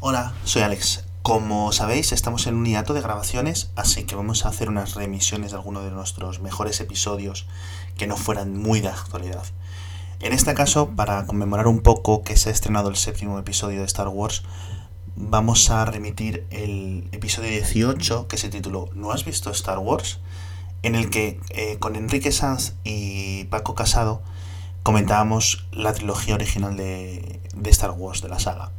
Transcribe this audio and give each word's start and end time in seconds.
Hola, 0.00 0.32
soy 0.44 0.62
Alex. 0.62 1.06
Como 1.22 1.72
sabéis, 1.72 2.12
estamos 2.12 2.46
en 2.46 2.54
un 2.54 2.66
hiato 2.66 2.94
de 2.94 3.00
grabaciones, 3.00 3.72
así 3.74 4.04
que 4.04 4.14
vamos 4.14 4.46
a 4.46 4.48
hacer 4.48 4.68
unas 4.68 4.94
reemisiones 4.94 5.50
de 5.50 5.56
algunos 5.56 5.82
de 5.82 5.90
nuestros 5.90 6.38
mejores 6.38 6.78
episodios 6.78 7.48
que 7.96 8.06
no 8.06 8.16
fueran 8.16 8.56
muy 8.56 8.80
de 8.80 8.90
actualidad. 8.90 9.42
En 10.20 10.32
este 10.32 10.54
caso, 10.54 10.90
para 10.90 11.26
conmemorar 11.26 11.66
un 11.66 11.80
poco 11.80 12.22
que 12.22 12.36
se 12.36 12.48
ha 12.48 12.52
estrenado 12.52 12.90
el 12.90 12.94
séptimo 12.94 13.40
episodio 13.40 13.80
de 13.80 13.86
Star 13.86 14.06
Wars, 14.06 14.44
vamos 15.16 15.68
a 15.68 15.84
remitir 15.84 16.46
el 16.50 17.08
episodio 17.10 17.50
18 17.50 18.28
que 18.28 18.36
se 18.36 18.50
tituló 18.50 18.90
¿No 18.94 19.10
has 19.10 19.24
visto 19.24 19.50
Star 19.50 19.78
Wars? 19.78 20.20
en 20.84 20.94
el 20.94 21.10
que 21.10 21.40
eh, 21.50 21.76
con 21.80 21.96
Enrique 21.96 22.30
Sanz 22.30 22.74
y 22.84 23.46
Paco 23.46 23.74
Casado 23.74 24.22
comentábamos 24.84 25.66
la 25.72 25.92
trilogía 25.92 26.36
original 26.36 26.76
de 26.76 27.40
Star 27.64 27.90
Wars, 27.90 28.22
de 28.22 28.28
la 28.28 28.38
saga. 28.38 28.70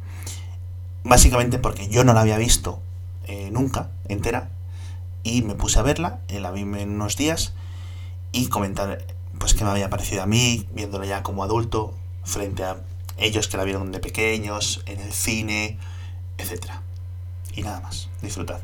Básicamente 1.04 1.58
porque 1.58 1.88
yo 1.88 2.04
no 2.04 2.12
la 2.12 2.20
había 2.20 2.38
visto 2.38 2.80
eh, 3.26 3.50
nunca 3.52 3.90
entera 4.08 4.50
y 5.22 5.42
me 5.42 5.54
puse 5.54 5.78
a 5.78 5.82
verla, 5.82 6.20
eh, 6.28 6.40
la 6.40 6.50
vi 6.50 6.62
en 6.62 6.90
unos 6.90 7.16
días 7.16 7.52
y 8.32 8.48
comentar 8.48 9.04
pues 9.38 9.54
qué 9.54 9.64
me 9.64 9.70
había 9.70 9.90
parecido 9.90 10.22
a 10.22 10.26
mí, 10.26 10.66
viéndola 10.74 11.06
ya 11.06 11.22
como 11.22 11.42
adulto, 11.42 11.94
frente 12.24 12.64
a 12.64 12.76
ellos 13.16 13.48
que 13.48 13.56
la 13.56 13.64
vieron 13.64 13.92
de 13.92 14.00
pequeños, 14.00 14.82
en 14.86 15.00
el 15.00 15.12
cine, 15.12 15.78
etc. 16.38 16.66
Y 17.54 17.62
nada 17.62 17.80
más, 17.80 18.08
disfrutad. 18.22 18.60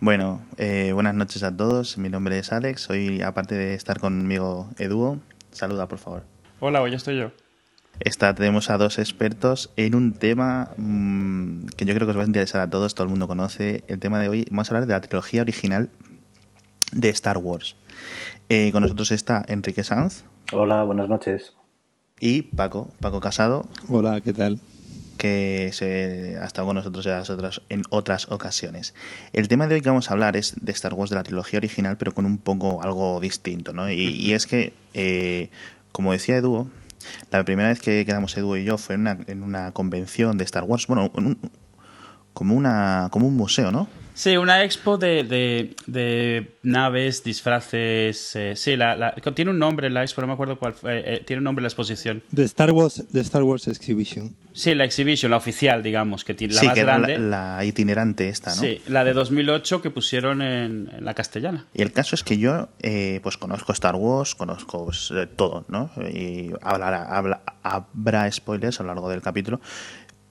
Bueno, 0.00 0.42
eh, 0.58 0.90
buenas 0.92 1.14
noches 1.14 1.42
a 1.42 1.56
todos. 1.56 1.96
Mi 1.96 2.10
nombre 2.10 2.38
es 2.38 2.52
Alex. 2.52 2.90
Hoy, 2.90 3.22
aparte 3.22 3.54
de 3.54 3.74
estar 3.74 3.98
conmigo, 3.98 4.68
Eduo. 4.78 5.20
Saluda, 5.52 5.88
por 5.88 5.98
favor. 5.98 6.24
Hola, 6.60 6.82
hoy 6.82 6.94
estoy 6.94 7.18
yo. 7.18 7.30
Esta, 8.00 8.34
tenemos 8.34 8.68
a 8.68 8.76
dos 8.76 8.98
expertos 8.98 9.72
en 9.76 9.94
un 9.94 10.12
tema 10.12 10.72
mmm, 10.76 11.64
que 11.76 11.86
yo 11.86 11.94
creo 11.94 12.06
que 12.06 12.10
os 12.10 12.18
va 12.18 12.24
a 12.24 12.26
interesar 12.26 12.60
a 12.60 12.68
todos, 12.68 12.94
todo 12.94 13.04
el 13.04 13.10
mundo 13.10 13.26
conoce. 13.26 13.84
El 13.88 13.98
tema 13.98 14.20
de 14.20 14.28
hoy, 14.28 14.46
vamos 14.50 14.70
a 14.70 14.74
hablar 14.74 14.86
de 14.86 14.92
la 14.92 15.00
trilogía 15.00 15.40
original 15.40 15.88
de 16.92 17.08
Star 17.08 17.38
Wars. 17.38 17.76
Eh, 18.50 18.70
con 18.72 18.82
nosotros 18.82 19.10
está 19.12 19.46
Enrique 19.48 19.82
Sanz. 19.82 20.24
Hola, 20.52 20.82
buenas 20.82 21.08
noches. 21.08 21.54
Y 22.20 22.42
Paco, 22.42 22.90
Paco 23.00 23.20
Casado. 23.20 23.66
Hola, 23.88 24.20
¿qué 24.20 24.34
tal? 24.34 24.60
Que 25.16 25.70
se 25.72 26.36
ha 26.40 26.44
estado 26.44 26.66
con 26.66 26.76
nosotros 26.76 27.62
en, 27.68 27.82
otras, 27.90 28.30
ocasiones. 28.30 28.94
El 29.32 29.48
tema 29.48 29.66
de 29.66 29.76
hoy 29.76 29.80
que 29.80 29.88
vamos 29.88 30.10
a 30.10 30.14
hablar 30.14 30.36
es 30.36 30.54
de 30.60 30.72
Star 30.72 30.94
Wars 30.94 31.10
de 31.10 31.16
la 31.16 31.22
trilogía 31.22 31.58
original, 31.58 31.96
pero 31.96 32.14
con 32.14 32.26
un 32.26 32.38
poco 32.38 32.82
algo 32.82 33.20
distinto, 33.20 33.72
¿no? 33.72 33.90
Y, 33.90 33.96
y 33.96 34.32
es 34.32 34.46
que, 34.46 34.72
eh, 34.94 35.50
como 35.92 36.12
decía 36.12 36.36
Edu, 36.36 36.70
la 37.30 37.44
primera 37.44 37.68
vez 37.68 37.80
que 37.80 38.04
quedamos 38.04 38.36
Edu 38.36 38.56
y 38.56 38.64
yo 38.64 38.78
fue 38.78 38.94
en 38.94 39.02
una, 39.02 39.18
en 39.26 39.42
una 39.42 39.72
convención 39.72 40.38
de 40.38 40.44
Star 40.44 40.64
Wars, 40.64 40.86
bueno, 40.86 41.10
un, 41.14 41.38
como, 42.32 42.54
una, 42.54 43.08
como 43.10 43.26
un 43.26 43.36
museo, 43.36 43.72
¿no? 43.72 43.88
Sí, 44.16 44.38
una 44.38 44.64
expo 44.64 44.96
de, 44.96 45.24
de, 45.24 45.76
de 45.86 46.56
naves, 46.62 47.22
disfraces. 47.22 48.34
Eh, 48.34 48.56
sí, 48.56 48.74
la, 48.74 48.96
la, 48.96 49.12
tiene 49.12 49.50
un 49.50 49.58
nombre 49.58 49.90
la 49.90 50.00
expo, 50.00 50.22
no 50.22 50.26
me 50.26 50.32
acuerdo 50.32 50.58
cuál 50.58 50.72
fue. 50.72 51.02
Eh, 51.04 51.22
tiene 51.26 51.40
un 51.40 51.44
nombre 51.44 51.62
la 51.62 51.68
exposición. 51.68 52.22
De 52.30 52.44
Star 52.44 52.70
Wars, 52.70 53.04
de 53.12 53.20
Star 53.20 53.42
Wars 53.42 53.68
Exhibition. 53.68 54.34
Sí, 54.54 54.74
la 54.74 54.86
Exhibition, 54.86 55.30
la 55.30 55.36
oficial, 55.36 55.82
digamos, 55.82 56.24
que 56.24 56.32
tiene 56.32 56.54
la 56.54 56.60
sí, 56.60 56.66
más 56.66 56.74
que 56.74 56.82
grande. 56.82 57.12
Era 57.12 57.22
la, 57.22 57.56
la, 57.58 57.64
itinerante 57.66 58.30
esta, 58.30 58.54
¿no? 58.54 58.62
Sí, 58.62 58.80
la 58.88 59.04
de 59.04 59.12
2008 59.12 59.82
que 59.82 59.90
pusieron 59.90 60.40
en, 60.40 60.90
en 60.96 61.04
la 61.04 61.12
castellana. 61.12 61.66
Y 61.74 61.82
el 61.82 61.92
caso 61.92 62.14
es 62.14 62.24
que 62.24 62.38
yo, 62.38 62.70
eh, 62.80 63.20
pues 63.22 63.36
conozco 63.36 63.72
Star 63.72 63.96
Wars, 63.96 64.34
conozco 64.34 64.86
pues, 64.86 65.12
todo, 65.36 65.66
¿no? 65.68 65.90
Y 66.10 66.52
hablará, 66.62 67.02
habla, 67.02 67.42
habrá 67.62 68.32
spoilers 68.32 68.80
a 68.80 68.82
lo 68.82 68.94
largo 68.94 69.10
del 69.10 69.20
capítulo 69.20 69.60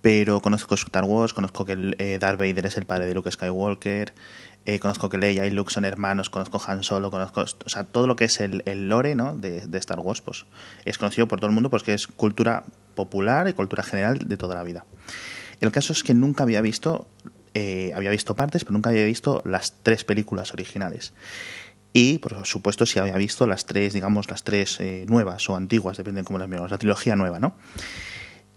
pero 0.06 0.40
conozco 0.40 0.76
Star 0.76 1.04
Wars, 1.04 1.34
conozco 1.34 1.66
que 1.66 1.96
eh, 1.98 2.20
Darth 2.20 2.38
Vader 2.38 2.68
es 2.68 2.78
el 2.78 2.86
padre 2.86 3.08
de 3.08 3.16
Luke 3.16 3.32
Skywalker, 3.32 4.14
eh, 4.68 4.78
conozco 4.78 5.10
que 5.10 5.18
Leia 5.18 5.48
y 5.48 5.50
Luke 5.50 5.74
son 5.74 5.84
hermanos, 5.84 6.30
conozco 6.30 6.62
Han 6.68 6.84
Solo, 6.84 7.10
conozco, 7.10 7.42
o 7.42 7.70
sea, 7.70 7.86
todo 7.86 8.06
lo 8.06 8.16
que 8.16 8.26
es 8.26 8.40
el, 8.40 8.62
lore 8.88 9.16
¿no? 9.16 9.36
de, 9.36 9.66
de, 9.66 9.78
Star 9.80 10.00
Wars, 10.00 10.22
pues 10.22 10.46
es 10.86 11.00
conocido 11.00 11.28
por 11.28 11.40
todo 11.40 11.48
el 11.48 11.56
mundo 11.56 11.72
porque 11.72 11.96
es 11.96 12.06
cultura 12.06 12.66
popular 12.94 13.48
y 13.48 13.54
cultura 13.54 13.82
general 13.82 14.20
de 14.20 14.38
toda 14.38 14.54
la 14.54 14.62
vida. 14.62 14.86
El 15.60 15.72
caso 15.72 15.92
es 15.92 16.04
que 16.04 16.14
nunca 16.14 16.44
había 16.44 16.62
visto, 16.62 17.08
eh, 17.56 17.92
había 17.96 18.12
visto 18.12 18.36
partes, 18.36 18.64
pero 18.64 18.74
nunca 18.74 18.92
había 18.92 19.06
visto 19.06 19.42
las 19.44 19.74
tres 19.82 20.04
películas 20.04 20.54
originales. 20.54 21.16
Y, 21.94 22.20
por 22.20 22.46
supuesto, 22.46 22.86
si 22.86 23.00
había 23.00 23.16
visto 23.16 23.48
las 23.48 23.66
tres, 23.66 23.94
digamos, 23.94 24.30
las 24.30 24.44
tres 24.44 24.80
eh, 24.82 25.06
nuevas 25.08 25.50
o 25.50 25.56
antiguas, 25.56 25.98
depende 25.98 26.22
de 26.22 26.26
cómo 26.26 26.38
las 26.38 26.48
miramos, 26.48 26.70
la 26.70 26.78
trilogía 26.78 27.16
nueva, 27.16 27.40
¿no? 27.40 27.56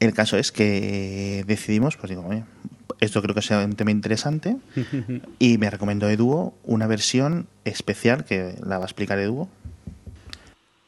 El 0.00 0.14
caso 0.14 0.36
es 0.36 0.52
que 0.52 1.44
decidimos, 1.46 1.96
pues 1.96 2.10
digo, 2.10 2.24
oye, 2.26 2.44
esto 3.00 3.22
creo 3.22 3.34
que 3.34 3.42
sea 3.42 3.64
un 3.64 3.74
tema 3.74 3.90
interesante 3.90 4.56
y 5.38 5.58
me 5.58 5.70
recomendó 5.70 6.08
Eduo 6.08 6.54
una 6.64 6.86
versión 6.86 7.46
especial 7.64 8.24
que 8.24 8.54
la 8.64 8.78
va 8.78 8.84
a 8.84 8.86
explicar 8.86 9.18
Eduo. 9.18 9.48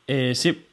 Eh, 0.06 0.34
sí, 0.34 0.66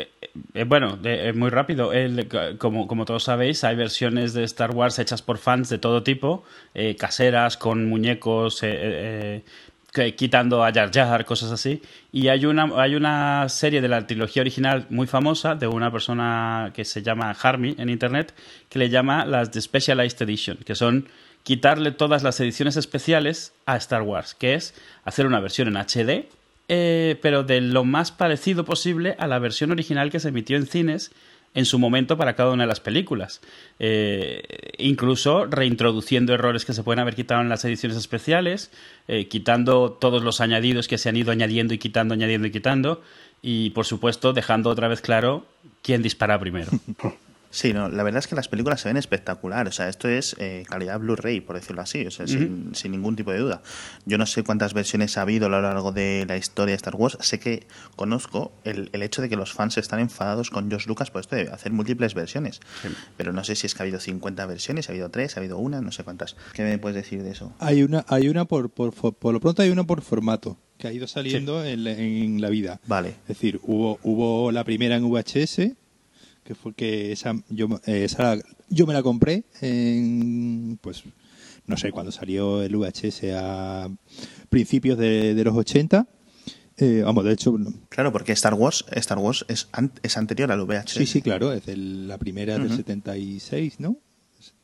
eh, 0.53 0.63
bueno, 0.63 0.97
eh, 1.03 1.33
muy 1.33 1.49
rápido. 1.49 1.93
El, 1.93 2.27
como, 2.57 2.87
como, 2.87 3.05
todos 3.05 3.23
sabéis, 3.23 3.63
hay 3.63 3.75
versiones 3.75 4.33
de 4.33 4.43
Star 4.43 4.71
Wars 4.71 4.99
hechas 4.99 5.21
por 5.21 5.37
fans 5.37 5.69
de 5.69 5.77
todo 5.77 6.03
tipo, 6.03 6.43
eh, 6.73 6.95
caseras, 6.95 7.57
con 7.57 7.87
muñecos, 7.87 8.61
quitando 10.15 10.63
a 10.63 10.71
Jar 10.71 10.91
Jar, 10.93 11.25
cosas 11.25 11.51
así. 11.51 11.81
Y 12.11 12.27
hay 12.27 12.45
una, 12.45 12.69
hay 12.81 12.95
una 12.95 13.47
serie 13.49 13.81
de 13.81 13.87
la 13.87 14.05
trilogía 14.05 14.41
original 14.41 14.85
muy 14.89 15.07
famosa 15.07 15.55
de 15.55 15.67
una 15.67 15.91
persona 15.91 16.71
que 16.73 16.85
se 16.85 17.01
llama 17.01 17.35
Harmy 17.41 17.75
en 17.77 17.89
internet, 17.89 18.33
que 18.69 18.79
le 18.79 18.89
llama 18.89 19.25
las 19.25 19.51
The 19.51 19.61
Specialized 19.61 20.21
Edition, 20.21 20.57
que 20.57 20.75
son 20.75 21.07
quitarle 21.43 21.91
todas 21.91 22.23
las 22.23 22.39
ediciones 22.39 22.75
especiales 22.75 23.53
a 23.65 23.77
Star 23.77 24.01
Wars, 24.01 24.35
que 24.35 24.53
es 24.53 24.73
hacer 25.05 25.25
una 25.25 25.39
versión 25.39 25.69
en 25.69 25.77
HD, 25.77 26.27
eh, 26.67 27.17
pero 27.21 27.43
de 27.43 27.61
lo 27.61 27.85
más 27.85 28.11
parecido 28.11 28.65
posible 28.65 29.15
a 29.17 29.27
la 29.27 29.39
versión 29.39 29.71
original 29.71 30.11
que 30.11 30.19
se 30.19 30.29
emitió 30.29 30.57
en 30.57 30.67
cines 30.67 31.11
en 31.57 31.65
su 31.65 31.79
momento 31.79 32.17
para 32.17 32.35
cada 32.35 32.51
una 32.51 32.63
de 32.63 32.67
las 32.67 32.79
películas. 32.79 33.41
Eh, 33.79 34.43
incluso 34.77 35.47
reintroduciendo 35.47 36.35
errores 36.35 36.65
que 36.65 36.73
se 36.73 36.83
pueden 36.83 36.99
haber 36.99 37.15
quitado 37.15 37.41
en 37.41 37.49
las 37.49 37.65
ediciones 37.65 37.97
especiales, 37.97 38.69
eh, 39.07 39.27
quitando 39.27 39.91
todos 39.91 40.21
los 40.21 40.39
añadidos 40.39 40.87
que 40.87 40.99
se 40.99 41.09
han 41.09 41.17
ido 41.17 41.31
añadiendo 41.31 41.73
y 41.73 41.79
quitando, 41.79 42.13
añadiendo 42.13 42.47
y 42.47 42.51
quitando, 42.51 43.01
y 43.41 43.71
por 43.71 43.85
supuesto 43.85 44.33
dejando 44.33 44.69
otra 44.69 44.87
vez 44.87 45.01
claro 45.01 45.47
quién 45.81 46.03
dispara 46.03 46.39
primero. 46.39 46.69
Sí, 47.49 47.73
no, 47.73 47.89
la 47.89 48.03
verdad 48.03 48.19
es 48.19 48.27
que 48.27 48.35
las 48.35 48.47
películas 48.47 48.81
se 48.81 48.89
ven 48.89 48.97
espectacular. 48.97 49.67
O 49.67 49.71
sea, 49.71 49.89
esto 49.89 50.07
es 50.07 50.35
eh, 50.39 50.63
calidad 50.67 50.99
Blu-ray, 50.99 51.41
por 51.41 51.55
decirlo 51.55 51.81
así, 51.81 52.05
o 52.05 52.11
sea, 52.11 52.25
uh 52.25 52.29
-huh. 52.29 52.31
sin, 52.31 52.75
sin, 52.75 52.91
ningún 52.91 53.15
tipo 53.15 53.31
de 53.31 53.39
duda. 53.39 53.61
Yo 54.05 54.17
no 54.17 54.25
sé 54.25 54.43
cuántas 54.43 54.73
versiones 54.73 55.17
ha 55.17 55.21
habido 55.21 55.47
a 55.47 55.49
lo 55.49 55.61
largo 55.61 55.91
de 55.91 56.25
la 56.27 56.37
historia 56.37 56.73
de 56.73 56.77
Star 56.77 56.95
Wars. 56.95 57.17
Sé 57.21 57.39
que 57.39 57.65
conozco 57.95 58.51
el, 58.63 58.89
el 58.93 59.01
hecho 59.01 59.21
de 59.21 59.29
que 59.29 59.35
los 59.35 59.53
fans 59.53 59.77
están 59.77 59.99
enfadados 59.99 60.49
con 60.49 60.69
George 60.69 60.87
Lucas 60.87 61.11
por 61.11 61.21
esto 61.21 61.35
de 61.35 61.49
hacer 61.49 61.71
múltiples 61.71 62.13
versiones. 62.13 62.59
Sí. 62.81 62.89
Pero 63.15 63.33
no 63.33 63.43
sé 63.43 63.55
si 63.55 63.67
es 63.67 63.73
que 63.73 63.81
ha 63.81 63.85
habido 63.85 63.99
50 63.99 64.45
versiones, 64.45 64.89
ha 64.89 64.91
habido 64.91 65.09
3, 65.09 65.37
ha 65.37 65.39
habido 65.39 65.57
una, 65.57 65.81
no 65.81 65.91
sé 65.91 66.03
cuántas. 66.03 66.35
¿Qué 66.53 66.63
me 66.63 66.77
puedes 66.77 66.95
decir 66.95 67.23
de 67.23 67.31
eso? 67.31 67.53
Hay 67.59 67.83
una, 67.83 68.05
hay 68.07 68.29
una 68.29 68.45
por, 68.45 68.69
por, 68.69 68.93
por, 68.93 69.33
lo 69.33 69.39
pronto 69.39 69.61
hay 69.61 69.69
una 69.69 69.85
por 69.85 70.01
formato 70.01 70.57
que 70.77 70.87
ha 70.87 70.93
ido 70.93 71.07
saliendo 71.07 71.63
sí. 71.63 71.69
en, 71.69 71.87
en, 71.87 72.41
la 72.41 72.49
vida. 72.49 72.79
Vale. 72.85 73.09
Es 73.23 73.29
decir, 73.29 73.59
hubo, 73.63 73.99
hubo 74.03 74.51
la 74.51 74.63
primera 74.63 74.95
en 74.95 75.09
VHS 75.09 75.71
que 76.47 76.55
fue 76.55 76.73
que 76.73 77.11
esa 77.11 77.35
yo, 77.49 77.67
eh, 77.85 78.05
esa 78.05 78.37
yo 78.69 78.87
me 78.87 78.93
la 78.93 79.03
compré 79.03 79.43
en 79.59 80.79
pues 80.81 81.03
no 81.65 81.75
sé 81.75 81.91
cuando 81.91 82.13
salió 82.13 82.63
el 82.63 82.73
VHS 82.73 83.23
a 83.35 83.89
principios 84.49 84.97
de, 84.97 85.35
de 85.35 85.43
los 85.43 85.57
80 85.57 86.07
eh, 86.77 87.01
vamos 87.03 87.25
de 87.25 87.33
hecho 87.33 87.57
claro 87.89 88.13
porque 88.13 88.31
Star 88.31 88.53
Wars 88.53 88.85
Star 88.91 89.17
Wars 89.17 89.43
es, 89.49 89.67
an 89.73 89.91
es 90.03 90.15
anterior 90.15 90.49
al 90.53 90.65
VHS 90.65 90.91
sí 90.91 91.05
sí 91.05 91.21
claro 91.21 91.51
es 91.51 91.67
el, 91.67 92.07
la 92.07 92.17
primera 92.17 92.55
uh 92.55 92.59
-huh. 92.59 92.69
del 92.69 92.77
76 92.77 93.81
no 93.81 93.97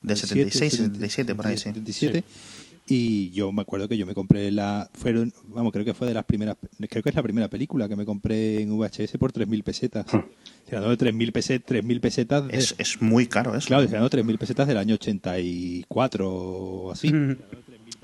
de 0.01 0.15
76 0.15 0.71
77 0.71 1.35
por 1.35 1.47
ahí 1.47 1.57
77 1.57 2.23
sí 2.25 2.62
y 2.85 3.31
yo 3.31 3.51
me 3.53 3.61
acuerdo 3.61 3.87
que 3.87 3.97
yo 3.97 4.05
me 4.05 4.13
compré 4.13 4.51
la 4.51 4.89
fueron 4.93 5.31
vamos 5.47 5.71
creo 5.71 5.85
que 5.85 5.93
fue 5.93 6.07
de 6.07 6.13
las 6.13 6.25
primeras 6.25 6.57
creo 6.89 7.01
que 7.01 7.09
es 7.09 7.15
la 7.15 7.23
primera 7.23 7.49
película 7.49 7.87
que 7.87 7.95
me 7.95 8.05
compré 8.05 8.61
en 8.61 8.77
VHS 8.77 9.17
por 9.17 9.31
3000 9.31 9.63
pesetas 9.63 10.05
tirando 10.65 10.89
de 10.89 10.97
3000 10.97 11.31
pesetas 11.31 11.65
3000 11.65 12.01
pesetas 12.01 12.47
de, 12.47 12.57
es, 12.57 12.75
es 12.77 13.01
muy 13.01 13.27
caro 13.27 13.55
eso 13.55 13.67
claro 13.67 13.87
tirando 13.87 14.09
3000 14.09 14.37
pesetas 14.37 14.67
del 14.67 14.77
año 14.77 14.95
84 14.95 16.29
o 16.29 16.91
así 16.91 17.13
mm. 17.13 17.37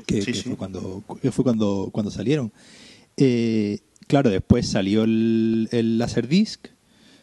que, 0.06 0.22
sí, 0.22 0.32
que 0.32 0.38
sí. 0.38 0.44
fue 0.44 0.56
cuando 0.56 1.04
que 1.22 1.32
fue 1.32 1.44
cuando 1.44 1.90
cuando 1.92 2.10
salieron 2.10 2.54
eh, 3.18 3.80
claro 4.08 4.30
después 4.30 4.66
salió 4.66 5.04
el, 5.04 5.68
el 5.72 5.98
Laserdisc 5.98 6.68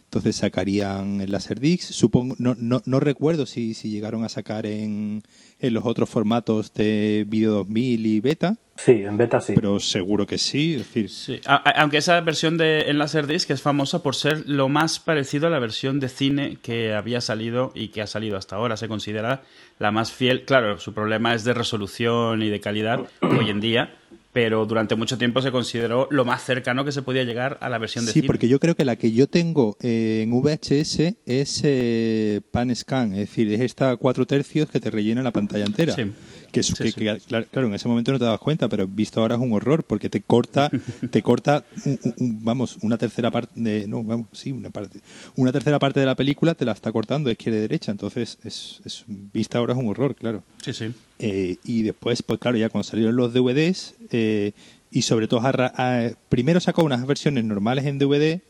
Entonces 0.05 0.37
sacarían 0.37 1.21
el 1.21 1.33
Laserdisc. 1.33 1.91
Supongo, 1.91 2.37
no, 2.39 2.55
no, 2.59 2.81
no 2.85 3.01
recuerdo 3.01 3.45
si, 3.45 3.75
si 3.75 3.91
llegaron 3.91 4.25
a 4.25 4.29
sacar 4.29 4.65
en, 4.65 5.23
en 5.61 5.75
los 5.75 5.85
otros 5.85 6.09
formatos 6.09 6.73
de 6.75 7.25
Video 7.27 7.53
2000 7.53 8.07
y 8.07 8.21
Beta. 8.21 8.57
Sí, 8.77 8.93
en 9.05 9.17
beta 9.17 9.41
sí. 9.41 9.55
Pero 9.55 9.81
seguro 9.81 10.27
que 10.27 10.37
sí. 10.37 10.75
Es 10.75 10.79
decir, 10.81 11.09
Sí, 11.09 11.41
aunque 11.47 11.97
esa 11.97 12.21
versión 12.21 12.59
de 12.59 12.91
en 12.91 12.99
Laserdisc 12.99 13.51
es 13.51 13.63
famosa 13.63 14.03
por 14.03 14.15
ser 14.15 14.47
lo 14.47 14.69
más 14.69 14.99
parecido 14.99 15.47
a 15.47 15.51
la 15.51 15.59
versión 15.59 15.99
de 15.99 16.11
cine 16.11 16.59
que 16.61 16.93
había 16.93 17.23
salido 17.23 17.73
y 17.75 17.89
que 17.89 18.03
ha 18.03 18.07
salido 18.07 18.37
hasta 18.37 18.57
ahora. 18.57 18.77
Se 18.77 18.87
considera 18.87 19.43
la 19.79 19.93
más 19.93 20.13
fiel. 20.13 20.45
Claro, 20.45 20.79
su 20.79 20.93
problema 20.93 21.35
es 21.35 21.45
de 21.45 21.55
resolución 21.55 22.43
y 22.43 22.51
de 22.51 22.61
calidad 22.61 23.01
hoy 23.23 23.49
en 23.49 23.61
día, 23.61 23.95
pero 24.37 24.67
durante 24.67 24.97
mucho 24.97 25.17
tiempo 25.17 25.41
se 25.41 25.51
consideró 25.51 26.09
lo 26.11 26.27
más 26.27 26.43
cercano 26.45 26.85
que 26.85 26.93
se 26.93 27.01
podía 27.01 27.25
llegar 27.25 27.57
a 27.63 27.71
la 27.71 27.79
versión 27.79 28.05
de 28.05 28.13
Sí, 28.13 28.19
cine. 28.21 28.27
porque 28.27 28.49
yo 28.49 28.61
creo 28.61 28.75
que 28.75 28.85
la 28.85 28.97
que 28.97 29.11
yo 29.11 29.29
tengo 29.29 29.79
eh, 29.81 30.21
en 30.25 30.31
VHS 30.31 31.15
es 31.25 31.63
eh, 31.65 32.43
Pan 32.51 32.77
Scan, 32.77 33.13
es 33.15 33.21
decir, 33.21 33.51
es 33.51 33.63
esta 33.63 33.97
cuatro 33.97 34.27
tercios 34.27 34.69
que 34.69 34.79
te 34.79 34.91
rellena 34.91 35.23
la 35.23 35.31
pantalla 35.31 35.65
entera. 35.65 35.95
Sí. 35.95 36.13
Que, 36.57 36.61
es- 36.61 36.67
Sí, 36.69 36.75
que- 36.75 36.91
sí. 36.91 37.01
que, 37.01 37.19
claro, 37.27 37.47
claro, 37.51 37.69
en 37.69 37.75
ese 37.75 37.87
momento 37.89 38.13
no 38.13 38.19
te 38.19 38.25
das 38.25 38.39
cuenta, 38.41 38.69
pero 38.69 38.87
visto 38.89 39.21
ahora 39.21 39.35
es 39.35 39.41
un 39.41 39.53
horror 39.53 39.85
porque 39.85 40.09
te 40.09 40.23
corta, 40.23 40.71
te 41.11 41.23
corta, 41.23 41.65
un- 41.85 41.99
un- 42.03 42.15
un- 42.19 42.45
vamos, 42.45 42.79
una 42.83 42.97
tercera 42.99 43.31
parte, 43.31 43.53
de, 43.61 43.87
no, 43.87 44.03
vamos, 44.03 44.27
sí, 44.33 44.53
una 44.53 44.71
parte, 44.71 45.01
una 45.37 45.53
tercera 45.53 45.79
parte 45.79 46.01
de 46.01 46.07
la 46.07 46.15
película 46.15 46.55
te 46.55 46.65
la 46.65 46.73
está 46.73 46.91
cortando 46.93 47.31
izquierda 47.31 47.59
y 47.59 47.63
derecha, 47.63 47.93
entonces 47.93 48.39
es, 48.45 48.81
es 48.85 49.05
vista 49.07 49.59
ahora 49.59 49.75
es 49.75 49.79
un 49.79 49.89
horror, 49.89 50.15
claro. 50.15 50.43
Sí, 50.65 50.73
sí. 50.73 50.93
Eh, 51.19 51.57
y 51.65 51.83
después, 51.83 52.23
pues 52.23 52.39
claro, 52.41 52.57
ya 52.57 52.69
cuando 52.71 52.85
salieron 52.85 53.17
los 53.17 53.33
DVDs, 53.35 53.95
eh, 54.11 54.53
y 54.91 55.03
sobre 55.03 55.29
todo, 55.29 55.41
a 55.43 55.53
ra- 55.53 55.73
a- 55.77 56.11
primero 56.29 56.59
sacó 56.61 56.85
unas 56.85 57.07
versiones 57.07 57.45
normales 57.45 57.85
en 57.85 57.99
DVD, 57.99 58.41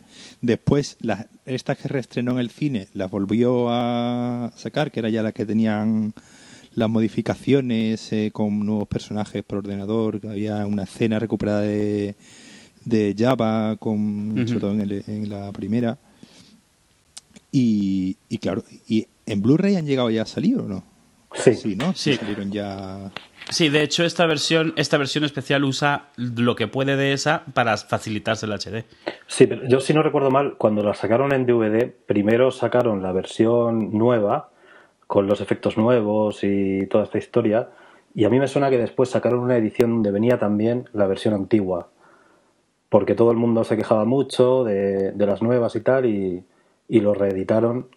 después 0.43 0.97
las, 1.01 1.27
estas 1.45 1.79
que 1.79 1.89
reestrenó 1.89 2.33
en 2.33 2.39
el 2.39 2.51
cine 2.51 2.89
las 2.95 3.11
volvió 3.11 3.69
a 3.71 4.53
sacar, 4.57 4.91
que 4.93 5.01
era 5.01 5.09
ya 5.09 5.23
la 5.23 5.33
que 5.33 5.45
tenían 5.47 6.13
las 6.77 6.89
modificaciones 6.89 8.13
eh, 8.13 8.31
con 8.33 8.65
nuevos 8.65 8.87
personajes 8.87 9.43
por 9.43 9.59
ordenador, 9.59 10.21
que 10.21 10.29
había 10.29 10.65
una 10.67 10.85
escena 10.85 11.19
recuperada 11.19 11.63
de, 11.63 12.15
de 12.85 13.15
Java, 13.19 13.77
con, 13.81 14.45
sobre 14.47 14.61
todo 14.61 14.71
en, 14.73 14.81
el- 14.83 15.05
en 15.09 15.29
la 15.29 15.51
primera. 15.53 15.99
Y, 17.53 18.17
y 18.29 18.39
claro, 18.39 18.63
¿y 18.89 19.07
en 19.27 19.43
Blu-ray 19.43 19.77
han 19.77 19.87
llegado 19.87 20.11
ya 20.11 20.23
a 20.23 20.27
salir 20.27 20.59
o 20.59 20.69
no? 20.69 20.85
Sí. 21.35 21.77
¿no? 21.77 21.95
Sí. 21.95 22.15
Salieron 22.15 22.51
ya. 22.51 23.11
Sí, 23.51 23.69
de 23.69 23.83
hecho 23.83 24.05
esta 24.05 24.27
versión, 24.27 24.73
esta 24.77 24.97
versión 24.99 25.25
especial 25.25 25.65
usa 25.65 26.09
lo 26.17 26.57
que 26.57 26.67
puede 26.67 26.97
de 26.97 27.13
esa 27.13 27.45
para 27.55 27.77
facilitarse 27.77 28.47
el 28.47 28.53
HD. 28.53 28.85
Sí, 29.27 29.47
pero 29.47 29.67
yo 29.69 29.81
si 29.81 29.93
no 29.95 30.03
recuerdo 30.03 30.31
mal, 30.31 30.57
cuando 30.59 30.83
la 30.83 30.95
sacaron 30.95 31.33
en 31.33 31.47
DVD, 31.47 31.91
primero 32.07 32.51
sacaron 32.51 33.03
la 33.03 33.13
versión 33.13 33.93
nueva, 33.97 34.51
con 35.07 35.27
los 35.27 35.41
efectos 35.41 35.77
nuevos 35.77 36.43
y 36.43 36.87
toda 36.87 37.05
esta 37.05 37.19
historia, 37.19 37.71
y 38.15 38.25
a 38.25 38.31
mí 38.31 38.39
me 38.39 38.49
suena 38.49 38.71
que 38.71 38.79
después 38.79 39.11
sacaron 39.11 39.41
una 39.41 39.57
edición 39.57 39.91
donde 39.91 40.11
venía 40.11 40.39
también 40.39 40.89
la 40.93 41.07
versión 41.07 41.35
antigua, 41.35 41.91
porque 42.89 43.15
todo 43.15 43.31
el 43.31 43.37
mundo 43.37 43.63
se 43.65 43.77
quejaba 43.77 44.05
mucho 44.05 44.65
de, 44.65 45.13
de 45.13 45.27
las 45.27 45.43
nuevas 45.43 45.77
y 45.77 45.81
tal, 45.81 46.07
y, 46.07 46.45
y 46.89 47.01
lo 47.01 47.15
reeditaron 47.15 47.89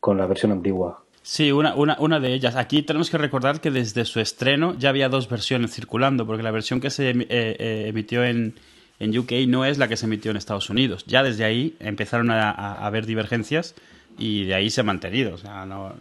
con 0.00 0.18
la 0.18 0.26
versión 0.26 0.52
antigua. 0.52 1.04
Sí, 1.22 1.52
una, 1.52 1.76
una, 1.76 1.96
una 2.00 2.18
de 2.18 2.34
ellas. 2.34 2.56
Aquí 2.56 2.82
tenemos 2.82 3.08
que 3.08 3.18
recordar 3.18 3.60
que 3.60 3.70
desde 3.70 4.04
su 4.04 4.18
estreno 4.18 4.74
ya 4.76 4.88
había 4.88 5.08
dos 5.08 5.28
versiones 5.28 5.72
circulando, 5.72 6.26
porque 6.26 6.42
la 6.42 6.50
versión 6.50 6.80
que 6.80 6.90
se 6.90 7.10
eh, 7.10 7.26
eh, 7.28 7.84
emitió 7.86 8.24
en, 8.24 8.56
en 8.98 9.16
UK 9.16 9.32
no 9.46 9.64
es 9.64 9.78
la 9.78 9.86
que 9.86 9.96
se 9.96 10.06
emitió 10.06 10.32
en 10.32 10.36
Estados 10.36 10.68
Unidos. 10.70 11.04
Ya 11.06 11.22
desde 11.22 11.44
ahí 11.44 11.76
empezaron 11.78 12.32
a 12.32 12.50
haber 12.84 13.06
divergencias 13.06 13.76
y 14.18 14.44
de 14.44 14.54
ahí 14.54 14.70
se 14.70 14.80
ha 14.80 14.84
mantenido. 14.84 15.34
O 15.34 15.38
sea, 15.38 15.64
no, 15.66 15.94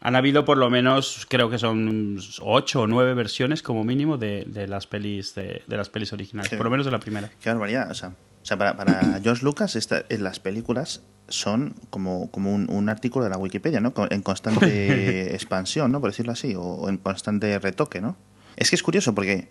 han 0.00 0.16
habido 0.16 0.44
por 0.44 0.56
lo 0.58 0.70
menos, 0.70 1.26
creo 1.28 1.50
que 1.50 1.58
son 1.58 2.18
ocho 2.42 2.82
o 2.82 2.86
nueve 2.86 3.14
versiones 3.14 3.62
como 3.62 3.84
mínimo 3.84 4.18
de, 4.18 4.44
de 4.46 4.68
las 4.68 4.86
pelis 4.86 5.34
de, 5.34 5.62
de 5.66 5.76
las 5.76 5.88
pelis 5.88 6.12
originales, 6.12 6.50
Sí. 6.50 6.56
por 6.56 6.64
lo 6.66 6.70
menos 6.70 6.86
de 6.86 6.92
la 6.92 7.00
primera. 7.00 7.30
Qué 7.40 7.48
barbaridad. 7.50 7.90
O 7.90 7.94
sea, 7.94 8.08
o 8.10 8.46
sea, 8.46 8.56
para, 8.56 8.76
para 8.76 9.18
George 9.22 9.44
Lucas, 9.44 9.74
esta, 9.74 10.04
en 10.08 10.22
las 10.22 10.38
películas 10.38 11.02
son 11.28 11.74
como, 11.90 12.30
como 12.30 12.54
un, 12.54 12.70
un 12.70 12.88
artículo 12.88 13.24
de 13.24 13.30
la 13.30 13.38
Wikipedia, 13.38 13.80
¿no? 13.80 13.92
En 14.10 14.22
constante 14.22 15.34
expansión, 15.34 15.90
¿no? 15.90 16.00
Por 16.00 16.10
decirlo 16.10 16.30
así, 16.32 16.54
o, 16.54 16.62
o 16.62 16.88
en 16.88 16.98
constante 16.98 17.58
retoque, 17.58 18.00
¿no? 18.00 18.16
Es 18.56 18.70
que 18.70 18.76
es 18.76 18.82
curioso 18.84 19.14
porque 19.14 19.48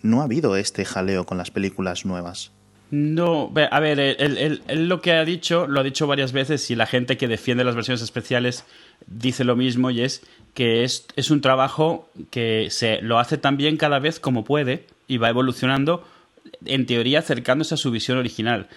no 0.00 0.22
ha 0.22 0.24
habido 0.24 0.56
este 0.56 0.84
jaleo 0.86 1.26
con 1.26 1.36
las 1.36 1.50
películas 1.50 2.06
nuevas. 2.06 2.52
No, 2.92 3.50
a 3.70 3.80
ver, 3.80 3.98
él, 3.98 4.16
él- 4.18 4.62
él 4.68 4.86
lo 4.86 5.00
que 5.00 5.12
ha 5.12 5.24
dicho, 5.24 5.66
lo 5.66 5.80
ha 5.80 5.82
dicho 5.82 6.06
varias 6.06 6.32
veces 6.32 6.70
y 6.70 6.74
la 6.76 6.84
gente 6.84 7.16
que 7.16 7.26
defiende 7.26 7.64
las 7.64 7.74
versiones 7.74 8.02
especiales 8.02 8.66
dice 9.06 9.44
lo 9.44 9.56
mismo 9.56 9.90
y 9.90 10.02
es 10.02 10.20
que 10.52 10.84
es, 10.84 11.06
es 11.16 11.30
un 11.30 11.40
trabajo 11.40 12.10
que 12.30 12.68
se 12.70 13.00
lo 13.00 13.18
hace 13.18 13.38
tan 13.38 13.56
bien 13.56 13.78
cada 13.78 13.98
vez 13.98 14.20
como 14.20 14.44
puede 14.44 14.84
y 15.08 15.16
va 15.16 15.30
evolucionando, 15.30 16.06
en 16.66 16.84
teoría 16.84 17.20
acercándose 17.20 17.72
a 17.74 17.78
su 17.78 17.90
visión 17.90 18.18
original. 18.18 18.68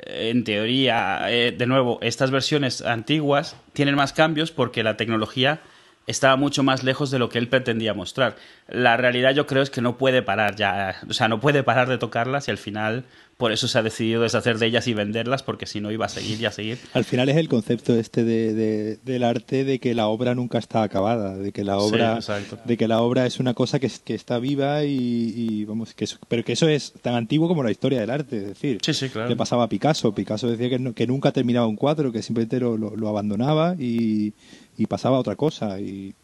Eh, 0.00 0.28
En 0.28 0.44
teoría, 0.44 1.24
eh, 1.32 1.50
de 1.56 1.66
nuevo, 1.66 1.98
estas 2.02 2.30
versiones 2.30 2.82
antiguas 2.82 3.56
tienen 3.72 3.94
más 3.94 4.12
cambios 4.12 4.50
porque 4.50 4.82
la 4.82 4.98
tecnología 4.98 5.60
estaba 6.06 6.36
mucho 6.36 6.62
más 6.62 6.82
lejos 6.84 7.10
de 7.10 7.18
lo 7.18 7.28
que 7.28 7.38
él 7.38 7.48
pretendía 7.48 7.94
mostrar. 7.94 8.36
La 8.68 8.96
realidad 8.96 9.34
yo 9.34 9.46
creo 9.46 9.62
es 9.62 9.70
que 9.70 9.80
no 9.80 9.96
puede 9.98 10.22
parar 10.22 10.56
ya, 10.56 10.96
o 11.08 11.12
sea, 11.14 11.28
no 11.28 11.40
puede 11.40 11.62
parar 11.62 11.88
de 11.88 11.98
tocarlas 11.98 12.48
y 12.48 12.50
al 12.50 12.58
final 12.58 13.04
por 13.36 13.50
eso 13.50 13.66
se 13.66 13.76
ha 13.78 13.82
decidido 13.82 14.22
deshacer 14.22 14.58
de 14.58 14.66
ellas 14.66 14.86
y 14.86 14.94
venderlas 14.94 15.42
porque 15.42 15.66
si 15.66 15.80
no 15.80 15.90
iba 15.90 16.06
a 16.06 16.08
seguir 16.08 16.40
y 16.40 16.44
a 16.46 16.52
seguir. 16.52 16.78
Al 16.92 17.04
final 17.04 17.28
es 17.28 17.36
el 17.36 17.48
concepto 17.48 17.96
este 17.96 18.22
de, 18.22 18.54
de- 18.54 18.96
del 19.04 19.24
arte 19.24 19.64
de 19.64 19.80
que 19.80 19.92
la 19.94 20.06
obra 20.06 20.36
nunca 20.36 20.58
está 20.58 20.84
acabada, 20.84 21.36
de 21.36 21.50
que 21.50 21.64
la 21.64 21.78
obra, 21.78 22.20
de 22.64 22.76
que 22.76 22.86
la 22.86 23.00
obra 23.02 23.26
es 23.26 23.40
una 23.40 23.52
cosa 23.54 23.80
que, 23.80 23.90
que 24.04 24.14
está 24.14 24.38
viva 24.38 24.84
y, 24.84 25.34
y, 25.36 25.64
vamos, 25.64 25.94
que 25.94 26.04
eso- 26.04 26.18
pero 26.28 26.44
que 26.44 26.52
eso 26.52 26.68
es 26.68 26.92
tan 27.02 27.14
antiguo 27.16 27.48
como 27.48 27.64
la 27.64 27.72
historia 27.72 27.98
del 28.00 28.10
arte, 28.10 28.36
es 28.36 28.46
decir, 28.46 28.78
Sí, 28.84 28.94
sí, 28.94 29.08
claro. 29.08 29.28
le 29.28 29.34
pasaba 29.36 29.64
a 29.64 29.68
Picasso, 29.68 30.14
Picasso 30.14 30.48
decía 30.48 30.68
que, 30.68 30.78
no- 30.78 30.94
que 30.94 31.06
nunca 31.08 31.32
terminaba 31.32 31.66
un 31.66 31.76
cuadro, 31.76 32.12
que 32.12 32.22
simplemente 32.22 32.60
lo, 32.60 32.76
lo- 32.76 32.94
lo 32.94 33.08
abandonaba 33.08 33.74
y, 33.78 34.32
y 34.78 34.86
pasaba 34.86 35.18
otra 35.18 35.36
cosa 35.36 35.80
y 35.80 36.14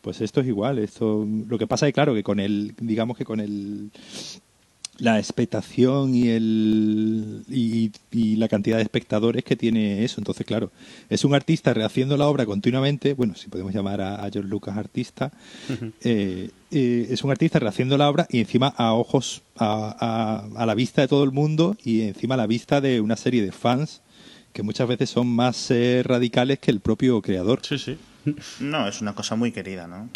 pues 0.00 0.20
esto 0.20 0.40
es 0.40 0.46
igual, 0.46 0.78
esto 0.78 1.26
lo 1.48 1.58
que 1.58 1.66
pasa 1.66 1.86
es 1.88 1.92
claro 1.94 2.14
que 2.14 2.22
con 2.22 2.38
el 2.40 2.74
digamos 2.80 3.16
que 3.16 3.24
con 3.24 3.40
el 3.40 3.90
la 5.00 5.16
expectación 5.20 6.12
y 6.12 6.28
el 6.28 7.44
y, 7.48 7.92
y 8.10 8.34
la 8.34 8.48
cantidad 8.48 8.78
de 8.78 8.82
espectadores 8.82 9.44
que 9.44 9.54
tiene 9.54 10.02
eso. 10.04 10.20
Entonces, 10.20 10.44
claro, 10.44 10.72
es 11.08 11.24
un 11.24 11.34
artista 11.36 11.72
rehaciendo 11.72 12.16
la 12.16 12.26
obra 12.26 12.46
continuamente. 12.46 13.14
Bueno, 13.14 13.36
si 13.36 13.48
podemos 13.48 13.72
llamar 13.72 14.00
a, 14.00 14.16
a 14.24 14.28
George 14.28 14.48
Lucas 14.50 14.76
artista, 14.76 15.30
eh, 16.02 16.50
eh, 16.72 17.06
es 17.10 17.22
un 17.22 17.30
artista 17.30 17.60
rehaciendo 17.60 17.96
la 17.96 18.10
obra 18.10 18.26
y 18.28 18.40
encima 18.40 18.74
a 18.76 18.92
ojos, 18.92 19.42
a, 19.56 19.94
a- 20.56 20.62
a 20.62 20.66
la 20.66 20.74
vista 20.74 21.02
de 21.02 21.06
todo 21.08 21.22
el 21.22 21.30
mundo 21.30 21.76
y 21.84 22.00
encima 22.00 22.34
a 22.34 22.38
la 22.38 22.48
vista 22.48 22.80
de 22.80 23.00
una 23.00 23.16
serie 23.16 23.42
de 23.42 23.52
fans 23.52 24.00
que 24.58 24.64
muchas 24.64 24.88
veces 24.88 25.08
son 25.08 25.28
más 25.28 25.70
eh, 25.70 26.02
radicales 26.04 26.58
que 26.58 26.72
el 26.72 26.80
propio 26.80 27.22
creador. 27.22 27.60
Sí, 27.62 27.78
sí. 27.78 27.96
No, 28.58 28.88
es 28.88 29.00
una 29.00 29.14
cosa 29.14 29.36
muy 29.36 29.52
querida, 29.52 29.86
¿no? 29.86 30.08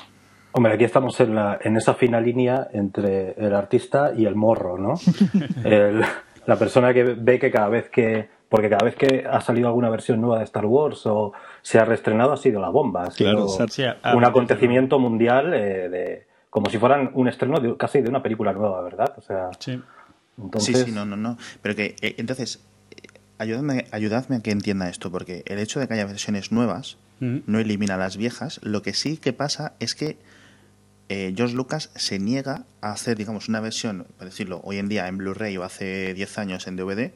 Hombre, 0.51 0.73
aquí 0.75 0.83
estamos 0.83 1.21
en, 1.21 1.37
la, 1.37 1.61
en 1.63 1.77
esa 1.77 1.95
fina 1.95 2.21
línea 2.21 2.67
entre 2.73 3.35
el 3.35 3.55
artista 3.55 4.11
y 4.17 4.27
el 4.27 4.35
morro, 4.35 4.79
¿no? 4.79 4.95
El- 5.65 6.03
la 6.45 6.57
persona 6.57 6.93
que 6.93 7.05
ve 7.05 7.39
que 7.39 7.53
cada 7.53 7.69
vez 7.69 7.89
que. 7.89 8.29
Porque 8.49 8.69
cada 8.69 8.85
vez 8.85 8.97
que 8.97 9.25
ha 9.31 9.41
salido 9.41 9.69
alguna 9.69 9.89
versión 9.91 10.21
nueva 10.21 10.39
de 10.39 10.45
Star 10.45 10.67
Wars 10.67 11.07
o 11.07 11.33
se 11.63 11.79
ha 11.79 11.85
reestrenado 11.85 12.33
ha 12.33 12.37
sido 12.37 12.61
la 12.61 12.69
bomba. 12.71 13.05
Ha 13.05 13.11
sido 13.13 13.31
Claro, 13.31 13.45
o 13.47 13.49
sea, 13.49 13.69
Sí, 13.69 13.85
a- 13.85 14.17
un 14.17 14.25
acontecimiento 14.25 14.99
mundial 14.99 15.55
eh, 15.55 15.89
de. 15.89 16.27
Como 16.51 16.69
si 16.69 16.79
fueran 16.79 17.13
un 17.15 17.29
estreno 17.29 17.61
de- 17.61 17.77
casi 17.77 18.01
de 18.03 18.09
una 18.09 18.21
película 18.25 18.53
nueva, 18.53 18.83
¿verdad? 18.83 19.15
O 19.17 19.21
sea, 19.23 19.51
Sí. 19.61 19.81
entonces. 20.37 20.77
Sí, 20.81 20.85
sí, 20.87 20.91
no, 20.91 21.07
no, 21.07 21.17
no. 21.17 21.39
Pero 21.63 21.77
que, 21.77 21.95
eh, 22.03 22.17
entonces, 22.19 22.61
eh, 23.39 23.43
ayudadme, 23.43 23.87
ayudadme 23.91 24.37
a 24.37 24.41
que 24.41 24.51
entienda 24.51 24.89
esto, 24.89 25.11
porque 25.11 25.43
el 25.47 25.59
hecho 25.59 25.81
de 25.81 25.89
que 25.89 25.95
haya 25.95 26.05
versiones 26.07 26.53
nuevas 26.53 26.97
Ujú. 27.21 27.43
no 27.47 27.59
elimina 27.59 27.97
las 27.97 28.17
viejas. 28.17 28.61
Lo 28.62 28.83
que 28.83 28.95
sí 28.95 29.17
que 29.17 29.33
pasa 29.33 29.75
es 29.81 29.95
que 29.95 30.17
eh, 31.09 31.35
George 31.37 31.55
Lucas 31.55 31.91
se 31.95 32.19
niega 32.19 32.65
a 32.81 32.93
hacer, 32.93 33.17
digamos, 33.19 33.49
una 33.49 33.61
versión, 33.61 34.07
para 34.17 34.31
decirlo, 34.31 34.61
hoy 34.65 34.79
en 34.79 34.89
día 34.89 35.09
en 35.09 35.19
Blu-ray 35.19 35.57
o 35.59 35.65
hace 35.65 36.15
10 36.15 36.39
años 36.39 36.67
en 36.67 36.77
DVD, 36.77 37.12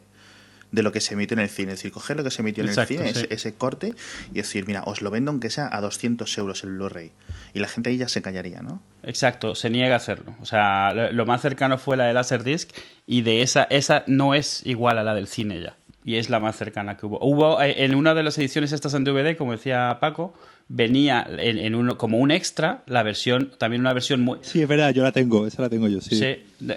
de 0.73 0.82
lo 0.82 0.90
que 0.92 1.00
se 1.00 1.14
emitió 1.14 1.35
en 1.37 1.40
el 1.40 1.49
cine. 1.49 1.73
Es 1.73 1.78
decir, 1.78 1.92
coger 1.92 2.16
lo 2.16 2.25
que 2.25 2.30
se 2.30 2.42
emitió 2.42 2.62
en 2.64 2.68
Exacto, 2.68 2.92
el 2.94 2.99
cine, 2.99 3.14
sí. 3.14 3.20
ese, 3.20 3.35
ese 3.35 3.54
corte, 3.54 3.94
y 4.32 4.35
decir, 4.35 4.66
mira, 4.66 4.82
os 4.85 5.00
lo 5.00 5.11
vendo 5.11 5.30
aunque 5.30 5.49
sea 5.49 5.70
a 5.73 5.80
200 5.80 6.37
euros 6.38 6.64
el 6.64 6.70
Blu-ray. 6.73 7.12
Y 7.54 7.61
la 7.61 7.68
gente 7.68 7.88
ahí 7.88 7.96
ya 7.96 8.08
se 8.08 8.20
callaría, 8.20 8.61
¿no? 8.61 8.82
Exacto, 9.02 9.54
se 9.54 9.70
niega 9.70 9.94
a 9.94 9.96
hacerlo. 9.99 10.35
O 10.42 10.44
sea, 10.44 10.92
lo, 10.92 11.12
lo 11.12 11.25
más 11.25 11.40
cercano 11.40 11.78
fue 11.78 11.96
la 11.96 12.04
de 12.04 12.12
Laserdisc 12.12 12.70
y 13.06 13.23
de 13.23 13.42
esa, 13.42 13.62
esa 13.70 14.02
no 14.08 14.35
es 14.35 14.61
igual 14.66 14.99
a 14.99 15.04
la 15.04 15.14
del 15.14 15.28
cine 15.28 15.61
ya. 15.62 15.76
Y 16.06 16.18
es 16.18 16.30
la 16.30 16.38
más 16.38 16.54
cercana 16.54 16.96
que 16.96 17.04
hubo. 17.04 17.18
Hubo, 17.20 17.60
eh, 17.60 17.84
en 17.84 17.96
una 17.96 18.14
de 18.14 18.22
las 18.22 18.38
ediciones 18.38 18.70
estas 18.70 18.94
en 18.94 19.02
DVD, 19.02 19.36
como 19.36 19.50
decía 19.50 19.98
Paco, 20.00 20.32
venía 20.68 21.25
en, 21.38 21.58
en 21.58 21.75
uno, 21.75 21.96
como 21.96 22.18
un 22.18 22.30
extra 22.30 22.82
la 22.87 23.02
versión, 23.02 23.52
también 23.58 23.80
una 23.80 23.92
versión 23.92 24.20
muy... 24.20 24.38
Sí, 24.42 24.62
es 24.62 24.68
verdad, 24.68 24.92
yo 24.92 25.02
la 25.02 25.12
tengo, 25.12 25.46
esa 25.46 25.62
la 25.62 25.68
tengo 25.68 25.87
yo, 25.88 26.00
sí. 26.00 26.20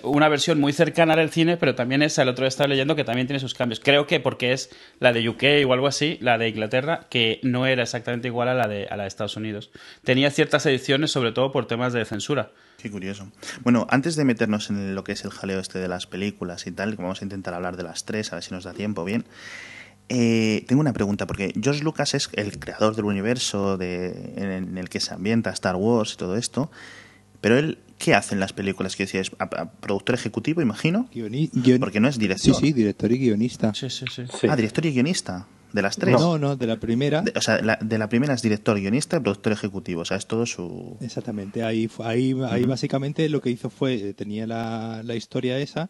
Una 0.03 0.29
versión 0.29 0.60
muy 0.60 0.74
cercana 0.74 1.13
al 1.13 1.29
cine, 1.31 1.58
pero 1.58 1.74
también 1.74 2.03
esa, 2.03 2.22
el 2.22 2.29
otro 2.29 2.43
día 2.43 2.50
estaba 2.50 2.67
leyendo 2.67 2.96
que 2.96 3.03
también 3.03 3.25
tiene 3.27 3.39
sus 3.39 3.53
cambios. 3.53 3.79
Creo 3.79 4.05
que 4.05 4.19
porque 4.19 4.53
es 4.53 4.69
la 5.00 5.12
de 5.12 5.27
UK 5.27 5.43
o 5.67 5.74
algo 5.74 5.88
así, 5.88 6.17
la 6.22 6.38
de 6.38 6.50
Inglaterra, 6.50 7.08
que 7.10 7.39
no 7.41 7.65
era 7.65 7.84
exactamente 7.84 8.27
igual 8.27 8.50
a 8.50 8.53
la 8.53 8.67
de, 8.67 8.88
a 8.88 8.96
la 8.96 9.03
de 9.03 9.08
Estados 9.08 9.38
Unidos. 9.38 9.72
Tenía 10.03 10.29
ciertas 10.29 10.65
ediciones, 10.65 11.12
sobre 11.12 11.31
todo 11.31 11.51
por 11.51 11.65
temas 11.65 11.93
de 11.93 12.05
censura. 12.05 12.51
Qué 12.77 12.91
curioso. 12.91 13.29
Bueno, 13.62 13.88
antes 13.89 14.15
de 14.15 14.24
meternos 14.24 14.69
en 14.69 14.96
lo 14.96 15.03
que 15.03 15.12
es 15.13 15.25
el 15.25 15.31
jaleo 15.31 15.60
este 15.60 15.79
de 15.79 15.88
las 15.88 16.08
películas 16.08 16.65
y 16.67 16.72
tal, 16.72 16.96
que 16.96 17.01
vamos 17.01 17.22
a 17.22 17.25
intentar 17.25 17.53
hablar 17.53 17.75
de 17.75 17.84
las 17.84 18.05
tres, 18.05 18.31
a 18.31 18.36
ver 18.36 18.43
si 18.43 18.53
nos 18.53 18.63
da 18.63 18.74
tiempo 18.74 19.03
bien. 19.03 19.25
Eh, 20.09 20.65
tengo 20.67 20.81
una 20.81 20.93
pregunta, 20.93 21.27
porque 21.27 21.53
George 21.61 21.83
Lucas 21.83 22.13
es 22.15 22.29
el 22.33 22.57
creador 22.59 22.95
del 22.95 23.05
universo 23.05 23.77
de, 23.77 24.33
en, 24.37 24.51
en 24.51 24.77
el 24.77 24.89
que 24.89 24.99
se 24.99 25.13
ambienta 25.13 25.51
Star 25.51 25.75
Wars 25.75 26.13
y 26.13 26.17
todo 26.17 26.35
esto, 26.35 26.71
pero 27.41 27.57
él, 27.57 27.77
¿qué 27.97 28.15
hace 28.15 28.33
en 28.33 28.39
las 28.39 28.51
películas? 28.53 28.99
Es 28.99 29.31
a- 29.39 29.43
a- 29.43 29.71
productor 29.71 30.15
ejecutivo, 30.15 30.61
imagino, 30.61 31.07
Guioni- 31.13 31.49
guion- 31.51 31.79
porque 31.79 31.99
no 31.99 32.07
es 32.07 32.15
Sí, 32.15 32.21
director. 32.21 32.55
sí, 32.55 32.73
director 32.73 33.11
y 33.11 33.17
guionista. 33.19 33.73
Sí, 33.73 33.89
sí, 33.89 34.05
sí. 34.13 34.23
Sí. 34.39 34.47
Ah, 34.49 34.55
director 34.55 34.85
y 34.85 34.91
guionista, 34.93 35.47
de 35.71 35.81
las 35.83 35.95
tres. 35.95 36.19
No, 36.19 36.37
no, 36.39 36.55
de 36.55 36.65
la 36.67 36.77
primera. 36.79 37.21
De- 37.21 37.31
o 37.35 37.41
sea, 37.41 37.61
la- 37.61 37.77
de 37.79 37.97
la 37.99 38.09
primera 38.09 38.33
es 38.33 38.41
director, 38.41 38.79
guionista 38.79 39.17
y 39.17 39.19
productor 39.19 39.53
ejecutivo, 39.53 40.01
o 40.01 40.05
sea, 40.05 40.17
es 40.17 40.25
todo 40.25 40.45
su... 40.47 40.97
Exactamente, 41.01 41.61
ahí, 41.63 41.89
ahí, 42.03 42.35
ahí 42.49 42.65
básicamente 42.65 43.29
lo 43.29 43.39
que 43.41 43.51
hizo 43.51 43.69
fue, 43.69 43.93
eh, 44.09 44.13
tenía 44.15 44.47
la, 44.47 45.01
la 45.03 45.15
historia 45.15 45.59
esa, 45.59 45.89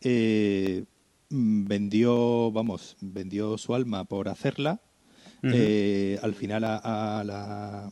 eh, 0.00 0.84
vendió, 1.32 2.52
vamos, 2.52 2.96
vendió 3.00 3.58
su 3.58 3.74
alma 3.74 4.04
por 4.04 4.28
hacerla, 4.28 4.80
eh, 5.42 6.18
al 6.22 6.34
final 6.34 6.62
a, 6.64 7.20
a 7.20 7.24
la, 7.24 7.90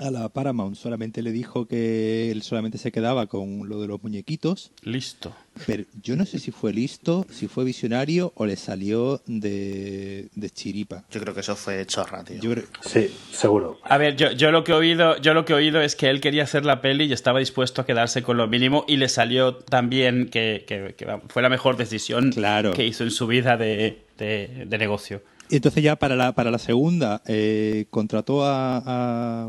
a 0.00 0.10
la 0.10 0.28
Paramount 0.28 0.76
solamente 0.76 1.22
le 1.22 1.32
dijo 1.32 1.66
que 1.66 2.30
él 2.30 2.42
solamente 2.42 2.78
se 2.78 2.92
quedaba 2.92 3.26
con 3.26 3.68
lo 3.68 3.80
de 3.80 3.88
los 3.88 4.02
muñequitos, 4.02 4.70
Listo. 4.82 5.34
pero 5.66 5.84
yo 6.02 6.16
no 6.16 6.24
sé 6.26 6.38
si 6.38 6.50
fue 6.50 6.72
listo, 6.72 7.26
si 7.30 7.48
fue 7.48 7.64
visionario 7.64 8.32
o 8.36 8.46
le 8.46 8.56
salió 8.56 9.20
de, 9.26 10.28
de 10.34 10.50
chiripa. 10.50 11.04
Yo 11.10 11.20
creo 11.20 11.34
que 11.34 11.40
eso 11.40 11.56
fue 11.56 11.84
chorra, 11.86 12.24
tío. 12.24 12.40
Yo 12.40 12.50
creo, 12.52 12.64
Sí, 12.84 13.08
seguro. 13.32 13.78
A 13.82 13.98
ver, 13.98 14.16
yo, 14.16 14.32
yo 14.32 14.50
lo 14.50 14.64
que 14.64 14.72
he 14.72 14.74
oído, 14.74 15.16
yo 15.20 15.34
lo 15.34 15.44
que 15.44 15.52
he 15.52 15.56
oído 15.56 15.80
es 15.80 15.96
que 15.96 16.08
él 16.10 16.20
quería 16.20 16.44
hacer 16.44 16.64
la 16.64 16.80
peli 16.80 17.04
y 17.04 17.12
estaba 17.12 17.38
dispuesto 17.38 17.82
a 17.82 17.86
quedarse 17.86 18.22
con 18.22 18.36
lo 18.36 18.46
mínimo 18.48 18.84
y 18.88 18.96
le 18.96 19.08
salió 19.08 19.56
tan 19.56 19.88
bien 19.90 20.28
que, 20.30 20.64
que- 20.66 20.94
fue 21.28 21.42
la 21.42 21.48
mejor 21.48 21.76
decisión 21.76 22.30
Claro. 22.32 22.72
que 22.72 22.86
hizo 22.86 23.04
en 23.04 23.10
su 23.10 23.26
vida 23.26 23.56
de, 23.56 24.04
de- 24.18 24.64
de 24.66 24.78
negocio. 24.78 25.22
Y 25.50 25.56
entonces 25.56 25.82
ya 25.82 25.96
para 25.96 26.14
la, 26.14 26.32
para 26.32 26.50
la 26.50 26.58
segunda 26.58 27.22
eh, 27.26 27.86
contrató 27.88 28.44
a, 28.44 28.82
a- 28.84 29.48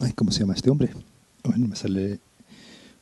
ay, 0.00 0.12
¿Cómo 0.12 0.30
se 0.32 0.40
llama 0.40 0.54
este 0.54 0.70
hombre? 0.70 0.90
Ay, 1.44 1.58
no 1.60 1.68
me 1.68 1.76
sale... 1.76 2.18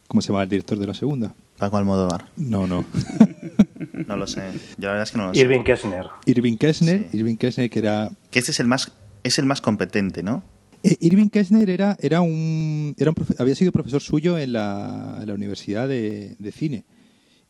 ¿Cómo 0.09 0.21
se 0.23 0.29
llama 0.29 0.43
el 0.45 0.49
director 0.49 0.79
de 0.79 0.87
la 0.87 0.95
segunda? 0.95 1.35
Paco 1.59 1.76
Almodóvar. 1.79 2.26
No, 2.37 2.67
no. 2.67 2.85
No 4.07 4.17
lo 4.17 4.26
sé. 4.26 4.43
Yo 4.79 4.87
la 4.87 4.93
verdad 4.93 5.03
es 5.03 5.11
que 5.11 5.19
no 5.19 5.26
lo 5.29 5.35
sé. 5.35 5.41
Irving 5.41 5.62
Kessner. 5.65 6.07
Irving 6.26 6.57
Kessner. 6.57 7.09
Sí. 7.11 7.17
Irving 7.19 7.37
Kessner 7.37 7.69
que 7.71 7.79
era... 7.81 8.11
Que 8.31 8.38
este 8.38 8.53
es 8.53 8.61
el 8.61 8.67
más, 8.69 8.93
es 9.25 9.38
el 9.38 9.47
más 9.47 9.61
competente, 9.61 10.23
¿no? 10.23 10.45
eh, 10.85 10.97
Irving 11.00 11.29
Kessner 11.29 11.69
era, 11.71 11.97
era 12.00 12.21
un, 12.21 12.95
era 12.99 13.11
un 13.11 13.17
profe- 13.17 13.35
había 13.38 13.55
sido 13.57 13.73
profesor 13.73 14.00
suyo 14.00 14.38
en 14.38 14.53
la, 14.53 15.19
en 15.21 15.26
la 15.26 15.35
Universidad 15.35 15.88
de, 15.88 16.37
de 16.38 16.53
Cine. 16.53 16.85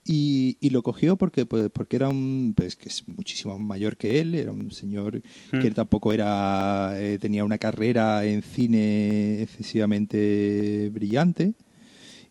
Y, 0.08 0.56
y 0.60 0.70
lo 0.70 0.82
cogió 0.84 1.16
porque, 1.16 1.46
pues, 1.46 1.68
porque 1.70 1.96
era 1.96 2.08
un 2.08 2.54
pues, 2.56 2.76
que 2.76 2.88
es 2.88 3.02
muchísimo 3.08 3.58
mayor 3.58 3.96
que 3.96 4.20
él, 4.20 4.36
era 4.36 4.52
un 4.52 4.70
señor 4.70 5.20
que 5.50 5.70
tampoco 5.72 6.12
era 6.12 6.92
eh, 6.96 7.18
tenía 7.18 7.44
una 7.44 7.58
carrera 7.58 8.24
en 8.24 8.42
cine 8.42 9.42
excesivamente 9.42 10.90
brillante. 10.92 11.54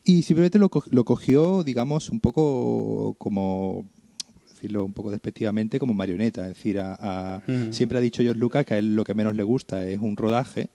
Y 0.03 0.21
simplemente 0.21 0.59
lo, 0.59 0.69
lo 0.91 1.03
cogió, 1.03 1.63
digamos, 1.63 2.09
un 2.09 2.19
poco 2.19 3.15
como 3.17 3.85
por 4.33 4.47
decirlo 4.53 4.85
un 4.85 4.93
poco 4.93 5.11
despectivamente, 5.11 5.79
como 5.79 5.93
marioneta. 5.93 6.43
Es 6.47 6.55
decir, 6.55 6.79
a- 6.79 6.95
a- 6.99 7.37
Ujú. 7.47 7.73
siempre 7.73 7.97
ha 7.97 8.01
dicho 8.01 8.21
George 8.23 8.39
Lucas 8.39 8.65
que 8.65 8.75
a 8.75 8.77
él 8.77 8.95
lo 8.95 9.03
que 9.03 9.13
menos 9.15 9.35
le 9.35 9.43
gusta 9.43 9.85
es 9.87 9.99
un 9.99 10.15
rodaje. 10.15 10.69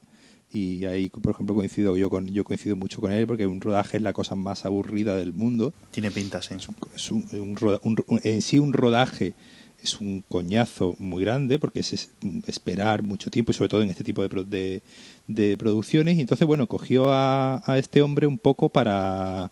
Y 0.53 0.85
ahí, 0.87 1.09
por 1.09 1.33
ejemplo, 1.33 1.55
coincido 1.55 1.97
yo 1.97 2.11
con 2.11 2.27
yo 2.27 2.43
coincido 2.45 2.75
mucho 2.77 3.01
con 3.01 3.13
él 3.13 3.27
porque 3.27 3.47
un 3.47 3.61
rodaje 3.61 3.99
es 3.99 4.03
la 4.03 4.13
cosa 4.13 4.35
más 4.35 4.65
aburrida 4.65 5.15
del 5.17 5.33
mundo. 5.33 5.73
Tiene 5.93 6.11
pinta, 6.11 6.43
sí. 6.43 6.55
Es 6.95 7.11
un, 7.13 7.25
un 7.33 7.55
roda- 7.57 7.81
un- 7.85 7.97
un- 8.09 8.21
en 8.25 8.43
sí 8.43 8.59
un 8.59 8.73
rodaje 8.73 9.35
es 9.83 9.99
un 10.01 10.23
coñazo 10.29 10.95
muy 10.99 11.23
grande 11.25 11.59
porque 11.59 11.81
es, 11.81 11.93
es 11.95 12.11
esperar 12.47 13.03
mucho 13.03 13.31
tiempo 13.31 13.53
y 13.53 13.55
sobre 13.55 13.69
todo 13.71 13.83
en 13.83 13.91
este 13.91 14.05
tipo 14.05 14.27
de, 14.27 14.45
de, 14.45 14.83
de 15.29 15.57
producciones. 15.57 16.19
Y 16.19 16.21
entonces, 16.21 16.47
bueno, 16.47 16.67
cogió 16.67 17.13
a, 17.13 17.63
a 17.65 17.79
este 17.79 18.03
hombre 18.03 18.27
un 18.27 18.37
poco 18.37 18.69
para 18.69 19.51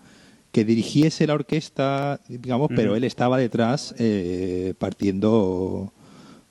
que 0.53 0.65
dirigiese 0.65 1.27
la 1.27 1.35
orquesta, 1.35 2.21
digamos, 2.29 2.71
pero 2.75 2.97
él 2.97 3.05
estaba 3.05 3.39
detrás 3.39 3.95
eh, 3.99 4.75
partiendo 4.79 5.93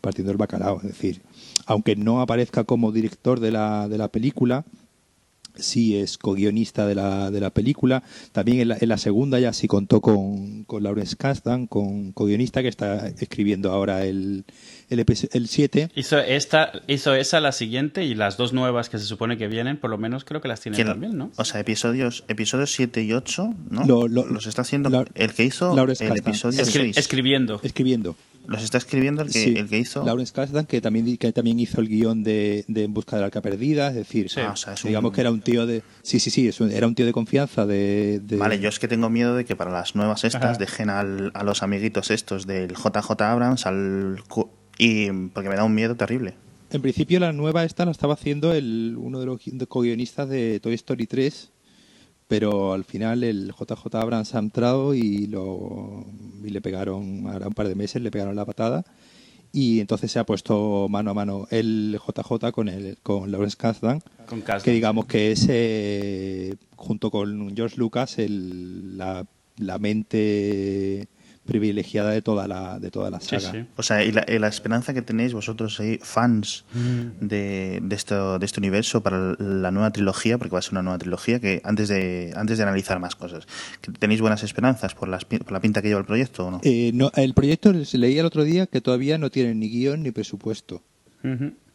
partiendo 0.01 0.31
el 0.31 0.37
bacalao. 0.37 0.77
Es 0.77 0.83
decir, 0.87 1.21
aunque 1.67 1.95
no 1.95 2.21
aparezca 2.21 2.63
como 2.63 2.91
director 2.91 3.39
de 3.39 3.51
la, 3.51 3.87
de 3.87 3.97
la 3.97 4.07
película, 4.07 4.65
sí 5.55 5.97
es 5.97 6.17
co-guionista 6.17 6.87
de 6.87 6.95
la, 6.95 7.29
de 7.29 7.39
la 7.39 7.49
película. 7.49 8.03
También 8.31 8.61
en 8.61 8.67
la, 8.69 8.77
en 8.79 8.89
la 8.89 8.97
segunda 8.97 9.39
ya 9.39 9.53
sí 9.53 9.67
contó 9.67 10.01
con, 10.01 10.63
con 10.63 10.83
Lawrence 10.83 11.15
Kasdan, 11.15 11.67
con 11.67 12.13
co-guionista 12.13 12.61
que 12.61 12.69
está 12.69 13.07
escribiendo 13.07 13.71
ahora 13.71 14.05
el, 14.05 14.45
el, 14.89 15.03
el 15.33 15.47
7. 15.47 15.89
Hizo 15.95 16.19
esta, 16.19 16.71
hizo 16.87 17.13
esa, 17.13 17.39
la 17.39 17.51
siguiente 17.51 18.03
y 18.05 18.15
las 18.15 18.37
dos 18.37 18.53
nuevas 18.53 18.89
que 18.89 18.97
se 18.99 19.05
supone 19.05 19.37
que 19.37 19.47
vienen, 19.47 19.77
por 19.77 19.89
lo 19.89 19.97
menos 19.97 20.23
creo 20.23 20.41
que 20.41 20.47
las 20.47 20.61
tiene 20.61 20.75
¿Quién- 20.75 20.87
también, 20.87 21.17
¿no? 21.17 21.31
O 21.35 21.45
sea, 21.45 21.59
episodios, 21.59 22.23
episodios 22.27 22.71
7 22.73 23.03
y 23.03 23.13
8, 23.13 23.53
¿no? 23.69 23.85
Lo- 23.85 24.07
lo- 24.07 24.25
los 24.25 24.47
está 24.47 24.61
haciendo 24.61 24.89
la- 24.89 25.05
el 25.15 25.33
que 25.33 25.43
hizo 25.43 25.75
Lawrence 25.75 26.05
el 26.05 26.17
episodio 26.17 26.61
Escri- 26.61 26.93
6. 26.93 26.97
escribiendo. 26.97 27.59
Escribiendo. 27.63 28.15
Los 28.47 28.63
está 28.63 28.77
escribiendo 28.77 29.23
el 29.23 29.27
que, 29.29 29.43
Sí, 29.43 29.55
el 29.57 29.67
que 29.67 29.77
hizo. 29.77 30.05
Lawrence 30.05 30.31
Kasdan, 30.31 30.65
que 30.67 30.79
también, 30.79 31.17
que 31.17 31.33
también 31.33 31.59
hizo 31.59 31.81
el 31.81 31.89
guion 31.89 32.23
de, 32.23 32.63
de 32.69 32.85
En 32.85 32.93
busca 32.93 33.17
de 33.17 33.19
la 33.19 33.25
arca 33.25 33.41
perdida. 33.41 33.89
Es 33.89 33.95
decir, 33.95 34.29
Sí. 34.29 34.39
Ah, 34.39 34.51
o 34.51 34.55
sea, 34.55 34.71
es 34.71 34.85
un- 34.85 34.87
digamos 34.87 35.11
que 35.11 35.19
era 35.19 35.31
un 35.31 35.41
tío 35.41 35.65
de. 35.65 35.83
Sí, 36.01 36.21
sí, 36.21 36.29
sí, 36.29 36.47
es 36.47 36.61
un- 36.61 36.71
era 36.71 36.87
un 36.87 36.95
tío 36.95 37.05
de 37.05 37.11
confianza. 37.11 37.65
De, 37.65 38.21
de- 38.23 38.37
Vale, 38.37 38.57
yo 38.61 38.69
es 38.69 38.79
que 38.79 38.87
tengo 38.87 39.09
miedo 39.09 39.35
de 39.35 39.43
que 39.43 39.57
para 39.57 39.69
las 39.69 39.95
nuevas 39.97 40.23
estas 40.23 40.41
Ajá. 40.51 40.57
dejen 40.57 40.89
al- 40.89 41.31
a 41.33 41.43
los 41.43 41.61
amiguitos 41.61 42.09
estos 42.09 42.47
del 42.47 42.73
JJ 42.73 43.21
Abrams 43.29 43.65
al 43.65 44.23
y 44.77 45.09
porque 45.33 45.49
me 45.49 45.55
da 45.55 45.63
un 45.63 45.73
miedo 45.75 45.95
terrible. 45.95 46.33
En 46.71 46.81
principio 46.81 47.19
la 47.19 47.31
nueva 47.31 47.63
esta 47.63 47.85
la 47.85 47.91
estaba 47.91 48.13
haciendo 48.15 48.53
el, 48.53 48.95
uno 48.99 49.19
de 49.19 49.25
los 49.25 49.39
gui- 49.39 49.67
co-guionistas 49.67 50.27
de 50.29 50.59
Toy 50.59 50.73
Story 50.73 51.07
3, 51.07 51.49
pero 52.27 52.73
al 52.73 52.83
final 52.83 53.23
el 53.23 53.53
JJ 53.57 53.95
Abrams 53.95 54.35
ha 54.35 54.39
entrado 54.39 54.93
y, 54.93 55.27
lo, 55.27 56.05
y 56.43 56.49
le 56.49 56.59
pegaron, 56.61 57.25
ahora 57.27 57.47
un 57.47 57.53
par 57.53 57.69
de 57.69 57.75
meses 57.75 58.01
le 58.01 58.11
pegaron 58.11 58.35
la 58.35 58.43
patada 58.45 58.83
y 59.53 59.79
entonces 59.79 60.11
se 60.11 60.19
ha 60.19 60.25
puesto 60.25 60.87
mano 60.89 61.11
a 61.11 61.13
mano 61.13 61.47
el 61.51 61.97
JJ 62.05 62.51
con, 62.51 62.67
el, 62.67 62.97
con 63.01 63.31
Lawrence 63.31 63.55
Kasdan, 63.57 64.01
Con 64.27 64.41
Kasdan. 64.41 64.63
que 64.65 64.71
digamos 64.71 65.05
que 65.05 65.31
es, 65.31 65.45
eh, 65.49 66.55
junto 66.75 67.09
con 67.09 67.55
George 67.55 67.77
Lucas, 67.77 68.19
el, 68.19 68.97
la, 68.97 69.25
la 69.57 69.79
mente 69.79 71.07
privilegiada 71.47 72.11
de 72.11 72.21
toda 72.21 72.47
la, 72.47 72.77
de 72.79 72.91
toda 72.91 73.09
la 73.09 73.19
saga. 73.19 73.51
sí. 73.51 73.65
O 73.75 73.81
sea, 73.81 74.03
y 74.03 74.11
la, 74.11 74.23
y 74.27 74.37
la 74.37 74.47
esperanza 74.47 74.93
que 74.93 75.01
tenéis 75.01 75.33
vosotros 75.33 75.79
ahí, 75.79 75.97
fans 76.03 76.65
de, 77.19 77.79
de, 77.81 77.95
esto, 77.95 78.37
de 78.37 78.45
este 78.45 78.59
universo 78.59 79.01
para 79.01 79.35
la 79.39 79.71
nueva 79.71 79.91
trilogía, 79.91 80.37
porque 80.37 80.51
va 80.53 80.59
a 80.59 80.61
ser 80.61 80.73
una 80.73 80.83
nueva 80.83 80.99
trilogía, 80.99 81.39
que 81.39 81.61
antes 81.63 81.87
de, 81.89 82.33
antes 82.35 82.57
de 82.57 82.63
analizar 82.63 82.99
más 82.99 83.15
cosas, 83.15 83.47
¿que 83.81 83.91
¿tenéis 83.91 84.21
buenas 84.21 84.43
esperanzas 84.43 84.93
por, 84.93 85.07
las, 85.07 85.25
por 85.25 85.51
la 85.51 85.59
pinta 85.59 85.81
que 85.81 85.87
lleva 85.87 85.99
el 86.01 86.05
proyecto 86.05 86.45
o 86.47 86.51
no? 86.51 86.61
Eh, 86.63 86.91
no, 86.93 87.11
el 87.15 87.33
proyecto 87.33 87.73
se 87.85 87.97
leía 87.97 88.19
el 88.19 88.25
otro 88.27 88.43
día 88.43 88.67
que 88.67 88.81
todavía 88.81 89.17
no 89.17 89.31
tiene 89.31 89.55
ni 89.55 89.69
guion 89.69 90.03
ni 90.03 90.11
presupuesto. 90.11 90.83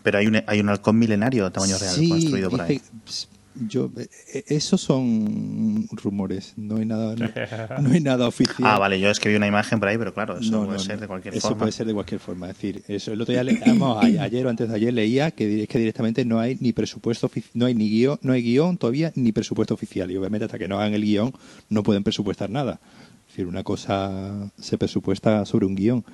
Pero 0.02 0.18
hay 0.18 0.26
un, 0.26 0.42
hay 0.46 0.60
un 0.60 0.68
halcón 0.68 0.98
milenario 0.98 1.46
a 1.46 1.50
tamaño 1.52 1.76
real 1.78 1.94
Sí, 1.94 2.08
construido 2.08 2.50
por 2.50 2.60
ahí. 2.62 2.80
dice- 3.04 3.28
yo, 3.54 3.90
eh, 3.96 4.08
eh, 4.34 4.44
esos 4.48 4.80
son 4.80 5.86
rumores, 5.92 6.54
no 6.56 6.76
hay 6.76 6.86
nada, 6.86 7.14
no, 7.16 7.28
no 7.82 7.92
hay 7.92 8.00
nada 8.00 8.26
oficial. 8.26 8.56
Ah, 8.62 8.78
vale, 8.78 8.98
yo 8.98 9.10
es 9.10 9.20
que 9.20 9.28
vi 9.28 9.36
una 9.36 9.46
imagen 9.46 9.78
por 9.78 9.88
ahí, 9.88 9.98
pero 9.98 10.14
claro, 10.14 10.38
eso 10.38 10.50
No, 10.50 10.64
puede 10.64 10.78
no, 10.78 10.84
ser 10.84 11.00
de 11.00 11.06
cualquier 11.06 11.34
Eso 11.34 11.48
forma. 11.48 11.58
puede 11.60 11.72
ser 11.72 11.86
de 11.86 11.94
cualquier 11.94 12.20
forma. 12.20 12.48
Es 12.50 12.54
decir, 12.56 12.82
eso, 12.88 13.12
el 13.12 13.20
otro 13.20 13.32
día, 13.32 13.44
le- 13.44 13.58
vamos, 13.66 13.96
a- 14.02 14.06
ayer 14.22 14.46
o 14.46 14.50
antes 14.50 14.68
de 14.68 14.74
ayer 14.74 14.92
leía 14.94 15.30
que, 15.30 15.62
es 15.62 15.68
que 15.68 15.78
directamente 15.78 16.24
no 16.24 16.40
hay 16.40 16.56
ni 16.60 16.72
presupuesto, 16.72 17.30
no 17.54 17.66
hay 17.66 17.74
ni 17.74 17.88
guion, 17.90 18.18
no 18.22 18.32
hay 18.32 18.42
guion 18.42 18.78
todavía 18.78 19.12
ni 19.14 19.32
presupuesto 19.32 19.74
oficial. 19.74 20.10
Y 20.10 20.16
obviamente 20.16 20.46
hasta 20.46 20.58
que 20.58 20.68
no 20.68 20.78
hagan 20.78 20.94
el 20.94 21.02
guion 21.04 21.32
no 21.68 21.82
pueden 21.82 22.02
presupuestar 22.04 22.48
nada. 22.50 22.80
Es 23.28 23.36
decir, 23.36 23.46
una 23.46 23.62
cosa 23.62 24.50
se 24.58 24.76
presupuesta 24.78 25.44
sobre 25.46 25.66
un 25.66 25.74
guion. 25.74 26.04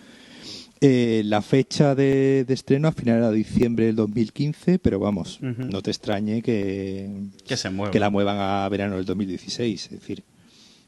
Eh, 0.81 1.23
la 1.25 1.43
fecha 1.43 1.95
de, 1.95 2.45
de 2.47 2.55
estreno 2.55 2.89
al 2.89 2.95
final 2.95 3.19
era 3.19 3.31
diciembre 3.33 3.87
del 3.87 3.97
2015, 3.97 4.79
pero 4.79 4.99
vamos, 5.01 5.39
no 5.43 5.83
te 5.83 5.91
extrañe 5.91 6.41
que, 6.43 7.11
Que 7.47 7.57
se 7.57 7.71
mueva. 7.71 7.91
que 7.91 7.99
la 7.99 8.11
muevan 8.11 8.37
a 8.39 8.69
verano 8.69 8.97
del 8.97 9.05
2016. 9.05 9.85
Es 9.85 9.91
decir, 9.91 10.23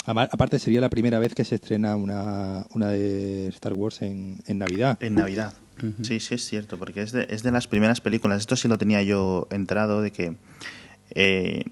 Aparte 0.07 0.59
sería 0.59 0.81
la 0.81 0.89
primera 0.89 1.19
vez 1.19 1.35
que 1.35 1.45
se 1.45 1.57
estrena 1.57 1.95
una, 1.95 2.67
una 2.75 2.89
de 2.89 3.49
Star 3.49 3.75
Wars 3.75 4.01
en, 4.03 4.39
en 4.47 4.59
Navidad. 4.59 4.97
En 5.01 5.15
Navidad. 5.15 5.53
Sí, 6.03 6.21
sí 6.21 6.35
es 6.35 6.45
cierto, 6.45 6.79
porque 6.79 7.03
es 7.03 7.13
de, 7.13 7.27
es 7.31 7.43
de 7.43 7.53
las 7.53 7.67
primeras 7.69 8.01
películas. 8.01 8.41
Esto 8.41 8.57
sí 8.57 8.67
lo 8.69 8.77
tenía 8.79 9.03
yo 9.03 9.47
entrado 9.51 10.03
de 10.03 10.11
que 10.11 10.35
eh, 11.15 11.65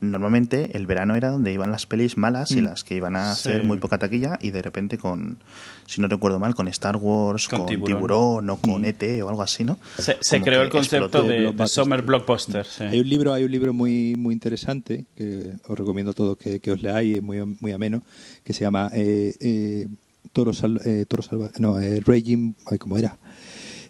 normalmente 0.00 0.76
el 0.76 0.86
verano 0.86 1.14
era 1.14 1.30
donde 1.30 1.52
iban 1.52 1.70
las 1.70 1.86
pelis 1.86 2.16
malas 2.16 2.50
y 2.52 2.60
mm. 2.60 2.64
las 2.64 2.84
que 2.84 2.96
iban 2.96 3.16
a 3.16 3.32
hacer 3.32 3.64
muy 3.64 3.78
poca 3.78 3.98
taquilla 3.98 4.38
y 4.40 4.50
de 4.50 4.62
repente 4.62 4.98
con, 4.98 5.38
si 5.86 6.00
no 6.00 6.08
recuerdo 6.08 6.38
mal, 6.38 6.54
con 6.54 6.68
Star 6.68 6.96
Wars, 6.96 7.48
con, 7.48 7.66
tiburón. 7.66 8.50
o 8.50 8.56
con 8.56 8.82
mm. 8.82 8.84
ET 8.84 9.22
o 9.22 9.28
algo 9.28 9.42
así, 9.42 9.64
¿no? 9.64 9.78
Se, 9.98 10.40
creó 10.40 10.62
el 10.62 10.70
concepto 10.70 11.22
de, 11.22 11.54
Summer 11.66 12.02
Blockbuster. 12.02 12.66
Hay 12.80 13.00
un 13.00 13.08
libro, 13.08 13.32
hay 13.32 13.44
un 13.44 13.50
libro 13.50 13.72
muy 13.72 14.14
muy 14.16 14.34
interesante 14.34 15.06
que 15.16 15.52
os 15.66 15.78
recomiendo 15.78 16.10
a 16.12 16.14
todos 16.14 16.36
que, 16.36 16.70
os 16.70 16.82
leáis, 16.82 17.16
es 17.16 17.22
muy, 17.22 17.44
muy 17.60 17.72
ameno, 17.72 18.02
que 18.44 18.52
se 18.52 18.62
llama 18.62 18.90
eh, 18.92 19.34
eh, 19.40 19.86
Toro, 20.32 20.52
eh, 20.84 21.04
Toro 21.08 21.22
Salvaje, 21.22 21.54
no, 21.60 21.78
Raging, 21.78 22.54
¿cómo 22.78 22.98
era? 22.98 23.16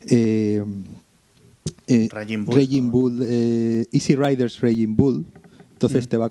Eh, 0.08 0.64
eh, 1.86 2.08
Raging 2.10 2.90
Bull, 2.90 3.20
eh, 3.22 3.86
Easy 3.92 4.16
Riders 4.16 4.60
Raging 4.60 4.96
Bull. 4.96 5.26
Entonces 5.72 6.04
mm. 6.04 6.08
te 6.10 6.16
va 6.18 6.28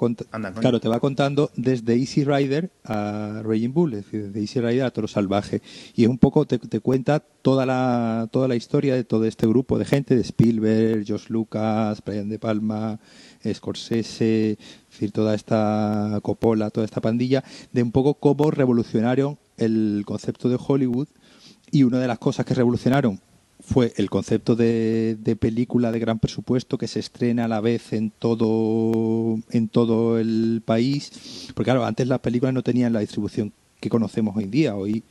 claro, 0.60 0.80
te 0.80 0.88
va 0.88 1.00
contando 1.00 1.50
desde 1.56 1.96
Easy 1.96 2.24
Rider 2.24 2.70
a 2.84 3.42
Raging 3.44 3.74
Bull, 3.74 3.96
es 3.96 4.06
decir, 4.06 4.28
desde 4.28 4.42
Easy 4.42 4.62
Rider 4.62 4.84
a 4.84 4.92
Toro 4.92 5.08
Salvaje. 5.08 5.64
Y 5.96 6.04
es 6.04 6.10
un 6.10 6.20
poco, 6.20 6.46
te, 6.46 6.80
cuenta 6.80 7.20
toda 7.20 7.66
la, 7.66 8.30
toda 8.32 8.48
la 8.48 8.56
historia 8.56 8.94
de 8.94 9.04
todo 9.04 9.26
este 9.26 9.48
grupo 9.48 9.80
de 9.80 9.86
gente, 9.86 10.16
de 10.16 10.22
Spielberg, 10.22 11.04
Josh 11.08 11.30
Lucas, 11.30 12.04
Brian 12.06 12.30
De 12.30 12.38
Palma, 12.38 13.00
Scorsese, 13.52 14.52
es 14.52 14.58
decir, 14.92 15.12
toda 15.12 15.34
esta 15.34 16.20
Coppola, 16.22 16.70
toda 16.70 16.86
esta 16.86 17.02
pandilla, 17.02 17.44
de 17.74 17.82
un 17.82 17.92
poco 17.92 18.14
cómo 18.14 18.52
revolucionaron 18.52 19.40
el 19.58 20.04
concepto 20.06 20.50
de 20.50 20.60
Hollywood 20.60 21.08
y 21.72 21.84
una 21.84 22.00
de 22.00 22.08
las 22.08 22.20
cosas 22.20 22.46
que 22.46 22.54
revolucionaron 22.54 23.20
fue 23.70 23.94
el 23.98 24.10
concepto 24.10 24.56
de, 24.56 25.38
película 25.40 25.92
de 25.92 26.00
gran 26.00 26.18
presupuesto 26.18 26.80
que 26.80 26.88
se 26.88 27.00
estrena 27.00 27.46
a 27.46 27.48
la 27.48 27.62
vez 27.62 27.94
en 27.94 28.10
todo 28.10 29.40
en 29.52 29.68
todo 29.68 30.18
el 30.18 30.64
país. 30.66 31.52
Porque 31.54 31.66
claro 31.66 31.86
antes 31.86 32.08
las 32.08 32.20
películas 32.20 32.54
no 32.54 32.64
tenían 32.64 32.94
la 32.94 33.02
distribución 33.02 33.54
que 33.80 33.90
conocemos 33.90 34.36
hoy 34.36 34.46
en 34.46 34.52
día. 34.52 34.76
Hoy 34.76 35.04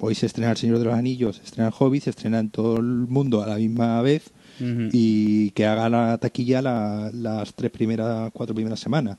hoy 0.00 0.16
se 0.16 0.26
estrena 0.26 0.50
El 0.50 0.56
Señor 0.56 0.80
de 0.80 0.86
los 0.86 0.94
Anillos 0.94 1.36
se 1.36 1.44
estrena 1.44 1.68
El 1.68 1.74
Hobbit 1.78 2.02
se 2.02 2.10
estrena 2.10 2.40
en 2.40 2.50
todo 2.50 2.78
el 2.78 2.84
mundo 2.84 3.40
a 3.40 3.46
la 3.46 3.56
misma 3.56 4.02
vez 4.02 4.32
y 4.60 5.50
que 5.52 5.66
haga 5.66 5.88
la 5.88 6.18
taquilla 6.18 6.60
las 6.62 7.54
tres 7.54 7.70
primeras 7.70 8.30
cuatro 8.32 8.54
primeras 8.54 8.80
semanas. 8.80 9.18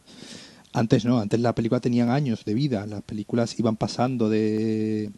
Antes 0.74 1.06
no 1.06 1.20
antes 1.20 1.40
las 1.40 1.54
películas 1.54 1.82
tenían 1.82 2.10
años 2.10 2.44
de 2.44 2.54
vida. 2.54 2.86
Las 2.86 3.02
películas 3.04 3.58
iban 3.60 3.78
pasando 3.78 4.30
de 4.30 5.10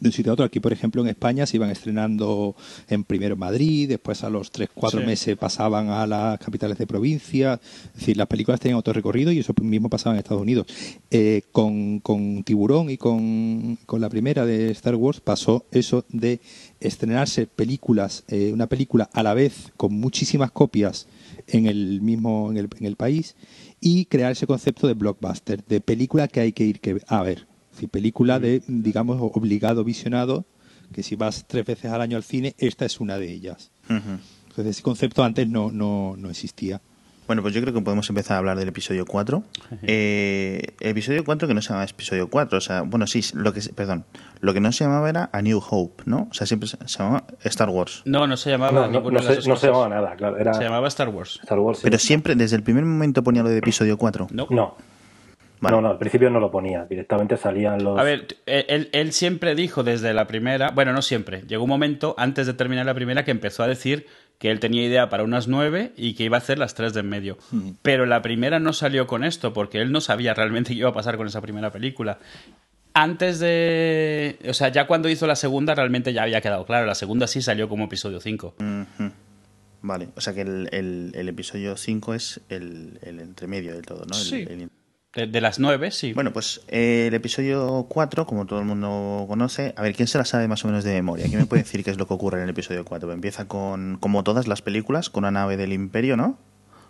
de 0.00 0.08
un 0.08 0.12
sitio 0.12 0.32
a 0.32 0.34
otro. 0.34 0.44
Aquí, 0.44 0.60
por 0.60 0.72
ejemplo, 0.72 1.02
en 1.02 1.08
España 1.08 1.46
se 1.46 1.56
iban 1.56 1.70
estrenando 1.70 2.54
en 2.88 3.04
primero 3.04 3.36
Madrid, 3.36 3.88
después 3.88 4.24
a 4.24 4.30
los 4.30 4.52
3-4 4.52 5.04
meses 5.04 5.36
pasaban 5.36 5.88
a 5.88 6.06
las 6.06 6.38
capitales 6.38 6.78
de 6.78 6.86
provincia. 6.86 7.60
Es 7.94 8.00
decir, 8.00 8.16
las 8.16 8.26
películas 8.26 8.60
tenían 8.60 8.78
otro 8.78 8.92
recorrido 8.92 9.32
y 9.32 9.38
eso 9.38 9.54
mismo 9.62 9.88
pasaba 9.88 10.14
en 10.14 10.18
Estados 10.18 10.42
Unidos. 10.42 10.66
Eh, 11.10 11.42
con, 11.52 12.00
con, 12.00 12.42
Tiburón 12.44 12.90
y 12.90 12.96
con, 12.96 13.78
con, 13.86 14.00
la 14.00 14.08
primera 14.08 14.44
de 14.44 14.70
Star 14.70 14.96
Wars 14.96 15.20
pasó 15.20 15.64
eso 15.70 16.04
de 16.08 16.40
estrenarse 16.80 17.46
películas, 17.46 18.24
eh, 18.28 18.50
una 18.52 18.66
película 18.66 19.08
a 19.12 19.22
la 19.22 19.34
vez 19.34 19.72
con 19.76 19.94
muchísimas 19.94 20.50
copias 20.50 21.06
en 21.46 21.66
el 21.66 22.00
mismo 22.00 22.50
en 22.50 22.56
el, 22.56 22.68
en 22.78 22.86
el 22.86 22.96
país 22.96 23.36
y 23.80 24.06
crear 24.06 24.32
ese 24.32 24.46
concepto 24.46 24.86
de 24.86 24.94
blockbuster, 24.94 25.64
de 25.64 25.80
película 25.80 26.28
que 26.28 26.40
hay 26.40 26.52
que 26.52 26.64
ir 26.64 26.80
que, 26.80 27.00
a 27.06 27.22
ver 27.22 27.53
si 27.78 27.86
película 27.86 28.38
de, 28.38 28.62
digamos, 28.66 29.18
obligado 29.20 29.84
visionado, 29.84 30.44
que 30.92 31.02
si 31.02 31.16
vas 31.16 31.44
tres 31.46 31.64
veces 31.64 31.90
al 31.90 32.00
año 32.00 32.16
al 32.16 32.24
cine, 32.24 32.54
esta 32.58 32.84
es 32.84 33.00
una 33.00 33.18
de 33.18 33.32
ellas. 33.32 33.70
Entonces 33.88 34.66
ese 34.66 34.82
concepto 34.82 35.24
antes 35.24 35.48
no, 35.48 35.70
no, 35.70 36.14
no 36.16 36.30
existía. 36.30 36.80
Bueno, 37.26 37.40
pues 37.40 37.54
yo 37.54 37.62
creo 37.62 37.72
que 37.72 37.80
podemos 37.80 38.08
empezar 38.10 38.34
a 38.34 38.38
hablar 38.38 38.58
del 38.58 38.68
episodio 38.68 39.06
4. 39.06 39.42
Eh, 39.82 40.74
episodio 40.80 41.24
4 41.24 41.48
que 41.48 41.54
no 41.54 41.62
se 41.62 41.70
llama 41.70 41.84
episodio 41.84 42.28
4, 42.28 42.58
o 42.58 42.60
sea, 42.60 42.82
bueno, 42.82 43.06
sí, 43.06 43.22
lo 43.32 43.52
que 43.54 43.62
perdón, 43.74 44.04
lo 44.40 44.52
que 44.52 44.60
no 44.60 44.72
se 44.72 44.84
llamaba 44.84 45.08
era 45.08 45.30
A 45.32 45.40
New 45.40 45.62
Hope, 45.70 46.02
¿no? 46.06 46.28
O 46.30 46.34
sea, 46.34 46.46
siempre 46.46 46.68
se, 46.68 46.76
llamaba 46.86 47.24
Star 47.44 47.70
Wars. 47.70 48.02
No, 48.04 48.26
no 48.26 48.36
se 48.36 48.50
llamaba 48.50 48.88
no, 48.88 49.10
no, 49.10 49.22
se, 49.22 49.48
no 49.48 49.56
se, 49.56 49.66
llamaba 49.68 49.88
nada, 49.88 50.16
claro, 50.16 50.36
era... 50.36 50.52
Se 50.52 50.64
llamaba 50.64 50.86
Star 50.88 51.08
Wars. 51.08 51.40
Star 51.42 51.58
Wars 51.58 51.80
Pero 51.82 51.98
siempre 51.98 52.34
desde 52.34 52.56
el 52.56 52.62
primer 52.62 52.84
momento 52.84 53.22
ponía 53.22 53.42
lo 53.42 53.48
de 53.48 53.58
episodio 53.58 53.96
4. 53.96 54.28
No. 54.30 54.46
No. 54.50 54.76
No, 55.60 55.80
no, 55.80 55.88
al 55.88 55.98
principio 55.98 56.28
no 56.28 56.40
lo 56.40 56.50
ponía, 56.50 56.84
directamente 56.84 57.36
salían 57.36 57.82
los... 57.82 57.98
A 57.98 58.02
ver, 58.02 58.26
él, 58.44 58.90
él, 58.92 59.12
siempre 59.12 59.54
dijo 59.54 59.82
desde 59.82 60.12
la 60.12 60.26
primera, 60.26 60.70
bueno, 60.72 60.92
no 60.92 61.00
siempre, 61.00 61.42
llegó 61.46 61.64
un 61.64 61.70
momento 61.70 62.14
antes 62.18 62.46
de 62.46 62.52
terminar 62.52 62.84
la 62.84 62.94
primera 62.94 63.24
que 63.24 63.30
empezó 63.30 63.62
a 63.62 63.66
decir 63.66 64.06
que 64.38 64.50
él 64.50 64.60
tenía 64.60 64.84
idea 64.84 65.08
para 65.08 65.24
unas 65.24 65.48
nueve 65.48 65.92
y 65.96 66.14
que 66.14 66.24
iba 66.24 66.36
a 66.36 66.38
hacer 66.38 66.58
las 66.58 66.74
tres 66.74 66.92
de 66.92 67.00
en 67.00 67.08
medio. 67.08 67.38
Hmm. 67.50 67.70
Pero 67.82 68.06
la 68.06 68.22
primera 68.22 68.58
no 68.58 68.72
salió 68.72 69.06
con 69.06 69.24
esto, 69.24 69.52
porque 69.52 69.80
él 69.80 69.92
no 69.92 70.00
sabía 70.00 70.34
realmente 70.34 70.70
qué 70.74 70.80
iba 70.80 70.90
a 70.90 70.94
pasar 70.94 71.16
con 71.16 71.26
esa 71.26 71.40
primera 71.40 71.70
película. 71.70 72.18
Antes 72.92 73.40
de... 73.40 74.38
O 74.48 74.54
sea, 74.54 74.68
ya 74.68 74.86
cuando 74.86 75.08
hizo 75.08 75.26
la 75.26 75.36
segunda 75.36 75.74
realmente 75.74 76.12
ya 76.12 76.22
había 76.22 76.40
quedado 76.40 76.64
claro, 76.64 76.86
la 76.86 76.94
segunda 76.94 77.26
sí 77.26 77.42
salió 77.42 77.68
como 77.68 77.86
episodio 77.86 78.20
5. 78.20 78.54
Vale, 79.82 80.08
o 80.16 80.20
sea 80.20 80.32
que 80.32 80.42
el, 80.42 80.68
el, 81.12 81.28
episodio 81.28 81.76
5 81.76 82.14
es 82.14 82.40
el, 82.48 82.98
el 83.02 83.20
entremedio 83.20 83.74
de 83.74 83.82
todo, 83.82 84.04
¿no? 84.06 84.14
Sí. 84.14 84.46
De, 85.14 85.40
las 85.40 85.60
nueve, 85.60 85.90
sí. 85.92 86.12
Bueno, 86.12 86.32
pues 86.32 86.62
eh, 86.68 87.06
el 87.08 87.14
episodio 87.14 87.86
4, 87.88 88.26
como 88.26 88.46
todo 88.46 88.58
el 88.58 88.64
mundo 88.64 89.26
conoce, 89.28 89.72
a 89.76 89.82
ver, 89.82 89.94
¿quién 89.94 90.08
se 90.08 90.18
la 90.18 90.24
sabe 90.24 90.48
más 90.48 90.64
o 90.64 90.68
menos 90.68 90.82
de 90.82 90.92
memoria? 90.92 91.26
¿Quién 91.26 91.38
me 91.38 91.46
puede 91.46 91.62
decir 91.62 91.84
qué 91.84 91.90
es 91.90 91.98
lo 91.98 92.08
que 92.08 92.14
ocurre 92.14 92.38
en 92.38 92.44
el 92.44 92.50
episodio 92.50 92.84
4? 92.84 93.12
Empieza 93.12 93.46
con, 93.46 93.98
como 94.00 94.24
todas 94.24 94.48
las 94.48 94.60
películas, 94.60 95.10
con 95.10 95.22
una 95.22 95.30
nave 95.30 95.56
del 95.56 95.72
imperio, 95.72 96.16
¿no? 96.16 96.38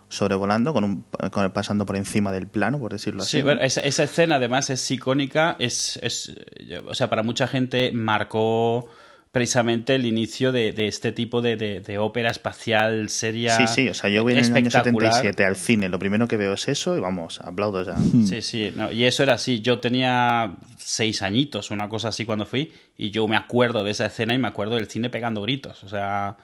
sobrevolando, 0.09 0.73
con 0.73 0.83
un, 0.83 1.05
pasando 1.51 1.85
por 1.85 1.95
encima 1.95 2.31
del 2.31 2.47
plano, 2.47 2.79
por 2.79 2.91
decirlo 2.91 3.23
así. 3.23 3.37
Sí, 3.37 3.43
bueno, 3.43 3.61
esa, 3.61 3.81
esa, 3.81 4.03
escena 4.03 4.35
además 4.35 4.69
es 4.69 4.89
icónica, 4.91 5.55
es, 5.59 5.99
es, 6.01 6.33
o 6.87 6.93
sea, 6.93 7.09
para 7.09 7.23
mucha 7.23 7.47
gente 7.47 7.91
marcó 7.91 8.87
precisamente 9.35 9.95
el 9.95 10.05
inicio 10.05 10.53
de, 10.53 10.73
este 10.87 11.11
tipo 11.11 11.41
de, 11.41 11.97
ópera 11.99 12.31
espacial 12.31 13.09
seria. 13.09 13.57
Sí, 13.57 13.67
sí, 13.67 13.89
o 13.89 13.93
sea, 13.93 14.09
yo 14.09 14.23
voy 14.23 14.31
en 14.31 14.39
el 14.39 14.53
año 14.53 14.71
77 14.71 15.43
al 15.43 15.57
cine, 15.57 15.89
lo 15.89 15.99
primero 15.99 16.25
que 16.25 16.37
veo 16.37 16.53
es 16.53 16.69
eso 16.69 16.95
y 16.95 17.01
vamos, 17.01 17.41
aplaudo 17.41 17.83
ya. 17.83 17.95
Hmm. 17.97 18.25
Sí, 18.25 18.41
sí, 18.41 18.73
y 18.93 19.03
eso 19.03 19.23
era 19.23 19.33
así. 19.33 19.59
Yo 19.59 19.79
tenía 19.79 20.55
seis 20.77 21.21
añitos, 21.21 21.69
una 21.69 21.89
cosa 21.89 22.07
así 22.07 22.23
cuando 22.23 22.45
fui, 22.45 22.71
y 22.97 23.11
yo 23.11 23.27
me 23.27 23.35
acuerdo 23.35 23.83
de 23.83 23.91
esa 23.91 24.05
escena 24.05 24.33
y 24.33 24.37
me 24.37 24.47
acuerdo 24.47 24.75
del 24.75 24.87
cine 24.87 25.09
pegando 25.09 25.41
gritos, 25.41 25.83
o 25.83 25.89
sea, 25.89 26.37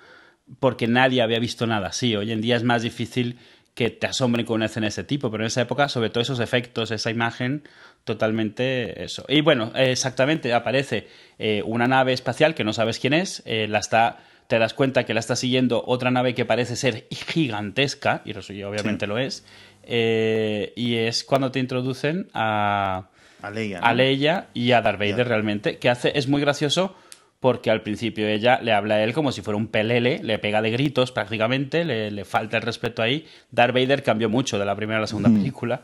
porque 0.60 0.86
nadie 0.90 1.22
había 1.22 1.40
visto 1.40 1.66
nada 1.66 1.88
así. 1.88 2.18
Hoy 2.18 2.34
en 2.34 2.42
día 2.42 2.58
es 2.58 2.64
más 2.64 2.82
difícil 2.82 3.38
que 3.74 3.90
te 3.90 4.08
asombren 4.08 4.46
con 4.46 4.56
una 4.56 4.66
escena 4.66 4.86
de 4.86 4.90
ese 4.90 5.04
tipo, 5.04 5.32
pero 5.32 5.44
en 5.44 5.48
esa 5.48 5.62
época, 5.62 5.88
sobre 5.88 6.10
todo 6.10 6.22
esos 6.22 6.40
efectos, 6.40 6.92
esa 6.92 7.10
imagen, 7.10 7.64
totalmente 8.04 9.04
eso. 9.04 9.26
Y 9.28 9.42
bueno, 9.42 9.72
exactamente, 9.76 10.54
aparece 10.54 11.08
eh, 11.40 11.64
una 11.66 11.88
nave 11.88 12.14
espacial 12.14 12.54
que 12.54 12.64
no 12.64 12.74
sabes 12.74 13.00
quién 13.00 13.14
es, 13.14 13.44
eh, 13.46 13.68
la 13.70 13.80
está, 13.80 14.20
te 14.48 14.60
das 14.60 14.74
cuenta 14.74 15.06
que 15.06 15.14
la 15.14 15.22
está 15.22 15.36
siguiendo 15.36 15.84
otra 15.88 16.12
nave 16.12 16.36
que 16.36 16.44
parece 16.44 16.76
ser 16.76 17.08
gigantesca, 17.12 18.24
y 18.26 18.64
obviamente 18.64 19.08
lo 19.08 19.18
es, 19.18 19.46
eh, 19.84 20.74
y 20.76 20.96
es 20.96 21.24
cuando 21.24 21.52
te 21.52 21.60
introducen 21.60 22.28
a, 22.34 23.08
a 23.42 23.52
Leia, 23.52 23.80
a 23.80 23.94
Leia 23.94 24.48
y 24.54 24.74
a 24.74 24.82
Darth 24.82 25.00
Vader 25.00 25.28
realmente, 25.28 25.78
que 25.78 25.90
hace, 25.90 26.12
es 26.18 26.28
muy 26.28 26.42
gracioso 26.42 26.96
porque 27.42 27.72
al 27.72 27.82
principio 27.82 28.28
ella 28.28 28.62
le 28.62 28.72
habla 28.72 28.96
a 28.96 29.04
él 29.04 29.14
como 29.14 29.32
si 29.32 29.42
fuera 29.42 29.58
un 29.58 29.68
pelele, 29.68 30.20
le 30.24 30.38
pega 30.38 30.62
de 30.62 30.70
gritos 30.70 31.12
prácticamente, 31.12 31.84
le, 31.84 32.24
falta 32.24 32.58
el 32.58 32.64
respeto 32.64 33.02
ahí. 33.02 33.26
Darth 33.50 33.74
Vader 33.74 34.04
cambió 34.04 34.30
mucho 34.30 34.60
de 34.60 34.66
la 34.66 34.76
primera 34.76 35.00
a 35.00 35.02
la 35.02 35.08
segunda 35.08 35.30
película. 35.30 35.82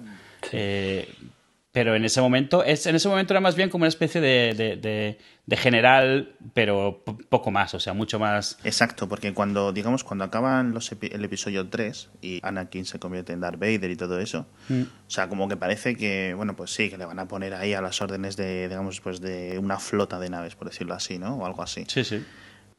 Eh, 0.52 1.10
pero 1.78 1.96
en 1.96 2.04
ese 2.06 2.22
momento, 2.22 2.64
es, 2.64 2.88
en 2.88 2.96
ese 2.96 3.08
momento 3.08 3.34
era 3.34 3.40
más 3.40 3.56
bien 3.56 3.70
como 3.70 3.84
una 3.84 3.90
especie 3.90 4.20
de, 4.20 5.16
de, 5.46 5.58
general, 5.58 6.36
pero 6.56 7.04
poco 7.30 7.52
más, 7.52 7.76
o 7.76 7.80
sea, 7.80 7.94
mucho 7.94 8.18
más. 8.18 8.58
Exacto, 8.64 9.08
porque 9.08 9.32
cuando, 9.36 9.72
digamos, 9.72 10.04
cuando 10.04 10.24
acaban 10.24 10.74
los 10.74 10.92
el 10.92 11.24
episodio 11.24 11.70
3 11.70 12.10
y 12.20 12.40
Anakin 12.42 12.84
se 12.86 12.98
convierte 12.98 13.34
en 13.34 13.42
Darth 13.42 13.60
Vader 13.60 13.92
y 13.92 13.96
todo 13.96 14.20
eso, 14.20 14.48
mm. 14.70 14.82
o 14.82 15.10
sea, 15.10 15.30
como 15.30 15.48
que 15.48 15.56
parece 15.56 15.96
que, 15.96 16.34
bueno, 16.34 16.56
pues 16.56 16.72
sí, 16.72 16.90
que 16.90 16.98
le 16.98 17.06
van 17.06 17.20
a 17.20 17.28
poner 17.28 17.54
ahí 17.54 17.76
a 17.76 17.82
las 17.82 18.02
órdenes 18.02 18.38
de, 18.38 18.68
digamos, 18.68 19.00
pues 19.00 19.22
de 19.22 19.60
una 19.60 19.78
flota 19.78 20.18
de 20.18 20.32
naves, 20.32 20.56
por 20.56 20.72
decirlo 20.72 20.96
así, 20.96 21.20
¿no? 21.20 21.36
O 21.36 21.46
algo 21.46 21.62
así. 21.62 21.86
Sí, 21.88 22.04
sí. 22.04 22.26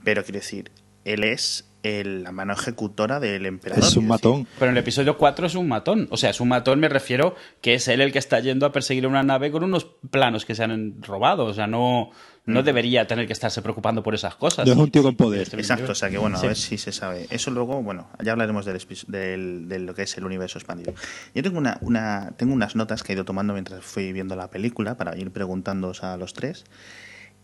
Pero 0.03 0.25
quiero 0.25 0.41
decir, 0.41 0.73
él 1.05 1.23
es 1.23 1.68
el- 1.83 2.23
la 2.25 2.33
mano 2.33 2.53
ejecutora 2.53 3.21
del 3.21 3.47
emperador. 3.47 3.85
Es 3.85 3.97
un 3.97 4.07
matón. 4.09 4.41
decir. 4.43 4.55
Pero 4.59 4.71
en 4.71 4.77
el 4.77 4.83
episodio 4.83 5.17
4 5.17 5.47
es 5.47 5.55
un 5.55 5.69
matón. 5.69 6.09
O 6.11 6.17
sea, 6.17 6.31
es 6.31 6.41
un 6.41 6.49
matón, 6.49 6.81
me 6.81 6.89
refiero 6.89 7.35
que 7.61 7.75
es 7.75 7.87
él 7.89 8.01
el 8.01 8.13
que 8.13 8.19
está 8.19 8.41
yendo 8.41 8.67
a 8.67 8.73
perseguir 8.73 9.07
una 9.07 9.23
nave 9.23 9.51
con 9.51 9.63
unos 9.65 9.87
planos 10.11 10.45
que 10.45 10.55
se 10.55 10.65
han 10.65 11.03
robado. 11.03 11.45
O 11.47 11.55
sea, 11.55 11.67
no, 11.67 12.11
no 12.47 12.63
debería 12.63 13.07
tener 13.07 13.27
que 13.27 13.33
estarse 13.33 13.61
preocupando 13.63 14.03
por 14.03 14.15
esas 14.15 14.35
cosas. 14.35 14.67
No 14.67 14.73
es 14.73 14.79
un 14.79 14.91
tío 14.91 15.03
con 15.03 15.15
poder. 15.17 15.49
Exacto, 15.53 15.93
o 15.93 15.95
sea 15.95 16.09
que 16.11 16.19
bueno, 16.19 16.37
a 16.37 16.41
Sí. 16.41 16.47
ver 16.47 16.57
si 16.57 16.79
se 16.79 16.93
sabe. 16.93 17.27
Eso 17.31 17.51
luego, 17.51 17.83
bueno, 17.83 18.09
ya 18.25 18.33
hablaremos 18.33 18.65
del, 18.65 18.79
del- 19.07 19.69
de 19.69 19.79
lo 19.79 19.95
que 19.95 20.03
es 20.03 20.17
el 20.17 20.25
universo 20.25 20.59
expandido. 20.59 20.95
Yo 21.35 21.43
tengo, 21.43 21.59
una, 21.59 21.79
una, 21.83 22.33
tengo 22.37 22.55
unas 22.55 22.75
notas 22.75 23.03
que 23.03 23.13
he 23.13 23.15
ido 23.15 23.25
tomando 23.27 23.53
mientras 23.53 23.85
fui 23.85 24.13
viendo 24.13 24.35
la 24.35 24.49
película 24.51 24.97
para 24.97 25.17
ir 25.17 25.31
preguntándoos 25.31 26.03
a 26.03 26.17
los 26.17 26.33
tres. 26.33 26.65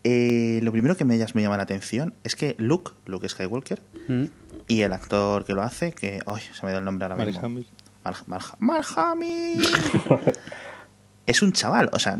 Eh, 0.07 0.59
lo 0.61 0.71
primero 0.71 0.95
que 0.95 1.03
me, 1.03 1.17
me 1.17 1.41
llama 1.41 1.57
la 1.57 1.63
atención 1.63 2.13
es 2.23 2.35
que 2.35 2.55
Luke, 2.59 2.91
Luke 3.07 3.27
Skywalker, 3.27 3.81
Mm. 4.07 4.25
y 4.67 4.81
el 4.81 4.93
actor 4.93 5.45
que 5.45 5.53
lo 5.53 5.63
hace, 5.63 5.93
que. 5.93 6.19
¡Ay! 6.27 6.41
Se 6.53 6.61
me 6.63 6.69
ha 6.69 6.71
ido 6.73 6.79
el 6.79 6.85
nombre 6.85 7.05
ahora 7.05 7.15
Mark 7.15 7.27
mismo. 7.27 7.43
Hamill. 7.45 7.67
Mark, 8.03 8.17
Mark- 8.27 8.55
Mark 8.59 8.85
Hamill. 8.97 9.65
es 11.25 11.41
un 11.41 11.51
chaval, 11.53 11.89
o 11.91 11.97
sea. 11.97 12.19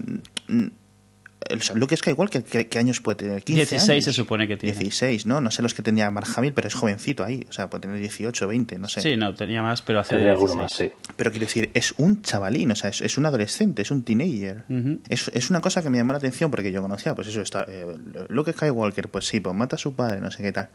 El- 1.50 1.80
Luke 1.80 1.96
Skywalker, 1.96 2.44
¿qué, 2.44 2.68
qué 2.68 2.80
años 2.80 3.02
puede 3.02 3.18
tener? 3.18 3.44
15 3.44 3.60
16 3.76 3.90
años. 3.90 4.04
se 4.06 4.14
supone 4.14 4.48
que 4.48 4.58
tiene. 4.58 4.78
16, 4.78 5.26
¿no? 5.26 5.42
No 5.42 5.52
sé 5.52 5.62
los 5.62 5.74
que 5.74 5.82
tenía 5.82 6.10
Mark 6.12 6.28
Hamill, 6.36 6.54
pero 6.54 6.68
es 6.68 6.74
jovencito 6.74 7.24
ahí. 7.24 7.46
O 7.50 7.54
sea, 7.54 7.70
puede 7.70 7.82
tener 7.84 8.00
18, 8.00 8.48
20, 8.48 8.80
no 8.80 8.88
sé. 8.88 9.02
Sí, 9.02 9.16
no, 9.18 9.34
tenía 9.36 9.62
más, 9.62 9.82
pero 9.82 10.00
hace 10.00 10.12
Tendría 10.12 10.32
alguno 10.34 10.54
16. 10.56 10.92
más, 10.92 10.98
sí. 11.06 11.12
Pero 11.16 11.32
quiero 11.32 11.46
decir, 11.46 11.70
es 11.74 11.94
un 11.98 12.22
chavalín, 12.22 12.72
o 12.72 12.76
sea, 12.76 12.90
es, 12.90 13.02
es 13.02 13.18
un 13.18 13.26
adolescente, 13.26 13.82
es 13.82 13.92
un 13.92 14.04
teenager. 14.04 14.64
Ujú. 14.70 15.00
es, 15.10 15.30
es 15.34 15.50
una 15.50 15.62
cosa 15.62 15.82
que 15.84 15.90
me 15.90 15.98
llamó 15.98 16.12
la 16.14 16.18
atención 16.18 16.52
porque 16.52 16.72
yo 16.72 16.82
conocía, 16.82 17.16
pues 17.16 17.28
eso, 17.28 17.42
está, 17.42 17.66
eh, 17.68 17.86
Luke 18.30 18.52
Skywalker, 18.54 19.10
pues 19.10 19.26
sí, 19.28 19.40
pues 19.40 19.56
mata 19.56 19.76
a 19.76 19.80
su 19.80 19.94
padre, 19.94 20.22
no 20.22 20.32
sé 20.32 20.44
qué 20.44 20.52
tal. 20.52 20.70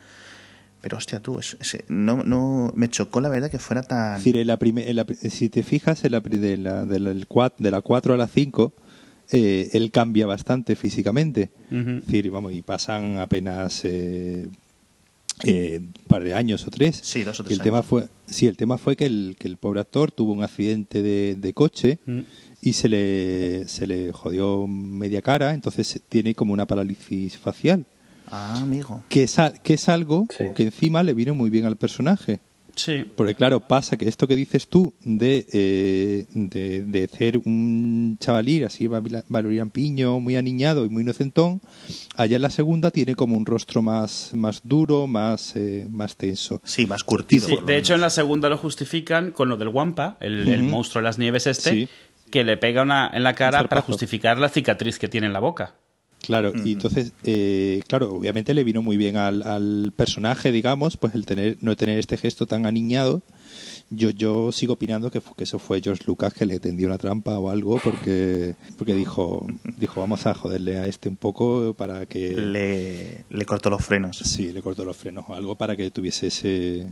Pero 0.82 0.96
hostia, 0.96 1.20
tú, 1.20 1.38
es- 1.38 1.58
es- 1.60 1.84
no, 1.88 2.22
no, 2.22 2.72
me 2.74 2.88
chocó 2.88 3.20
la 3.20 3.28
verdad 3.28 3.50
que 3.50 3.58
fuera 3.58 3.82
tan... 3.82 4.12
Es 4.16 4.24
decir, 4.24 4.38
en 4.38 4.46
la 4.46 4.58
prime- 4.58 4.88
en 4.88 4.96
la 4.96 5.04
si 5.28 5.50
te 5.50 5.62
fijas, 5.62 6.04
en 6.04 6.12
la, 6.12 6.20
de, 6.20 6.56
la, 6.56 6.86
de, 6.86 6.98
la- 7.00 7.10
el 7.10 7.28
cuat- 7.28 7.52
de 7.58 7.70
la 7.70 7.82
4 7.82 8.14
a 8.14 8.16
la 8.16 8.26
5, 8.28 8.72
eh, 9.32 9.70
él 9.72 9.90
cambia 9.90 10.26
bastante 10.26 10.76
físicamente. 10.76 11.50
Es 11.70 12.06
decir, 12.06 12.30
vamos, 12.30 12.52
y 12.52 12.62
pasan 12.62 13.18
apenas 13.18 13.84
eh, 13.84 14.48
eh, 15.44 15.78
un 15.80 15.92
par 16.06 16.22
de 16.24 16.34
años 16.34 16.66
o 16.66 16.70
tres. 16.70 17.00
Sí, 17.02 17.22
dos 17.22 17.40
o 17.40 17.44
tres 17.44 17.58
el 17.58 17.62
tema 17.64 17.78
años. 17.78 17.86
fue, 17.86 18.08
sí, 18.26 18.46
el 18.46 18.56
tema 18.56 18.76
fue 18.78 18.96
que 18.96 19.06
el, 19.06 19.36
que 19.38 19.48
el 19.48 19.56
pobre 19.56 19.80
actor 19.80 20.10
tuvo 20.12 20.32
un 20.32 20.42
accidente 20.42 21.02
de, 21.02 21.36
de 21.38 21.52
coche 21.54 21.98
Mm. 22.06 22.20
y 22.62 22.72
se 22.74 22.88
le, 22.88 23.66
se 23.68 23.86
le 23.86 24.12
jodió 24.12 24.66
media 24.66 25.22
cara, 25.22 25.54
entonces 25.54 26.00
tiene 26.08 26.34
como 26.34 26.52
una 26.52 26.66
parálisis 26.66 27.38
facial. 27.38 27.86
Ah, 28.32 28.60
amigo. 28.60 29.02
Que 29.08 29.24
es, 29.24 29.38
a- 29.38 29.52
que 29.52 29.74
es 29.74 29.88
algo 29.88 30.26
Sí. 30.36 30.44
que 30.54 30.62
encima 30.64 31.02
le 31.02 31.14
vino 31.14 31.34
muy 31.34 31.50
bien 31.50 31.64
al 31.64 31.76
personaje. 31.76 32.38
Sí. 32.74 33.04
Porque 33.16 33.34
claro, 33.34 33.60
pasa 33.60 33.96
que 33.96 34.08
esto 34.08 34.26
que 34.26 34.36
dices 34.36 34.68
tú 34.68 34.94
de, 35.04 35.46
eh, 35.52 36.26
de, 36.32 36.82
de 36.84 37.08
ser 37.08 37.38
un 37.38 38.16
chavalín 38.20 38.64
así 38.64 38.86
Valerian 38.86 39.70
Piño, 39.70 40.20
muy 40.20 40.36
aniñado 40.36 40.84
y 40.84 40.88
muy 40.88 41.02
inocentón, 41.02 41.60
allá 42.16 42.36
en 42.36 42.42
la 42.42 42.50
segunda 42.50 42.90
tiene 42.90 43.14
como 43.14 43.36
un 43.36 43.46
rostro 43.46 43.82
más, 43.82 44.32
más 44.34 44.60
duro, 44.64 45.06
más, 45.06 45.54
eh, 45.56 45.86
más 45.90 46.16
tenso. 46.16 46.60
Sí, 46.64 46.86
más 46.86 47.04
curtido. 47.04 47.46
Sí, 47.46 47.58
de 47.64 47.76
hecho, 47.76 47.94
en 47.94 48.00
la 48.00 48.10
segunda 48.10 48.48
lo 48.48 48.56
justifican 48.56 49.30
con 49.32 49.48
lo 49.48 49.56
del 49.56 49.68
Wampa, 49.68 50.16
el, 50.20 50.62
monstruo 50.62 51.00
de 51.02 51.04
las 51.04 51.18
nieves 51.18 51.46
este, 51.46 51.70
Sí. 51.70 51.88
que 52.30 52.44
le 52.44 52.56
pega 52.56 52.82
una, 52.82 53.10
en 53.12 53.22
la 53.22 53.34
cara 53.34 53.62
Un 53.62 53.68
para 53.68 53.82
justificar 53.82 54.38
la 54.38 54.48
cicatriz 54.48 54.98
que 54.98 55.08
tiene 55.08 55.26
en 55.26 55.32
la 55.32 55.40
boca. 55.40 55.74
Claro, 56.22 56.52
y 56.64 56.72
entonces, 56.72 57.12
eh, 57.24 57.82
claro, 57.88 58.12
obviamente 58.12 58.52
le 58.52 58.62
vino 58.62 58.82
muy 58.82 58.96
bien 58.96 59.16
al, 59.16 59.42
al 59.42 59.92
personaje, 59.96 60.52
digamos, 60.52 60.96
pues 60.96 61.14
el 61.14 61.24
tener, 61.24 61.56
no 61.60 61.76
tener 61.76 61.98
este 61.98 62.16
gesto 62.16 62.46
tan 62.46 62.66
aniñado. 62.66 63.22
Yo, 63.88 64.10
yo 64.10 64.52
sigo 64.52 64.74
opinando 64.74 65.10
que, 65.10 65.20
eso 65.38 65.58
fue 65.58 65.80
George 65.80 66.04
Lucas 66.06 66.32
que 66.32 66.46
le 66.46 66.60
tendió 66.60 66.86
una 66.86 66.98
trampa 66.98 67.38
o 67.38 67.50
algo 67.50 67.80
porque, 67.82 68.54
porque 68.78 68.94
dijo, 68.94 69.46
dijo 69.78 70.00
vamos 70.00 70.26
a 70.26 70.34
joderle 70.34 70.78
a 70.78 70.86
este 70.86 71.08
un 71.08 71.16
poco 71.16 71.74
para 71.74 72.06
que 72.06 72.36
le, 72.36 73.24
le 73.28 73.44
cortó 73.46 73.68
los 73.68 73.84
frenos. 73.84 74.18
sí, 74.18 74.52
le 74.52 74.62
cortó 74.62 74.84
los 74.84 74.96
frenos 74.96 75.24
o 75.26 75.34
algo 75.34 75.56
para 75.56 75.74
que 75.74 75.90
tuviese 75.90 76.28
ese, 76.28 76.86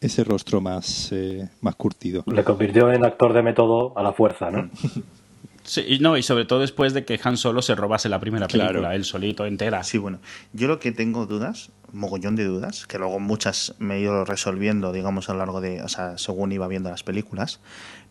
ese 0.00 0.24
rostro 0.24 0.60
más, 0.60 1.10
eh, 1.12 1.48
más 1.62 1.76
curtido. 1.76 2.24
Le 2.26 2.44
convirtió 2.44 2.92
en 2.92 3.04
actor 3.04 3.32
de 3.32 3.42
método 3.42 3.96
a 3.96 4.02
la 4.02 4.12
fuerza, 4.12 4.50
¿no? 4.50 4.68
Sí, 5.66 5.98
no, 6.00 6.16
y 6.16 6.22
sobre 6.22 6.44
todo 6.44 6.60
después 6.60 6.94
de 6.94 7.04
que 7.04 7.18
Han 7.22 7.36
Solo 7.36 7.60
se 7.60 7.74
robase 7.74 8.08
la 8.08 8.20
primera 8.20 8.46
Claro. 8.46 8.68
película, 8.68 8.94
él 8.94 9.04
solito, 9.04 9.44
entera. 9.46 9.82
Sí, 9.82 9.98
bueno, 9.98 10.20
yo 10.52 10.68
lo 10.68 10.78
que 10.78 10.92
tengo 10.92 11.26
dudas, 11.26 11.70
mogollón 11.92 12.36
de 12.36 12.44
dudas, 12.44 12.86
que 12.86 12.98
luego 12.98 13.18
muchas 13.18 13.74
me 13.78 13.96
he 13.96 14.00
ido 14.00 14.24
resolviendo, 14.24 14.92
digamos, 14.92 15.28
a 15.28 15.32
lo 15.32 15.40
largo 15.40 15.60
de, 15.60 15.82
o 15.82 15.88
sea, 15.88 16.18
según 16.18 16.52
iba 16.52 16.68
viendo 16.68 16.88
las 16.88 17.02
películas, 17.02 17.60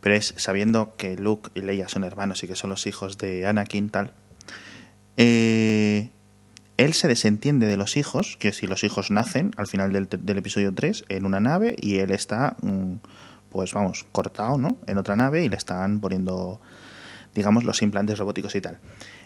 pero 0.01 0.15
es 0.15 0.33
sabiendo 0.37 0.93
que 0.97 1.15
Luke 1.15 1.49
y 1.55 1.61
Leia 1.61 1.87
son 1.87 2.03
hermanos 2.03 2.43
y 2.43 2.47
que 2.47 2.55
son 2.55 2.69
los 2.69 2.85
hijos 2.87 3.17
de 3.17 3.47
Anakin, 3.47 3.89
tal, 3.89 4.11
eh, 5.17 6.09
él 6.77 6.93
se 6.93 7.07
desentiende 7.07 7.67
de 7.67 7.77
los 7.77 7.95
hijos, 7.95 8.35
que 8.37 8.51
si 8.51 8.67
los 8.67 8.83
hijos 8.83 9.11
nacen 9.11 9.51
al 9.55 9.67
final 9.67 9.93
del, 9.93 10.09
del 10.11 10.37
episodio 10.37 10.73
3 10.73 11.05
en 11.07 11.25
una 11.25 11.39
nave 11.39 11.75
y 11.79 11.99
él 11.99 12.11
está, 12.11 12.57
mm, 12.61 12.95
pues 13.49 13.73
vamos, 13.73 14.05
cortado, 14.11 14.57
¿no? 14.57 14.77
En 14.87 14.97
otra 14.97 15.15
nave 15.15 15.45
y 15.45 15.49
le 15.49 15.55
están 15.55 16.01
poniendo, 16.01 16.59
digamos, 17.35 17.63
los 17.65 17.81
implantes 17.83 18.17
robóticos 18.17 18.55
y 18.55 18.61
tal. 18.61 18.79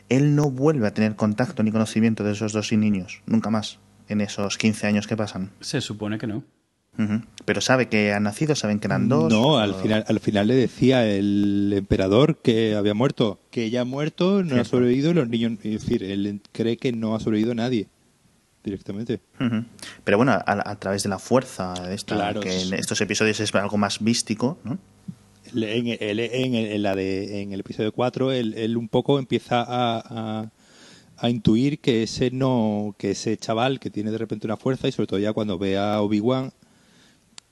Él 0.09 0.35
no 0.35 0.49
vuelve 0.51 0.87
a 0.87 0.93
tener 0.93 1.15
contacto 1.15 1.63
ni 1.63 1.71
conocimiento 1.71 2.23
de 2.25 2.33
esos 2.33 2.51
dos 2.51 2.71
niños, 2.73 3.21
nunca 3.25 3.49
más, 3.49 3.79
en 4.09 4.19
esos 4.19 4.57
15 4.57 4.87
años 4.87 5.07
que 5.07 5.15
pasan. 5.15 5.51
Se 5.61 5.79
supone 5.79 6.17
que 6.17 6.27
no. 6.27 6.43
Pero 7.45 7.61
sabe 7.61 7.87
que 7.87 8.11
han 8.11 8.23
nacido, 8.23 8.55
saben 8.55 8.79
que 8.79 8.87
eran 8.87 9.07
dos. 9.07 9.31
No, 9.31 9.57
al 9.57 9.71
o- 9.71 9.73
final, 9.75 10.03
al 10.05 10.19
final 10.19 10.47
le 10.47 10.55
decía 10.55 11.05
el 11.07 11.71
emperador 11.73 12.39
que 12.41 12.75
había 12.75 12.93
muerto, 12.93 13.39
que 13.51 13.63
ella 13.63 13.81
ha 13.81 13.85
muerto, 13.85 14.43
no 14.43 14.59
ha 14.59 14.65
sobrevivido, 14.65 15.11
y 15.11 15.13
los 15.13 15.29
niños, 15.29 15.53
es 15.63 15.81
decir, 15.81 16.03
él 16.03 16.41
cree 16.51 16.75
que 16.75 16.91
no 16.91 17.15
ha 17.15 17.21
sobrevivido 17.21 17.55
nadie 17.55 17.87
directamente. 18.65 19.21
Pero 20.03 20.17
bueno, 20.17 20.33
a, 20.33 20.43
a 20.45 20.75
través 20.77 21.03
de 21.03 21.09
la 21.09 21.19
fuerza 21.19 21.73
de 21.75 21.95
esta, 21.95 22.15
Claro, 22.15 22.41
que 22.41 22.63
en 22.63 22.73
estos 22.73 22.99
episodios 22.99 23.39
es 23.39 23.55
algo 23.55 23.77
más 23.77 24.01
místico, 24.01 24.57
¿no? 24.65 24.77
En, 25.55 25.87
él- 25.99 26.19
en, 26.19 26.55
en 26.55 26.81
la 26.83 26.95
de, 26.95 27.41
en 27.41 27.53
el 27.53 27.59
episodio 27.61 27.91
4, 27.91 28.31
él, 28.31 28.53
él 28.57 28.77
un 28.77 28.87
poco 28.89 29.19
empieza 29.19 29.61
a, 29.61 30.01
a, 30.41 30.51
a 31.17 31.29
intuir 31.29 31.79
que 31.79 32.03
ese 32.03 32.31
no, 32.31 32.95
que 32.97 33.11
ese 33.11 33.37
chaval 33.37 33.79
que 33.79 33.89
tiene 33.89 34.11
de 34.11 34.17
repente 34.17 34.47
una 34.47 34.57
fuerza, 34.57 34.87
y 34.87 34.91
sobre 34.91 35.07
todo 35.07 35.19
ya 35.19 35.33
cuando 35.33 35.57
ve 35.57 35.77
a 35.77 36.01
Obi-Wan, 36.01 36.51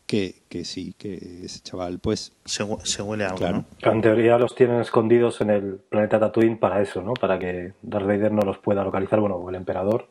que, 0.06 0.36
que 0.48 0.64
sí, 0.64 0.96
que 0.98 1.16
ese 1.44 1.60
chaval, 1.60 2.00
pues 2.00 2.32
Se, 2.46 2.66
se 2.86 3.02
huele 3.02 3.26
algo, 3.26 3.38
Claro. 3.38 3.66
¿no? 3.82 3.92
En 3.92 4.02
teoría 4.02 4.38
los 4.38 4.56
tienen 4.56 4.80
escondidos 4.80 5.42
en 5.42 5.50
el 5.50 5.80
planeta 5.90 6.18
Tatooine 6.18 6.58
para 6.58 6.82
eso, 6.82 7.02
¿no? 7.02 7.14
Para 7.14 7.38
que 7.38 7.74
Darth 7.82 8.06
Vader 8.08 8.32
no 8.32 8.44
los 8.44 8.58
pueda 8.58 8.86
localizar, 8.86 9.20
bueno, 9.20 9.36
o 9.36 9.50
el 9.50 9.56
emperador 9.56 10.08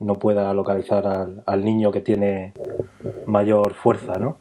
no 0.00 0.14
pueda 0.14 0.52
localizar 0.54 1.06
al, 1.06 1.42
al 1.46 1.64
niño 1.64 1.92
que 1.92 2.00
tiene 2.00 2.52
mayor 3.26 3.74
fuerza, 3.74 4.18
¿no? 4.18 4.38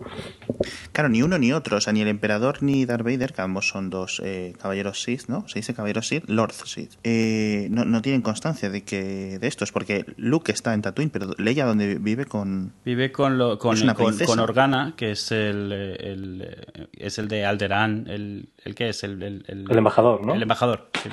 Claro, 0.91 1.10
ni 1.10 1.22
uno 1.22 1.38
ni 1.38 1.54
otro, 1.54 1.78
o 1.78 1.82
sea, 1.82 1.93
ni 1.93 2.02
el 2.02 2.08
emperador 2.08 2.63
ni 2.63 2.86
Darth 2.86 3.04
Vader, 3.04 3.34
que 3.34 3.41
ambos 3.41 3.67
son 3.67 3.89
dos 3.89 4.22
eh, 4.24 4.54
caballeros 4.60 5.02
Sith, 5.02 5.28
¿no? 5.28 5.48
Se 5.48 5.60
dice 5.60 5.74
caballeros 5.74 6.08
Sith, 6.08 6.24
Lord 6.28 6.54
Sith. 6.54 6.93
Eh, 7.04 7.67
no, 7.72 7.86
no 7.86 8.02
tienen 8.02 8.22
constancia 8.22 8.69
de 8.69 8.84
que 8.84 9.38
de 9.39 9.48
esto, 9.48 9.63
es 9.63 9.72
porque 9.72 10.06
Luke 10.17 10.52
está 10.52 10.74
en 10.74 10.82
Tatooine, 10.82 11.12
pero 11.12 11.28
Leia 11.38 11.65
donde 11.65 11.95
vive 11.95 12.26
con... 12.26 12.74
Vive 12.84 13.12
con, 13.12 13.38
lo, 13.38 13.58
con, 13.60 13.76
Es 13.76 13.84
una 13.84 13.93
con, 13.93 14.08
princesa. 14.08 14.30
con 14.30 14.39
Organa, 14.39 14.93
que 14.98 15.12
es 15.12 15.32
el, 15.32 15.72
el, 15.72 16.89
es 16.93 17.19
el 17.19 17.28
de 17.28 17.45
Alderaan, 17.45 18.08
el, 18.08 18.50
el 18.63 18.76
que 18.76 18.89
es 18.89 19.04
el, 19.04 19.22
el, 19.22 19.43
El 19.48 19.78
embajador, 19.78 20.26
¿no? 20.26 20.34
El 20.34 20.41
embajador, 20.41 20.89
sí. 21.04 21.10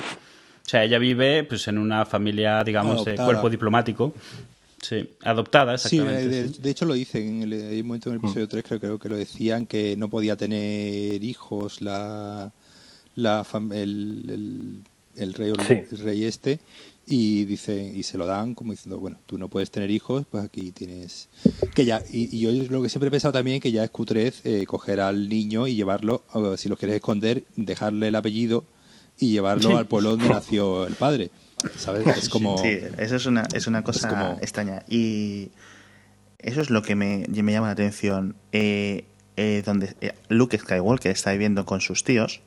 O 0.66 0.68
sea, 0.68 0.82
ella 0.84 0.98
vive 0.98 1.44
pues 1.44 1.68
en 1.68 1.78
una 1.78 2.04
familia, 2.04 2.62
digamos, 2.64 3.04
de 3.04 3.14
cuerpo 3.14 3.48
diplomático. 3.48 4.12
Sí, 4.82 5.08
adoptada, 5.22 5.78
Sí, 5.78 5.96
exactamente. 5.98 6.28
de, 6.28 6.48
sí. 6.48 6.58
de 6.60 6.70
hecho 6.70 6.84
lo 6.84 6.94
dicen, 6.94 7.42
en 7.42 7.52
el, 7.52 7.68
hay 7.70 7.80
un 7.80 7.86
momento 7.88 8.08
en 8.10 8.14
el 8.16 8.20
Mm. 8.20 8.24
episodio 8.26 8.48
3 8.48 8.64
creo, 8.64 8.80
creo 8.80 8.98
que 8.98 9.08
lo 9.08 9.16
decían, 9.16 9.66
que 9.66 9.96
no 9.96 10.08
podía 10.08 10.36
tener 10.36 11.22
hijos 11.24 11.80
la, 11.80 12.52
la 13.14 13.44
fam- 13.44 13.72
el, 13.72 14.24
el, 14.28 15.22
el 15.22 15.34
rey, 15.34 15.52
Sí. 15.66 15.74
el 15.92 15.98
rey 15.98 16.24
este, 16.24 16.58
y 17.06 17.44
dice 17.46 17.92
y 17.94 18.02
se 18.02 18.18
lo 18.18 18.26
dan 18.26 18.54
como 18.54 18.72
diciendo, 18.72 18.98
bueno, 18.98 19.18
tú 19.26 19.38
no 19.38 19.48
puedes 19.48 19.70
tener 19.70 19.90
hijos, 19.90 20.24
pues 20.30 20.44
aquí 20.44 20.72
tienes... 20.72 21.28
que 21.74 21.84
ya 21.84 22.02
Y, 22.12 22.36
y 22.36 22.40
yo 22.40 22.50
lo 22.70 22.82
que 22.82 22.88
siempre 22.88 23.08
he 23.08 23.10
pensado 23.12 23.32
también 23.32 23.60
que 23.60 23.72
ya 23.72 23.82
es 23.84 23.90
cutrez 23.90 24.40
eh, 24.44 24.66
coger 24.66 25.00
al 25.00 25.28
niño 25.28 25.66
y 25.68 25.74
llevarlo, 25.76 26.24
o 26.32 26.56
si 26.56 26.68
lo 26.68 26.76
quieres 26.76 26.96
esconder, 26.96 27.44
dejarle 27.56 28.08
el 28.08 28.14
apellido 28.16 28.64
y 29.18 29.32
llevarlo 29.32 29.76
al 29.76 29.86
pueblo 29.86 30.10
donde 30.10 30.28
nació 30.30 30.86
el 30.86 30.94
padre. 30.94 31.30
¿Sabes? 31.76 32.06
Es 32.06 32.28
como... 32.28 32.58
Sí, 32.58 32.78
eso 32.98 33.16
es 33.16 33.26
una, 33.26 33.46
es 33.54 33.66
una 33.66 33.82
cosa 33.82 34.08
como- 34.08 34.38
extraña. 34.40 34.82
Y 34.88 35.50
eso 36.38 36.60
es 36.60 36.70
lo 36.70 36.82
que 36.82 36.94
me, 36.94 37.24
me 37.28 37.52
llama 37.52 37.68
la 37.68 37.72
atención. 37.72 38.36
Eh, 38.52 39.06
eh, 39.36 39.62
donde 39.66 39.94
eh, 40.00 40.14
Luke 40.28 40.56
Skywalker 40.56 41.12
está 41.12 41.32
viviendo 41.32 41.66
con 41.66 41.82
sus 41.82 42.04
tíos, 42.04 42.40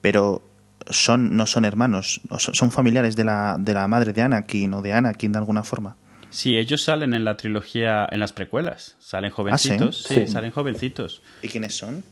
pero 0.00 0.42
son 0.88 1.36
no 1.36 1.46
son 1.46 1.64
hermanos, 1.64 2.20
son, 2.38 2.70
familiares 2.70 3.16
de 3.16 3.24
la, 3.24 3.56
de 3.58 3.74
la 3.74 3.88
madre 3.88 4.12
de 4.12 4.22
Anakin 4.22 4.72
o 4.74 4.82
de 4.82 4.92
Anakin 4.92 5.32
de 5.32 5.38
alguna 5.38 5.64
forma. 5.64 5.96
Sí, 6.30 6.56
ellos 6.56 6.84
salen 6.84 7.12
en 7.12 7.24
la 7.24 7.36
trilogía, 7.36 8.06
en 8.08 8.20
las 8.20 8.32
precuelas. 8.32 8.94
Salen 9.00 9.32
jovencitos. 9.32 10.06
¿Ah, 10.08 10.14
sí? 10.14 10.26
salen 10.28 10.52
jovencitos. 10.52 11.22
¿Y 11.42 11.48
quiénes 11.48 11.76
son? 11.76 12.04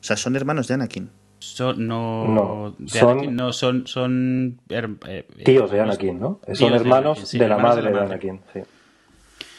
O 0.00 0.02
sea, 0.02 0.16
son 0.16 0.34
hermanos 0.34 0.66
de 0.66 0.74
Anakin. 0.74 1.10
Son, 1.44 1.86
no, 1.86 2.26
No, 2.26 2.74
de 2.78 2.88
son- 2.98 3.10
Anakin, 3.10 3.36
no, 3.36 3.52
son, 3.52 3.86
son 3.86 4.60
her- 4.68 4.96
eh, 5.06 5.26
Tíos 5.44 5.70
de 5.70 5.80
Anakin, 5.80 6.18
¿no? 6.18 6.40
Son 6.52 6.70
de 6.70 6.76
hermanos 6.78 7.18
Anakin, 7.18 7.26
sí, 7.26 7.38
de 7.38 7.48
la 7.48 7.54
hermanos 7.56 7.76
madre 7.76 7.88
de 7.88 7.94
madre. 7.94 8.06
Anakin, 8.14 8.40
sí. 8.52 8.60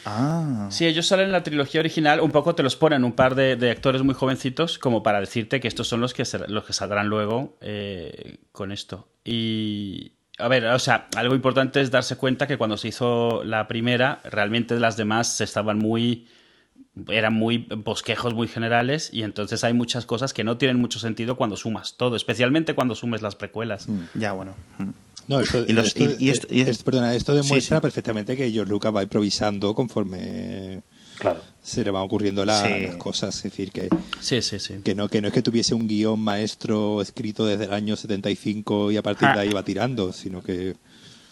Ah. 0.04 0.68
Sí, 0.70 0.86
ellos 0.86 1.06
salen 1.06 1.26
en 1.26 1.32
la 1.32 1.42
trilogía 1.42 1.80
original, 1.80 2.20
un 2.20 2.30
poco 2.30 2.54
te 2.54 2.62
los 2.62 2.76
ponen 2.76 3.02
un 3.02 3.12
par 3.12 3.34
de, 3.34 3.56
de 3.56 3.70
actores 3.72 4.02
muy 4.02 4.14
jovencitos 4.14 4.78
como 4.78 5.02
para 5.02 5.18
decirte 5.20 5.58
que 5.58 5.66
estos 5.68 5.88
son 5.88 6.00
los 6.00 6.14
que, 6.14 6.24
ser- 6.24 6.48
los 6.48 6.64
que 6.64 6.72
saldrán 6.72 7.08
luego 7.08 7.56
eh, 7.60 8.36
con 8.52 8.70
esto. 8.70 9.08
Y, 9.24 10.12
a 10.38 10.46
ver, 10.48 10.66
o 10.66 10.78
sea, 10.78 11.08
algo 11.16 11.34
importante 11.34 11.80
es 11.80 11.90
darse 11.90 12.16
cuenta 12.16 12.46
que 12.46 12.56
cuando 12.56 12.76
se 12.76 12.88
hizo 12.88 13.42
la 13.42 13.66
primera, 13.66 14.20
realmente 14.24 14.78
las 14.78 14.96
demás 14.96 15.40
estaban 15.40 15.78
muy... 15.78 16.28
eran 17.08 17.34
muy 17.34 17.66
bosquejos 17.84 18.34
muy 18.34 18.48
generales 18.48 19.10
y 19.12 19.22
entonces 19.22 19.64
hay 19.64 19.74
muchas 19.74 20.06
cosas 20.06 20.32
que 20.32 20.44
no 20.44 20.56
tienen 20.56 20.78
mucho 20.80 20.98
sentido 20.98 21.36
cuando 21.36 21.56
sumas 21.56 21.94
todo, 21.96 22.16
especialmente 22.16 22.74
cuando 22.74 22.94
sumes 22.94 23.22
las 23.22 23.34
precuelas. 23.36 23.86
Ya, 24.14 24.32
bueno. 24.32 24.54
Mm. 24.78 24.90
No, 25.28 25.40
esto, 25.40 25.64
Y 25.66 25.72
los- 25.72 25.88
esto- 25.88 26.04
y- 26.04 26.26
y 26.26 26.30
esto- 26.30 26.46
y- 26.50 26.60
es- 26.60 26.82
perdona, 26.84 27.14
esto 27.14 27.32
demuestra 27.34 27.76
Sí, 27.76 27.80
sí. 27.80 27.82
perfectamente 27.82 28.36
que 28.36 28.50
George 28.50 28.70
Lucas 28.70 28.94
va 28.94 29.02
improvisando 29.02 29.74
conforme 29.74 30.82
Claro. 31.18 31.40
se 31.62 31.82
le 31.82 31.90
van 31.90 32.02
ocurriendo 32.04 32.44
la- 32.44 32.62
Sí. 32.64 32.86
las 32.86 32.96
cosas. 32.96 33.34
Es 33.36 33.42
decir, 33.42 33.72
que, 33.72 33.88
Sí, 34.20 34.40
sí, 34.40 34.58
sí. 34.60 34.74
que, 34.84 34.94
no, 34.94 35.08
que 35.08 35.20
no 35.20 35.28
es 35.28 35.34
que 35.34 35.42
tuviese 35.42 35.74
un 35.74 35.88
guion 35.88 36.20
maestro 36.20 37.02
escrito 37.02 37.44
desde 37.44 37.64
el 37.64 37.72
año 37.72 37.96
75 37.96 38.92
y 38.92 38.96
a 38.96 39.02
partir 39.02 39.28
de 39.28 39.34
Ah. 39.34 39.40
ahí 39.40 39.48
va 39.50 39.64
tirando, 39.64 40.12
sino 40.12 40.42
que 40.42 40.76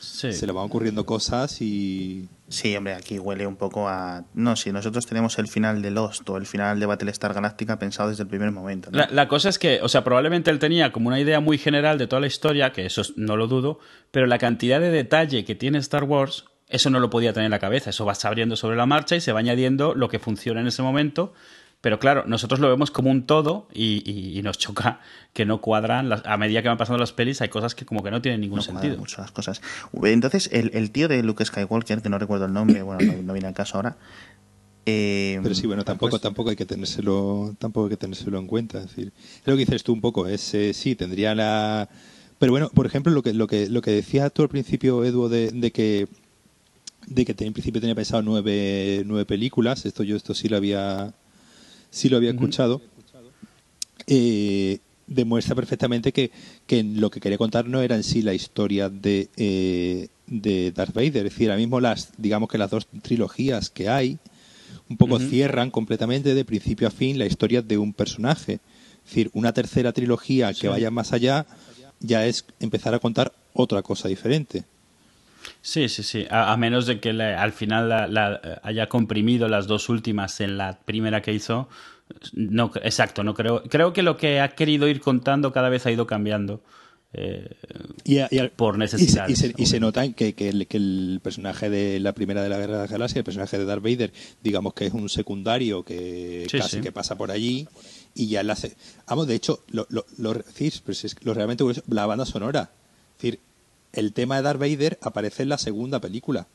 Sí. 0.04 0.32
se 0.32 0.46
le 0.46 0.52
van 0.52 0.64
ocurriendo 0.64 1.04
cosas 1.06 1.60
y... 1.60 2.28
Sí, 2.48 2.76
hombre, 2.76 2.94
aquí 2.94 3.18
huele 3.18 3.46
un 3.46 3.56
poco 3.56 3.88
a... 3.88 4.24
No, 4.34 4.54
si 4.54 4.70
nosotros 4.70 5.06
tenemos 5.06 5.38
el 5.38 5.48
final 5.48 5.80
de 5.82 5.90
Lost 5.90 6.28
o 6.28 6.36
el 6.36 6.46
final 6.46 6.78
de 6.78 6.86
Battlestar 6.86 7.32
Galactica 7.34 7.78
pensado 7.78 8.10
desde 8.10 8.22
el 8.22 8.28
primer 8.28 8.50
momento. 8.52 8.90
¿no? 8.90 8.98
La, 8.98 9.08
la 9.10 9.28
cosa 9.28 9.48
es 9.48 9.58
que, 9.58 9.80
o 9.82 9.88
sea, 9.88 10.04
probablemente 10.04 10.50
él 10.50 10.58
tenía 10.58 10.92
como 10.92 11.08
una 11.08 11.18
idea 11.18 11.40
muy 11.40 11.58
general 11.58 11.98
de 11.98 12.06
toda 12.06 12.20
la 12.20 12.26
historia, 12.26 12.72
que 12.72 12.86
eso 12.86 13.00
es- 13.00 13.16
no 13.16 13.36
lo 13.36 13.46
dudo, 13.48 13.78
pero 14.10 14.26
la 14.26 14.38
cantidad 14.38 14.78
de 14.80 14.90
detalle 14.90 15.44
que 15.44 15.54
tiene 15.54 15.78
Star 15.78 16.04
Wars, 16.04 16.44
eso 16.68 16.90
no 16.90 17.00
lo 17.00 17.10
podía 17.10 17.32
tener 17.32 17.46
en 17.46 17.50
la 17.50 17.58
cabeza. 17.58 17.90
Eso 17.90 18.04
va 18.04 18.14
abriendo 18.24 18.56
sobre 18.56 18.76
la 18.76 18.86
marcha 18.86 19.16
y 19.16 19.20
se 19.20 19.32
va 19.32 19.40
añadiendo 19.40 19.94
lo 19.94 20.08
que 20.08 20.18
funciona 20.18 20.60
en 20.60 20.66
ese 20.66 20.82
momento. 20.82 21.32
Pero 21.84 21.98
claro, 21.98 22.24
nosotros 22.26 22.60
lo 22.60 22.70
vemos 22.70 22.90
como 22.90 23.10
un 23.10 23.26
todo 23.26 23.68
y, 23.74 24.02
y- 24.10 24.38
y 24.38 24.42
nos 24.42 24.56
choca 24.56 25.00
que 25.34 25.44
no 25.44 25.60
cuadran. 25.60 26.08
las- 26.08 26.24
a 26.24 26.38
medida 26.38 26.62
que 26.62 26.68
van 26.68 26.78
pasando 26.78 26.98
las 26.98 27.12
pelis, 27.12 27.42
hay 27.42 27.50
cosas 27.50 27.74
que 27.74 27.84
como 27.84 28.02
que 28.02 28.10
no 28.10 28.22
tienen 28.22 28.40
ningún 28.40 28.56
no 28.56 28.62
sentido. 28.62 28.96
mucho 28.96 29.20
las 29.20 29.30
cosas. 29.32 29.60
Entonces, 30.02 30.48
el, 30.50 30.70
el 30.72 30.90
tío 30.90 31.08
de 31.08 31.22
Luke 31.22 31.44
Skywalker, 31.44 32.00
que 32.00 32.08
no 32.08 32.18
recuerdo 32.18 32.46
el 32.46 32.54
nombre, 32.54 32.80
bueno, 32.82 33.02
no, 33.04 33.12
no 33.22 33.32
viene 33.34 33.48
al 33.48 33.54
caso 33.54 33.76
ahora. 33.76 33.98
eh, 34.86 35.38
Pero 35.42 35.54
sí, 35.54 35.66
bueno, 35.66 35.84
tampoco, 35.84 36.10
pues, 36.12 36.22
tampoco 36.22 36.48
hay 36.50 36.56
que 36.56 36.64
tenérselo, 36.66 37.54
tampoco 37.58 37.84
hay 37.86 37.90
que 37.90 37.96
tenérselo 37.98 38.38
en 38.38 38.46
cuenta. 38.46 38.78
Es 38.78 38.86
decir, 38.88 39.12
es 39.16 39.46
lo 39.46 39.52
que 39.52 39.60
dices 39.66 39.84
tú 39.84 39.92
un 39.92 40.00
poco, 40.00 40.26
es 40.26 40.54
eh, 40.54 40.72
sí, 40.72 40.94
tendría 40.94 41.34
la 41.34 41.88
pero 42.38 42.50
bueno, 42.52 42.70
por 42.74 42.86
ejemplo, 42.86 43.12
lo 43.12 43.22
que, 43.22 43.32
lo 43.34 43.46
que, 43.46 43.68
lo 43.68 43.80
que 43.82 43.90
decías 43.92 44.32
tú 44.32 44.42
al 44.42 44.48
principio, 44.48 45.04
Edu, 45.04 45.28
de, 45.28 45.50
de 45.50 45.70
que 45.70 46.08
de 47.06 47.24
que 47.26 47.34
en 47.44 47.52
principio 47.52 47.80
tenía 47.82 47.94
pensado 47.94 48.22
nueve, 48.22 49.02
nueve 49.04 49.26
películas, 49.26 49.84
esto 49.84 50.02
yo 50.02 50.16
esto 50.16 50.32
sí 50.34 50.48
lo 50.48 50.56
había 50.56 51.12
sí 51.94 52.08
lo 52.08 52.16
había 52.16 52.30
escuchado. 52.30 52.82
eh, 54.06 54.78
demuestra 55.06 55.54
perfectamente 55.54 56.12
que, 56.12 56.30
que 56.66 56.82
lo 56.82 57.10
que 57.10 57.20
quería 57.20 57.38
contar 57.38 57.66
no 57.66 57.80
era 57.82 57.94
en 57.94 58.02
sí 58.02 58.22
la 58.22 58.34
historia 58.34 58.88
de, 58.88 59.28
eh, 59.36 60.08
de 60.26 60.72
Darth 60.72 60.94
Vader. 60.94 61.26
Es 61.26 61.34
decir, 61.34 61.50
ahora 61.50 61.58
mismo 61.58 61.80
las, 61.80 62.12
digamos 62.18 62.48
que 62.48 62.58
las 62.58 62.70
dos 62.70 62.86
trilogías 63.02 63.70
que 63.70 63.88
hay, 63.88 64.18
un 64.88 64.96
poco 64.96 65.18
cierran 65.18 65.70
completamente 65.70 66.34
de 66.34 66.44
principio 66.44 66.88
a 66.88 66.90
fin 66.90 67.18
la 67.18 67.26
historia 67.26 67.62
de 67.62 67.78
un 67.78 67.92
personaje. 67.92 68.54
Es 69.04 69.10
decir, 69.10 69.30
una 69.32 69.52
tercera 69.52 69.92
trilogía 69.92 70.52
que 70.52 70.68
vaya 70.68 70.90
más 70.90 71.12
allá 71.12 71.46
ya 72.00 72.26
es 72.26 72.44
empezar 72.60 72.94
a 72.94 72.98
contar 72.98 73.32
otra 73.52 73.82
cosa 73.82 74.08
diferente. 74.08 74.64
Sí, 75.62 75.88
sí, 75.88 76.02
sí. 76.02 76.26
A, 76.30 76.52
a 76.52 76.56
menos 76.56 76.86
de 76.86 77.00
que 77.00 77.12
le- 77.12 77.34
al 77.34 77.52
final 77.52 77.88
la- 77.88 78.06
la- 78.06 78.60
haya 78.62 78.88
comprimido 78.88 79.48
las 79.48 79.66
dos 79.66 79.88
últimas 79.88 80.40
en 80.40 80.56
la 80.58 80.78
primera 80.84 81.22
que 81.22 81.32
hizo. 81.32 81.68
No, 82.34 82.70
exacto, 82.82 83.24
no 83.24 83.34
creo. 83.34 83.62
Creo 83.64 83.92
que 83.92 84.02
lo 84.02 84.16
que 84.16 84.40
ha 84.40 84.48
querido 84.54 84.88
ir 84.88 85.00
contando 85.00 85.52
cada 85.52 85.68
vez 85.68 85.86
ha 85.86 85.90
ido 85.90 86.06
cambiando. 86.06 86.62
Eh, 87.16 87.48
Y, 88.04 88.18
a- 88.18 88.28
y 88.30 88.40
Por 88.48 88.74
y 88.74 88.78
necesidades, 88.78 89.30
Y 89.30 89.36
se, 89.40 89.54
y 89.56 89.66
se 89.66 89.78
nota 89.80 90.12
que, 90.12 90.34
que 90.34 90.48
el, 90.48 90.66
que 90.66 90.76
el 90.78 91.20
personaje 91.22 91.70
de 91.70 92.00
la 92.00 92.12
primera 92.12 92.42
de 92.42 92.48
la 92.48 92.58
Guerra 92.58 92.74
de 92.74 92.82
las 92.82 92.90
Galaxias, 92.90 93.18
el 93.18 93.24
personaje 93.24 93.56
de 93.56 93.64
Darth 93.64 93.82
Vader, 93.82 94.12
digamos 94.42 94.74
que 94.74 94.86
es 94.86 94.92
un 94.92 95.08
secundario 95.08 95.84
que 95.84 96.46
Sí, 96.50 96.58
casi 96.58 96.76
sí. 96.78 96.82
que 96.82 96.90
pasa 96.92 97.16
por 97.16 97.30
allí 97.30 97.68
y 98.14 98.26
ya 98.28 98.42
la 98.42 98.56
se- 98.56 98.76
Vamos, 99.08 99.28
de 99.28 99.34
hecho, 99.36 99.62
lo, 99.70 99.86
lo, 99.90 100.04
lo, 100.18 100.34
sí, 100.54 100.72
pero 100.84 100.94
si 100.94 101.06
es 101.06 101.14
que 101.14 101.24
lo 101.24 101.34
realmente 101.34 101.62
curioso, 101.62 101.82
la 101.88 102.04
banda 102.06 102.26
sonora. 102.26 102.70
Es 103.16 103.22
decir, 103.22 103.40
el 103.96 104.12
tema 104.12 104.36
de 104.36 104.42
Darth 104.42 104.60
Vader 104.60 104.98
aparece 105.02 105.42
en 105.44 105.48
la 105.50 105.58
segunda 105.58 106.00
película. 106.00 106.46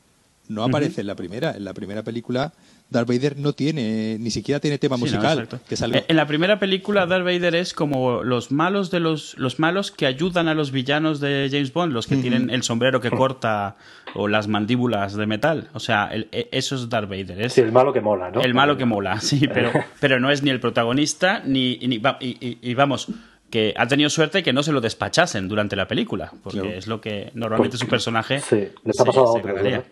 No 0.47 0.63
aparece 0.63 1.01
en 1.01 1.05
la 1.07 1.13
primera. 1.13 1.51
En 1.55 1.63
la 1.63 1.75
primera 1.75 2.01
película, 2.01 2.53
Darth 2.89 3.07
Vader 3.07 3.37
no 3.37 3.53
tiene, 3.53 4.17
ni 4.19 4.31
siquiera 4.31 4.59
tiene 4.59 4.79
tema 4.79 4.95
Sí, 4.95 5.01
musical. 5.03 5.47
que 5.67 5.75
En 6.07 6.15
la 6.15 6.25
primera 6.25 6.57
película, 6.57 7.05
Darth 7.05 7.23
Vader 7.23 7.53
es 7.53 7.75
como 7.75 8.23
los 8.23 8.51
malos 8.51 8.89
de 8.89 8.99
los, 8.99 9.37
los 9.37 9.59
malos 9.59 9.91
que 9.91 10.07
ayudan 10.07 10.47
a 10.47 10.55
los 10.55 10.71
villanos 10.71 11.19
de 11.19 11.49
James 11.51 11.71
Bond, 11.71 11.93
los 11.93 12.07
que 12.07 12.15
tienen 12.15 12.49
el 12.49 12.63
sombrero 12.63 12.99
que 12.99 13.11
corta 13.11 13.75
o 14.15 14.27
las 14.27 14.47
mandíbulas 14.47 15.13
de 15.15 15.27
metal. 15.27 15.69
O 15.73 15.79
sea, 15.79 16.07
el- 16.07 16.27
e- 16.31 16.49
eso 16.51 16.73
es 16.73 16.89
Darth 16.89 17.07
Vader. 17.09 17.39
Es 17.41 17.53
Sí, 17.53 17.61
el 17.61 17.71
malo 17.71 17.93
que 17.93 18.01
mola, 18.01 18.31
¿no? 18.31 18.41
el 18.41 18.55
malo 18.55 18.75
que 18.75 18.85
mola, 18.85 19.21
sí, 19.21 19.47
pero, 19.53 19.69
pero 19.99 20.19
no 20.19 20.31
es 20.31 20.41
ni 20.41 20.49
el 20.49 20.59
protagonista, 20.59 21.43
ni, 21.45 21.77
ni- 21.77 21.99
va- 21.99 22.17
y, 22.19 22.29
y- 22.43 22.57
y 22.59 22.73
vamos, 22.73 23.07
que 23.49 23.73
ha 23.77 23.87
tenido 23.87 24.09
suerte 24.09 24.43
que 24.43 24.53
no 24.53 24.63
se 24.63 24.71
lo 24.71 24.81
despachasen 24.81 25.47
durante 25.47 25.75
la 25.75 25.87
película, 25.87 26.31
porque 26.43 26.59
Claro. 26.61 26.75
es 26.75 26.87
lo 26.87 27.01
que 27.01 27.31
normalmente 27.33 27.77
su 27.77 27.87
personaje 27.87 28.39
Sí, 28.41 28.55
le 28.55 28.91
está 28.91 29.03
se- 29.03 29.05
pasando 29.05 29.77
a. 29.77 29.83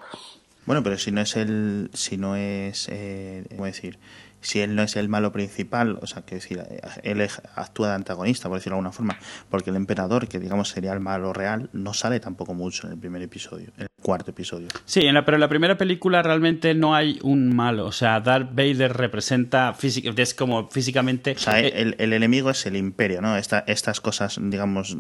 Bueno, 0.65 0.83
pero 0.83 0.97
si 0.97 1.11
no 1.11 1.21
es 1.21 1.35
el. 1.37 1.89
Si 1.93 2.17
no 2.17 2.35
es. 2.35 2.87
Eh, 2.91 3.45
¿Cómo 3.51 3.65
decir? 3.65 3.97
Si 4.41 4.59
él 4.59 4.75
no 4.75 4.83
es 4.83 4.95
el 4.95 5.09
malo 5.09 5.31
principal, 5.31 5.97
o 6.01 6.07
sea, 6.07 6.21
que 6.21 6.35
decir, 6.35 6.59
eh, 6.59 6.79
él 7.03 7.27
actúa 7.55 7.89
de 7.89 7.95
antagonista, 7.95 8.47
por 8.47 8.57
decirlo 8.57 8.75
de 8.75 8.79
alguna 8.79 8.91
forma, 8.91 9.17
porque 9.49 9.71
el 9.71 9.75
emperador, 9.75 10.27
que 10.27 10.39
digamos 10.39 10.69
sería 10.69 10.93
el 10.93 10.99
malo 10.99 11.33
real, 11.33 11.69
no 11.73 11.93
sale 11.93 12.19
tampoco 12.19 12.53
mucho 12.53 12.87
en 12.87 12.93
el 12.93 12.99
primer 12.99 13.21
episodio, 13.21 13.67
en 13.77 13.83
el 13.83 13.87
cuarto 14.01 14.31
episodio. 14.31 14.67
Sí, 14.85 15.01
en 15.01 15.15
la, 15.15 15.25
pero 15.25 15.37
en 15.37 15.41
la 15.41 15.49
primera 15.49 15.77
película 15.77 16.21
realmente 16.21 16.73
no 16.73 16.95
hay 16.95 17.19
un 17.23 17.55
malo. 17.55 17.85
O 17.85 17.91
sea, 17.91 18.19
Darth 18.19 18.49
Vader 18.51 18.93
representa 18.93 19.75
es 19.81 20.33
como 20.33 20.69
físicamente. 20.69 21.31
O 21.31 21.39
sea, 21.39 21.59
eh, 21.59 21.73
el, 21.75 21.95
el 21.97 22.13
enemigo 22.13 22.49
es 22.49 22.65
el 22.65 22.75
imperio, 22.75 23.21
¿no? 23.21 23.37
Esta, 23.37 23.59
estas 23.67 24.01
cosas, 24.01 24.39
digamos, 24.41 24.97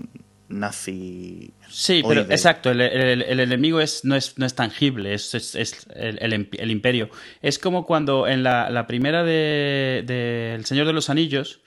nazi. 0.49 1.51
Sí, 1.69 2.01
pero 2.07 2.21
oide. 2.21 2.33
exacto, 2.33 2.71
el, 2.71 2.81
el- 2.81 3.21
el 3.21 3.39
enemigo 3.39 3.79
es, 3.81 4.05
no, 4.05 4.15
es, 4.15 4.37
no 4.37 4.45
es 4.45 4.55
tangible, 4.55 5.13
es, 5.13 5.33
es- 5.35 5.55
es 5.55 5.87
el, 5.95 6.17
el 6.21 6.33
imp- 6.33 6.55
el 6.59 6.71
imperio. 6.71 7.09
Es 7.41 7.59
como 7.59 7.85
cuando 7.85 8.27
en 8.27 8.43
la, 8.43 8.69
la 8.69 8.87
primera 8.87 9.23
de, 9.23 10.03
de 10.05 10.55
El 10.55 10.65
Señor 10.65 10.87
de 10.87 10.93
los 10.93 11.09
Anillos, 11.09 11.61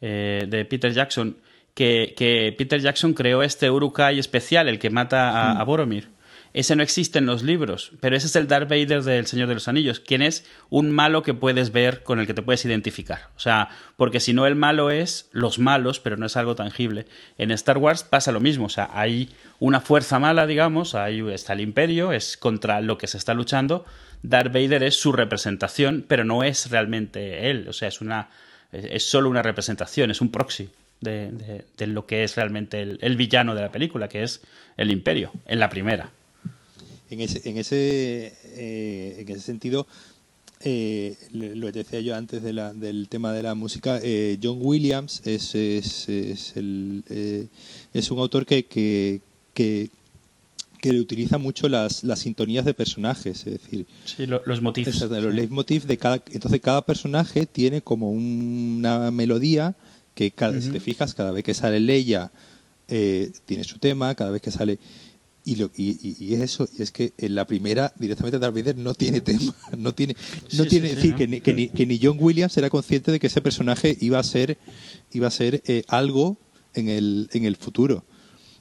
eh, 0.00 0.44
de 0.48 0.64
Peter 0.64 0.92
Jackson, 0.92 1.38
que, 1.74 2.14
que 2.16 2.54
Peter 2.56 2.80
Jackson 2.80 3.12
creó 3.14 3.42
este 3.42 3.70
Urukai 3.70 4.18
especial, 4.18 4.68
el 4.68 4.78
que 4.78 4.90
mata 4.90 5.30
a, 5.30 5.60
a 5.60 5.64
Boromir. 5.64 6.08
Ese 6.56 6.74
no 6.74 6.82
existe 6.82 7.18
en 7.18 7.26
los 7.26 7.42
libros, 7.42 7.92
pero 8.00 8.16
ese 8.16 8.28
es 8.28 8.34
el 8.34 8.48
Darth 8.48 8.70
Vader 8.70 9.02
del 9.02 9.26
Señor 9.26 9.46
de 9.46 9.52
los 9.52 9.68
Anillos, 9.68 10.00
quien 10.00 10.22
es 10.22 10.46
un 10.70 10.90
malo 10.90 11.22
que 11.22 11.34
puedes 11.34 11.70
ver, 11.70 12.02
con 12.02 12.18
el 12.18 12.26
que 12.26 12.32
te 12.32 12.40
puedes 12.40 12.64
identificar. 12.64 13.28
O 13.36 13.40
sea, 13.40 13.68
porque 13.98 14.20
si 14.20 14.32
no 14.32 14.46
el 14.46 14.54
malo 14.54 14.90
es 14.90 15.28
los 15.32 15.58
malos, 15.58 16.00
pero 16.00 16.16
no 16.16 16.24
es 16.24 16.34
algo 16.34 16.54
tangible. 16.54 17.04
En 17.36 17.50
Star 17.50 17.76
Wars 17.76 18.04
pasa 18.04 18.32
lo 18.32 18.40
mismo, 18.40 18.64
o 18.64 18.70
sea, 18.70 18.88
hay 18.94 19.28
una 19.58 19.82
fuerza 19.82 20.18
mala, 20.18 20.46
digamos, 20.46 20.94
ahí 20.94 21.22
está 21.30 21.52
el 21.52 21.60
imperio, 21.60 22.12
es 22.12 22.38
contra 22.38 22.80
lo 22.80 22.96
que 22.96 23.06
se 23.06 23.18
está 23.18 23.34
luchando. 23.34 23.84
Darth 24.22 24.50
Vader 24.50 24.82
es 24.82 24.98
su 24.98 25.12
representación, 25.12 26.06
pero 26.08 26.24
no 26.24 26.42
es 26.42 26.70
realmente 26.70 27.50
él, 27.50 27.68
o 27.68 27.74
sea, 27.74 27.88
es 27.88 28.00
una 28.00 28.30
es 28.72 29.04
solo 29.04 29.28
una 29.28 29.42
representación, 29.42 30.10
es 30.10 30.22
un 30.22 30.30
proxy 30.30 30.70
de, 31.02 31.66
lo 31.86 32.06
que 32.06 32.24
es 32.24 32.34
realmente 32.34 32.80
el 32.80 33.16
villano 33.16 33.54
de 33.54 33.60
la 33.60 33.70
película, 33.70 34.08
que 34.08 34.22
es 34.22 34.40
el 34.78 34.90
imperio, 34.90 35.32
en 35.44 35.60
la 35.60 35.68
primera. 35.68 36.12
En 37.10 37.20
ese, 37.20 37.48
en 37.48 37.56
ese, 37.56 38.32
eh, 38.56 39.16
en 39.20 39.28
ese 39.28 39.40
sentido, 39.40 39.86
eh, 40.60 41.16
lo 41.32 41.70
decía 41.70 42.00
yo 42.00 42.16
antes 42.16 42.42
de 42.42 42.52
la- 42.52 42.72
del 42.72 43.08
tema 43.08 43.32
de 43.32 43.42
la 43.42 43.54
música, 43.54 44.00
eh, 44.02 44.38
John 44.42 44.58
Williams 44.60 45.22
es, 45.24 45.54
es, 45.54 46.08
es 46.08 46.56
el, 46.56 47.04
eh, 47.10 47.46
es 47.92 48.10
un 48.10 48.18
autor 48.18 48.46
que, 48.46 48.64
que, 48.64 49.20
que, 49.54 49.90
que 50.80 50.92
le 50.92 51.00
utiliza 51.00 51.38
mucho 51.38 51.68
las, 51.68 52.04
las 52.04 52.20
sintonías 52.20 52.64
de 52.64 52.74
personajes, 52.74 53.46
es 53.46 53.60
decir, 53.62 53.86
Sí, 54.04 54.26
lo- 54.26 54.42
los. 54.46 54.60
Exacto, 54.88 55.20
los 55.20 55.30
sí. 55.32 55.36
leitmotiv 55.36 55.84
de 55.86 55.96
cada 55.98 56.22
entonces 56.30 56.60
cada 56.60 56.82
personaje 56.84 57.46
tiene 57.46 57.82
como 57.82 58.10
una 58.10 59.10
melodía 59.10 59.74
que 60.14 60.30
cada, 60.30 60.60
si 60.60 60.70
te 60.70 60.80
fijas 60.80 61.14
cada 61.14 61.30
vez 61.32 61.44
que 61.44 61.52
sale 61.54 61.78
Leia 61.80 62.30
eh, 62.88 63.30
tiene 63.44 63.64
su 63.64 63.78
tema 63.78 64.14
cada 64.14 64.30
vez 64.30 64.40
que 64.40 64.50
sale 64.50 64.78
Y, 65.48 65.54
lo, 65.56 65.70
y, 65.76 66.16
y, 66.18 66.34
es 66.34 66.40
eso, 66.40 66.68
y 66.76 66.82
es 66.82 66.90
que 66.90 67.12
en 67.18 67.36
la 67.36 67.46
primera 67.46 67.92
directamente 67.96 68.38
Darth 68.40 68.52
Vader 68.54 68.76
no 68.76 68.94
tiene 68.94 69.20
tema, 69.20 69.54
no 69.78 69.94
tiene, 69.94 70.16
no 70.54 70.64
Sí, 70.64 70.68
tiene, 70.68 70.88
sí, 70.88 70.94
es 70.94 71.00
sí, 71.00 71.10
decir, 71.12 71.14
que, 71.14 71.28
ni, 71.28 71.40
que, 71.40 71.54
ni, 71.54 71.68
que 71.68 71.86
ni 71.86 72.00
John 72.02 72.16
Williams 72.20 72.56
era 72.56 72.68
consciente 72.68 73.12
de 73.12 73.20
que 73.20 73.28
ese 73.28 73.40
personaje 73.40 73.96
iba 74.00 74.18
a 74.18 74.24
ser, 74.24 74.58
iba 75.12 75.28
a 75.28 75.30
ser 75.30 75.62
eh, 75.66 75.84
algo 75.86 76.36
en 76.74 76.88
el, 76.88 77.28
en 77.32 77.44
el 77.44 77.54
futuro. 77.54 78.04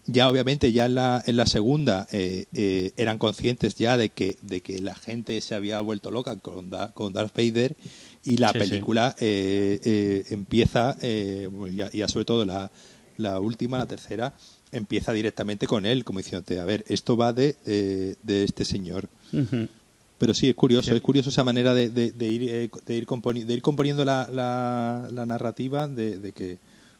Ya 0.05 0.29
obviamente 0.29 0.71
ya 0.71 0.85
en 0.85 0.93
la, 0.93 1.23
en 1.25 1.35
la 1.37 1.47
segunda 1.47 2.07
eh, 2.11 2.45
eh, 2.53 2.91
eran 2.97 3.17
conscientes 3.17 3.73
ya 3.73 3.97
de 3.97 4.09
que, 4.09 4.37
de 4.43 4.61
que 4.61 4.77
la 4.79 4.93
gente 4.93 5.41
se 5.41 5.55
había 5.55 5.81
vuelto 5.81 6.11
loca 6.11 6.35
con, 6.37 6.69
Da- 6.69 6.91
con 6.93 7.11
Darth 7.13 7.35
Vader 7.35 7.75
y 8.23 8.37
la 8.37 8.49
película 8.69 9.15
eh, 9.19 9.79
eh, 9.83 10.25
empieza, 10.29 10.95
eh, 11.01 11.49
ya, 11.73 11.89
ya 11.91 12.07
sobre 12.07 12.25
todo 12.25 12.45
la, 12.45 12.71
la 13.17 13.39
última, 13.39 13.79
la 13.79 13.87
tercera, 13.87 14.35
empieza 14.75 15.13
directamente 15.13 15.67
con 15.67 15.85
él, 15.85 16.03
como 16.03 16.19
diciéndote, 16.19 16.59
a 16.59 16.65
ver, 16.65 16.83
esto 16.87 17.15
va 17.17 17.33
de, 17.33 17.55
de, 17.65 18.15
de 18.23 18.43
este 18.43 18.65
señor. 18.65 19.09
Ujú. 19.33 19.67
Pero 20.17 20.33
sí, 20.33 20.47
es 20.49 20.55
curioso, 20.55 20.95
es 20.95 21.01
curioso 21.01 21.29
esa 21.29 21.43
manera 21.43 21.73
de, 21.73 21.89
de- 21.89 22.27
ir, 22.27 22.49
eh, 22.49 22.69
de, 22.85 22.95
ir 22.95 23.05
componi- 23.05 23.43
de 23.43 23.53
ir 23.53 23.61
componiendo 23.61 24.05
la, 24.05 24.29
la- 24.31 25.09
la 25.11 25.25
narrativa 25.25 25.87
de, 25.87 26.17
de 26.19 26.31
que 26.31 26.57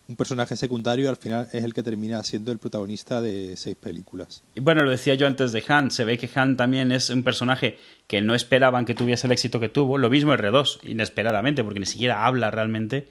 un 0.07 0.15
personaje 0.17 0.55
secundario 0.55 1.09
al 1.09 1.15
final 1.15 1.47
es 1.51 1.63
el 1.63 1.73
que 1.73 1.81
termina 1.81 2.21
siendo 2.23 2.51
el 2.51 2.59
protagonista 2.59 3.21
de 3.21 3.55
seis 3.57 3.75
películas. 3.75 4.43
Y 4.53 4.59
bueno, 4.59 4.83
lo 4.83 4.91
decía 4.91 5.15
yo 5.15 5.25
antes 5.25 5.51
de 5.51 5.63
Han, 5.67 5.89
se 5.91 6.03
ve 6.05 6.17
que 6.19 6.29
Han 6.35 6.57
también 6.57 6.91
es 6.91 7.09
un 7.09 7.23
personaje 7.23 7.77
que 8.05 8.21
no 8.21 8.35
esperaban 8.35 8.85
que 8.85 8.93
tuviese 8.93 9.25
el 9.27 9.33
éxito 9.33 9.59
que 9.59 9.69
tuvo, 9.69 9.97
lo 9.97 10.09
mismo 10.11 10.31
R2, 10.33 10.79
inesperadamente, 10.83 11.63
porque 11.63 11.79
ni 11.79 11.85
siquiera 11.87 12.25
habla 12.27 12.51
realmente, 12.51 13.07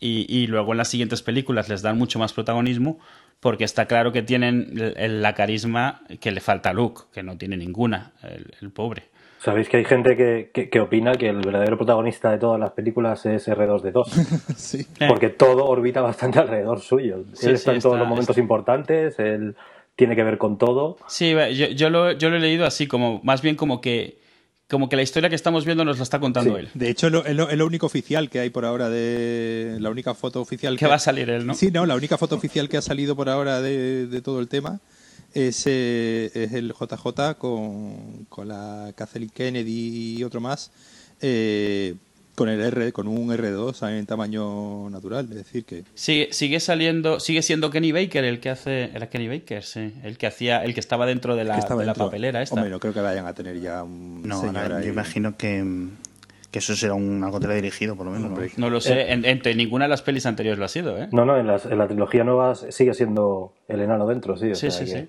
y, 0.00 0.26
y 0.28 0.48
luego 0.48 0.72
en 0.72 0.78
las 0.78 0.88
siguientes 0.88 1.22
películas 1.22 1.68
les 1.68 1.80
dan 1.82 1.96
mucho 1.96 2.18
más 2.18 2.32
protagonismo, 2.32 2.98
porque 3.42 3.64
está 3.64 3.86
claro 3.86 4.12
que 4.12 4.22
tienen 4.22 4.68
el- 4.78 4.94
el- 4.96 5.20
la 5.20 5.34
carisma 5.34 6.02
que 6.20 6.30
le 6.30 6.40
falta 6.40 6.70
a 6.70 6.72
Luke, 6.72 7.02
que 7.12 7.22
no 7.24 7.36
tiene 7.36 7.56
ninguna, 7.56 8.12
el, 8.22 8.46
el 8.60 8.70
pobre. 8.70 9.10
Sabéis 9.40 9.68
que 9.68 9.78
hay 9.78 9.84
gente 9.84 10.16
que, 10.16 10.52
que, 10.54 10.70
que 10.70 10.78
opina 10.78 11.12
que 11.16 11.28
el 11.28 11.38
verdadero 11.40 11.76
protagonista 11.76 12.30
de 12.30 12.38
todas 12.38 12.60
las 12.60 12.70
películas 12.70 13.26
es 13.26 13.48
R2D2. 13.48 14.04
sí. 14.56 14.86
Eh. 15.00 15.08
Porque 15.08 15.28
todo 15.30 15.64
orbita 15.66 16.00
bastante 16.00 16.38
alrededor 16.38 16.78
suyo. 16.80 17.24
Sí, 17.32 17.48
él 17.48 17.54
está 17.54 17.72
sí, 17.72 17.76
en 17.78 17.82
todos 17.82 17.94
está- 17.96 17.98
los 17.98 18.08
momentos 18.08 18.38
importantes, 18.38 19.18
él 19.18 19.56
tiene 19.96 20.14
que 20.14 20.22
ver 20.22 20.38
con 20.38 20.56
todo. 20.58 20.96
Sí, 21.08 21.32
yo, 21.32 21.66
yo 21.66 21.90
lo, 21.90 22.12
yo 22.12 22.30
lo 22.30 22.36
he 22.36 22.40
leído 22.40 22.64
así, 22.64 22.86
como 22.86 23.20
más 23.24 23.42
bien 23.42 23.56
como 23.56 23.80
que, 23.80 24.21
como 24.72 24.88
que 24.88 24.96
la 24.96 25.02
historia 25.02 25.28
que 25.28 25.36
estamos 25.36 25.64
viendo 25.64 25.84
nos 25.84 25.98
la 25.98 26.02
está 26.02 26.18
contando 26.18 26.54
Sí. 26.54 26.60
él. 26.60 26.68
De 26.74 26.90
hecho, 26.90 27.06
es 27.06 27.12
lo, 27.12 27.24
es 27.24 27.36
lo- 27.36 27.48
es 27.50 27.56
lo 27.58 27.66
único 27.66 27.86
oficial 27.86 28.28
que 28.30 28.40
hay 28.40 28.50
por 28.50 28.64
ahora 28.64 28.88
de 28.88 29.76
la 29.78 29.90
única 29.90 30.14
foto 30.14 30.40
oficial 30.40 30.76
Que 30.76 30.86
va 30.88 30.94
a 30.96 30.98
salir 30.98 31.30
él, 31.30 31.46
¿no? 31.46 31.54
Sí, 31.54 31.70
no, 31.70 31.86
la 31.86 31.94
única 31.94 32.18
foto 32.18 32.34
oficial 32.34 32.68
que 32.68 32.78
ha 32.78 32.82
salido 32.82 33.14
por 33.14 33.28
ahora 33.28 33.60
de, 33.60 34.06
de 34.08 34.20
todo 34.22 34.40
el 34.40 34.48
tema 34.48 34.80
es, 35.34 35.62
eh, 35.66 36.30
es 36.34 36.52
el 36.52 36.72
JJ 36.72 37.34
con, 37.38 38.24
con 38.28 38.48
la 38.48 38.92
Kathleen 38.96 39.30
Kennedy 39.30 40.16
y 40.18 40.24
otro 40.24 40.40
más 40.40 40.70
eh, 41.20 41.94
con 42.34 42.48
el 42.48 42.60
R, 42.60 42.92
con 42.92 43.08
un 43.08 43.28
R2 43.28 43.88
en 43.90 44.06
tamaño 44.06 44.88
natural, 44.90 45.26
es 45.30 45.36
decir 45.36 45.64
que 45.64 45.84
Sigue, 45.94 46.28
sigue 46.32 46.60
saliendo, 46.60 47.20
sigue 47.20 47.42
siendo 47.42 47.70
Kenny 47.70 47.92
Baker 47.92 48.24
el 48.24 48.40
que 48.40 48.50
hace, 48.50 48.84
era 48.94 49.08
Kenny 49.10 49.28
Baker, 49.28 49.62
sí, 49.62 49.92
el 50.02 50.16
que 50.16 50.26
hacía, 50.26 50.64
el 50.64 50.72
que 50.74 50.80
estaba 50.80 51.04
dentro 51.06 51.36
de 51.36 51.44
la, 51.44 51.58
estaba 51.58 51.80
de 51.82 51.86
la 51.86 51.94
papelera 51.94 52.40
esta. 52.42 52.54
Hombre, 52.54 52.70
no 52.70 52.80
creo 52.80 52.94
que 52.94 53.00
vayan 53.00 53.26
a 53.26 53.34
tener 53.34 53.60
ya 53.60 53.82
un 53.82 54.22
No, 54.22 54.40
señor 54.40 54.56
ahora, 54.56 54.80
yo 54.82 54.88
imagino 54.90 55.36
que, 55.36 55.62
que 56.50 56.58
eso 56.58 56.74
será 56.74 56.94
un, 56.94 57.22
algo 57.22 57.38
teledirigido, 57.38 57.96
por 57.96 58.06
lo 58.06 58.12
menos. 58.12 58.28
¿no? 58.30 58.34
Hombre. 58.36 58.50
No 58.56 58.70
lo 58.70 58.80
sé, 58.80 59.12
en, 59.12 59.24
entre 59.26 59.54
ninguna 59.54 59.84
de 59.84 59.90
las 59.90 60.02
pelis 60.02 60.24
anteriores 60.26 60.58
lo 60.58 60.64
ha 60.64 60.68
sido, 60.68 60.96
¿eh? 60.98 61.08
No, 61.12 61.24
no, 61.26 61.36
en, 61.38 61.46
las- 61.46 61.66
en 61.66 61.76
la 61.78 61.86
trilogía 61.86 62.24
nueva 62.24 62.54
sigue 62.54 62.94
siendo 62.94 63.52
el 63.68 63.80
enano 63.80 64.06
dentro, 64.06 64.36
sí. 64.38 64.50
o 64.52 64.54
Sí, 64.54 64.70
sea 64.70 64.70
sí, 64.70 64.84
que 64.92 65.00
sí. 65.02 65.08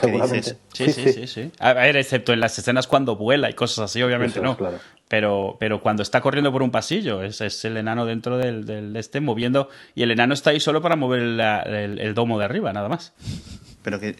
Seguramente. 0.00 0.36
dices? 0.36 0.58
Sí, 0.72 0.92
sí, 0.92 1.12
sí, 1.12 1.26
sí. 1.26 1.52
A 1.58 1.72
ver, 1.72 1.96
excepto 1.96 2.32
en 2.32 2.40
las 2.40 2.58
escenas 2.58 2.86
cuando 2.86 3.16
vuela 3.16 3.48
y 3.50 3.54
cosas 3.54 3.90
así, 3.90 4.02
obviamente 4.02 4.40
no. 4.40 4.56
claro. 4.56 4.78
Pero, 5.08 5.56
pero 5.58 5.80
cuando 5.80 6.02
está 6.02 6.20
corriendo 6.20 6.52
por 6.52 6.62
un 6.62 6.70
pasillo, 6.70 7.22
es, 7.22 7.40
es 7.40 7.64
el 7.64 7.76
enano 7.78 8.04
dentro 8.04 8.36
del, 8.36 8.66
del 8.66 8.94
este 8.96 9.20
moviendo. 9.20 9.70
Y 9.94 10.02
el 10.02 10.10
enano 10.10 10.34
está 10.34 10.50
ahí 10.50 10.60
solo 10.60 10.82
para 10.82 10.96
mover 10.96 11.22
la- 11.22 11.62
el, 11.62 11.98
el 11.98 12.12
domo 12.14 12.38
de 12.38 12.44
arriba, 12.44 12.72
nada 12.74 12.88
más. 12.90 13.14
Pero 13.82 13.98
que... 13.98 14.16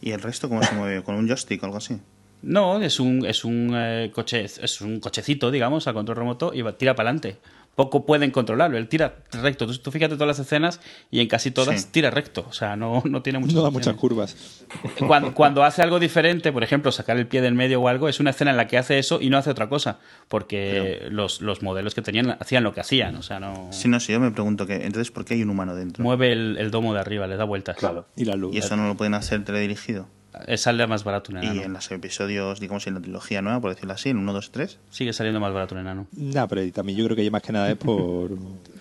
¿Y 0.00 0.12
el 0.12 0.20
resto 0.22 0.48
cómo 0.48 0.62
se 0.62 0.74
mueve? 0.76 1.02
¿Con 1.02 1.16
un 1.16 1.26
joystick 1.26 1.60
o 1.62 1.66
algo 1.66 1.78
así? 1.78 1.98
No, 2.42 2.80
es 2.80 3.00
un, 3.00 3.26
es 3.26 3.44
un 3.44 3.72
eh, 3.74 4.10
coche, 4.14 4.44
es 4.44 4.80
un 4.80 5.00
cochecito, 5.00 5.50
digamos, 5.50 5.88
a 5.88 5.92
control 5.92 6.16
remoto 6.18 6.52
y 6.54 6.62
va, 6.62 6.76
tira 6.78 6.94
para 6.94 7.10
adelante. 7.10 7.36
Poco 7.74 8.04
pueden 8.04 8.32
controlarlo, 8.32 8.76
él 8.76 8.88
tira 8.88 9.18
recto. 9.30 9.64
Tú, 9.64 9.78
tú 9.78 9.92
fíjate 9.92 10.14
todas 10.16 10.26
las 10.26 10.40
escenas 10.44 10.80
y 11.12 11.20
en 11.20 11.28
casi 11.28 11.52
todas 11.52 11.80
Sí. 11.82 11.88
tira 11.92 12.10
recto. 12.10 12.44
O 12.48 12.52
sea, 12.52 12.74
no, 12.74 13.04
no 13.04 13.22
tiene 13.22 13.38
muchas 13.38 13.54
no 13.54 13.62
da 13.62 13.70
muchas 13.70 13.94
curvas. 13.94 14.64
Cuando, 15.06 15.32
cuando 15.32 15.62
hace 15.62 15.82
algo 15.82 16.00
diferente, 16.00 16.50
por 16.50 16.64
ejemplo, 16.64 16.90
sacar 16.90 17.16
el 17.18 17.28
pie 17.28 17.40
del 17.40 17.54
medio 17.54 17.80
o 17.80 17.86
algo, 17.86 18.08
es 18.08 18.18
una 18.18 18.30
escena 18.30 18.50
en 18.50 18.56
la 18.56 18.66
que 18.66 18.78
hace 18.78 18.98
eso 18.98 19.20
y 19.20 19.30
no 19.30 19.38
hace 19.38 19.50
otra 19.50 19.68
cosa. 19.68 20.00
Porque 20.26 21.06
los, 21.10 21.40
los 21.40 21.62
modelos 21.62 21.94
que 21.94 22.02
tenían 22.02 22.36
hacían 22.40 22.64
lo 22.64 22.74
que 22.74 22.80
hacían. 22.80 23.14
O 23.14 23.22
sea, 23.22 23.38
no. 23.38 23.68
Sí, 23.70 23.86
no, 23.88 24.00
sí, 24.00 24.12
yo 24.12 24.18
me 24.18 24.32
pregunto 24.32 24.66
que 24.66 24.74
entonces 24.74 25.12
¿por 25.12 25.24
qué 25.24 25.34
hay 25.34 25.42
un 25.44 25.50
humano 25.50 25.76
dentro? 25.76 26.02
Mueve 26.02 26.32
el, 26.32 26.56
el 26.58 26.72
domo 26.72 26.94
de 26.94 27.00
arriba, 27.00 27.28
le 27.28 27.36
da 27.36 27.44
vueltas. 27.44 27.76
Claro. 27.76 28.08
Y 28.16 28.24
la 28.24 28.34
luz. 28.34 28.56
Y 28.56 28.58
eso 28.58 28.76
no 28.76 28.88
lo 28.88 28.96
pueden 28.96 29.14
hacer 29.14 29.44
teledirigido. 29.44 30.08
Sale 30.56 30.86
más 30.86 31.04
barato 31.04 31.32
un 31.32 31.38
Y 31.42 31.46
enano. 31.46 31.62
en 31.62 31.72
los 31.72 31.90
episodios, 31.90 32.60
digamos, 32.60 32.86
en 32.86 32.94
la 32.94 33.00
trilogía 33.00 33.42
nueva, 33.42 33.60
por 33.60 33.70
decirlo 33.70 33.94
así, 33.94 34.10
en 34.10 34.18
1, 34.18 34.32
2, 34.32 34.50
3. 34.52 34.78
Sigue 34.90 35.12
saliendo 35.12 35.40
más 35.40 35.52
barato 35.52 35.74
un 35.74 35.80
enano. 35.80 36.06
Nah, 36.12 36.46
pero 36.46 36.60
también 36.72 36.98
yo 36.98 37.04
creo 37.06 37.16
que 37.16 37.24
ya 37.24 37.30
más 37.30 37.42
que 37.42 37.52
nada 37.52 37.70
es 37.70 37.76
por... 37.76 38.28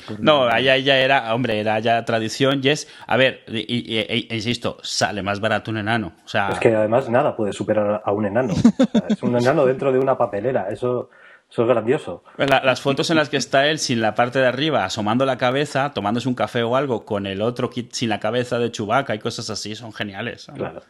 por- 0.07 0.19
No, 0.19 0.43
allá 0.43 0.77
ya 0.77 0.97
era, 0.97 1.33
hombre, 1.33 1.59
era 1.59 1.79
ya 1.79 2.03
tradición 2.05 2.59
y 2.63 2.69
es, 2.69 2.87
a 3.07 3.17
ver, 3.17 3.43
y, 3.47 3.59
y- 3.93 3.97
e- 3.97 4.27
insisto, 4.35 4.77
sale 4.83 5.23
más 5.23 5.39
barato 5.39 5.71
un 5.71 5.77
enano. 5.77 6.13
O 6.25 6.27
sea, 6.27 6.49
Es 6.49 6.59
que 6.59 6.75
además 6.75 7.09
nada 7.09 7.35
puede 7.35 7.53
superar 7.53 8.01
a 8.05 8.11
un 8.11 8.25
enano. 8.25 8.53
O 8.53 8.57
sea, 8.57 9.03
es 9.09 9.23
un 9.23 9.35
enano 9.37 9.65
dentro 9.65 9.91
de 9.91 9.99
una 9.99 10.17
papelera. 10.17 10.67
Eso, 10.69 11.09
eso 11.49 11.61
es 11.63 11.67
grandioso. 11.69 12.23
la- 12.37 12.61
las 12.63 12.81
fotos 12.81 13.09
en 13.09 13.15
las 13.17 13.29
que 13.29 13.37
está 13.37 13.67
él 13.67 13.79
sin 13.79 14.01
la 14.01 14.15
parte 14.15 14.39
de 14.39 14.47
arriba, 14.47 14.83
asomando 14.85 15.25
la 15.25 15.37
cabeza, 15.37 15.91
tomándose 15.93 16.27
un 16.27 16.35
café 16.35 16.61
o 16.63 16.75
algo, 16.75 17.05
con 17.05 17.25
el 17.25 17.41
otro 17.41 17.69
kit 17.69 17.93
sin 17.93 18.09
la 18.09 18.19
cabeza 18.19 18.59
de 18.59 18.69
Chubaca 18.71 19.15
y 19.15 19.19
cosas 19.19 19.49
así, 19.49 19.75
son 19.75 19.93
geniales. 19.93 20.41
¿sabes? 20.43 20.59
Claro. 20.59 20.81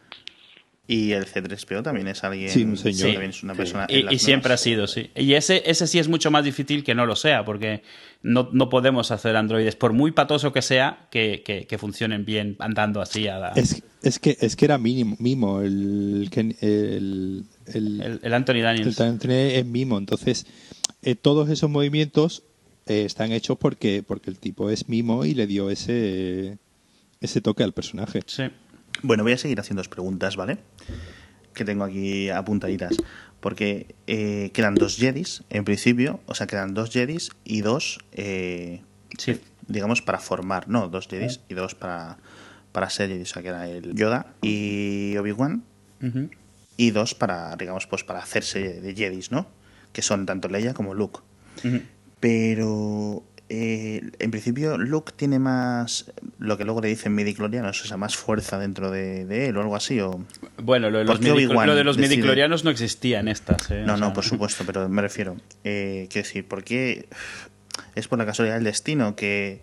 Y 0.90 1.12
el 1.12 1.26
C3PO 1.26 1.82
también 1.82 2.08
es 2.08 2.24
alguien. 2.24 2.48
Sí, 2.48 2.62
un 2.64 2.78
señor. 2.78 3.12
También 3.12 3.28
es 3.30 3.42
una 3.42 3.52
Sí. 3.52 3.58
persona. 3.58 3.86
Y, 3.90 4.18
siempre 4.18 4.54
ha 4.54 4.56
sido, 4.56 4.86
sí. 4.86 5.10
Y 5.14 5.34
ese, 5.34 5.62
ese 5.66 5.86
sí 5.86 5.98
es 5.98 6.08
mucho 6.08 6.30
más 6.30 6.44
difícil 6.44 6.82
que 6.82 6.94
no 6.94 7.04
lo 7.04 7.14
sea, 7.14 7.44
porque 7.44 7.82
no, 8.22 8.48
no 8.54 8.70
podemos 8.70 9.10
hacer 9.10 9.36
androides, 9.36 9.76
por 9.76 9.92
muy 9.92 10.12
patoso 10.12 10.50
que 10.50 10.62
sea, 10.62 11.06
que, 11.10 11.42
que- 11.44 11.66
que 11.66 11.76
funcionen 11.76 12.24
bien 12.24 12.56
andando 12.58 13.02
así 13.02 13.28
a 13.28 13.38
la- 13.38 13.48
Es, 13.54 13.82
es 14.02 14.18
que 14.18 14.38
es 14.40 14.56
que 14.56 14.64
era 14.64 14.78
mínimo, 14.78 15.14
mimo 15.20 15.60
el 15.60 16.30
el, 16.34 16.56
el, 16.62 18.00
el, 18.00 18.20
el 18.22 18.32
Anthony 18.34 18.54
el 18.54 18.62
Daniels. 18.62 18.96
talent 18.96 19.22
es 19.26 19.66
mimo, 19.66 19.98
entonces 19.98 20.46
eh, 21.02 21.14
todos 21.16 21.50
esos 21.50 21.68
movimientos 21.68 22.44
eh, 22.86 23.04
están 23.04 23.32
hechos 23.32 23.58
porque 23.58 24.02
porque 24.02 24.30
el 24.30 24.38
tipo 24.38 24.70
es 24.70 24.88
mimo 24.88 25.26
y 25.26 25.34
le 25.34 25.46
dio 25.46 25.68
ese 25.68 26.56
ese 27.20 27.40
toque 27.42 27.62
al 27.62 27.74
personaje. 27.74 28.22
Sí. 28.26 28.44
Bueno, 29.02 29.22
voy 29.22 29.32
a 29.32 29.38
seguir 29.38 29.58
haciendo 29.60 29.80
dos 29.80 29.88
preguntas, 29.88 30.36
¿vale? 30.36 30.58
Que 31.54 31.64
tengo 31.64 31.84
aquí 31.84 32.30
apuntaditas. 32.30 32.96
Porque 33.40 33.94
eh, 34.06 34.50
quedan 34.52 34.74
dos 34.74 34.96
Jedis, 34.96 35.44
en 35.50 35.64
principio. 35.64 36.20
O 36.26 36.34
sea, 36.34 36.46
quedan 36.46 36.74
dos 36.74 36.90
Jedis 36.90 37.30
y 37.44 37.60
dos. 37.60 37.98
eh, 38.12 38.82
Sí. 39.16 39.40
digamos, 39.66 40.02
para 40.02 40.18
formar. 40.18 40.68
No, 40.68 40.88
dos 40.88 41.08
Jedis 41.08 41.40
y 41.48 41.54
dos 41.54 41.74
para, 41.74 42.18
para 42.72 42.90
ser 42.90 43.08
Jedi. 43.10 43.22
O 43.22 43.26
sea, 43.26 43.42
que 43.42 43.48
era 43.48 43.68
el 43.68 43.94
Yoda 43.94 44.26
y 44.42 45.16
Obi-Wan. 45.16 45.62
Y 46.76 46.90
dos 46.90 47.14
para, 47.14 47.56
digamos, 47.56 47.86
pues 47.86 48.04
para 48.04 48.20
hacerse 48.20 48.80
de 48.80 48.94
Jedis, 48.94 49.30
¿no? 49.32 49.46
Que 49.92 50.02
son 50.02 50.26
tanto 50.26 50.48
Leia 50.48 50.74
como 50.74 50.94
Luke. 50.94 51.20
Pero 52.20 53.22
eh, 53.50 54.02
en 54.18 54.30
principio 54.30 54.76
Luke 54.76 55.12
tiene 55.16 55.38
más, 55.38 56.12
lo 56.38 56.58
que 56.58 56.64
luego 56.64 56.82
le 56.82 56.88
dicen 56.88 57.14
midiclorianos, 57.14 57.82
o 57.82 57.86
sea, 57.86 57.96
más 57.96 58.16
fuerza 58.16 58.58
dentro 58.58 58.90
de, 58.90 59.24
de 59.24 59.48
él 59.48 59.56
o 59.56 59.62
algo 59.62 59.74
así. 59.74 60.00
O... 60.00 60.24
Bueno, 60.58 60.90
lo 60.90 60.98
de 60.98 61.06
¿Por 61.06 61.20
los, 61.24 61.66
lo 61.66 61.74
de 61.74 61.84
los 61.84 61.96
midiclorianos 61.98 62.64
no 62.64 62.70
existía 62.70 63.20
en 63.20 63.28
estas. 63.28 63.70
¿eh? 63.70 63.84
No, 63.86 63.94
O 63.94 63.96
sea, 63.96 64.06
no, 64.08 64.12
por 64.12 64.24
supuesto, 64.32 64.64
pero 64.66 64.88
me 64.88 65.00
refiero. 65.00 65.36
Eh, 65.64 66.08
quiero 66.10 66.26
decir, 66.26 66.46
¿por 66.46 66.62
qué 66.62 67.08
es 67.94 68.06
por 68.08 68.18
la 68.18 68.26
casualidad 68.26 68.56
del 68.56 68.64
destino 68.64 69.16
que, 69.16 69.62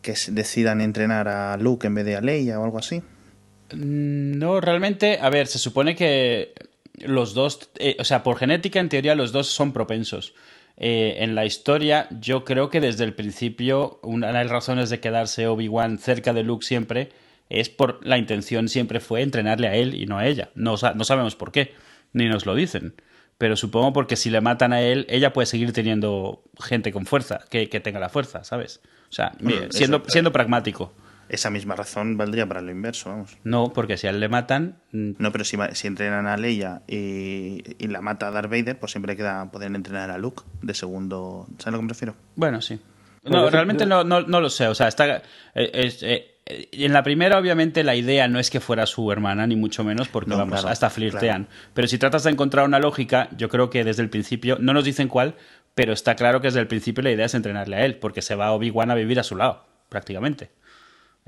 que 0.00 0.14
decidan 0.30 0.80
entrenar 0.80 1.26
a 1.28 1.56
Luke 1.56 1.86
en 1.86 1.94
vez 1.94 2.04
de 2.04 2.16
a 2.16 2.20
Leia 2.20 2.60
o 2.60 2.64
algo 2.64 2.78
así? 2.78 3.02
Mm, 3.72 4.38
No, 4.38 4.60
realmente, 4.60 5.18
a 5.20 5.28
ver, 5.28 5.48
se 5.48 5.58
supone 5.58 5.96
que 5.96 6.52
los 7.00 7.34
dos, 7.34 7.70
eh, 7.78 7.96
o 7.98 8.04
sea, 8.04 8.22
por 8.22 8.38
genética, 8.38 8.80
en 8.80 8.88
teoría, 8.88 9.14
los 9.14 9.32
dos 9.32 9.48
son 9.48 9.72
propensos. 9.72 10.34
Eh, 10.80 11.16
en 11.24 11.34
la 11.34 11.44
historia, 11.44 12.06
yo 12.20 12.44
creo 12.44 12.70
que 12.70 12.80
desde 12.80 13.04
el 13.04 13.12
principio, 13.12 13.98
una 14.02 14.28
de 14.28 14.32
las 14.32 14.48
razones 14.48 14.90
de 14.90 15.00
quedarse 15.00 15.48
Obi-Wan 15.48 15.98
cerca 15.98 16.32
de 16.32 16.44
Luke 16.44 16.64
siempre 16.64 17.10
es 17.50 17.68
por 17.68 18.06
la 18.06 18.18
intención 18.18 18.68
siempre 18.68 19.00
fue 19.00 19.22
entrenarle 19.22 19.68
a 19.68 19.74
él 19.74 19.94
y 19.94 20.06
no 20.06 20.18
a 20.18 20.26
ella. 20.26 20.50
No, 20.54 20.74
no 20.94 21.04
sabemos 21.04 21.34
por 21.34 21.50
qué, 21.50 21.74
ni 22.12 22.28
nos 22.28 22.46
lo 22.46 22.54
dicen. 22.54 22.94
Pero 23.38 23.56
supongo 23.56 23.92
porque 23.92 24.16
si 24.16 24.30
le 24.30 24.40
matan 24.40 24.72
a 24.72 24.82
él, 24.82 25.06
ella 25.08 25.32
puede 25.32 25.46
seguir 25.46 25.72
teniendo 25.72 26.42
gente 26.60 26.92
con 26.92 27.06
fuerza, 27.06 27.40
que, 27.50 27.68
que 27.68 27.80
tenga 27.80 28.00
la 28.00 28.08
fuerza, 28.08 28.44
¿sabes? 28.44 28.80
O 29.08 29.12
sea, 29.12 29.32
Bueno, 29.40 29.68
siendo, 29.70 30.02
siendo 30.08 30.32
pragmático. 30.32 30.92
Esa 31.28 31.50
misma 31.50 31.74
razón 31.76 32.16
valdría 32.16 32.46
para 32.46 32.60
lo 32.62 32.70
inverso, 32.70 33.10
vamos. 33.10 33.36
No, 33.44 33.72
porque 33.72 33.96
si 33.96 34.06
a 34.06 34.10
él 34.10 34.20
le 34.20 34.28
matan. 34.28 34.78
No, 34.92 35.30
pero 35.32 35.44
si, 35.44 35.56
va- 35.56 35.74
si 35.74 35.86
entrenan 35.86 36.26
a 36.26 36.36
Leia 36.36 36.82
y, 36.88 37.62
y 37.78 37.86
la 37.88 38.00
mata 38.00 38.28
a 38.28 38.30
Darth 38.30 38.50
Vader, 38.50 38.78
pues 38.78 38.92
siempre 38.92 39.16
queda 39.16 39.50
poder 39.50 39.74
entrenar 39.74 40.10
a 40.10 40.18
Luke 40.18 40.42
de 40.62 40.72
segundo. 40.74 41.46
¿Sabes 41.58 41.66
a 41.66 41.70
lo 41.72 41.78
que 41.78 41.82
me 41.82 41.88
refiero? 41.90 42.14
Bueno, 42.34 42.60
sí. 42.62 42.80
Bueno, 43.22 43.42
No, 43.42 43.50
realmente 43.50 43.84
yo- 43.84 43.88
no, 43.88 44.04
no, 44.04 44.22
no 44.22 44.40
lo 44.40 44.48
sé. 44.48 44.68
O 44.68 44.74
sea, 44.74 44.88
está. 44.88 45.16
eh, 45.16 45.22
es, 45.54 46.02
eh, 46.02 46.36
eh, 46.46 46.68
en 46.72 46.92
la 46.94 47.02
primera, 47.02 47.38
obviamente, 47.38 47.84
la 47.84 47.94
idea 47.94 48.26
no 48.28 48.38
es 48.38 48.48
que 48.48 48.60
fuera 48.60 48.86
su 48.86 49.12
hermana, 49.12 49.46
ni 49.46 49.54
mucho 49.56 49.84
menos, 49.84 50.08
porque 50.08 50.30
No, 50.30 50.38
vamos, 50.38 50.52
claro, 50.60 50.68
hasta 50.72 50.88
flirtean. 50.88 51.44
claro. 51.44 51.58
Pero 51.74 51.88
si 51.88 51.98
tratas 51.98 52.24
de 52.24 52.30
encontrar 52.30 52.64
una 52.64 52.78
lógica, 52.78 53.28
yo 53.36 53.50
creo 53.50 53.68
que 53.68 53.84
desde 53.84 54.02
el 54.02 54.08
principio, 54.08 54.56
no 54.60 54.72
nos 54.72 54.84
dicen 54.84 55.08
cuál, 55.08 55.34
pero 55.74 55.92
está 55.92 56.16
claro 56.16 56.40
que 56.40 56.46
desde 56.48 56.60
el 56.60 56.68
principio 56.68 57.02
la 57.02 57.10
idea 57.10 57.26
es 57.26 57.34
entrenarle 57.34 57.76
a 57.76 57.84
él, 57.84 57.96
porque 57.96 58.22
se 58.22 58.34
va 58.34 58.52
Obi-Wan 58.52 58.90
a 58.90 58.94
vivir 58.94 59.20
a 59.20 59.24
su 59.24 59.36
lado, 59.36 59.66
prácticamente. 59.90 60.50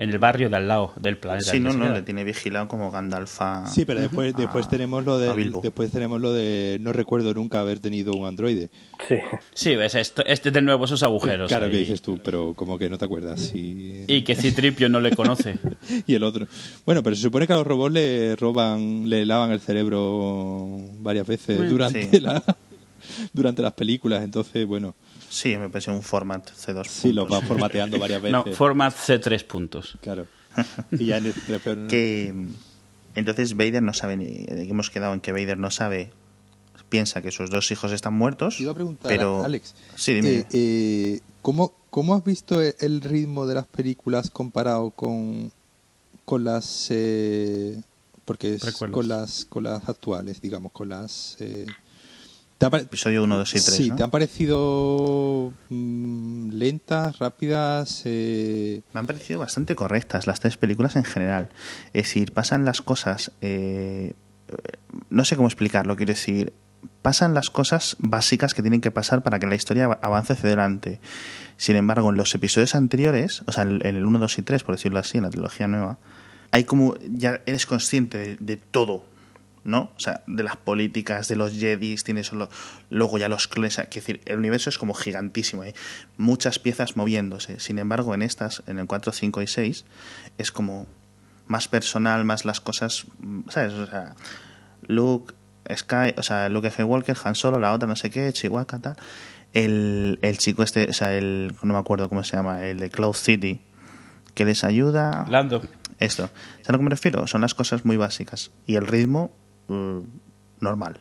En 0.01 0.09
el 0.09 0.19
barrio 0.19 0.49
de 0.49 0.57
al 0.57 0.67
lado 0.67 0.95
del 0.97 1.19
planeta. 1.19 1.51
Sí, 1.51 1.59
que 1.59 1.61
no, 1.61 1.75
no, 1.75 1.93
le 1.93 2.01
tiene 2.01 2.25
vigilado 2.25 2.67
como 2.69 2.91
Gandalf 2.91 3.43
a... 3.43 3.67
Sí, 3.67 3.85
pero 3.85 4.01
después, 4.01 4.35
después 4.35 4.67
tenemos 4.67 5.05
lo 5.05 5.19
de 5.19 5.51
después 5.63 5.91
tenemos 5.91 6.23
lo 6.23 6.33
de 6.33 6.79
no 6.81 6.95
recuerdo 6.95 7.35
nunca 7.35 7.61
haber 7.61 7.81
tenido 7.81 8.15
un 8.15 8.27
androide. 8.27 8.71
Sí. 9.07 9.17
Sí, 9.53 9.77
ves, 9.77 9.95
esto, 9.95 10.25
este 10.25 10.51
de 10.53 10.63
nuevo 10.63 10.87
esos 10.87 11.03
agujeros. 11.03 11.49
Claro 11.49 11.69
que 11.69 11.77
ahí. 11.77 11.81
dices 11.81 12.01
tú, 12.01 12.19
pero 12.25 12.55
como 12.55 12.79
que 12.79 12.89
no 12.89 12.97
te 12.97 13.05
acuerdas. 13.05 13.55
Y, 13.55 14.05
Y 14.07 14.23
que 14.23 14.35
Citripio 14.37 14.89
no 14.89 15.01
le 15.01 15.15
conoce. 15.15 15.59
y 16.07 16.15
el 16.15 16.23
otro. 16.23 16.47
Bueno, 16.87 17.03
pero 17.03 17.15
se 17.15 17.21
supone 17.21 17.47
que 17.47 17.53
a 17.53 17.57
los 17.57 17.67
robots 17.67 17.93
le 17.93 18.37
roban, 18.37 19.07
le 19.07 19.27
lavan 19.27 19.51
el 19.51 19.61
cerebro 19.61 20.79
varias 21.01 21.27
veces 21.27 21.59
Bueno, 21.59 21.73
durante 21.73 22.11
sí. 22.11 22.21
la 22.21 22.43
durante 23.33 23.63
las 23.63 23.73
películas, 23.73 24.23
entonces 24.23 24.67
bueno, 24.67 24.95
Sí, 25.31 25.57
me 25.57 25.71
parece 25.71 25.91
un 25.93 26.03
format 26.03 26.47
C2. 26.51 26.87
sí 26.89 27.13
los 27.13 27.29
van 27.29 27.43
formateando 27.47 27.99
varias 27.99 28.21
veces. 28.21 28.33
No, 28.33 28.53
format 28.53 28.93
C3 28.95 29.45
puntos. 29.47 29.97
claro. 30.03 30.27
Y 30.91 31.07
ya 31.07 31.19
en 31.19 31.27
el 31.27 31.35
pero- 31.63 31.87
que 31.87 32.35
entonces 33.15 33.57
Vader 33.57 33.83
no 33.83 33.95
sabe 33.95 34.17
ni 34.17 34.45
hemos 34.49 34.91
quedado 34.91 35.15
en 35.15 35.21
que 35.21 35.31
Vader 35.33 35.57
no 35.59 35.71
sabe 35.71 36.11
piensa 36.89 37.23
que 37.23 37.31
sus 37.31 37.51
dos 37.51 37.71
hijos 37.71 37.93
están 37.93 38.15
muertos 38.15 38.57
Te 38.57 38.65
iba 38.65 38.73
a 38.73 38.75
preguntar, 38.75 39.09
pero 39.09 39.45
Alex, 39.45 39.77
sí 39.95 40.13
dime 40.15 40.29
eh, 40.41 40.47
eh, 40.53 41.21
¿cómo, 41.41 41.73
¿cómo 41.91 42.17
has 42.17 42.25
visto 42.25 42.61
el 42.61 43.01
ritmo 43.01 43.47
de 43.47 43.55
las 43.55 43.67
películas 43.69 44.29
comparado 44.31 44.91
con, 44.91 45.53
con 46.25 46.43
las 46.43 46.89
eh, 46.91 47.81
porque 48.25 48.55
es 48.55 48.65
con 48.91 49.07
las 49.09 49.45
con 49.45 49.63
las 49.63 49.89
actuales, 49.89 50.41
digamos, 50.41 50.73
con 50.73 50.89
las 50.89 51.37
eh, 51.39 51.65
¿te 51.65 51.71
ha 51.71 51.75
pare- 51.75 51.77
episodio 52.67 53.25
1, 53.25 53.39
2 53.39 53.51
y 53.51 53.53
3 53.53 53.65
Sí, 53.65 53.91
¿no? 53.91 53.97
¿te 53.97 54.03
han 54.03 54.11
parecido 54.11 55.53
mm, 55.69 56.51
lentas, 56.51 57.19
rápidas? 57.19 58.03
eh, 58.05 58.83
me 58.93 59.01
han 59.01 59.07
parecido 59.07 59.41
bastante 59.41 59.75
correctas 59.75 60.27
las 60.27 60.41
tres 60.41 60.57
películas 60.57 60.97
en 60.97 61.05
general 61.05 61.49
es 61.93 62.05
decir 62.05 62.33
pasan 62.33 62.65
las 62.65 62.83
cosas 62.83 63.33
eh, 63.41 64.15
no 65.09 65.25
sé 65.25 65.37
cómo 65.37 65.49
explicarlo 65.49 65.97
quiero 65.97 66.13
decir 66.13 66.53
pasan 67.03 67.35
las 67.35 67.51
cosas 67.51 67.97
básicas 67.99 68.55
que 68.55 68.63
tienen 68.63 68.81
que 68.81 68.91
pasar 68.91 69.23
para 69.23 69.39
que 69.39 69.47
la 69.47 69.55
historia 69.55 69.87
avance 70.03 70.33
hacia 70.35 70.49
adelante 70.49 71.01
sin 71.57 71.77
embargo 71.77 72.11
en 72.11 72.17
los 72.17 72.35
episodios 72.35 72.75
anteriores 72.75 73.43
o 73.47 73.53
sea 73.53 73.65
en 73.65 73.83
el 73.85 74.05
1, 74.05 74.19
2 74.19 74.39
y 74.39 74.43
3 74.43 74.63
por 74.65 74.77
decirlo 74.77 74.99
así 74.99 75.19
en 75.19 75.25
la 75.25 75.31
trilogía 75.31 75.67
nueva 75.69 75.99
hay 76.53 76.65
como 76.65 76.97
ya 77.11 77.41
eres 77.47 77.65
consciente 77.67 78.19
de, 78.19 78.37
de 78.41 78.57
todo 78.57 79.05
¿no? 79.65 79.93
O 79.97 80.01
sea, 80.01 80.23
de 80.27 80.43
las 80.43 80.57
políticas, 80.57 81.29
de 81.29 81.37
los 81.37 81.53
Jedis, 81.53 82.05
tienes 82.05 82.29
solo, 82.29 82.49
luego 82.89 83.19
ya 83.19 83.29
los 83.29 83.49
clones, 83.49 83.79
es 83.79 83.91
decir, 83.91 84.21
el 84.25 84.39
universo 84.39 84.71
es 84.71 84.79
como 84.79 84.95
gigantísimo, 84.95 85.63
hay 85.63 85.75
muchas 86.17 86.59
piezas 86.59 86.97
moviéndose. 86.97 87.61
Sin 87.61 87.79
embargo, 87.79 88.15
en 88.15 88.23
estas, 88.23 88.63
en 88.67 88.79
el 88.79 88.87
4, 88.87 89.13
5 89.13 89.43
y 89.43 89.47
6, 89.47 89.85
es 90.39 90.53
como 90.53 90.87
más 91.47 91.69
personal, 91.69 92.25
más 92.25 92.45
las 92.45 92.61
cosas, 92.61 93.07
¿sabes? 93.49 93.73
O 93.75 93.87
sea, 93.87 94.15
Luke, 94.87 95.35
Sky, 95.75 96.15
o 96.17 96.23
sea, 96.23 96.49
Luke 96.49 96.71
Skywalker, 96.71 97.17
Han 97.25 97.35
Solo, 97.35 97.59
la 97.59 97.73
otra 97.73 97.89
no 97.89 97.97
sé 97.97 98.11
qué, 98.11 98.33
Chihuahua, 98.33 98.65
tal. 98.65 98.97
El, 99.53 100.21
el 100.23 100.39
chico 100.39 100.63
este, 100.63 100.89
o 100.89 100.93
sea, 100.93 101.13
el, 101.15 101.55
no 101.63 101.75
me 101.75 101.79
acuerdo 101.79 102.09
cómo 102.09 102.23
se 102.23 102.37
llama, 102.37 102.65
el 102.67 102.79
de 102.79 102.89
Cloud 102.89 103.15
City, 103.15 103.61
que 104.35 104.45
les 104.45 104.65
ayuda. 104.65 105.27
Lando. 105.29 105.63
Esto. 105.99 106.31
¿Sabes 106.63 106.69
a 106.69 106.73
lo 106.73 106.79
que 106.79 106.85
me 106.85 106.91
refiero? 106.91 107.27
Son 107.27 107.43
las 107.43 107.55
cosas 107.55 107.85
muy 107.85 107.97
básicas. 107.97 108.53
Y 108.67 108.77
el 108.77 108.87
ritmo, 108.87 109.33
mm, 109.73 110.01
normal. 110.61 110.99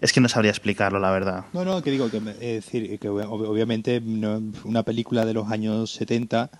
Es 0.00 0.12
que 0.12 0.20
no 0.20 0.28
sabría 0.28 0.50
explicarlo, 0.50 0.98
la 0.98 1.10
verdad. 1.10 1.44
No, 1.52 1.64
no, 1.64 1.82
que 1.82 1.90
digo 1.90 2.10
que 2.10 2.18
es 2.18 2.64
decir 2.64 2.98
que 2.98 3.08
ob- 3.10 3.46
obviamente 3.48 4.00
no- 4.00 4.42
una 4.64 4.82
película 4.82 5.24
de 5.24 5.34
los 5.34 5.50
años 5.50 5.92
70 5.92 6.50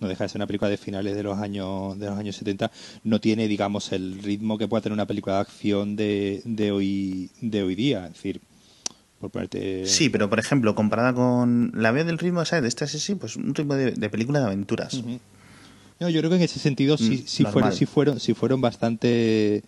no 0.00 0.06
deja 0.06 0.24
de 0.24 0.28
ser 0.28 0.38
una 0.38 0.46
película 0.46 0.70
de 0.70 0.76
finales 0.76 1.16
de 1.16 1.22
los 1.24 1.38
años 1.38 1.98
de 1.98 2.06
los 2.06 2.16
años 2.16 2.36
70 2.36 2.70
no 3.02 3.20
tiene 3.20 3.48
digamos 3.48 3.90
el 3.90 4.22
ritmo 4.22 4.56
que 4.56 4.68
pueda 4.68 4.80
tener 4.82 4.92
una 4.94 5.06
película 5.06 5.34
de 5.36 5.40
acción 5.40 5.96
de, 5.96 6.40
de 6.44 6.70
hoy 6.70 7.30
de 7.40 7.62
hoy 7.64 7.74
día, 7.74 8.06
es 8.06 8.12
decir, 8.12 8.40
por 9.18 9.30
ponerte 9.30 9.86
Sí, 9.86 10.08
pero 10.10 10.28
por 10.30 10.38
ejemplo, 10.38 10.74
comparada 10.76 11.12
con. 11.14 11.72
La 11.74 11.90
veo 11.90 12.04
del 12.04 12.18
ritmo, 12.18 12.44
¿sabes? 12.44 12.62
De 12.62 12.68
este 12.68 12.86
sí, 12.86 13.14
pues 13.16 13.34
un 13.36 13.54
ritmo 13.54 13.74
de, 13.74 13.90
de 13.92 14.10
película 14.10 14.38
de 14.40 14.46
aventuras. 14.46 15.02
No, 16.00 16.08
yo 16.08 16.20
creo 16.20 16.30
que 16.30 16.36
en 16.36 16.42
ese 16.42 16.60
sentido 16.60 16.96
sí, 16.96 17.24
Mm, 17.24 17.26
sí 17.26 17.44
fueron, 17.44 17.72
sí 17.72 17.86
fueron, 17.86 18.20
sí 18.20 18.34
fueron 18.34 18.60
bastante, 18.60 19.64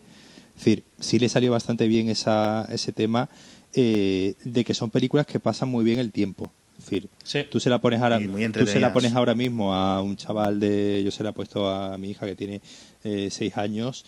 es 0.61 0.65
decir, 0.67 0.85
sí 1.01 1.19
le 1.19 1.29
salió 1.31 1.51
bastante 1.53 1.89
bien 1.89 2.11
esa, 2.11 2.69
ese 2.71 2.93
tema 2.93 3.31
eh, 3.73 4.35
de 4.45 4.63
que 4.65 4.75
son 4.75 4.91
películas 4.91 5.27
que 5.27 5.41
pasan 5.41 5.71
muy 5.71 5.85
bien 5.85 5.99
el 5.99 6.13
tiempo. 6.13 6.53
Es 6.79 6.85
decir, 6.85 7.09
Sí. 7.25 7.41
tú 7.51 7.61
se 7.61 7.71
la 7.71 7.81
pones 7.81 8.01
ahora, 8.03 8.19
tú 8.19 8.67
se 8.67 8.81
la 8.81 8.93
pones 8.93 9.15
ahora 9.15 9.35
mismo 9.35 9.75
a 9.75 10.03
un 10.03 10.17
chaval 10.17 10.61
de, 10.61 11.03
yo 11.05 11.11
se 11.11 11.23
la 11.23 11.31
he 11.31 11.33
puesto 11.33 11.69
a 11.69 11.97
mi 11.99 12.11
hija 12.11 12.27
que 12.27 12.37
tiene 12.37 12.61
eh, 13.05 13.29
seis 13.31 13.57
años 13.57 14.05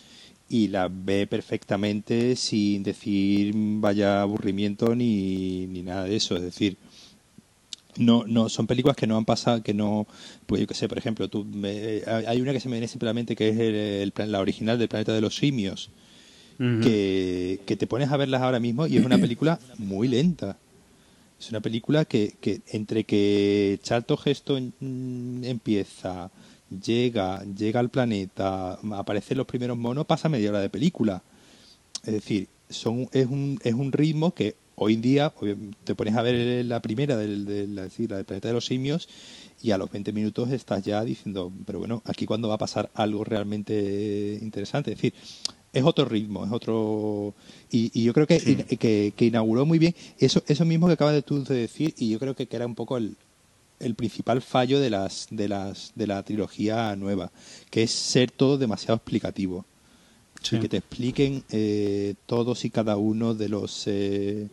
y 0.49 0.69
la 0.69 0.89
ve 0.91 1.27
perfectamente 1.27 2.37
sin 2.37 2.83
decir 2.83 3.53
vaya 3.55 4.21
aburrimiento 4.23 4.95
ni, 4.95 5.67
ni 5.69 5.83
nada 5.83 6.05
de 6.05 6.17
eso. 6.17 6.37
Es 6.37 6.43
decir, 6.43 6.77
no, 7.97 8.25
no, 8.27 8.49
son 8.49 8.67
películas 8.67 8.97
que 8.97 9.07
no 9.07 9.17
han 9.19 9.25
pasado, 9.27 9.63
que 9.63 9.75
no, 9.75 10.07
pues 10.47 10.61
yo 10.63 10.67
qué 10.67 10.75
sé, 10.75 10.89
por 10.89 10.97
ejemplo, 10.99 11.29
tú, 11.29 11.45
me- 11.45 12.03
hay 12.27 12.41
una 12.41 12.53
que 12.53 12.61
se 12.61 12.69
me 12.69 12.77
viene 12.77 12.89
simplemente 12.89 13.37
que 13.37 13.51
es 13.51 13.59
el, 13.59 13.75
el 13.75 14.13
plan- 14.13 14.33
la 14.33 14.41
original 14.41 14.79
del 14.79 14.89
planeta 14.89 15.13
de 15.13 15.21
los 15.21 15.37
simios, 15.37 15.91
Que, 16.81 17.59
que 17.67 17.77
te 17.77 17.89
pones 17.89 18.13
a 18.13 18.17
verlas 18.17 18.41
ahora 18.41 18.61
mismo 18.61 18.87
y 18.87 18.97
es 18.97 19.05
una 19.05 19.19
película 19.21 19.59
muy 19.79 20.07
lenta. 20.07 20.57
Es 21.41 21.51
una 21.51 21.61
película 21.61 22.05
que, 22.05 22.35
que 22.41 22.61
entre 22.69 23.03
que 23.03 23.81
Charlton 23.83 24.19
Heston 24.25 24.73
mm, 24.79 25.45
empieza, 25.45 26.31
llega, 26.71 27.43
llega 27.45 27.81
al 27.81 27.89
planeta, 27.89 28.79
aparecen 28.93 29.39
los 29.39 29.47
primeros 29.47 29.77
monos, 29.77 30.07
pasa 30.07 30.29
media 30.29 30.51
hora 30.51 30.61
de 30.61 30.71
película. 30.71 31.23
Es 32.05 32.13
decir, 32.13 32.47
son, 32.71 33.09
es, 33.13 33.27
un, 33.27 33.59
es 33.65 33.75
un 33.75 33.91
ritmo 33.91 34.35
que 34.35 34.55
hoy 34.77 34.95
en 34.95 35.03
día 35.03 35.33
te 35.85 35.95
pones 35.95 36.15
a 36.15 36.23
ver 36.23 36.65
la 36.65 36.81
primera 36.81 37.17
del, 37.17 37.75
decir, 37.75 38.11
la 38.11 38.17
del 38.17 38.25
planeta 38.25 38.49
de 38.49 38.55
los 38.55 38.67
simios 38.67 39.09
y 39.63 39.71
a 39.71 39.79
los 39.79 39.91
20 39.91 40.13
minutos 40.13 40.51
estás 40.51 40.85
ya 40.85 41.05
diciendo, 41.05 41.53
pero 41.67 41.79
bueno, 41.79 42.03
aquí 42.05 42.27
cuando 42.27 42.49
va 42.49 42.55
a 42.55 42.59
pasar 42.59 42.91
algo 42.95 43.25
realmente 43.25 44.39
interesante. 44.41 44.93
Es 44.93 44.99
decir, 44.99 45.15
es 45.73 45.85
otro 45.85 46.05
ritmo, 46.05 46.45
es 46.45 46.53
otro... 46.53 47.35
Y, 47.71 47.91
y 47.95 48.05
yo 48.05 48.13
creo 48.13 48.27
que, 48.27 48.39
Sí. 48.41 48.57
que, 48.57 49.13
que 49.17 49.25
inauguró 49.25 49.65
muy 49.65 49.79
bien 49.79 49.95
eso, 50.19 50.43
eso 50.47 50.65
mismo 50.65 50.87
que 50.87 50.93
acabas 50.95 51.15
de 51.15 51.23
tú 51.23 51.43
de 51.45 51.55
decir 51.55 51.95
y 51.97 52.11
yo 52.11 52.19
creo 52.19 52.35
que, 52.37 52.47
que 52.47 52.57
era 52.57 52.67
un 52.67 52.75
poco 52.75 52.97
el, 52.99 53.17
el 53.81 53.95
principal 53.95 54.43
fallo 54.43 54.79
de 54.81 54.91
las 54.91 55.27
de 55.31 55.49
las 55.49 55.93
de 55.95 56.07
la 56.07 56.23
trilogía 56.23 56.95
nueva, 56.97 57.33
que 57.71 57.83
es 57.85 57.91
ser 57.91 58.31
todo 58.31 58.59
demasiado 58.59 58.97
explicativo. 58.97 59.65
Sí. 60.43 60.57
Y 60.57 60.61
que 60.61 60.69
te 60.69 60.77
expliquen 60.79 61.45
eh, 61.51 62.15
todos 62.27 62.65
y 62.65 62.71
cada 62.71 62.97
uno 62.97 63.33
de 63.35 63.49
los 63.49 63.85
eh, 63.87 64.49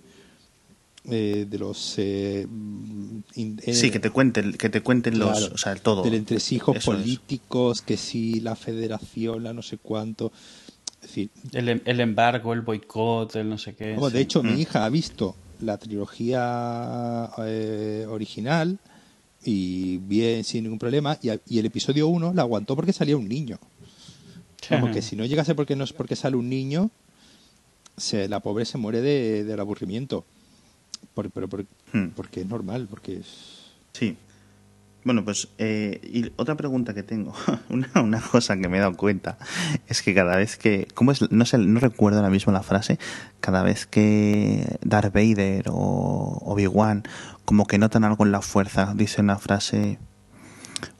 eh, 1.05 1.45
de 1.49 1.57
los 1.57 1.95
eh, 1.97 2.45
mm, 2.49 3.19
in- 3.35 3.59
Sí, 3.73 3.89
que 3.89 3.99
te 3.99 4.09
cuenten, 4.11 4.53
que 4.53 4.69
te 4.69 4.81
cuenten 4.81 5.17
los. 5.17 5.43
O 5.51 5.57
sea, 5.57 5.71
el 5.73 5.81
todo. 5.81 6.03
del 6.03 6.13
entresijos 6.13 6.77
es. 6.77 6.85
políticos, 6.85 7.81
que 7.81 7.97
si 7.97 8.39
la 8.41 8.55
federación, 8.55 9.43
la 9.43 9.53
no 9.53 9.61
sé 9.61 9.77
cuánto. 9.77 10.31
Es 11.09 11.15
decir, 11.15 11.29
El, 11.53 11.69
em- 11.69 11.81
el 11.85 11.99
embargo, 12.01 12.53
el 12.53 12.61
boicot, 12.61 13.35
el 13.35 13.49
no 13.49 13.57
sé 13.57 13.73
qué. 13.73 13.95
Como, 13.95 14.09
sí. 14.09 14.13
de 14.13 14.21
hecho, 14.21 14.43
Mm. 14.43 14.53
mi 14.53 14.61
hija 14.61 14.85
ha 14.85 14.89
visto 14.89 15.35
la 15.61 15.77
trilogía 15.77 17.29
eh, 17.39 18.05
original 18.07 18.77
y 19.43 19.97
bien, 19.97 20.43
sin 20.43 20.63
ningún 20.63 20.77
problema, 20.79 21.17
y, 21.21 21.29
el 21.57 21.65
episodio 21.65 22.07
1 22.07 22.33
la 22.33 22.43
aguantó 22.43 22.75
porque 22.75 22.93
salía 22.93 23.17
un 23.17 23.27
niño. 23.27 23.57
Como 24.67 24.91
que 24.91 25.01
si 25.01 25.15
no 25.15 25.25
llegase 25.25 25.55
porque 25.55 25.75
no 25.75 25.83
es 25.83 25.93
porque 25.93 26.15
sale 26.15 26.35
un 26.35 26.47
niño, 26.49 26.91
se, 27.97 28.27
la 28.29 28.39
pobre 28.41 28.65
se 28.65 28.77
muere 28.77 29.01
de, 29.01 29.43
del 29.43 29.59
aburrimiento. 29.59 30.25
Por- 31.15 31.31
pero 31.31 31.47
por- 31.47 31.65
Hmm. 31.91 32.09
porque 32.15 32.41
es 32.41 32.47
normal, 32.47 32.87
porque 32.87 33.17
es... 33.17 33.25
Sí. 33.93 34.15
Bueno, 35.09 35.25
pues 35.25 35.47
eh, 35.57 35.99
y 36.03 36.31
otra 36.35 36.53
pregunta 36.55 36.93
que 36.93 37.01
tengo, 37.01 37.33
una, 37.69 37.89
una 37.95 38.21
cosa 38.21 38.55
que 38.57 38.67
me 38.67 38.77
he 38.77 38.79
dado 38.79 38.95
cuenta, 38.95 39.39
es 39.87 40.03
que 40.03 40.13
cada 40.13 40.35
vez 40.37 40.55
que, 40.55 40.87
¿cómo 40.93 41.11
es? 41.11 41.31
No 41.31 41.45
sé, 41.45 41.57
no 41.57 41.79
recuerdo 41.79 42.19
ahora 42.19 42.29
mismo 42.29 42.53
la 42.53 42.61
frase, 42.61 42.99
cada 43.39 43.63
vez 43.63 43.87
que 43.87 44.77
Darth 44.83 45.11
Vader 45.11 45.65
o 45.71 46.37
Obi-Wan 46.45 47.01
como 47.43 47.65
que 47.65 47.79
notan 47.79 48.03
algo 48.03 48.23
en 48.23 48.31
la 48.31 48.41
fuerza, 48.43 48.93
dice 48.95 49.21
una 49.21 49.39
frase, 49.39 49.97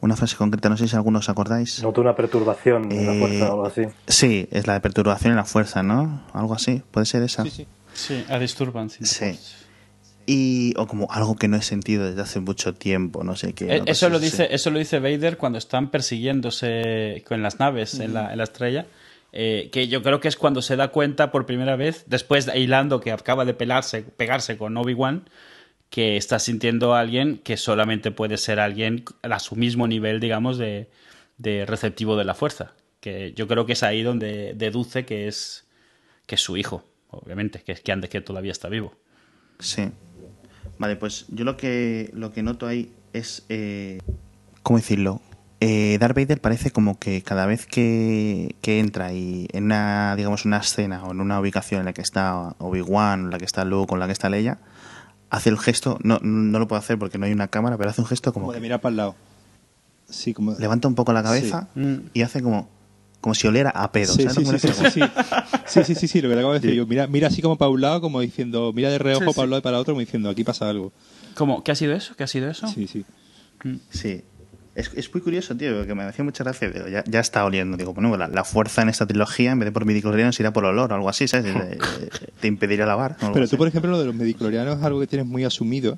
una 0.02 0.16
frase 0.16 0.36
concreta, 0.38 0.70
no 0.70 0.78
sé 0.78 0.88
si 0.88 0.96
algunos 0.96 1.26
os 1.26 1.30
acordáis. 1.30 1.84
Noto 1.84 2.02
una 2.02 2.16
perturbación 2.16 2.92
en 2.92 3.06
la 3.06 3.14
Eh, 3.14 3.20
fuerza 3.20 3.50
o 3.50 3.52
algo 3.52 3.66
así. 3.68 3.84
Sí, 4.08 4.48
es 4.50 4.66
la 4.66 4.74
de 4.74 4.80
perturbación 4.80 5.34
en 5.34 5.38
la 5.38 5.46
fuerza, 5.46 5.84
¿no? 5.84 6.24
Algo 6.34 6.56
así, 6.56 6.82
puede 6.90 7.06
ser 7.06 7.22
esa. 7.22 7.44
Sí, 7.44 7.52
sí. 7.52 7.68
Sí, 7.94 8.26
a 8.28 8.40
disturbance. 8.40 9.06
Sí. 9.06 9.38
Y, 10.32 10.74
o 10.78 10.86
como 10.86 11.08
algo 11.12 11.36
que 11.36 11.48
no 11.48 11.58
he 11.58 11.62
sentido 11.64 12.06
desde 12.06 12.22
hace 12.22 12.40
mucho 12.40 12.74
tiempo, 12.76 13.24
no 13.24 13.36
sé 13.36 13.54
qué. 13.54 13.78
Eh, 13.78 13.84
Eso 13.88 14.10
lo, 14.10 14.20
dice, 14.20 14.48
eso 14.52 14.70
lo 14.70 14.78
dice 14.78 15.00
Vader 15.00 15.38
cuando 15.38 15.58
están 15.58 15.90
persiguiéndose 15.90 17.24
con 17.28 17.42
las 17.42 17.60
naves 17.60 18.00
en, 18.00 18.14
la, 18.14 18.32
en 18.32 18.38
la 18.38 18.44
estrella. 18.44 18.86
eh, 19.32 19.70
que 19.72 19.88
yo 19.88 20.02
creo 20.02 20.20
que 20.20 20.28
es 20.28 20.36
cuando 20.36 20.62
se 20.62 20.76
da 20.76 20.90
cuenta 20.90 21.32
por 21.32 21.46
primera 21.46 21.76
vez, 21.76 22.04
después 22.08 22.46
de 22.46 22.60
hilando 22.60 23.00
que 23.00 23.12
acaba 23.12 23.46
de 23.46 23.54
pelarse, 23.54 24.02
pegarse 24.04 24.58
con 24.58 24.76
Obi-Wan, 24.78 25.30
que 25.90 26.18
está 26.18 26.38
sintiendo 26.40 26.94
a 26.94 27.00
alguien 27.00 27.40
que 27.44 27.58
solamente 27.58 28.12
puede 28.12 28.38
ser 28.38 28.60
alguien 28.60 29.06
a 29.24 29.40
su 29.40 29.56
mismo 29.56 29.88
nivel, 29.88 30.20
digamos, 30.20 30.58
de, 30.58 30.90
de 31.38 31.66
receptivo 31.66 32.16
de 32.18 32.26
la 32.26 32.36
fuerza. 32.36 32.74
Que 33.00 33.34
yo 33.36 33.48
creo 33.48 33.66
que 33.66 33.74
es 33.74 33.84
ahí 33.84 34.04
donde 34.04 34.54
deduce 34.56 35.06
que 35.06 35.28
es, 35.28 35.66
que 36.28 36.36
es 36.36 36.42
su 36.42 36.58
hijo, 36.58 36.84
obviamente, 37.10 37.62
que 37.64 37.72
es 37.72 37.82
que 37.82 37.92
antes 37.92 38.10
que 38.10 38.22
todavía 38.22 38.52
está 38.52 38.68
vivo. 38.70 38.94
Sí. 39.60 39.90
Vale, 40.80 40.96
pues 40.96 41.26
yo 41.30 41.46
lo 41.46 41.56
que, 41.58 42.10
lo 42.14 42.32
que 42.32 42.42
noto 42.42 42.66
ahí 42.66 42.92
es. 43.14 43.46
Eh, 43.50 44.00
¿Cómo 44.64 44.80
decirlo? 44.80 45.22
Eh, 45.62 45.98
Darth 46.00 46.16
Vader 46.16 46.40
parece 46.40 46.72
como 46.72 46.98
que 46.98 47.22
cada 47.22 47.46
vez 47.46 47.66
que, 47.66 48.56
que 48.62 48.80
entra 48.80 49.12
y 49.12 49.48
en 49.52 49.66
una, 49.66 50.16
digamos, 50.16 50.46
una 50.46 50.58
escena 50.58 51.04
o 51.04 51.12
en 51.12 51.20
una 51.20 51.38
ubicación 51.40 51.82
en 51.82 51.86
la 51.86 51.94
que 51.94 52.02
está 52.02 52.56
Obi-Wan, 52.60 53.26
en 53.26 53.30
la 53.30 53.38
que 53.38 53.46
está 53.46 53.66
Luke, 53.66 53.92
o 53.92 53.96
en 53.96 54.00
la 54.00 54.06
que 54.06 54.14
está 54.14 54.30
Leia, 54.30 54.58
hace 55.30 55.50
el 55.50 55.60
gesto, 55.60 56.00
no, 56.02 56.18
no 56.22 56.60
lo 56.60 56.68
puedo 56.70 56.80
hacer 56.80 56.98
porque 56.98 57.18
no 57.18 57.26
hay 57.26 57.34
una 57.34 57.50
cámara, 57.50 57.78
pero 57.78 57.90
hace 57.90 58.00
un 58.00 58.08
gesto 58.08 58.32
como 58.32 58.46
Como 58.46 58.54
de 58.54 58.60
que 58.60 58.62
mirar 58.64 58.80
para 58.80 58.92
el 58.92 58.98
lado. 58.98 59.16
Sí, 60.08 60.34
como. 60.34 60.54
levanta 60.54 60.88
un 60.88 60.96
poco 60.96 61.12
la 61.14 61.22
cabeza 61.24 61.68
Sí. 61.74 61.80
Mm. 61.82 62.10
y 62.14 62.22
hace 62.22 62.42
como, 62.42 62.70
como 63.22 63.36
si 63.36 63.48
oliera 63.48 63.70
a 63.72 63.92
pedo. 63.92 64.14
Sí, 64.14 64.24
¿sabes 64.24 64.36
sí, 64.38 64.46
sí, 64.46 64.52
me 64.52 64.60
sí, 64.60 64.68
sí, 64.74 64.92
sí. 64.92 65.02
Sí, 65.68 65.84
sí, 65.84 65.96
sí, 65.96 66.08
sí, 66.08 66.22
lo 66.22 66.30
que 66.30 66.36
te 66.36 66.40
acabo 66.40 66.54
de 66.54 66.60
decir. 66.60 66.76
yo. 66.76 66.86
Mira, 66.88 67.08
mira 67.08 67.28
así 67.28 67.42
como 67.42 67.58
para 67.58 67.70
un 67.70 67.82
lado, 67.82 68.02
como 68.02 68.22
diciendo, 68.22 68.72
mira 68.74 68.90
de 68.90 68.98
reojo 68.98 69.26
Sí, 69.26 69.30
sí. 69.30 69.36
para 69.36 69.44
un 69.46 69.50
lado 69.52 69.60
y 69.60 69.64
para 69.64 69.80
otro, 69.80 69.94
como 69.94 70.02
diciendo, 70.02 70.30
aquí 70.30 70.44
pasa 70.44 70.70
algo. 70.70 70.92
¿Cómo? 71.36 71.64
¿Qué 71.64 71.72
ha 71.72 71.76
sido 71.76 71.94
eso? 71.94 72.16
¿Qué 72.16 72.24
ha 72.24 72.28
sido 72.28 72.50
eso? 72.50 72.68
Sí, 72.68 72.88
sí. 72.88 73.06
Sí. 73.92 74.22
Es, 74.76 74.92
es 74.96 75.14
muy 75.14 75.22
curioso, 75.22 75.56
tío, 75.58 75.76
porque 75.78 75.94
me 75.94 76.04
hacía 76.04 76.24
mucha 76.24 76.44
gracia. 76.44 76.70
Digo, 76.70 76.88
ya, 76.88 77.04
ya 77.06 77.20
está 77.20 77.44
oliendo. 77.44 77.76
Digo, 77.76 77.94
bueno, 77.94 78.16
la, 78.16 78.28
la 78.30 78.44
fuerza 78.46 78.82
en 78.82 78.90
esta 78.90 79.06
trilogía, 79.06 79.52
en 79.52 79.60
vez 79.60 79.68
de 79.68 79.72
por 79.74 79.84
midichlorianos, 79.86 80.40
irá 80.40 80.54
por 80.54 80.64
olor 80.64 80.92
o 80.92 80.96
algo 80.96 81.10
así, 81.10 81.28
¿sabes? 81.28 81.46
Eh, 81.56 82.10
Te 82.40 82.48
impediría 82.48 82.86
lavar. 82.86 83.18
Pero 83.20 83.44
así. 83.44 83.52
tú, 83.52 83.58
por 83.58 83.68
ejemplo, 83.68 83.92
lo 83.92 84.00
de 84.00 84.06
los 84.06 84.16
mediclorianos 84.16 84.78
es 84.78 84.84
algo 84.84 85.00
que 85.02 85.08
tienes 85.08 85.28
muy 85.28 85.44
asumido. 85.44 85.98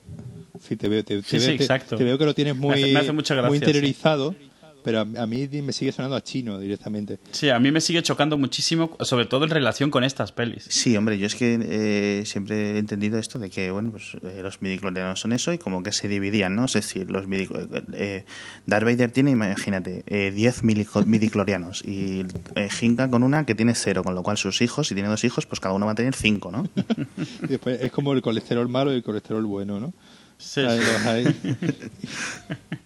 Sí, 0.68 0.76
te 0.76 0.88
veo, 0.90 1.04
te, 1.04 1.22
te 1.22 1.24
Sí, 1.28 1.38
veo, 1.38 1.52
sí, 1.52 1.58
te- 1.58 1.64
exacto. 1.64 1.96
te 1.98 2.04
veo 2.04 2.18
que 2.18 2.26
lo 2.26 2.34
tienes 2.34 2.56
Me 2.56 2.62
muy, 2.62 2.74
hace- 2.74 2.94
me 2.94 3.00
hace 3.00 3.12
gracia, 3.36 3.50
muy 3.50 3.60
sí. 3.60 4.51
Pero 4.84 5.00
a, 5.00 5.02
a 5.02 5.26
mí 5.28 5.48
me 5.62 5.74
sigue 5.74 5.92
sonando 5.92 6.16
a 6.16 6.22
chino 6.24 6.60
directamente. 6.60 7.20
Sí, 7.32 7.50
a 7.50 7.60
mí 7.60 7.72
me 7.72 7.82
sigue 7.82 8.02
chocando 8.04 8.38
muchísimo, 8.38 8.96
sobre 9.02 9.26
todo 9.26 9.44
en 9.46 9.52
relación 9.52 9.90
con 9.92 10.04
estas 10.04 10.32
pelis. 10.32 10.66
Sí, 10.70 10.96
hombre, 10.98 11.18
yo 11.18 11.28
es 11.28 11.36
que 11.36 11.60
eh, 11.62 12.24
siempre 12.26 12.72
he 12.72 12.78
entendido 12.78 13.18
esto 13.20 13.40
de 13.40 13.50
que, 13.50 13.72
bueno, 13.72 13.92
pues 13.92 14.16
eh, 14.24 14.42
los 14.44 14.62
midichlorianos 14.62 15.20
son 15.20 15.32
eso 15.34 15.54
y 15.54 15.58
como 15.58 15.84
que 15.84 15.92
se 15.92 16.08
dividían, 16.08 16.56
¿no? 16.56 16.66
Es 16.66 16.74
decir, 16.74 17.10
los 17.12 17.28
midi 17.28 17.48
eh, 17.94 18.26
Darth 18.66 18.86
Vader 18.86 19.12
tiene, 19.12 19.32
imagínate, 19.32 20.04
eh, 20.08 20.32
10 20.32 20.64
milico- 20.64 21.06
midichlorianos 21.06 21.84
y 21.86 22.26
eh, 22.56 22.70
Hinka 22.82 23.10
con 23.10 23.24
una 23.24 23.46
que 23.46 23.56
tiene 23.56 23.76
cero, 23.76 24.04
con 24.04 24.16
lo 24.16 24.24
cual 24.24 24.38
sus 24.38 24.62
hijos, 24.62 24.88
si 24.88 24.94
tiene 24.94 25.10
dos 25.10 25.24
hijos, 25.24 25.46
pues 25.46 25.60
cada 25.60 25.74
uno 25.76 25.86
va 25.86 25.94
a 25.94 25.96
tener 25.96 26.16
cinco, 26.16 26.52
¿no? 26.52 26.68
Y 27.44 27.48
después 27.48 27.82
es 27.82 27.92
como 27.92 28.14
el 28.14 28.22
colesterol 28.22 28.68
malo 28.70 28.92
y 28.92 28.96
el 28.98 29.04
colesterol 29.04 29.46
bueno, 29.46 29.80
¿no? 29.80 29.94
Sí, 30.38 30.62
ahí. 30.62 31.26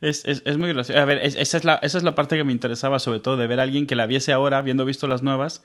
Es, 0.00 0.24
es- 0.26 0.42
es 0.44 0.58
muy 0.58 0.72
gracioso. 0.72 1.00
A 1.00 1.04
ver, 1.04 1.18
es- 1.22 1.36
esa, 1.36 1.56
es 1.56 1.64
la, 1.64 1.76
esa 1.76 1.98
es 1.98 2.04
la 2.04 2.14
parte 2.14 2.36
que 2.36 2.44
me 2.44 2.52
interesaba, 2.52 2.98
sobre 2.98 3.20
todo, 3.20 3.36
de 3.36 3.46
ver 3.46 3.60
a 3.60 3.62
alguien 3.62 3.86
que 3.86 3.94
la 3.96 4.06
viese 4.06 4.32
ahora, 4.32 4.58
habiendo 4.58 4.84
visto 4.84 5.06
las 5.08 5.22
nuevas, 5.22 5.64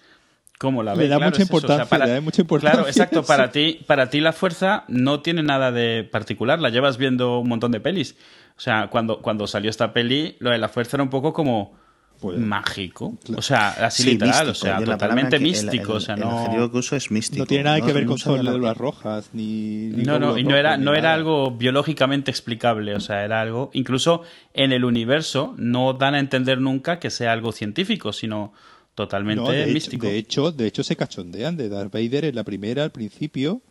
cómo 0.58 0.84
la 0.84 0.94
Le 0.94 1.00
ve. 1.04 1.08
da 1.10 1.18
Claro, 1.18 1.32
mucha 1.32 1.44
o 1.44 1.46
sea, 1.46 1.56
importancia, 1.56 1.86
para- 1.90 2.06
le 2.06 2.12
da 2.14 2.22
mucha 2.22 2.42
importancia 2.42 2.72
Claro, 2.78 2.88
exacto. 2.88 3.24
Para 3.28 3.52
ti, 3.52 3.80
para 3.88 4.10
ti 4.10 4.22
la 4.22 4.32
fuerza 4.34 4.84
no 4.88 5.22
tiene 5.22 5.44
nada 5.44 5.72
de 5.72 6.08
particular. 6.10 6.60
La 6.60 6.70
llevas 6.70 6.98
viendo 6.98 7.40
un 7.40 7.50
montón 7.50 7.72
de 7.72 7.80
pelis. 7.80 8.16
O 8.58 8.60
sea, 8.62 8.88
cuando, 8.92 9.22
cuando 9.22 9.48
salió 9.48 9.70
esta 9.70 9.92
peli, 9.92 10.36
lo 10.40 10.52
de 10.52 10.60
la 10.60 10.70
fuerza 10.70 10.98
era 10.98 11.04
un 11.04 11.10
poco 11.10 11.34
como 11.34 11.76
Pues, 12.22 12.38
mágico. 12.38 13.18
O 13.36 13.42
sea, 13.42 13.72
así 13.72 14.04
Sí, 14.04 14.12
literal. 14.12 14.46
místico. 14.48 14.52
O 14.52 14.54
sea, 14.78 14.86
totalmente 14.86 15.36
el- 15.38 15.42
místico. 15.42 15.92
el- 15.94 15.98
o 15.98 16.00
sea, 16.00 16.14
el 16.16 16.22
no... 16.22 16.38
adjetivo 16.40 16.72
que 16.72 16.78
uso 16.78 16.96
es 16.96 17.10
místico. 17.10 17.40
no 17.40 17.46
tiene 17.48 17.64
nada 17.64 17.82
que 17.82 17.92
ver 17.94 18.06
con 18.06 18.20
células 18.20 18.78
rojas, 18.78 19.30
ni... 19.34 19.88
ni 19.88 20.04
No, 20.04 20.20
no, 20.20 20.38
y 20.38 20.44
no 20.44 20.56
era, 20.56 20.78
no 20.78 20.94
era 20.94 21.14
algo 21.16 21.50
biológicamente 21.50 22.30
explicable, 22.30 22.94
o 22.96 23.00
sea, 23.00 23.26
era 23.26 23.42
algo, 23.42 23.72
incluso 23.74 24.22
en 24.54 24.72
el 24.72 24.86
universo 24.86 25.56
no 25.58 25.94
dan 25.94 26.14
a 26.14 26.20
entender 26.20 26.62
nunca 26.62 27.00
que 27.00 27.10
sea 27.10 27.32
algo 27.32 27.52
científico, 27.52 28.14
sino 28.14 28.54
totalmente 28.94 29.42
No, 29.44 29.50
de, 29.50 29.64
hecho, 29.64 29.74
místico. 29.74 30.06
de 30.06 30.18
hecho, 30.18 30.52
de 30.52 30.68
hecho 30.68 30.84
se 30.84 30.96
cachondean 30.96 31.58
de 31.58 31.70
Darth 31.70 31.92
Vader 31.92 32.26
en 32.26 32.36
la 32.36 32.44
primera 32.44 32.84
al 32.84 32.92
principio, 32.92 33.62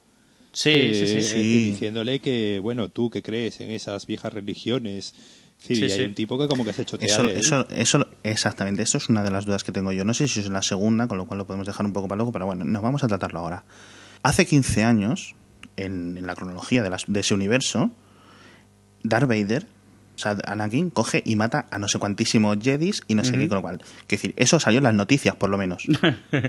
sí, 0.53 0.70
eh, 0.70 0.94
sí, 0.94 1.07
sí, 1.07 1.16
eh, 1.18 1.22
sí. 1.22 1.32
Sí. 1.42 1.64
diciéndole 1.70 2.18
que, 2.18 2.59
bueno, 2.61 2.88
tú 2.88 3.11
que 3.11 3.22
crees 3.22 3.61
en 3.61 3.70
esas 3.70 4.07
viejas 4.07 4.32
religiones, 4.32 5.14
sí, 5.61 5.76
Sí, 5.76 5.80
y 5.82 5.84
hay 5.84 5.90
sí. 5.90 6.02
un 6.04 6.14
tipo 6.14 6.38
que 6.38 6.48
como 6.48 6.64
que 6.64 6.72
se 6.72 6.84
chotea 6.84 7.06
Eso, 7.06 7.22
de 7.22 7.32
él. 7.32 7.38
eso, 7.38 7.66
eso, 7.70 8.06
exactamente, 8.24 8.82
eso 8.82 8.98
es 8.98 9.08
una 9.08 9.22
de 9.22 9.30
las 9.30 9.44
dudas 9.46 9.62
que 9.62 9.70
tengo 9.72 9.92
yo. 9.92 10.04
No 10.04 10.14
sé 10.14 10.26
si 10.26 10.40
es 10.40 10.48
la 10.48 10.62
segunda, 10.62 11.06
con 11.06 11.18
lo 11.18 11.26
cual 11.26 11.38
lo 11.38 11.46
podemos 11.46 11.66
dejar 11.66 11.86
un 11.86 11.92
poco 11.92 12.08
para 12.08 12.16
luego, 12.16 12.32
pero 12.32 12.46
bueno, 12.46 12.64
nos 12.64 12.82
vamos 12.82 13.04
a 13.04 13.08
tratarlo 13.08 13.38
ahora. 13.40 13.64
Hace 14.22 14.46
15 14.46 14.82
años, 14.84 15.34
en, 15.76 16.16
en 16.18 16.26
la 16.26 16.34
cronología 16.34 16.82
de, 16.82 16.90
las- 16.90 17.04
de 17.06 17.20
ese 17.20 17.34
universo, 17.34 17.90
Darth 19.02 19.28
Vader, 19.28 19.66
o 20.16 20.18
sea, 20.18 20.36
Anakin, 20.44 20.90
coge 20.90 21.22
y 21.24 21.36
mata 21.36 21.66
a 21.70 21.78
no 21.78 21.88
sé 21.88 21.98
cuantísimos 21.98 22.58
Jedis 22.61 23.02
y 23.08 23.14
no 23.14 23.24
sé 23.24 23.32
qué, 23.32 23.48
con 23.48 23.56
lo 23.56 23.62
cual. 23.62 23.78
Quiero 24.06 24.20
decir, 24.22 24.34
eso 24.36 24.61
salió 24.61 24.78
en 24.78 24.84
las 24.84 24.94
noticias, 24.94 25.34
por 25.36 25.48
lo 25.48 25.56
menos. 25.56 25.86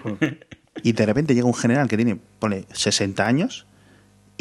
y 0.84 0.92
de 0.92 1.06
repente 1.06 1.34
llega 1.34 1.48
un 1.48 1.54
general 1.54 1.88
que 1.88 1.96
tiene, 1.96 2.18
pone, 2.40 2.66
60 2.74 3.26
años 3.26 3.66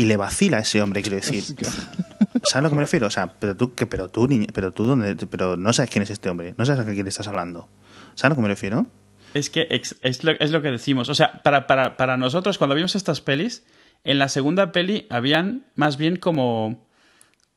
y 0.01 0.05
le 0.07 0.17
vacila 0.17 0.59
a 0.59 0.61
ese 0.61 0.81
hombre, 0.83 1.03
quiero 1.03 1.17
decir. 1.23 1.43
¿Sabes 1.45 2.55
a 2.57 2.61
lo 2.63 2.69
que 2.71 2.75
me 2.77 2.83
refiero? 2.83 3.07
O 3.07 3.11
sea, 3.11 3.35
pero 3.39 3.57
tú, 3.57 3.75
que, 3.75 3.87
pero 3.87 4.09
tú, 4.09 4.27
niña, 4.29 4.47
pero 4.55 4.73
tú, 4.73 4.85
¿dónde? 4.85 5.15
Pero 5.27 5.57
no 5.57 5.73
sabes 5.73 5.91
quién 5.91 6.03
es 6.03 6.11
este 6.11 6.29
hombre, 6.31 6.55
no 6.57 6.65
sabes 6.65 6.87
a 6.87 6.91
quién 6.91 7.07
estás 7.07 7.29
hablando. 7.29 7.69
¿Sabes 8.15 8.25
a 8.25 8.29
lo 8.31 8.35
que 8.37 8.43
me 8.43 8.49
refiero? 8.49 8.87
Es 9.35 9.51
que 9.51 9.67
ex- 9.71 9.97
es 10.03 10.25
lo, 10.25 10.33
es 10.33 10.51
lo 10.51 10.63
que 10.63 10.71
decimos. 10.71 11.09
O 11.09 11.15
sea, 11.15 11.43
para, 11.43 11.67
para, 11.67 11.97
para 11.97 12.17
nosotros, 12.17 12.59
cuando 12.59 12.75
vimos 12.75 12.95
estas 12.97 13.21
pelis, 13.21 13.63
en 14.05 14.19
la 14.19 14.29
segunda 14.29 14.73
peli 14.73 15.07
habían 15.11 15.65
más 15.77 15.97
bien 15.97 16.17
como. 16.17 16.89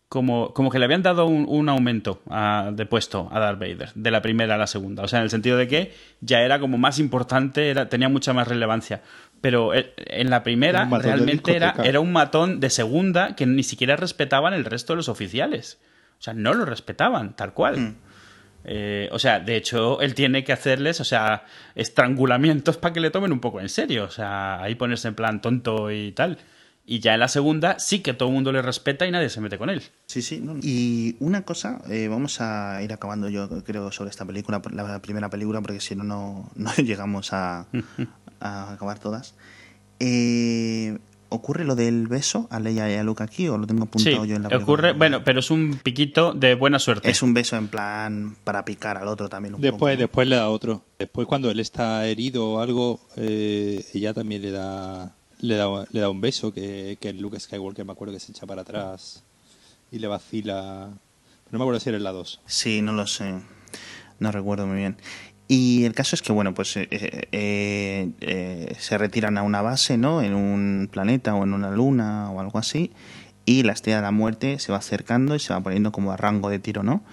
Como, 0.09 0.53
como 0.53 0.69
que 0.69 0.77
le 0.77 0.85
habían 0.85 1.01
dado 1.01 1.25
un, 1.25 1.47
un 1.49 1.69
aumento 1.69 2.21
a- 2.29 2.69
de 2.71 2.85
puesto 2.85 3.29
a 3.31 3.39
Darth 3.39 3.57
Vader, 3.59 3.89
de 3.95 4.11
la 4.11 4.21
primera 4.21 4.53
a 4.53 4.57
la 4.59 4.67
segunda. 4.67 5.01
O 5.01 5.07
sea, 5.07 5.17
en 5.17 5.23
el 5.23 5.31
sentido 5.31 5.57
de 5.57 5.67
que 5.67 5.91
ya 6.21 6.41
era 6.43 6.59
como 6.59 6.77
más 6.77 6.99
importante, 6.99 7.71
era, 7.71 7.89
tenía 7.89 8.09
mucha 8.09 8.31
más 8.31 8.47
relevancia. 8.47 9.01
Pero 9.43 9.73
eh, 9.73 9.93
en 9.97 10.29
la 10.29 10.37
Era 10.37 10.43
primera 10.45 10.85
realmente 10.85 11.53
era, 11.53 11.75
era 11.83 11.99
un 11.99 12.13
matón 12.13 12.61
de 12.61 12.69
segunda 12.69 13.35
que 13.35 13.45
ni 13.45 13.63
siquiera 13.63 13.97
respetaban 13.97 14.53
el 14.53 14.63
resto 14.63 14.93
de 14.93 14.97
los 14.97 15.09
oficiales. 15.09 15.79
O 16.17 16.21
sea, 16.23 16.33
no 16.33 16.53
lo 16.53 16.63
respetaban, 16.63 17.35
tal 17.35 17.53
cual. 17.53 17.95
Eh, 18.63 19.09
o 19.11 19.19
sea, 19.19 19.41
de 19.41 19.57
hecho, 19.57 19.99
él 19.99 20.15
tiene 20.15 20.45
que 20.45 20.53
hacerles, 20.53 21.01
o 21.01 21.03
sea, 21.03 21.43
estrangulamientos 21.75 22.77
para 22.77 22.93
que 22.93 23.01
le 23.01 23.11
tomen 23.11 23.33
un 23.33 23.41
poco 23.41 23.59
en 23.59 23.67
serio. 23.67 24.05
O 24.05 24.09
sea, 24.09 24.63
ahí 24.63 24.75
ponerse 24.75 25.09
en 25.09 25.15
plan 25.15 25.41
tonto 25.41 25.91
y 25.91 26.13
tal. 26.13 26.37
Y 26.85 27.01
ya 27.01 27.13
en 27.13 27.19
la 27.19 27.27
segunda 27.27 27.79
sí 27.79 27.99
que 27.99 28.13
todo 28.13 28.29
el 28.29 28.35
mundo 28.35 28.53
le 28.53 28.61
respeta 28.61 29.05
y 29.05 29.11
nadie 29.11 29.27
se 29.27 29.41
mete 29.41 29.57
con 29.57 29.69
él. 29.69 29.81
Sí, 30.05 30.21
sí. 30.21 30.39
no, 30.39 30.53
no. 30.53 30.59
Y 30.63 31.17
una 31.19 31.41
cosa, 31.41 31.81
eh, 31.89 32.07
vamos 32.07 32.39
a 32.39 32.81
ir 32.81 32.93
acabando 32.93 33.27
yo 33.27 33.49
creo 33.65 33.91
sobre 33.91 34.09
esta 34.09 34.23
película, 34.25 34.61
la 34.71 35.01
primera 35.01 35.29
película, 35.29 35.59
porque 35.59 35.81
si 35.81 35.97
no, 35.97 36.05
no, 36.05 36.49
no 36.55 36.73
llegamos 36.75 37.33
a, 37.33 37.67
a 38.43 38.73
acabar 38.73 38.99
todas. 38.99 39.33
Eh, 39.99 40.97
¿Ocurre 41.29 41.65
lo 41.65 41.75
del 41.75 42.07
beso 42.07 42.47
a 42.51 42.59
Leia 42.59 42.91
y 42.91 42.95
a 42.95 43.03
Luke 43.03 43.23
aquí 43.23 43.47
o 43.47 43.57
lo 43.57 43.65
tengo 43.65 43.85
Sí, 43.85 44.09
apuntado 44.09 44.25
yo 44.25 44.35
en 44.35 44.43
la 44.43 44.49
película? 44.49 44.63
ocurre, 44.73 44.93
bueno, 44.93 45.23
pero 45.23 45.39
es 45.39 45.49
un 45.49 45.79
piquito 45.81 46.33
de 46.33 46.53
buena 46.53 46.77
suerte. 46.77 47.09
Es 47.09 47.23
un 47.23 47.33
beso 47.33 47.55
en 47.57 47.69
plan 47.69 48.35
para 48.43 48.63
picar 48.65 48.97
al 48.99 49.07
otro 49.07 49.29
también 49.29 49.55
un 49.55 49.61
Después, 49.61 49.95
poco. 49.95 49.99
después 49.99 50.27
le 50.27 50.35
da 50.35 50.49
otro. 50.49 50.83
Después 50.99 51.25
cuando 51.27 51.49
él 51.49 51.59
está 51.59 52.05
herido 52.05 52.47
o 52.51 52.59
algo, 52.59 52.99
eh, 53.15 53.83
ella 53.95 54.13
también 54.13 54.43
le 54.43 54.51
da, 54.51 55.15
le 55.39 55.55
da 55.55 55.85
le 55.91 55.99
da 56.01 56.09
un 56.11 56.21
beso 56.21 56.53
que, 56.53 56.99
que 57.01 57.13
Luke 57.13 57.39
Skywalker 57.39 57.83
me 57.83 57.93
acuerdo 57.93 58.13
que 58.13 58.19
se 58.19 58.31
echa 58.31 58.45
para 58.45 58.61
atrás 58.61 59.23
y 59.91 59.97
le 59.97 60.05
vacila. 60.07 60.89
Pero 61.45 61.51
no 61.53 61.57
me 61.57 61.63
acuerdo 61.63 61.79
si 61.79 61.89
era 61.89 61.97
en 61.97 62.03
la 62.03 62.11
2. 62.11 62.41
Sí, 62.45 62.83
no 62.83 62.91
lo 62.93 63.07
sé. 63.07 63.33
No 64.19 64.31
recuerdo 64.31 64.67
muy 64.67 64.77
bien. 64.77 64.97
Y 65.55 65.85
el 65.85 65.93
caso 65.93 66.15
es 66.15 66.23
que, 66.23 66.31
bueno, 66.31 66.55
pues 66.55 66.75
eh, 66.77 66.87
eh, 66.89 68.09
eh, 68.21 68.75
se 68.79 68.97
retiran 68.97 69.37
a 69.37 69.43
una 69.43 69.61
base, 69.61 69.99
¿no? 69.99 70.23
En 70.23 70.33
un 70.33 70.89
planeta 70.91 71.35
o 71.35 71.43
en 71.43 71.53
una 71.53 71.69
luna 71.69 72.31
o 72.31 72.39
algo 72.39 72.57
así. 72.57 72.89
Y 73.45 73.61
la 73.61 73.73
estrella 73.73 73.97
de 73.97 74.01
la 74.01 74.09
muerte 74.09 74.57
se 74.57 74.71
va 74.71 74.79
acercando 74.79 75.35
y 75.35 75.39
se 75.39 75.53
va 75.53 75.61
poniendo 75.61 75.91
como 75.91 76.11
a 76.11 76.17
rango 76.17 76.49
de 76.49 76.57
tiro, 76.57 76.81
¿no? 76.81 77.03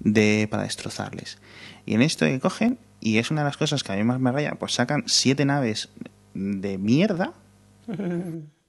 De, 0.00 0.48
para 0.50 0.64
destrozarles. 0.64 1.38
Y 1.86 1.94
en 1.94 2.02
esto 2.02 2.26
que 2.26 2.40
cogen, 2.40 2.80
y 2.98 3.18
es 3.18 3.30
una 3.30 3.42
de 3.42 3.44
las 3.44 3.58
cosas 3.58 3.84
que 3.84 3.92
a 3.92 3.94
mí 3.94 4.02
más 4.02 4.18
me 4.18 4.32
raya, 4.32 4.56
pues 4.58 4.72
sacan 4.72 5.04
siete 5.06 5.44
naves 5.44 5.88
de 6.34 6.78
mierda. 6.78 7.32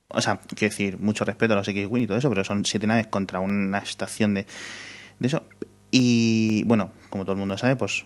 O 0.09 0.21
sea, 0.21 0.39
quiero 0.55 0.71
decir, 0.71 0.99
mucho 0.99 1.25
respeto 1.25 1.53
a 1.53 1.55
los 1.55 1.67
X-Wing 1.67 2.03
y 2.03 2.05
todo 2.05 2.19
eso, 2.19 2.29
pero 2.29 2.43
son 2.43 2.63
siete 2.63 2.85
naves 2.85 3.07
contra 3.07 3.39
una 3.39 3.79
estación 3.79 4.35
de 4.35 4.45
de 5.17 5.27
eso. 5.27 5.43
Y 5.91 6.63
bueno, 6.65 6.91
como 7.09 7.23
todo 7.23 7.33
el 7.33 7.39
mundo 7.39 7.57
sabe, 7.57 7.75
pues 7.75 8.05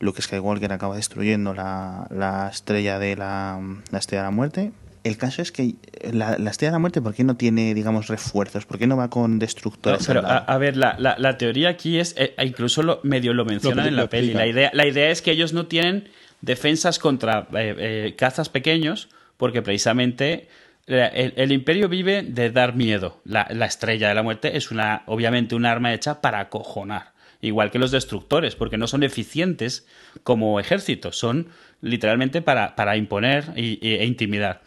Luke 0.00 0.22
Skywalker 0.22 0.72
acaba 0.72 0.96
destruyendo 0.96 1.54
la, 1.54 2.06
la 2.10 2.48
estrella 2.50 2.98
de 2.98 3.16
la, 3.16 3.60
la 3.90 3.98
estrella 3.98 4.22
de 4.22 4.26
la 4.28 4.30
muerte. 4.30 4.72
El 5.04 5.16
caso 5.16 5.40
es 5.42 5.52
que 5.52 5.74
la, 6.12 6.36
la 6.38 6.50
estrella 6.50 6.70
de 6.70 6.74
la 6.74 6.78
muerte, 6.80 7.00
¿por 7.00 7.14
qué 7.14 7.24
no 7.24 7.36
tiene, 7.36 7.72
digamos, 7.74 8.08
refuerzos? 8.08 8.66
¿Por 8.66 8.78
qué 8.78 8.86
no 8.86 8.96
va 8.96 9.08
con 9.10 9.32
No, 9.34 9.38
destructores? 9.38 10.06
pero 10.06 10.22
a, 10.26 10.58
ver, 10.58 10.76
la, 10.76 10.96
la- 10.98 11.16
la 11.18 11.38
teoría 11.38 11.70
aquí 11.70 11.98
es, 11.98 12.14
eh, 12.18 12.34
incluso 12.44 12.82
lo, 12.82 13.00
medio 13.04 13.32
lo 13.32 13.44
mencionan 13.44 13.84
Lo- 13.84 13.88
en 13.88 13.96
la 13.96 14.08
peli. 14.08 14.34
La 14.34 14.46
idea, 14.46 14.70
la 14.74 14.86
idea 14.86 15.10
es 15.10 15.22
que 15.22 15.30
ellos 15.30 15.52
no 15.52 15.66
tienen 15.66 16.08
defensas 16.42 16.98
contra 16.98 17.48
eh, 17.54 17.74
eh, 17.78 18.14
cazas 18.16 18.48
pequeños, 18.48 19.08
porque 19.36 19.62
precisamente 19.62 20.48
el 20.86 21.52
imperio 21.52 21.88
vive 21.88 22.22
de 22.22 22.50
dar 22.50 22.74
miedo. 22.74 23.20
La, 23.24 23.46
la 23.50 23.66
estrella 23.66 24.08
de 24.08 24.14
la 24.14 24.22
muerte 24.22 24.56
es 24.56 24.70
una, 24.70 25.02
obviamente, 25.06 25.54
un 25.54 25.66
arma 25.66 25.92
hecha 25.92 26.20
para 26.20 26.40
acojonar. 26.40 27.12
Igual 27.40 27.70
que 27.70 27.78
los 27.78 27.92
destructores, 27.92 28.56
porque 28.56 28.78
no 28.78 28.88
son 28.88 29.04
eficientes 29.04 29.86
como 30.24 30.58
ejército, 30.58 31.12
son 31.12 31.48
literalmente 31.80 32.42
para, 32.42 32.74
para 32.74 32.96
imponer 32.96 33.52
e 33.54 34.04
intimidar. 34.04 34.62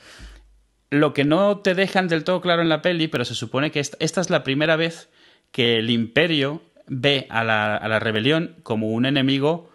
Lo 0.89 1.13
que 1.13 1.26
no 1.26 1.59
te 1.59 1.74
dejan 1.74 2.07
del 2.07 2.24
todo 2.24 2.41
claro 2.41 2.61
en 2.61 2.69
la 2.69 2.82
peli, 2.82 3.07
pero 3.07 3.26
se 3.26 3.36
supone 3.36 3.72
que 3.72 3.80
esta, 3.80 3.97
esta 3.99 4.22
es 4.22 4.30
la 4.30 4.43
primera 4.43 4.76
vez 4.76 5.09
que 5.51 5.80
el 5.80 5.89
imperio 5.89 6.61
ve 6.88 7.28
a 7.30 7.43
la, 7.43 7.76
a 7.76 7.88
la 7.88 7.99
rebelión 7.99 8.55
como 8.63 8.89
un 8.89 9.05
enemigo 9.05 9.72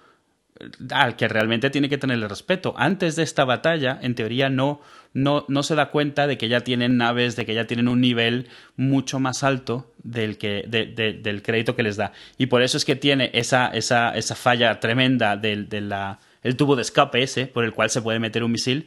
eh, 0.60 0.68
al 0.90 1.16
que 1.16 1.28
realmente 1.28 1.70
tiene 1.70 1.88
que 1.88 1.98
tenerle 1.98 2.28
respeto. 2.28 2.74
Antes 2.76 3.16
de 3.16 3.22
esta 3.22 3.44
batalla, 3.44 3.98
en 4.02 4.14
teoría, 4.14 4.48
no, 4.50 4.80
no, 5.16 5.46
no 5.48 5.62
se 5.62 5.74
da 5.74 5.90
cuenta 5.90 6.26
de 6.26 6.36
que 6.36 6.48
ya 6.48 6.60
tienen 6.60 6.98
naves, 6.98 7.36
de 7.36 7.46
que 7.46 7.54
ya 7.54 7.66
tienen 7.66 7.88
un 7.88 8.00
nivel 8.02 8.48
mucho 8.76 9.18
más 9.18 9.42
alto 9.44 9.90
del, 10.02 10.36
que, 10.36 10.64
de- 10.68 10.86
de- 10.86 11.14
del 11.14 11.42
crédito 11.42 11.74
que 11.74 11.82
les 11.82 11.96
da. 11.96 12.12
Y 12.36 12.46
por 12.46 12.60
eso 12.62 12.76
es 12.76 12.84
que 12.84 12.96
tiene 12.96 13.30
esa, 13.32 13.68
esa, 13.68 14.10
esa 14.14 14.34
falla 14.34 14.78
tremenda 14.78 15.36
del 15.36 15.68
de 15.70 15.80
la, 15.80 16.18
el 16.42 16.56
tubo 16.56 16.76
de 16.76 16.82
escape 16.82 17.22
ese, 17.22 17.46
por 17.46 17.64
el 17.64 17.72
cual 17.72 17.88
se 17.88 18.02
puede 18.02 18.18
meter 18.18 18.44
un 18.44 18.52
misil, 18.52 18.86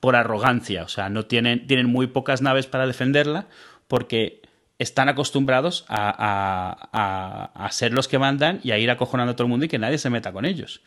por 0.00 0.14
arrogancia. 0.14 0.82
O 0.84 0.88
sea, 0.88 1.08
no 1.08 1.24
tienen, 1.24 1.66
tienen 1.66 1.86
muy 1.86 2.06
pocas 2.06 2.42
naves 2.42 2.66
para 2.66 2.86
defenderla 2.86 3.46
porque 3.88 4.42
están 4.78 5.08
acostumbrados 5.08 5.84
a, 5.88 6.10
a- 6.10 6.88
a- 6.92 7.64
a 7.66 7.72
ser 7.72 7.92
los 7.92 8.08
que 8.08 8.18
mandan 8.18 8.60
y 8.62 8.72
a 8.72 8.78
ir 8.78 8.90
acojonando 8.90 9.32
a 9.32 9.36
todo 9.36 9.46
el 9.46 9.50
mundo 9.50 9.64
y 9.66 9.68
que 9.68 9.78
nadie 9.78 9.96
se 9.98 10.10
meta 10.10 10.32
con 10.32 10.44
ellos. 10.44 10.82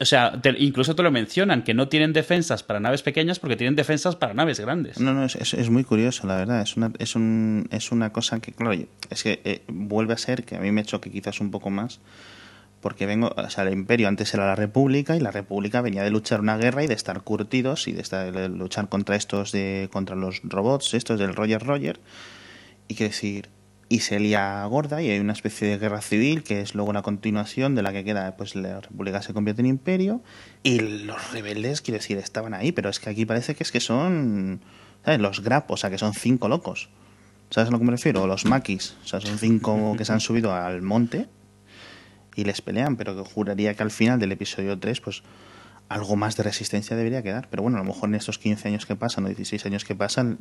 O 0.00 0.04
sea, 0.04 0.40
incluso 0.58 0.94
te 0.94 1.02
lo 1.02 1.10
mencionan, 1.10 1.62
que 1.62 1.74
no 1.74 1.88
tienen 1.88 2.12
defensas 2.12 2.62
para 2.62 2.80
naves 2.80 3.02
pequeñas 3.02 3.38
porque 3.38 3.56
tienen 3.56 3.76
defensas 3.76 4.16
para 4.16 4.34
naves 4.34 4.60
grandes. 4.60 4.98
No, 5.00 5.12
no, 5.14 5.24
es, 5.24 5.36
es- 5.36 5.70
muy 5.70 5.84
curioso, 5.84 6.26
la 6.26 6.36
verdad. 6.36 6.60
Es 6.62 6.76
una, 6.76 6.92
es, 6.98 7.14
un, 7.16 7.68
es 7.70 7.92
una 7.92 8.12
cosa 8.12 8.40
que, 8.40 8.52
claro, 8.52 8.76
es 9.10 9.22
que 9.22 9.40
eh, 9.44 9.62
vuelve 9.68 10.14
a 10.14 10.18
ser 10.18 10.44
que 10.44 10.56
a 10.56 10.60
mí 10.60 10.70
me 10.72 10.84
choque 10.84 11.10
quizás 11.10 11.40
un 11.40 11.50
poco 11.50 11.70
más. 11.70 12.00
Porque 12.80 13.06
vengo, 13.06 13.32
o 13.36 13.48
sea, 13.50 13.62
el 13.62 13.72
imperio 13.72 14.08
antes 14.08 14.34
era 14.34 14.44
la 14.44 14.56
república 14.56 15.14
y 15.16 15.20
la 15.20 15.30
república 15.30 15.80
venía 15.82 16.02
de 16.02 16.10
luchar 16.10 16.40
una 16.40 16.56
guerra 16.56 16.82
y 16.82 16.88
de 16.88 16.94
estar 16.94 17.20
curtidos 17.22 17.86
y 17.86 17.92
de, 17.92 18.00
estar, 18.02 18.32
de 18.32 18.48
luchar 18.48 18.88
contra 18.88 19.14
estos, 19.14 19.52
de, 19.52 19.88
contra 19.92 20.16
los 20.16 20.40
robots, 20.42 20.92
estos 20.94 21.20
del 21.20 21.32
Roger 21.34 21.62
Roger. 21.64 22.00
Y 22.88 22.96
quiero 22.96 23.10
decir, 23.12 23.48
y 23.92 24.00
se 24.00 24.18
lía 24.18 24.64
gorda 24.64 25.02
y 25.02 25.10
hay 25.10 25.20
una 25.20 25.34
especie 25.34 25.68
de 25.68 25.76
guerra 25.76 26.00
civil 26.00 26.42
que 26.44 26.62
es 26.62 26.74
luego 26.74 26.88
una 26.88 27.02
continuación 27.02 27.74
de 27.74 27.82
la 27.82 27.92
que 27.92 28.04
queda, 28.04 28.38
pues 28.38 28.56
la 28.56 28.80
república 28.80 29.20
se 29.20 29.34
convierte 29.34 29.60
en 29.60 29.66
imperio 29.66 30.22
y 30.62 30.80
los 30.80 31.30
rebeldes, 31.30 31.82
quiero 31.82 31.98
decir, 31.98 32.16
estaban 32.16 32.54
ahí, 32.54 32.72
pero 32.72 32.88
es 32.88 33.00
que 33.00 33.10
aquí 33.10 33.26
parece 33.26 33.54
que 33.54 33.62
es 33.62 33.70
que 33.70 33.80
son, 33.80 34.62
¿sabes? 35.04 35.20
Los 35.20 35.42
grapos, 35.42 35.74
o 35.74 35.82
sea, 35.82 35.90
que 35.90 35.98
son 35.98 36.14
cinco 36.14 36.48
locos. 36.48 36.88
¿Sabes 37.50 37.68
a 37.68 37.70
lo 37.70 37.78
que 37.78 37.84
me 37.84 37.90
refiero? 37.90 38.22
O 38.22 38.26
los 38.26 38.46
maquis, 38.46 38.96
o 39.04 39.06
sea, 39.06 39.20
son 39.20 39.36
cinco 39.36 39.94
que 39.98 40.06
se 40.06 40.12
han 40.14 40.20
subido 40.20 40.54
al 40.54 40.80
monte 40.80 41.28
y 42.34 42.44
les 42.44 42.62
pelean, 42.62 42.96
pero 42.96 43.14
que 43.14 43.30
juraría 43.30 43.74
que 43.74 43.82
al 43.82 43.90
final 43.90 44.18
del 44.18 44.32
episodio 44.32 44.78
3, 44.78 45.02
pues 45.02 45.22
algo 45.90 46.16
más 46.16 46.34
de 46.38 46.44
resistencia 46.44 46.96
debería 46.96 47.22
quedar. 47.22 47.48
Pero 47.50 47.62
bueno, 47.62 47.76
a 47.76 47.80
lo 47.80 47.92
mejor 47.92 48.08
en 48.08 48.14
estos 48.14 48.38
15 48.38 48.68
años 48.68 48.86
que 48.86 48.96
pasan 48.96 49.26
o 49.26 49.28
16 49.28 49.66
años 49.66 49.84
que 49.84 49.94
pasan, 49.94 50.38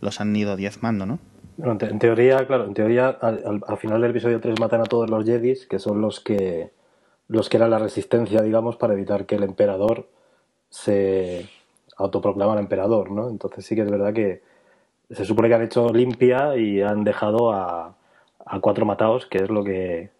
los 0.00 0.20
han 0.20 0.36
ido 0.36 0.54
diezmando, 0.54 1.06
¿no? 1.06 1.18
En, 1.58 1.78
te- 1.78 1.86
en 1.86 1.98
teoría, 1.98 2.46
claro, 2.46 2.64
en 2.64 2.74
teoría 2.74 3.08
al, 3.08 3.42
al- 3.46 3.60
al 3.66 3.76
final 3.78 4.00
del 4.00 4.10
episodio 4.10 4.40
3 4.40 4.58
matan 4.60 4.80
a 4.80 4.84
todos 4.84 5.08
los 5.10 5.24
Jedis, 5.24 5.66
que 5.66 5.78
son 5.78 6.00
los 6.00 6.20
que 6.20 6.72
los 7.28 7.48
que 7.48 7.56
eran 7.58 7.70
la 7.70 7.78
resistencia, 7.78 8.42
digamos, 8.42 8.76
para 8.76 8.92
evitar 8.94 9.26
que 9.26 9.36
el 9.36 9.44
emperador 9.44 10.08
se 10.70 11.48
autoproclamara 11.98 12.60
emperador, 12.60 13.10
¿no? 13.12 13.30
Entonces 13.30 13.66
sí 13.66 13.76
que 13.76 13.82
es 13.82 13.90
verdad 13.90 14.14
que 14.14 14.42
se 15.10 15.24
supone 15.26 15.48
que 15.48 15.54
han 15.56 15.62
hecho 15.64 15.92
limpia 15.92 16.56
y 16.58 16.82
han 16.82 17.04
dejado 17.04 17.52
a, 17.52 17.96
a 18.46 18.60
cuatro 18.60 18.86
mataos, 18.86 19.26
que 19.26 19.38
es 19.38 19.50
lo 19.50 19.64
que, 19.64 20.10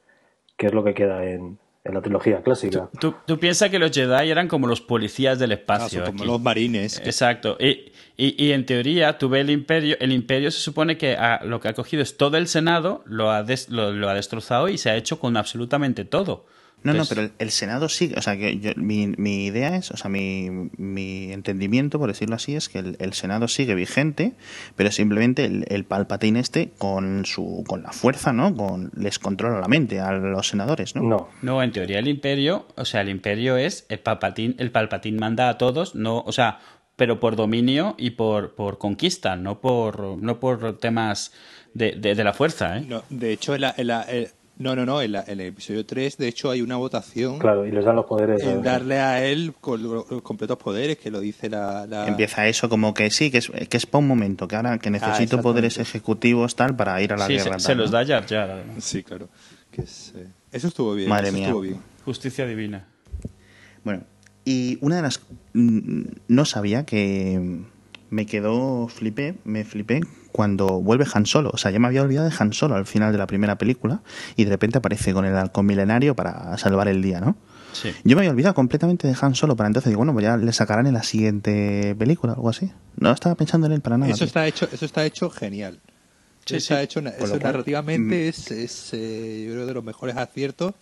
que 0.58 0.66
es 0.68 0.74
lo 0.74 0.84
que 0.84 0.94
queda 0.94 1.24
en, 1.26 1.58
en 1.84 1.94
la 1.94 2.00
trilogía 2.00 2.42
clásica. 2.42 2.88
Tú, 2.98 3.14
tú 3.26 3.38
piensas 3.38 3.68
que 3.68 3.78
los 3.78 3.90
Jedi 3.92 4.30
eran 4.30 4.48
como 4.48 4.66
los 4.66 4.80
policías 4.80 5.38
del 5.38 5.52
Ah, 5.52 5.54
espacio. 5.54 6.04
como 6.04 6.24
los 6.24 6.40
marines. 6.40 6.98
Exacto. 7.04 7.58
Y, 7.60 7.92
y- 8.16 8.42
y 8.42 8.52
en 8.52 8.64
teoría, 8.64 9.18
tú 9.18 9.28
ves 9.28 9.42
el 9.42 9.50
imperio. 9.50 9.96
El 10.00 10.12
imperio 10.12 10.50
se 10.50 10.60
supone 10.60 10.96
que 10.96 11.14
ha- 11.16 11.44
lo 11.44 11.60
que 11.60 11.68
ha 11.68 11.74
cogido 11.74 12.02
es 12.02 12.16
todo 12.16 12.38
el 12.38 12.48
Senado, 12.48 13.02
lo 13.06 13.30
ha, 13.30 13.42
des- 13.42 13.68
lo, 13.68 13.92
lo 13.92 14.08
ha 14.08 14.14
destrozado 14.14 14.68
y 14.70 14.78
se 14.78 14.88
ha 14.90 14.96
hecho 14.96 15.18
con 15.20 15.36
absolutamente 15.36 16.04
todo. 16.06 16.46
No, 16.84 16.92
no, 16.92 17.04
pero 17.08 17.22
el, 17.22 17.32
el 17.38 17.50
Senado 17.50 17.88
sigue, 17.88 18.14
o 18.16 18.22
sea, 18.22 18.36
que 18.36 18.58
yo- 18.60 18.72
mi, 18.76 19.08
mi 19.16 19.46
idea 19.46 19.74
es, 19.76 19.90
o 19.90 19.96
sea, 19.96 20.10
mi, 20.10 20.48
mi 20.76 21.32
entendimiento, 21.32 21.98
por 21.98 22.08
decirlo 22.08 22.36
así, 22.36 22.54
es 22.54 22.68
que 22.68 22.78
el, 22.78 22.96
el 23.00 23.12
Senado 23.14 23.48
sigue 23.48 23.74
vigente, 23.74 24.34
pero 24.76 24.90
simplemente 24.92 25.44
el, 25.46 25.64
el 25.68 25.84
Palpatine 25.84 26.38
este, 26.40 26.70
con 26.78 27.24
su 27.24 27.64
con 27.66 27.82
la 27.82 27.90
fuerza, 27.92 28.32
¿no? 28.32 28.54
Con, 28.54 28.92
les 28.96 29.18
controla 29.18 29.60
la 29.60 29.66
mente 29.68 29.98
a 30.00 30.12
los 30.12 30.46
senadores, 30.48 30.94
¿no? 30.94 31.02
No, 31.02 31.28
No, 31.42 31.62
en 31.62 31.72
teoría 31.72 31.98
el 31.98 32.08
imperio, 32.08 32.66
o 32.76 32.84
sea, 32.84 33.00
el 33.00 33.08
imperio 33.08 33.56
es 33.56 33.86
el 33.88 33.98
palpatín, 34.00 34.54
el 34.58 34.70
palpatín 34.70 35.16
manda 35.16 35.48
a 35.48 35.58
todos, 35.58 35.94
no, 35.94 36.20
o 36.20 36.32
sea, 36.32 36.60
pero 36.96 37.18
por 37.18 37.34
dominio 37.34 37.94
y 37.98 38.10
por, 38.10 38.54
por 38.54 38.78
conquista, 38.78 39.34
no 39.36 39.60
por, 39.60 40.00
no 40.22 40.38
por 40.38 40.78
temas 40.78 41.32
de, 41.72 41.92
de- 41.92 42.14
de 42.14 42.22
la 42.24 42.32
fuerza, 42.34 42.76
¿eh? 42.78 42.84
No, 42.86 43.02
de 43.10 43.32
hecho, 43.32 43.54
el- 43.54 43.64
no, 44.58 44.76
no, 44.76 44.86
no, 44.86 45.02
en, 45.02 45.12
la- 45.12 45.24
en 45.26 45.40
el 45.40 45.48
episodio 45.48 45.84
3, 45.84 46.16
de 46.16 46.28
hecho, 46.28 46.50
hay 46.50 46.62
una 46.62 46.76
votación 46.76 47.38
claro, 47.38 47.66
y 47.66 47.72
les 47.72 47.84
dan 47.84 47.96
los 47.96 48.06
poderes. 48.06 48.42
en 48.44 48.62
darle 48.62 49.00
a 49.00 49.24
él 49.26 49.52
con 49.60 49.82
los, 49.82 50.04
completos 50.22 50.56
poderes, 50.58 50.96
que 50.98 51.10
lo 51.10 51.20
dice 51.20 51.50
la... 51.50 51.86
la- 51.86 52.06
Empieza 52.06 52.46
eso 52.46 52.68
como 52.68 52.94
que 52.94 53.10
sí, 53.10 53.30
que 53.30 53.38
es, 53.38 53.50
que 53.68 53.76
es 53.76 53.86
para 53.86 54.00
un 54.00 54.08
momento, 54.08 54.46
que 54.46 54.56
ahora 54.56 54.78
que 54.78 54.90
necesito 54.90 55.12
exactamente. 55.22 55.42
poderes 55.42 55.78
ejecutivos 55.78 56.54
tal 56.56 56.76
para 56.76 57.00
ir 57.02 57.12
a 57.12 57.16
la 57.16 57.26
Sí, 57.26 57.34
guerra. 57.34 57.58
se, 57.58 57.66
se 57.66 57.74
los 57.74 57.90
¿no? 57.90 57.98
da 57.98 58.06
Jar 58.06 58.26
Jar. 58.28 58.64
Sí, 58.78 59.02
claro. 59.02 59.28
Que 59.70 59.82
es, 59.82 60.12
eh, 60.16 60.28
eso 60.52 60.68
estuvo 60.68 60.94
bien. 60.94 61.08
Madre 61.08 61.28
eso 61.28 61.36
mía. 61.36 61.46
estuvo 61.46 61.60
bien. 61.62 61.80
Justicia 62.04 62.46
divina. 62.46 62.86
Bueno, 63.82 64.04
y 64.44 64.78
una 64.80 64.96
de 64.96 65.02
las... 65.02 65.20
mm, 65.52 66.02
No 66.28 66.44
sabía 66.44 66.84
que 66.86 67.60
me 68.10 68.26
quedó, 68.26 68.86
flipé, 68.88 69.34
me 69.44 69.64
flipé 69.64 70.00
cuando 70.34 70.80
vuelve 70.80 71.06
Han 71.14 71.26
Solo. 71.26 71.50
O 71.52 71.56
sea, 71.56 71.70
ya 71.70 71.78
me 71.78 71.86
había 71.86 72.02
olvidado 72.02 72.28
de 72.28 72.34
Han 72.36 72.52
Solo 72.52 72.74
al 72.74 72.86
final 72.86 73.12
de 73.12 73.18
la 73.18 73.28
primera 73.28 73.56
película 73.56 74.00
y 74.34 74.42
de 74.42 74.50
repente 74.50 74.78
aparece 74.78 75.12
con 75.12 75.24
el 75.24 75.36
halcón 75.36 75.64
milenario 75.64 76.16
para 76.16 76.58
salvar 76.58 76.88
el 76.88 77.02
día, 77.02 77.20
¿no? 77.20 77.36
Sí. 77.72 77.92
Yo 78.02 78.16
me 78.16 78.22
había 78.22 78.32
olvidado 78.32 78.52
completamente 78.52 79.06
de 79.06 79.14
Han 79.20 79.36
Solo 79.36 79.54
para 79.54 79.68
entonces. 79.68 79.90
Digo, 79.90 79.98
bueno, 79.98 80.12
pues 80.12 80.24
ya 80.24 80.36
le 80.36 80.52
sacarán 80.52 80.88
en 80.88 80.94
la 80.94 81.04
siguiente 81.04 81.94
película 81.96 82.32
o 82.32 82.34
algo 82.36 82.48
así. 82.48 82.72
No 82.96 83.12
estaba 83.12 83.36
pensando 83.36 83.68
en 83.68 83.74
él 83.74 83.80
para 83.80 83.96
nada. 83.96 84.10
Eso 84.10 84.18
tío. 84.18 84.26
está 84.26 84.44
hecho, 84.48 84.68
eso 84.72 84.84
está 84.84 85.06
hecho 85.06 85.30
genial. 85.30 85.78
Sí, 86.44 86.56
Eso 86.56 86.74
está 86.74 86.82
hecho, 86.82 86.98
eso 86.98 87.16
cual, 87.16 87.40
narrativamente 87.40 88.26
mm. 88.26 88.28
es, 88.28 88.50
es, 88.50 88.90
eh, 88.92 89.44
yo 89.46 89.52
creo, 89.52 89.66
de 89.66 89.74
los 89.74 89.84
mejores 89.84 90.16
aciertos. 90.16 90.74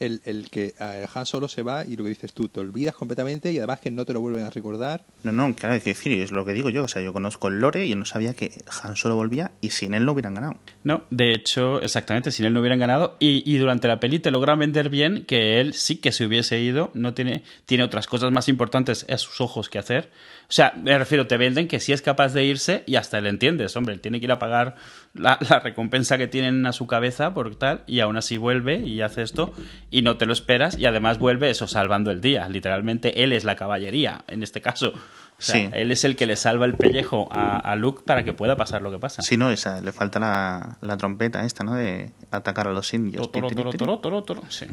El, 0.00 0.20
el 0.24 0.50
que 0.50 0.74
Han 1.14 1.26
Solo 1.26 1.46
se 1.46 1.62
va 1.62 1.84
y 1.84 1.96
lo 1.96 2.04
que 2.04 2.10
dices 2.10 2.32
tú, 2.32 2.48
te 2.48 2.58
olvidas 2.58 2.94
completamente 2.94 3.52
y 3.52 3.58
además 3.58 3.80
que 3.80 3.90
no 3.90 4.04
te 4.04 4.12
lo 4.12 4.20
vuelven 4.20 4.44
a 4.44 4.50
recordar. 4.50 5.04
No, 5.22 5.30
no, 5.30 5.54
claro, 5.54 5.74
es 5.76 5.84
decir, 5.84 6.20
es 6.20 6.32
lo 6.32 6.44
que 6.44 6.52
digo 6.52 6.70
yo. 6.70 6.84
O 6.84 6.88
sea, 6.88 7.02
yo 7.02 7.12
conozco 7.12 7.48
el 7.48 7.60
lore 7.60 7.86
y 7.86 7.90
yo 7.90 7.96
no 7.96 8.04
sabía 8.04 8.34
que 8.34 8.50
Han 8.82 8.96
Solo 8.96 9.14
volvía 9.14 9.52
y 9.60 9.70
sin 9.70 9.94
él 9.94 10.04
no 10.04 10.12
hubieran 10.12 10.34
ganado. 10.34 10.56
No, 10.82 11.04
de 11.10 11.32
hecho, 11.32 11.80
exactamente, 11.82 12.32
sin 12.32 12.46
él 12.46 12.52
no 12.52 12.60
hubieran 12.60 12.78
ganado. 12.78 13.16
Y, 13.20 13.42
y 13.44 13.58
durante 13.58 13.86
la 13.88 14.00
peli 14.00 14.18
te 14.18 14.30
logran 14.30 14.58
vender 14.58 14.88
bien 14.88 15.24
que 15.26 15.60
él 15.60 15.74
sí 15.74 15.96
que 15.96 16.12
se 16.12 16.24
hubiese 16.24 16.58
ido, 16.60 16.90
no 16.94 17.14
tiene, 17.14 17.44
tiene 17.66 17.84
otras 17.84 18.06
cosas 18.06 18.32
más 18.32 18.48
importantes 18.48 19.06
a 19.08 19.18
sus 19.18 19.40
ojos 19.40 19.68
que 19.68 19.78
hacer. 19.78 20.10
O 20.48 20.52
sea, 20.52 20.72
me 20.82 20.98
refiero, 20.98 21.26
te 21.26 21.36
venden 21.36 21.68
que 21.68 21.78
sí 21.78 21.92
es 21.92 22.02
capaz 22.02 22.32
de 22.32 22.44
irse 22.44 22.82
y 22.86 22.96
hasta 22.96 23.20
le 23.20 23.28
entiendes, 23.28 23.76
hombre, 23.76 23.94
él 23.94 24.00
tiene 24.00 24.18
que 24.18 24.24
ir 24.26 24.32
a 24.32 24.38
pagar 24.38 24.76
la, 25.14 25.38
la 25.48 25.60
recompensa 25.60 26.18
que 26.18 26.28
tienen 26.28 26.66
a 26.66 26.72
su 26.72 26.86
cabeza 26.86 27.34
por 27.34 27.54
tal, 27.56 27.82
y 27.86 28.00
aún 28.00 28.16
así 28.16 28.36
vuelve 28.36 28.78
y 28.78 29.00
hace 29.00 29.22
esto, 29.22 29.52
y 29.90 30.02
no 30.02 30.16
te 30.16 30.26
lo 30.26 30.32
esperas, 30.32 30.78
y 30.78 30.86
además 30.86 31.18
vuelve 31.18 31.50
eso 31.50 31.66
salvando 31.66 32.10
el 32.10 32.20
día. 32.20 32.48
Literalmente 32.48 33.22
él 33.22 33.32
es 33.32 33.44
la 33.44 33.56
caballería, 33.56 34.24
en 34.28 34.42
este 34.42 34.60
caso. 34.60 34.92
O 35.40 35.42
sea, 35.42 35.54
Sí. 35.54 35.70
él 35.72 35.90
es 35.90 36.04
el 36.04 36.16
que 36.16 36.26
le 36.26 36.36
salva 36.36 36.66
el 36.66 36.74
pellejo 36.74 37.26
a, 37.32 37.56
a 37.56 37.74
Luke 37.74 38.02
para 38.04 38.24
que 38.24 38.34
pueda 38.34 38.56
pasar 38.56 38.82
lo 38.82 38.90
que 38.90 38.98
pasa. 38.98 39.22
Sí, 39.22 39.38
no, 39.38 39.50
esa, 39.50 39.80
le 39.80 39.90
falta 39.90 40.20
la, 40.20 40.76
la 40.82 40.98
trompeta 40.98 41.46
esta, 41.46 41.64
¿no? 41.64 41.74
De 41.74 42.10
atacar 42.30 42.68
a 42.68 42.72
los 42.72 42.92
indios. 42.92 43.32
Toro, 43.32 43.48
toro, 43.48 43.70
toro, 43.72 43.98
toro, 44.00 44.22
toro, 44.22 44.42
sí. 44.50 44.66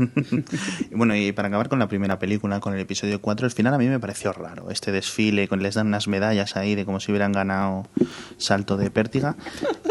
Y 0.91 0.95
bueno, 0.95 1.15
y 1.15 1.31
para 1.31 1.47
acabar 1.47 1.69
con 1.69 1.79
la 1.79 1.87
primera 1.87 2.19
película, 2.19 2.59
con 2.59 2.73
el 2.73 2.81
episodio 2.81 3.21
4, 3.21 3.45
el 3.47 3.51
final 3.53 3.73
a 3.73 3.77
mí 3.77 3.87
me 3.87 3.99
pareció 3.99 4.33
raro. 4.33 4.69
Este 4.69 4.91
desfile, 4.91 5.47
con 5.47 5.63
les 5.63 5.75
dan 5.75 5.87
unas 5.87 6.09
medallas 6.09 6.57
ahí 6.57 6.75
de 6.75 6.83
como 6.83 6.99
si 6.99 7.11
hubieran 7.13 7.31
ganado 7.31 7.87
salto 8.37 8.75
de 8.75 8.91
pértiga. 8.91 9.35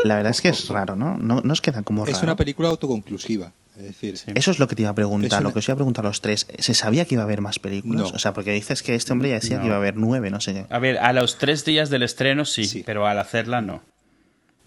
La 0.04 0.16
verdad 0.16 0.30
es 0.32 0.42
que 0.42 0.50
es 0.50 0.68
raro, 0.68 0.94
¿no? 0.94 1.16
No 1.16 1.40
nos 1.40 1.62
queda 1.62 1.82
como 1.82 2.04
raro. 2.04 2.14
Es 2.16 2.22
una 2.22 2.36
película 2.36 2.68
autoconclusiva. 2.68 3.52
Es 3.76 3.82
decir, 3.82 4.14
Eso 4.34 4.50
es 4.50 4.58
lo 4.58 4.66
que 4.68 4.74
te 4.76 4.82
iba 4.82 4.90
a 4.90 4.94
preguntar, 4.94 5.40
una- 5.40 5.48
lo 5.48 5.52
que 5.52 5.58
os 5.58 5.68
iba 5.68 5.74
a 5.74 5.76
preguntar 5.76 6.04
a 6.06 6.08
los 6.08 6.20
tres. 6.20 6.46
¿Se 6.58 6.72
sabía 6.74 7.04
que 7.04 7.14
iba 7.14 7.22
a 7.22 7.26
haber 7.26 7.40
más 7.42 7.58
películas? 7.58 8.10
No. 8.10 8.16
O 8.16 8.18
sea, 8.18 8.32
porque 8.32 8.52
dices 8.52 8.82
que 8.82 8.94
este 8.94 9.12
hombre 9.12 9.28
ya 9.30 9.34
decía 9.36 9.56
No. 9.56 9.62
que 9.62 9.66
iba 9.68 9.76
a 9.76 9.78
haber 9.78 9.96
nueve, 9.96 10.30
no 10.30 10.40
sé 10.40 10.54
qué. 10.54 10.66
A 10.70 10.78
ver, 10.78 10.98
a 10.98 11.12
los 11.12 11.38
tres 11.38 11.64
días 11.64 11.90
del 11.90 12.02
estreno 12.02 12.44
sí, 12.44 12.64
Sí. 12.64 12.82
pero 12.86 13.06
al 13.06 13.18
hacerla 13.18 13.60
no. 13.60 13.82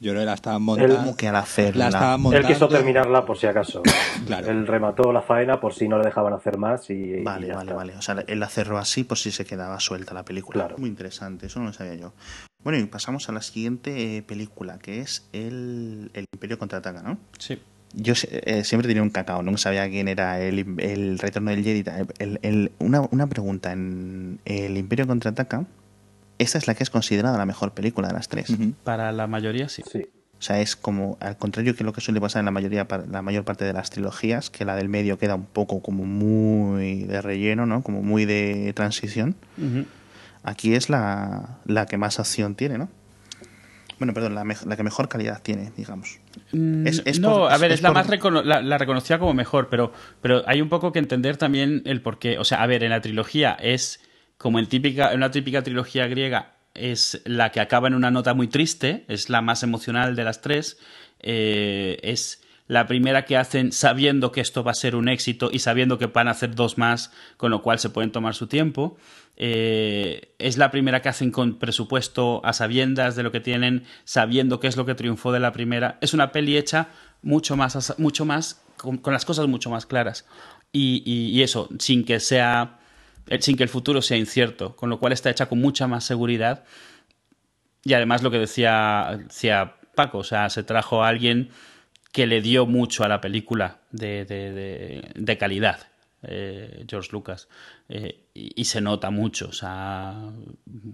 yo 0.02 0.14
no 0.14 0.22
la 0.24 0.34
estaba 0.34 0.60
montando. 0.60 0.96
¿Cómo 0.96 1.18
que 1.18 1.28
al 1.28 1.36
hacerla? 1.36 1.90
La 1.90 1.98
estaban 1.98 2.34
Él 2.34 2.46
quiso 2.46 2.70
terminarla 2.70 3.26
por 3.26 3.38
si 3.38 3.48
acaso. 3.48 3.84
Claro. 4.28 4.50
Él 4.50 4.66
remató 4.68 5.12
la 5.12 5.22
faena 5.22 5.60
por 5.60 5.74
si 5.74 5.88
no 5.90 5.98
le 5.98 6.06
dejaban 6.06 6.34
hacer 6.34 6.58
más 6.58 6.90
y. 6.90 7.22
Vale, 7.24 7.48
vale, 7.52 7.64
está. 7.64 7.74
vale. 7.74 7.96
O 7.98 8.02
sea, 8.02 8.24
él 8.28 8.40
la 8.40 8.48
cerró 8.48 8.78
así 8.78 9.04
por 9.04 9.18
si 9.18 9.32
se 9.32 9.44
quedaba 9.46 9.80
suelta 9.80 10.14
la 10.14 10.24
película. 10.24 10.54
Claro. 10.66 10.78
Muy 10.78 10.88
interesante, 10.90 11.48
eso 11.48 11.60
no 11.60 11.66
lo 11.66 11.74
sabía 11.74 11.96
yo. 11.96 12.14
Bueno, 12.64 12.78
y 12.80 12.86
pasamos 12.86 13.28
a 13.28 13.32
la 13.34 13.42
siguiente 13.42 14.18
eh, 14.18 14.22
película, 14.22 14.78
que 14.80 15.00
es 15.02 15.28
el, 15.34 16.12
el 16.14 16.26
Imperio 16.34 16.58
Contraataca, 16.60 17.02
¿no? 17.02 17.18
Sí. 17.38 17.60
Yo 17.94 18.14
eh, 18.32 18.64
siempre 18.64 18.88
tenía 18.88 19.02
un 19.02 19.10
cacao, 19.10 19.42
nunca 19.42 19.58
sabía 19.58 19.90
quién 19.90 20.08
era 20.08 20.40
el, 20.40 20.80
el 20.80 21.18
retorno 21.20 21.50
del 21.52 21.64
Jedi. 21.64 21.84
El- 22.20 22.40
el- 22.44 22.72
una, 22.80 23.02
una 23.12 23.28
pregunta, 23.28 23.72
en 23.72 24.40
El 24.46 24.78
Imperio 24.78 25.08
Contraataca, 25.08 25.66
esta 26.38 26.58
es 26.60 26.68
la 26.68 26.76
que 26.76 26.84
es 26.84 26.90
considerada 26.92 27.38
la 27.38 27.46
mejor 27.46 27.74
película 27.74 28.08
de 28.08 28.14
las 28.14 28.28
tres. 28.30 28.50
Para 28.84 29.12
la 29.12 29.26
mayoría 29.28 29.70
sí. 29.70 29.84
Sí. 29.92 30.06
O 30.38 30.42
sea, 30.42 30.62
es 30.62 30.78
como, 30.78 31.18
al 31.20 31.36
contrario 31.38 31.76
que 31.76 31.84
lo 31.84 31.92
que 31.92 32.00
suele 32.00 32.22
pasar 32.22 32.40
en 32.40 32.46
la 32.46 32.52
mayoría 32.52 32.88
par- 32.88 33.08
la 33.10 33.22
mayor 33.22 33.44
parte 33.44 33.66
de 33.66 33.74
las 33.74 33.90
trilogías, 33.90 34.50
que 34.50 34.64
la 34.64 34.76
del 34.78 34.88
medio 34.88 35.18
queda 35.18 35.36
un 35.36 35.44
poco 35.46 35.82
como 35.82 36.06
muy 36.06 37.04
de 37.04 37.22
relleno, 37.22 37.66
¿no? 37.66 37.82
Como 37.84 38.02
muy 38.04 38.24
de 38.24 38.72
transición. 38.74 39.36
Aquí 40.44 40.76
es 40.76 40.90
la, 40.90 41.58
la 41.66 41.86
que 41.88 41.98
más 41.98 42.20
acción 42.22 42.56
tiene, 42.56 42.78
¿no? 42.78 42.88
Bueno, 44.00 44.14
perdón, 44.14 44.34
la, 44.36 44.76
que 44.78 44.84
mejor 44.84 45.10
calidad 45.10 45.42
tiene, 45.44 45.72
digamos. 45.76 46.20
Mm, 46.54 46.88
Es- 46.88 47.02
es 47.06 47.20
no, 47.20 47.34
por- 47.36 47.52
a 47.52 47.58
ver, 47.58 47.72
es 47.72 47.76
es, 47.80 47.82
la 47.84 47.90
por- 47.90 47.96
más 47.98 48.08
recono- 48.08 48.44
la, 48.44 48.62
la 48.62 48.78
reconocida 48.78 49.20
como 49.20 49.34
mejor, 49.34 49.68
pero, 49.70 49.92
pero 50.22 50.44
hay 50.48 50.62
un 50.62 50.70
poco 50.70 50.92
que 50.92 51.00
entender 51.00 51.38
también 51.38 51.82
el 51.86 52.02
porqué. 52.02 52.38
O 52.40 52.44
sea, 52.46 52.64
a 52.64 52.68
ver, 52.68 52.84
en 52.84 52.92
la 52.92 53.02
trilogía 53.02 53.54
es 53.62 54.00
como 54.38 54.58
en 54.60 54.68
típica, 54.68 55.12
en 55.12 55.18
una 55.18 55.32
típica 55.32 55.62
trilogía 55.64 56.08
griega, 56.08 56.54
es 56.74 57.22
la 57.26 57.52
que 57.52 57.60
acaba 57.60 57.90
en 57.90 57.94
una 57.94 58.10
nota 58.10 58.34
muy 58.34 58.48
triste, 58.48 59.04
es 59.10 59.30
la 59.30 59.42
más 59.42 59.64
emocional 59.64 60.16
de 60.16 60.24
las 60.24 60.42
tres. 60.42 60.78
eh, 61.22 62.00
es 62.04 62.42
la 62.70 62.86
primera 62.86 63.26
que 63.26 63.36
hacen 63.36 63.72
sabiendo 63.72 64.32
que 64.32 64.42
esto 64.42 64.64
va 64.64 64.72
a 64.72 64.76
ser 64.76 64.96
un 64.96 65.10
éxito 65.10 65.50
y 65.52 65.58
sabiendo 65.60 65.98
que 65.98 66.06
van 66.06 66.28
a 66.28 66.32
hacer 66.32 66.54
dos 66.54 66.78
más, 66.78 67.12
con 67.36 67.50
lo 67.50 67.62
cual 67.64 67.80
se 67.80 67.90
pueden 67.90 68.12
tomar 68.12 68.36
su 68.36 68.46
tiempo. 68.46 68.96
Eh, 69.38 70.36
es 70.38 70.58
la 70.58 70.70
primera 70.70 71.02
que 71.02 71.10
hacen 71.10 71.32
con 71.32 71.58
presupuesto 71.58 72.42
a 72.46 72.54
sabiendas 72.54 73.16
de 73.16 73.24
lo 73.24 73.32
que 73.32 73.40
tienen, 73.40 73.86
sabiendo 74.04 74.60
qué 74.60 74.68
es 74.68 74.78
lo 74.78 74.86
que 74.86 74.94
triunfó 74.94 75.32
de 75.32 75.40
la 75.40 75.52
primera. 75.52 75.98
Es 76.02 76.14
una 76.14 76.32
peli 76.32 76.58
hecha 76.58 76.90
mucho 77.24 77.58
más, 77.58 77.96
mucho 77.98 78.24
más 78.24 78.62
con, 78.78 78.98
con 79.00 79.14
las 79.14 79.26
cosas 79.26 79.48
mucho 79.48 79.72
más 79.72 79.88
claras. 79.88 80.26
Y, 80.72 81.02
y- 81.06 81.32
y 81.38 81.42
eso, 81.42 81.70
sin 81.80 82.06
que 82.06 82.20
sea, 82.20 82.78
eh, 83.28 83.42
sin 83.42 83.58
que 83.58 83.64
el 83.64 83.70
futuro 83.70 84.04
sea 84.04 84.18
incierto, 84.18 84.76
con 84.76 84.92
lo 84.92 85.00
cual 85.00 85.14
está 85.14 85.32
hecha 85.32 85.48
con 85.50 85.60
mucha 85.60 85.88
más 85.88 86.04
seguridad. 86.04 86.66
Y 87.84 87.94
además 87.94 88.22
lo 88.22 88.30
que 88.30 88.38
decía, 88.38 89.18
decía 89.24 89.78
Paco, 89.96 90.20
o 90.20 90.24
sea, 90.24 90.50
se 90.52 90.62
trajo 90.62 91.04
a 91.04 91.08
alguien 91.08 91.50
que 92.12 92.28
le 92.28 92.42
dio 92.42 92.66
mucho 92.66 93.04
a 93.04 93.08
la 93.08 93.22
película 93.22 93.82
de, 93.92 94.26
de- 94.26 95.12
de- 95.16 95.38
calidad, 95.38 95.88
eh, 96.24 96.86
George 96.88 97.10
Lucas. 97.12 97.48
Eh, 97.88 98.26
y, 98.34 98.66
se 98.66 98.82
nota 98.82 99.10
mucho, 99.12 99.50
o 99.50 99.54
sea, 99.54 100.32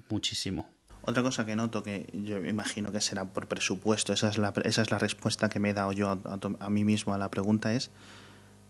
muchísimo. 0.10 0.70
Otra 1.04 1.22
cosa 1.24 1.46
que 1.46 1.56
noto, 1.56 1.84
que 1.84 2.08
yo 2.14 2.44
imagino 2.46 2.92
que 2.92 3.00
será 3.00 3.26
por 3.26 3.48
presupuesto, 3.48 4.12
esa 4.12 4.30
es 4.30 4.38
la, 4.38 4.54
esa 4.64 4.82
es 4.82 4.92
la 4.92 4.98
respuesta 4.98 5.50
que 5.50 5.60
me 5.60 5.70
he 5.70 5.74
dado 5.74 5.92
yo 5.92 6.20
a 6.60 6.70
mí 6.70 6.84
mismo 6.84 7.14
a 7.14 7.18
la 7.18 7.30
pregunta, 7.30 7.74
es, 7.74 7.92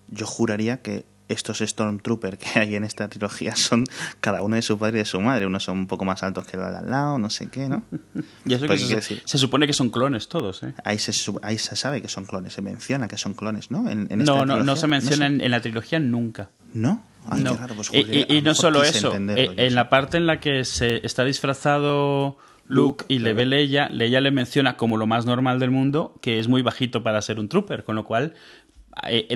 yo 0.09 0.25
juraría 0.25 0.81
que 0.81 1.05
estos 1.27 1.59
Stormtrooper 1.59 2.37
que 2.37 2.59
hay 2.59 2.75
en 2.75 2.83
esta 2.83 3.07
trilogía 3.07 3.55
son 3.55 3.85
cada 4.21 4.41
uno 4.41 4.55
de 4.55 4.61
su 4.61 4.77
padre 4.77 4.97
y 4.97 4.99
de 4.99 5.05
su 5.05 5.19
madre. 5.21 5.45
Unos 5.47 5.63
son 5.63 5.77
un 5.79 5.87
poco 5.87 6.05
más 6.05 6.21
altos 6.23 6.45
que 6.45 6.57
el 6.57 6.63
de 6.63 6.77
al 6.77 6.89
lado, 6.89 7.17
no 7.17 7.29
sé 7.29 7.47
qué, 7.49 7.67
¿no? 7.69 7.83
Y 8.45 8.53
eso 8.53 8.67
Pues 8.67 8.81
que 8.81 8.87
se, 8.87 8.95
decir- 8.97 9.21
se 9.25 9.37
supone 9.37 9.65
que 9.67 9.73
son 9.73 9.89
clones 9.89 10.27
todos, 10.27 10.61
¿eh? 10.63 10.73
Ahí 10.83 10.99
se, 10.99 11.13
su- 11.13 11.39
ahí 11.43 11.57
se 11.57 11.75
sabe 11.75 12.01
que 12.01 12.07
son 12.07 12.25
clones, 12.25 12.53
se 12.53 12.61
menciona 12.61 13.07
que 13.07 13.17
son 13.17 13.33
clones, 13.33 13.71
¿no? 13.71 13.89
En, 13.89 14.07
en 14.11 14.21
esta 14.21 14.33
No, 14.35 14.45
no, 14.45 14.63
no 14.63 14.75
se 14.75 14.87
menciona 14.87 15.25
en, 15.25 15.41
en 15.41 15.51
la 15.51 15.61
trilogía 15.61 15.99
nunca. 15.99 16.49
¿No? 16.73 17.03
Ay, 17.27 17.43
No. 17.43 17.53
qué 17.53 17.57
raro, 17.57 17.75
pues, 17.75 17.89
Y- 17.93 18.03
joder, 18.03 18.25
y, 18.31 18.37
y 18.37 18.41
no 18.43 18.53
solo 18.53 18.83
eso, 18.83 19.11
eh, 19.15 19.53
en 19.57 19.73
la 19.75 19.89
parte 19.89 20.17
en 20.17 20.27
la 20.27 20.39
que 20.39 20.63
se 20.63 21.03
está 21.05 21.23
disfrazado 21.23 22.37
Luke 22.67 23.05
y 23.07 23.19
le 23.19 23.33
ve 23.33 23.45
Leia, 23.45 23.89
Leia 23.89 24.21
le 24.21 24.31
menciona 24.31 24.75
como 24.77 24.97
lo 24.97 25.05
más 25.07 25.25
normal 25.25 25.59
del 25.59 25.71
mundo 25.71 26.15
que 26.21 26.39
es 26.39 26.47
muy 26.47 26.61
bajito 26.61 27.03
para 27.03 27.21
ser 27.21 27.39
un 27.39 27.47
trooper, 27.49 27.83
con 27.83 27.95
lo 27.95 28.03
cual 28.05 28.33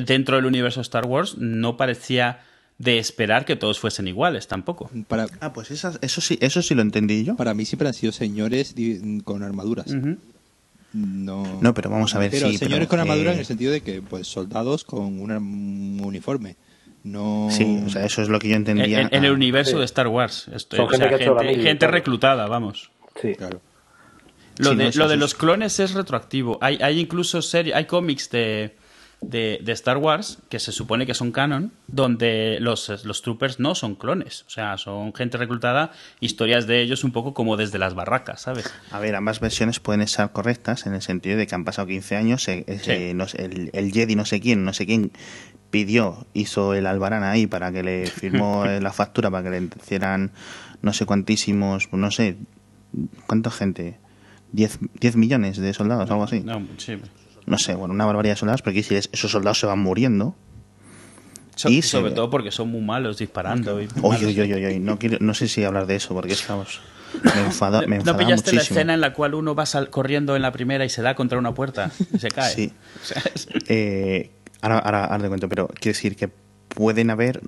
dentro 0.05 0.35
del 0.37 0.45
universo 0.45 0.81
Star 0.81 1.05
Wars 1.05 1.37
no 1.37 1.77
parecía 1.77 2.41
de 2.77 2.97
esperar 2.97 3.43
que 3.45 3.55
todos 3.57 3.77
fuesen 3.79 4.07
iguales 4.07 4.47
tampoco. 4.47 4.89
Para, 5.07 5.27
Ah, 5.41 5.51
pues 5.51 5.69
esas- 5.71 5.99
eso 6.01 6.21
sí, 6.21 6.37
eso 6.41 6.61
sí 6.61 6.75
lo 6.75 6.81
entendí 6.81 7.25
yo. 7.25 7.35
para 7.35 7.53
mí 7.53 7.65
siempre 7.65 7.87
han 7.89 7.93
sido 7.93 8.11
señores 8.13 8.73
con 9.25 9.43
armaduras. 9.43 9.87
No, 10.91 11.59
No, 11.61 11.73
pero 11.75 11.89
vamos 11.91 12.15
a 12.15 12.19
ver, 12.19 12.31
pero 12.31 12.47
sí, 12.49 12.57
señores 12.57 12.79
pero, 12.79 12.89
con 12.89 12.99
armadura 13.01 13.29
eh, 13.29 13.33
en 13.33 13.39
el 13.39 13.45
sentido 13.45 13.71
de 13.71 13.81
que, 13.81 14.01
pues, 14.01 14.25
soldados 14.27 14.83
con 14.83 15.19
un, 15.19 15.31
un 15.31 16.01
uniforme. 16.03 16.55
No. 17.03 17.47
Sí, 17.51 17.81
o 17.85 17.89
sea, 17.89 18.05
eso 18.05 18.21
es 18.23 18.29
lo 18.29 18.39
que 18.39 18.47
yo 18.49 18.55
En, 18.55 18.61
entendía. 18.61 19.01
en- 19.01 19.09
en 19.13 19.23
el 19.23 19.31
Ah, 19.31 19.35
universo 19.35 19.73
Sí. 19.73 19.77
de 19.77 19.85
Star 19.85 20.07
Wars. 20.07 20.47
Esto- 20.53 20.77
Son 20.77 20.85
o 20.85 20.89
gente 20.89 21.07
sea, 21.09 21.17
que 21.17 21.23
gente, 21.25 21.43
mili, 21.43 21.61
gente 21.63 21.77
claro. 21.79 21.93
reclutada, 21.93 22.47
vamos. 22.47 22.91
Sí. 23.21 23.35
Claro. 23.35 23.61
Lo, 24.57 24.71
Sí, 24.71 24.75
de, 24.77 24.83
no, 24.85 24.91
lo 24.95 25.07
de 25.07 25.17
los 25.17 25.35
clones 25.35 25.79
es 25.79 25.93
retroactivo. 25.93 26.57
Hay, 26.59 26.77
hay 26.81 26.99
incluso 26.99 27.41
serie, 27.41 27.73
hay 27.75 27.85
cómics 27.85 28.29
de, 28.31 28.75
de, 29.21 29.59
de 29.63 29.71
Star 29.73 29.97
Wars 29.97 30.39
que 30.49 30.59
se 30.59 30.71
supone 30.71 31.05
que 31.05 31.13
son 31.13 31.31
canon, 31.31 31.71
donde 31.87 32.57
los, 32.61 33.03
los 33.05 33.21
troopers 33.21 33.59
no 33.59 33.75
son 33.75 33.95
clones. 33.95 34.43
O 34.47 34.49
sea, 34.49 34.77
son 34.77 35.13
gente 35.13 35.37
reclutada, 35.37 35.91
historias 36.19 36.67
de 36.67 36.81
ellos 36.81 37.03
un 37.03 37.11
poco 37.11 37.33
como 37.33 37.57
desde 37.57 37.79
las 37.79 37.95
barracas, 37.95 38.41
¿sabes? 38.41 38.73
A 38.91 38.99
ver, 38.99 39.15
ambas 39.15 39.39
versiones 39.39 39.79
pueden 39.79 40.01
estar 40.01 40.31
correctas 40.31 40.85
en 40.87 40.93
el 40.93 41.01
sentido 41.01 41.37
de 41.37 41.47
que 41.47 41.55
han 41.55 41.65
pasado 41.65 41.87
15 41.87 42.15
años, 42.15 42.47
eh, 42.47 42.63
eh, 42.67 42.79
Sí. 42.81 43.13
no 43.13 43.27
sé, 43.27 43.43
el, 43.45 43.69
el 43.73 43.91
Jedi 43.91 44.15
no 44.15 44.25
sé 44.25 44.39
quién, 44.39 44.63
no 44.63 44.73
sé 44.73 44.85
quién 44.85 45.11
pidió, 45.69 46.25
hizo 46.33 46.73
el 46.73 46.87
albarán 46.87 47.23
ahí 47.23 47.45
para 47.45 47.71
que 47.71 47.83
le 47.83 48.05
firmó 48.07 48.65
la 48.65 48.91
factura 48.93 49.29
para 49.29 49.43
que 49.43 49.59
le 49.59 49.69
hicieran 49.81 50.31
no 50.81 50.93
sé 50.93 51.05
cuantísimos, 51.05 51.89
no 51.91 52.09
sé, 52.09 52.37
¿cuánta 53.27 53.51
gente? 53.51 53.97
10, 54.53 54.79
10 54.99 55.15
millones 55.17 55.57
de 55.57 55.73
soldados, 55.73 56.09
algo 56.09 56.23
así. 56.23 56.39
No, 56.39 56.65
sí. 56.77 56.97
No 57.45 57.57
sé, 57.57 57.75
bueno, 57.75 57.93
una 57.93 58.05
barbaridad 58.05 58.33
de 58.33 58.39
soldados, 58.39 58.61
porque 58.61 58.83
si 58.83 58.95
es- 58.95 59.09
esos 59.11 59.31
soldados 59.31 59.59
se 59.59 59.65
van 59.65 59.79
muriendo. 59.79 60.35
So- 61.55 61.69
Y 61.69 61.81
se 61.81 61.89
sobre 61.89 62.09
ve- 62.11 62.15
todo 62.15 62.29
porque 62.29 62.51
son 62.51 62.69
muy 62.69 62.81
malos 62.81 63.17
disparando. 63.17 63.75
Oye, 63.75 64.25
oye, 64.25 64.41
oye, 64.43 64.53
oye, 64.67 64.79
no, 64.79 64.97
quiero, 64.97 65.17
no 65.19 65.33
sé 65.33 65.47
si 65.47 65.63
hablar 65.63 65.85
de 65.87 65.95
eso, 65.95 66.13
porque 66.13 66.33
estamos... 66.33 66.79
Me 67.23 67.41
enfada, 67.41 67.81
me 67.81 67.87
¿No 67.87 67.95
enfada 67.95 68.17
pillaste 68.19 68.51
la 68.51 68.57
muchísimo. 68.57 68.77
escena 68.79 68.93
en 68.93 69.01
la 69.01 69.13
cual 69.13 69.33
uno 69.33 69.55
va 69.55 69.65
sal- 69.65 69.89
corriendo 69.89 70.35
en 70.35 70.43
la 70.43 70.51
primera 70.51 70.85
y 70.85 70.89
se 70.89 71.01
da 71.01 71.15
contra 71.15 71.39
una 71.39 71.53
puerta 71.55 71.91
y 72.13 72.19
se 72.19 72.29
cae? 72.29 72.53
Sí. 72.53 72.71
O 73.01 73.05
sea, 73.05 73.23
es- 73.33 73.47
Eh, 73.67 74.29
ahora, 74.61 74.77
ahora, 74.79 75.05
ahora 75.05 75.23
te 75.23 75.27
cuento, 75.27 75.49
pero 75.49 75.67
quiero 75.67 75.95
decir 75.95 76.15
que 76.15 76.29
pueden 76.69 77.09
haber 77.09 77.41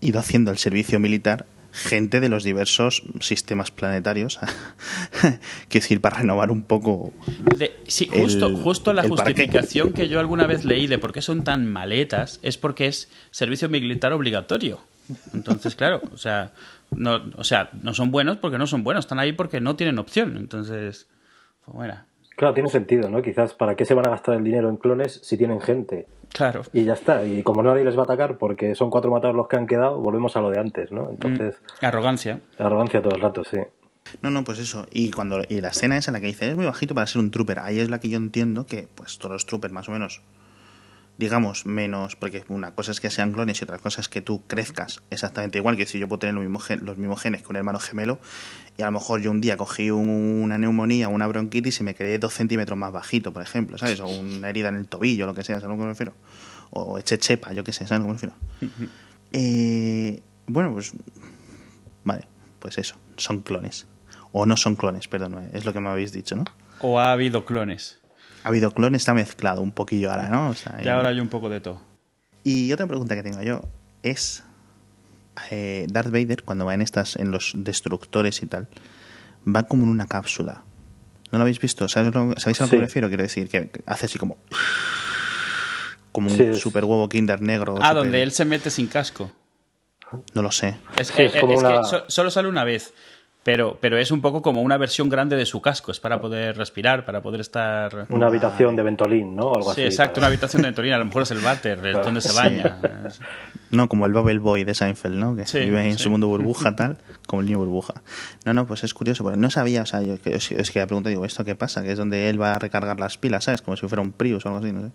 ido 0.00 0.20
haciendo 0.20 0.52
el 0.52 0.58
servicio 0.58 1.00
militar 1.00 1.44
gente 1.72 2.20
de 2.20 2.28
los 2.28 2.44
diversos 2.44 3.02
sistemas 3.20 3.70
planetarios. 3.70 4.38
quiero 5.20 5.38
decir, 5.70 6.00
para 6.00 6.18
renovar 6.18 6.50
un 6.50 6.62
poco. 6.62 7.12
De- 7.56 7.76
sí, 7.86 8.08
justo, 8.12 8.46
el- 8.46 8.56
justo 8.56 8.92
la 8.92 9.02
parque. 9.02 9.16
justificación 9.24 9.92
que 9.92 10.08
yo 10.08 10.20
alguna 10.20 10.46
vez 10.46 10.64
leí 10.64 10.86
de 10.86 10.98
por 10.98 11.12
qué 11.12 11.22
son 11.22 11.44
tan 11.44 11.66
maletas 11.66 12.38
es 12.42 12.56
porque 12.58 12.86
es 12.86 13.08
servicio 13.30 13.68
militar 13.68 14.12
obligatorio. 14.12 14.80
Entonces, 15.34 15.74
claro, 15.74 16.00
o 16.12 16.16
sea, 16.18 16.52
no, 16.92 17.20
o 17.36 17.44
sea, 17.44 17.70
no 17.82 17.94
son 17.94 18.10
buenos 18.12 18.36
porque 18.36 18.58
no 18.58 18.66
son 18.66 18.84
buenos, 18.84 19.04
están 19.04 19.18
ahí 19.18 19.32
porque 19.32 19.60
no 19.60 19.74
tienen 19.76 19.98
opción. 19.98 20.36
Entonces, 20.36 21.06
pues 21.64 21.74
bueno, 21.74 21.94
Claro, 22.40 22.54
tiene 22.54 22.70
sentido, 22.70 23.10
¿no? 23.10 23.20
Quizás 23.20 23.52
para 23.52 23.76
qué 23.76 23.84
se 23.84 23.92
van 23.92 24.06
a 24.06 24.10
gastar 24.10 24.34
el 24.36 24.42
dinero 24.44 24.70
en 24.70 24.78
clones 24.78 25.20
si 25.22 25.36
tienen 25.36 25.60
gente. 25.60 26.06
claro. 26.32 26.62
Y 26.72 26.84
ya 26.84 26.94
está. 26.94 27.22
Y 27.26 27.42
como 27.42 27.62
nadie 27.62 27.84
les 27.84 27.94
va 27.98 28.00
a 28.00 28.04
atacar 28.04 28.38
porque 28.38 28.74
son 28.74 28.88
cuatro 28.88 29.10
matados 29.10 29.36
los 29.36 29.46
que 29.46 29.56
han 29.56 29.66
quedado, 29.66 29.98
volvemos 29.98 30.34
a 30.36 30.40
lo 30.40 30.48
de 30.48 30.58
antes, 30.58 30.90
¿no? 30.90 31.10
Entonces, 31.10 31.56
Mm, 31.82 31.84
arrogancia. 31.84 32.40
arrogancia 32.58 33.02
todo 33.02 33.14
el 33.14 33.20
rato, 33.20 33.44
sí. 33.44 33.58
No, 34.22 34.30
no, 34.30 34.42
pues 34.42 34.58
eso. 34.58 34.86
Y 34.90 35.10
cuando 35.10 35.42
y 35.50 35.60
la 35.60 35.68
escena 35.68 35.98
esa 35.98 36.12
en 36.12 36.14
la 36.14 36.20
que 36.20 36.28
dice 36.28 36.48
es 36.48 36.56
muy 36.56 36.64
bajito 36.64 36.94
para 36.94 37.06
ser 37.06 37.20
un 37.20 37.30
trooper, 37.30 37.58
ahí 37.58 37.78
es 37.78 37.90
la 37.90 38.00
que 38.00 38.08
yo 38.08 38.16
entiendo 38.16 38.64
que, 38.64 38.88
pues, 38.94 39.18
todos 39.18 39.32
los 39.32 39.44
troopers 39.44 39.74
más 39.74 39.90
o 39.90 39.92
menos, 39.92 40.22
digamos, 41.18 41.66
menos, 41.66 42.16
porque 42.16 42.44
una 42.48 42.74
cosa 42.74 42.92
es 42.92 43.00
que 43.00 43.10
sean 43.10 43.32
clones 43.32 43.60
y 43.60 43.64
otra 43.64 43.76
cosa 43.76 44.00
es 44.00 44.08
que 44.08 44.22
tú 44.22 44.42
crezcas 44.46 45.02
exactamente 45.10 45.58
igual, 45.58 45.76
que 45.76 45.84
si 45.84 45.98
yo 45.98 46.08
puedo 46.08 46.20
tener 46.20 46.34
los 46.34 46.42
mismos, 46.44 46.70
los 46.80 46.96
mismos 46.96 47.20
genes 47.20 47.42
que 47.42 47.48
un 47.50 47.56
hermano 47.56 47.78
gemelo, 47.78 48.18
y 48.80 48.82
a 48.82 48.86
lo 48.86 48.92
mejor 48.92 49.20
yo 49.20 49.30
un 49.30 49.42
día 49.42 49.58
cogí 49.58 49.90
un- 49.90 50.08
una 50.42 50.56
neumonía, 50.56 51.08
una 51.08 51.26
bronquitis 51.26 51.80
y 51.80 51.84
me 51.84 51.94
quedé 51.94 52.18
dos 52.18 52.32
centímetros 52.32 52.78
más 52.78 52.90
bajito, 52.90 53.30
por 53.30 53.42
ejemplo, 53.42 53.76
¿sabes? 53.76 54.00
O 54.00 54.06
una 54.08 54.48
herida 54.48 54.70
en 54.70 54.76
el 54.76 54.88
tobillo, 54.88 55.26
lo 55.26 55.34
que 55.34 55.44
sea, 55.44 55.56
¿sabes 55.60 55.66
a 55.66 55.68
lo 55.68 55.74
que 55.76 55.82
me 55.82 55.88
refiero? 55.88 56.14
O 56.70 56.96
eché 56.98 57.18
chepa, 57.18 57.52
yo 57.52 57.62
qué 57.62 57.72
sé, 57.72 57.86
¿sabes 57.86 57.92
a 57.92 57.98
lo 57.98 58.04
que 58.04 58.08
me 58.08 58.14
refiero? 58.14 58.34
Eh, 59.32 60.22
bueno, 60.46 60.72
pues, 60.72 60.92
vale, 62.04 62.26
pues 62.58 62.78
eso, 62.78 62.96
son 63.16 63.40
clones. 63.40 63.86
O 64.32 64.46
no 64.46 64.56
son 64.56 64.76
clones, 64.76 65.08
perdón, 65.08 65.50
es 65.52 65.64
lo 65.66 65.72
que 65.74 65.80
me 65.80 65.88
habéis 65.90 66.12
dicho, 66.12 66.36
¿no? 66.36 66.44
¿O 66.80 66.98
ha 67.00 67.12
habido 67.12 67.44
clones? 67.44 67.98
Ha 68.44 68.48
habido 68.48 68.70
clones, 68.72 69.02
está 69.02 69.12
mezclado 69.12 69.60
un 69.60 69.72
poquillo 69.72 70.10
ahora, 70.10 70.28
¿no? 70.30 70.48
O 70.48 70.54
sea, 70.54 70.80
Y 70.82 70.88
ahora 70.88 71.10
hay 71.10 71.20
un 71.20 71.28
poco 71.28 71.50
de 71.50 71.60
todo. 71.60 71.82
Y 72.44 72.72
otra 72.72 72.86
pregunta 72.86 73.14
que 73.14 73.22
tengo 73.22 73.42
yo 73.42 73.60
es 74.02 74.42
eh, 75.50 75.86
Darth 75.90 76.10
Vader 76.10 76.42
cuando 76.44 76.64
va 76.66 76.74
en 76.74 76.82
estas 76.82 77.16
en 77.16 77.30
los 77.30 77.52
destructores 77.56 78.42
y 78.42 78.46
tal 78.46 78.68
va 79.46 79.62
como 79.64 79.84
en 79.84 79.88
una 79.90 80.06
cápsula. 80.06 80.62
¿No 81.32 81.38
lo 81.38 81.42
habéis 81.42 81.60
visto? 81.60 81.88
¿Sabéis, 81.88 82.14
lo- 82.14 82.34
¿sabéis 82.38 82.60
a 82.60 82.64
lo 82.64 82.70
que 82.70 82.76
Sí. 82.76 82.80
me 82.80 82.86
refiero? 82.86 83.08
Quiero 83.08 83.22
decir 83.22 83.48
que 83.48 83.70
hace 83.86 84.06
así 84.06 84.18
como 84.18 84.36
como 86.12 86.28
un 86.30 86.36
Sí, 86.36 86.54
super 86.56 86.84
huevo 86.84 87.08
Kinder 87.08 87.40
negro. 87.40 87.76
Ah, 87.80 87.88
super- 87.90 87.94
donde 88.02 88.22
él 88.22 88.32
se 88.32 88.44
mete 88.44 88.70
sin 88.70 88.88
casco. 88.88 89.30
No 90.34 90.42
lo 90.42 90.50
sé. 90.50 90.76
Es, 90.98 91.08
Sí, 91.08 91.22
es 91.22 91.36
como 91.36 91.52
es 91.54 91.60
una- 91.60 91.80
que 91.82 91.84
so- 91.86 92.04
solo 92.08 92.30
sale 92.32 92.48
una 92.48 92.64
vez. 92.64 92.92
Pero, 93.42 93.78
pero 93.80 93.96
es 93.96 94.10
un 94.10 94.20
poco 94.20 94.42
como 94.42 94.60
una 94.60 94.76
versión 94.76 95.08
grande 95.08 95.34
de 95.34 95.46
su 95.46 95.62
casco. 95.62 95.90
Es 95.92 95.98
para 95.98 96.20
poder 96.20 96.58
respirar, 96.58 97.06
para 97.06 97.22
poder 97.22 97.40
estar. 97.40 98.06
Una 98.10 98.26
habitación 98.26 98.76
de 98.76 98.82
Ventolín, 98.82 99.34
¿no? 99.34 99.54
Algo 99.54 99.72
Sí, 99.74 99.80
así. 99.80 99.82
exacto, 99.84 100.20
una 100.20 100.26
habitación 100.26 100.60
de 100.60 100.68
Ventorina. 100.68 100.96
A 100.96 100.98
lo 100.98 101.06
mejor 101.06 101.22
es 101.22 101.30
el 101.30 101.38
váter, 101.38 101.84
es 101.86 101.96
donde 102.04 102.20
se 102.20 102.32
baña. 102.32 102.76
No, 103.72 103.88
como 103.88 104.04
el 104.04 104.12
Bubble 104.12 104.40
Boy 104.40 104.64
de 104.64 104.74
Seinfeld, 104.74 105.14
¿no? 105.14 105.36
Que 105.36 105.46
Sí, 105.46 105.60
vive 105.60 105.86
en 105.88 105.96
sí. 105.96 106.02
su 106.02 106.10
mundo 106.10 106.26
burbuja, 106.26 106.74
tal, 106.74 106.98
como 107.28 107.38
el 107.40 107.46
niño 107.46 107.58
burbuja. 107.58 108.02
No, 108.44 108.52
no, 108.52 108.66
pues 108.66 108.82
es 108.82 108.92
curioso, 108.92 109.22
porque 109.22 109.38
no 109.38 109.48
sabía, 109.48 109.82
o 109.82 109.86
sea, 109.86 110.02
yo 110.02 110.20
que- 110.20 110.34
es, 110.34 110.50
es 110.50 110.72
que 110.72 110.80
la 110.80 110.88
pregunta 110.88 111.08
digo, 111.08 111.24
¿esto 111.24 111.44
qué 111.44 111.54
pasa? 111.54 111.80
Que 111.84 111.92
es 111.92 111.96
donde 111.96 112.28
él 112.28 112.42
va 112.42 112.54
a 112.54 112.58
recargar 112.58 112.98
las 112.98 113.16
pilas, 113.16 113.44
¿sabes? 113.44 113.62
Como 113.62 113.76
si 113.76 113.86
fuera 113.86 114.02
un 114.02 114.10
Prius 114.10 114.44
o 114.44 114.48
algo 114.48 114.58
así, 114.58 114.72
no 114.72 114.88
sé. 114.88 114.90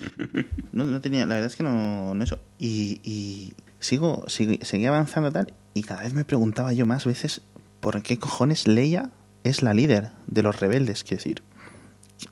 No, 0.72 0.84
no 0.84 0.98
tenía, 1.02 1.26
la 1.26 1.34
verdad 1.34 1.48
es 1.50 1.56
que 1.56 1.62
no, 1.62 2.14
no 2.14 2.24
eso. 2.24 2.38
Y, 2.58 3.02
y 3.04 3.52
sigo, 3.80 4.24
sigo, 4.28 4.54
seguí 4.64 4.86
avanzando 4.86 5.30
tal, 5.30 5.52
y 5.74 5.82
cada 5.82 6.02
vez 6.02 6.14
me 6.14 6.24
preguntaba 6.24 6.72
yo 6.72 6.86
más 6.86 7.04
veces, 7.04 7.42
¿por 7.80 8.02
qué 8.02 8.18
cojones 8.18 8.68
Leia 8.68 9.10
es 9.44 9.62
la 9.62 9.74
líder 9.74 10.10
de 10.26 10.42
los 10.42 10.60
rebeldes? 10.60 11.04
Quiero 11.04 11.18
decir, 11.18 11.42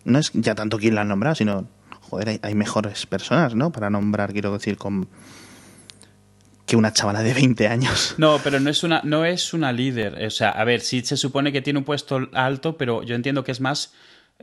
no 0.04 0.18
es 0.18 0.30
ya 0.34 0.54
tanto 0.54 0.78
quién 0.78 0.94
la 0.94 1.02
ha 1.02 1.04
nombrado, 1.04 1.34
sino, 1.34 1.68
joder, 2.02 2.28
hay, 2.28 2.40
hay 2.42 2.54
mejores 2.54 3.06
personas, 3.06 3.54
¿no? 3.54 3.72
Para 3.72 3.90
nombrar, 3.90 4.32
quiero 4.32 4.52
decir, 4.52 4.76
con 4.76 5.08
que 6.68 6.76
una 6.76 6.92
chavala 6.92 7.22
de 7.22 7.34
20 7.34 7.66
años. 7.66 8.14
No, 8.18 8.38
pero 8.44 8.60
no 8.60 8.68
es 8.70 8.84
una, 8.84 9.00
no 9.02 9.24
es 9.24 9.54
una 9.54 9.72
líder. 9.72 10.24
O 10.24 10.30
sea, 10.30 10.50
a 10.50 10.64
ver, 10.64 10.82
sí 10.82 11.00
se 11.00 11.16
supone 11.16 11.50
que 11.50 11.62
tiene 11.62 11.78
un 11.78 11.84
puesto 11.84 12.28
alto, 12.34 12.76
pero 12.76 13.02
yo 13.02 13.14
entiendo 13.14 13.42
que 13.42 13.52
es 13.52 13.60
más 13.60 13.94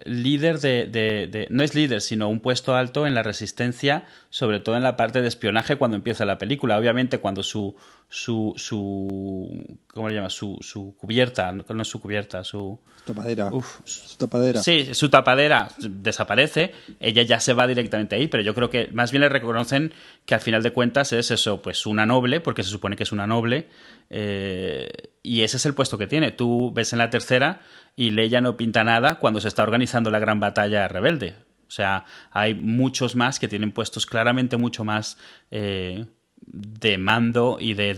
líder 0.03 0.59
de, 0.59 0.85
de- 0.87 1.27
de- 1.27 1.47
No 1.49 1.63
es 1.63 1.73
líder, 1.73 2.01
sino 2.01 2.27
un 2.27 2.41
puesto 2.41 2.75
alto 2.75 3.07
en 3.07 3.15
la 3.15 3.23
resistencia, 3.23 4.05
sobre 4.29 4.59
todo 4.59 4.75
en 4.75 4.83
la 4.83 4.97
parte 4.97 5.21
de 5.21 5.27
espionaje 5.29 5.77
cuando 5.77 5.95
empieza 5.95 6.25
la 6.25 6.37
película. 6.37 6.77
Obviamente, 6.77 7.19
cuando 7.19 7.43
su. 7.43 7.75
su, 8.09 8.53
su 8.57 9.77
¿Cómo 9.93 10.09
le 10.09 10.15
llamas? 10.15 10.33
Su, 10.33 10.57
su 10.61 10.95
cubierta. 10.97 11.51
No 11.51 11.81
es 11.81 11.87
su 11.87 12.01
cubierta, 12.01 12.43
su. 12.43 12.79
Tapadera. 13.05 13.49
Uf. 13.53 13.79
Su 13.85 14.17
tapadera. 14.17 14.61
Sí, 14.63 14.93
su 14.93 15.09
tapadera 15.09 15.69
desaparece, 15.77 16.71
ella 16.99 17.21
ya 17.21 17.39
se 17.39 17.53
va 17.53 17.67
directamente 17.67 18.15
ahí, 18.15 18.27
pero 18.27 18.41
yo 18.43 18.55
creo 18.55 18.69
que 18.71 18.89
más 18.91 19.11
bien 19.11 19.21
le 19.21 19.29
reconocen 19.29 19.93
que 20.25 20.33
al 20.33 20.41
final 20.41 20.63
de 20.63 20.71
cuentas 20.73 21.13
es 21.13 21.29
eso, 21.31 21.61
pues 21.61 21.85
una 21.85 22.05
noble, 22.07 22.41
porque 22.41 22.63
se 22.63 22.69
supone 22.71 22.95
que 22.95 23.03
es 23.03 23.11
una 23.11 23.27
noble, 23.27 23.67
eh, 24.09 24.89
y 25.25 25.41
ese 25.41 25.57
es 25.57 25.65
el 25.65 25.73
puesto 25.73 25.97
que 25.97 26.07
tiene. 26.07 26.31
Tú 26.31 26.71
ves 26.73 26.93
en 26.93 26.99
la 26.99 27.09
tercera 27.09 27.61
y 27.95 28.11
Leia 28.11 28.41
no 28.41 28.55
pinta 28.55 28.83
nada 28.83 29.15
cuando 29.15 29.41
se 29.41 29.47
está 29.47 29.63
organizando 29.63 30.11
la 30.11 30.19
gran 30.19 30.39
batalla 30.39 30.87
rebelde. 30.87 31.35
O 31.67 31.71
sea, 31.71 32.05
hay 32.31 32.53
muchos 32.53 33.15
más 33.15 33.39
que 33.39 33.47
tienen 33.47 33.71
puestos 33.71 34.05
claramente 34.05 34.55
mucho 34.57 34.83
más 34.83 35.17
eh, 35.49 36.05
de 36.45 36.97
mando 36.97 37.57
y 37.59 37.73
de, 37.73 37.95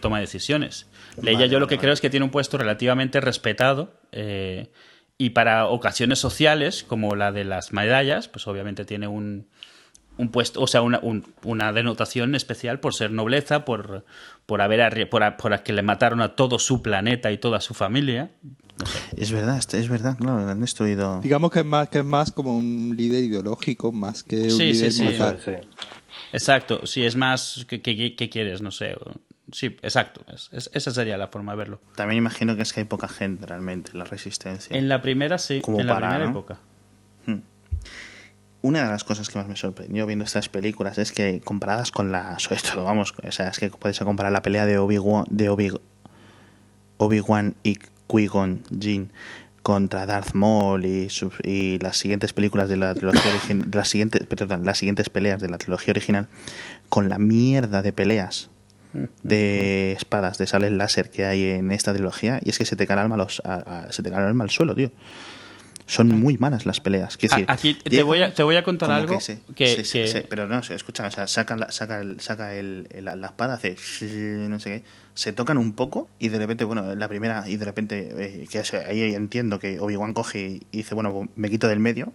toma 0.00 0.18
de 0.18 0.22
decisiones. 0.22 0.86
Leia 1.20 1.46
yo 1.46 1.58
lo 1.58 1.66
que 1.66 1.78
creo 1.78 1.94
es 1.94 2.00
que 2.00 2.10
tiene 2.10 2.24
un 2.24 2.30
puesto 2.30 2.58
relativamente 2.58 3.20
respetado 3.20 3.98
eh, 4.12 4.70
y 5.16 5.30
para 5.30 5.66
ocasiones 5.66 6.18
sociales, 6.18 6.84
como 6.84 7.16
la 7.16 7.32
de 7.32 7.44
las 7.44 7.72
medallas, 7.72 8.28
pues 8.28 8.46
obviamente 8.46 8.84
tiene 8.84 9.06
un, 9.08 9.48
un 10.18 10.30
puesto, 10.30 10.60
o 10.62 10.66
sea, 10.66 10.82
una, 10.82 10.98
un- 11.02 11.24
una 11.44 11.72
denotación 11.72 12.34
especial 12.34 12.80
por 12.80 12.94
ser 12.94 13.10
nobleza, 13.10 13.64
por, 13.64 14.04
por 14.46 14.60
haber 14.62 14.80
arri- 14.80 15.08
por, 15.08 15.22
a- 15.22 15.36
por 15.36 15.52
a 15.52 15.62
que 15.62 15.72
le 15.72 15.82
mataron 15.82 16.20
a 16.22 16.34
todo 16.36 16.58
su 16.58 16.80
planeta 16.82 17.30
y 17.32 17.38
toda 17.38 17.60
su 17.60 17.74
familia. 17.74 18.30
Es 19.16 19.32
verdad, 19.32 19.58
es 19.72 19.88
verdad, 19.88 20.16
claro, 20.18 20.40
lo 20.44 20.48
han 20.50 20.60
destruido. 20.60 21.20
Digamos 21.22 21.50
que 21.50 21.60
es 21.60 21.64
más 21.64 21.88
que 21.88 21.98
es 22.00 22.04
más 22.04 22.30
como 22.32 22.56
un 22.56 22.94
líder 22.96 23.24
ideológico 23.24 23.90
más 23.92 24.22
que 24.22 24.42
un 24.44 24.50
Sí, 24.50 24.56
sí, 24.58 24.72
líder 24.74 24.92
sí. 24.92 25.02
militar. 25.02 25.38
Sí, 25.42 25.50
sí. 25.62 25.68
Exacto, 26.32 26.86
si 26.86 27.04
es 27.04 27.16
más, 27.16 27.64
¿qué, 27.68 27.80
qué- 27.80 28.14
qué 28.16 28.28
quieres? 28.30 28.60
No 28.62 28.70
sé. 28.70 28.94
Sí, 29.52 29.66
exacto. 29.82 30.22
es- 30.32 30.48
es- 30.52 30.70
esa 30.74 30.90
sería 30.90 31.16
la 31.16 31.28
forma 31.28 31.52
de 31.52 31.58
verlo. 31.58 31.80
También 31.94 32.18
imagino 32.18 32.56
que 32.56 32.62
es 32.62 32.72
que 32.72 32.80
hay 32.80 32.86
poca 32.86 33.08
gente 33.08 33.46
realmente 33.46 33.92
en 33.92 33.98
la 33.98 34.04
resistencia. 34.04 34.76
En 34.76 34.88
la 34.88 35.00
primera 35.00 35.38
sí, 35.38 35.60
Como 35.60 35.80
en 35.80 35.86
la 35.86 35.94
para, 35.94 36.08
primera 36.08 36.24
¿no? 36.26 36.30
época. 36.32 36.58
Una 38.66 38.82
de 38.84 38.88
las 38.90 39.04
cosas 39.04 39.28
que 39.28 39.38
más 39.38 39.46
me 39.48 39.56
sorprendió 39.56 40.06
viendo 40.06 40.24
estas 40.24 40.48
películas 40.48 40.98
es 40.98 41.12
que 41.12 41.40
comparadas 41.44 41.90
con 41.92 42.10
la 42.12 42.38
sobre 42.40 42.60
todo 42.60 42.84
vamos, 42.84 43.14
o 43.22 43.32
sea, 43.32 43.48
es 43.48 43.58
que 43.58 43.70
puedes 43.70 43.98
comparar 44.00 44.32
la 44.32 44.42
pelea 44.42 44.66
de 44.66 44.78
Obi-Wan 44.78 45.24
de 45.30 45.48
Obi 45.48 45.70
Obi-Wan 46.98 47.54
y 47.62 47.78
Qui-Gon 48.08 48.62
Jinn 48.80 49.10
contra 49.62 50.06
Darth 50.06 50.32
Maul 50.34 50.86
y, 50.86 51.08
y 51.42 51.78
las 51.80 51.96
siguientes 51.96 52.32
películas 52.32 52.68
de 52.68 52.76
la 52.76 52.94
trilogía 52.94 53.30
original, 53.32 53.68
las 53.72 53.88
siguientes, 53.88 54.24
perdón, 54.26 54.64
las 54.64 54.78
siguientes 54.78 55.10
peleas 55.10 55.40
de 55.40 55.48
la 55.48 55.58
trilogía 55.58 55.92
original 55.92 56.28
con 56.88 57.08
la 57.08 57.18
mierda 57.18 57.82
de 57.82 57.92
peleas 57.92 58.48
de 59.22 59.92
espadas 59.92 60.38
de 60.38 60.46
sable 60.46 60.70
láser 60.70 61.10
que 61.10 61.26
hay 61.26 61.50
en 61.50 61.70
esta 61.70 61.92
trilogía 61.92 62.40
y 62.42 62.48
es 62.50 62.58
que 62.58 62.64
se 62.64 62.76
te 62.76 62.86
cae 62.86 62.94
el 62.96 63.00
alma 63.02 63.16
los, 63.18 63.42
a- 63.44 63.86
a- 63.88 63.92
se 63.92 64.02
te 64.02 64.10
cae 64.10 64.20
el 64.20 64.26
alma 64.28 64.44
al 64.44 64.50
suelo, 64.50 64.74
tío. 64.74 64.90
Son 65.88 66.08
muy 66.08 66.36
malas 66.36 66.66
las 66.66 66.80
peleas. 66.80 67.16
Decir, 67.16 67.44
Aquí 67.48 67.74
te 67.74 68.02
voy 68.02 68.20
a, 68.20 68.34
te 68.34 68.42
voy 68.42 68.56
a 68.56 68.64
contar 68.64 68.90
algo 68.90 69.18
que 69.54 69.84
que, 69.84 70.26
pero 70.28 70.48
no, 70.48 70.62
se 70.64 70.74
escucha, 70.74 71.06
o 71.06 71.10
sea, 71.12 71.28
saca, 71.28 71.56
la, 71.56 71.70
saca, 71.70 72.00
el, 72.00 72.18
saca 72.20 72.54
el, 72.54 72.88
el- 72.90 73.04
la 73.04 73.26
espada, 73.26 73.54
hace 73.54 73.76
no 74.48 74.58
sé 74.58 74.70
qué, 74.70 74.84
se 75.14 75.32
tocan 75.32 75.58
un 75.58 75.74
poco 75.74 76.08
y 76.18 76.28
de 76.28 76.38
repente, 76.38 76.64
bueno, 76.64 76.94
la 76.96 77.06
primera, 77.08 77.44
y 77.48 77.56
de 77.56 77.64
repente, 77.64 78.08
eh, 78.42 78.46
que 78.50 78.58
ahí 78.78 79.14
entiendo 79.14 79.58
que 79.60 79.78
Obi-Wan 79.78 80.12
coge 80.12 80.60
y 80.72 80.76
dice, 80.78 80.94
bueno, 80.96 81.12
pues 81.12 81.30
me 81.36 81.48
quito 81.50 81.68
del 81.68 81.78
medio, 81.78 82.12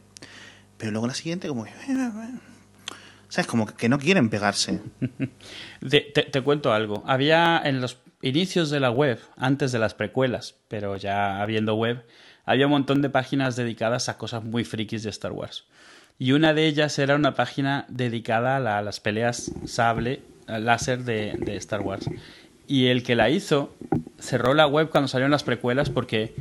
pero 0.78 0.92
luego 0.92 1.08
la 1.08 1.14
siguiente, 1.14 1.48
como 1.48 1.66
¿sabes? 3.30 3.48
Como 3.48 3.66
que 3.66 3.88
no 3.90 4.00
quieren 4.00 4.30
pegarse. 4.30 4.82
de- 5.82 6.12
te, 6.14 6.24
te 6.24 6.42
cuento 6.42 6.74
algo. 6.74 7.04
Había 7.08 7.62
en 7.64 7.80
los 7.82 7.98
inicios 8.22 8.70
de 8.70 8.80
la 8.80 8.92
web, 8.92 9.20
antes 9.38 9.72
de 9.72 9.80
las 9.80 9.94
precuelas, 9.94 10.56
pero 10.68 10.98
ya 10.98 11.42
habiendo 11.42 11.76
web, 11.76 12.04
había 12.46 12.66
un 12.68 12.72
montón 12.72 13.02
de 13.02 13.10
páginas 13.10 13.56
dedicadas 13.56 14.10
a 14.10 14.18
cosas 14.18 14.44
muy 14.44 14.64
frikis 14.64 15.04
de 15.04 15.10
Star 15.10 15.32
Wars. 15.32 15.66
Y 16.20 16.34
una 16.34 16.54
de 16.54 16.68
ellas 16.68 17.00
era 17.00 17.16
una 17.16 17.34
página 17.34 17.86
dedicada 17.90 18.58
a, 18.58 18.60
la- 18.60 18.78
a 18.78 18.82
las 18.82 19.00
peleas 19.00 19.52
sable, 19.66 20.22
láser 20.48 21.04
de, 21.04 21.34
de 21.40 21.56
Star 21.58 21.82
Wars. 21.82 22.10
Y 22.68 22.88
el 22.88 23.04
que 23.04 23.16
la 23.16 23.30
hizo 23.30 23.76
cerró 24.20 24.54
la 24.54 24.68
web 24.68 24.90
cuando 24.90 25.08
salieron 25.08 25.32
las 25.32 25.44
precuelas 25.44 25.90
porque 25.90 26.36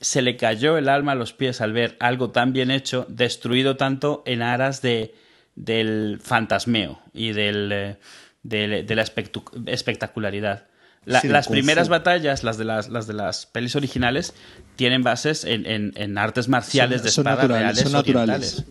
se 0.00 0.22
le 0.22 0.36
cayó 0.36 0.78
el 0.78 0.88
alma 0.88 1.12
a 1.12 1.14
los 1.14 1.32
pies 1.32 1.60
al 1.60 1.72
ver 1.72 1.96
algo 2.00 2.30
tan 2.30 2.52
bien 2.52 2.70
hecho, 2.70 3.04
destruido 3.08 3.76
tanto 3.76 4.22
en 4.26 4.42
aras 4.42 4.80
de, 4.80 5.14
del 5.56 6.20
fantasmeo 6.22 7.00
y 7.12 7.32
del, 7.32 7.70
eh, 7.72 7.96
de 8.42 8.94
la 8.94 9.04
espectacularidad. 9.66 10.66
La- 11.04 11.20
Sí, 11.20 11.28
del 11.28 11.34
las 11.34 11.48
primeras 11.48 11.88
fu. 11.88 11.92
batallas, 11.92 12.44
las 12.44 12.58
de 12.58 12.64
las, 12.64 12.88
las 12.88 13.06
de 13.06 13.14
las 13.14 13.46
pelis 13.46 13.76
originales, 13.76 14.34
tienen 14.78 15.02
bases 15.02 15.44
en, 15.44 15.66
en- 15.66 15.92
en 15.96 16.16
artes 16.16 16.48
marciales 16.48 17.00
Son- 17.00 17.04
de 17.04 17.10
son 17.10 17.22
espada 17.22 17.42
naturales, 17.42 17.62
reales 17.62 17.82
son 17.82 17.92
naturales. 17.92 18.64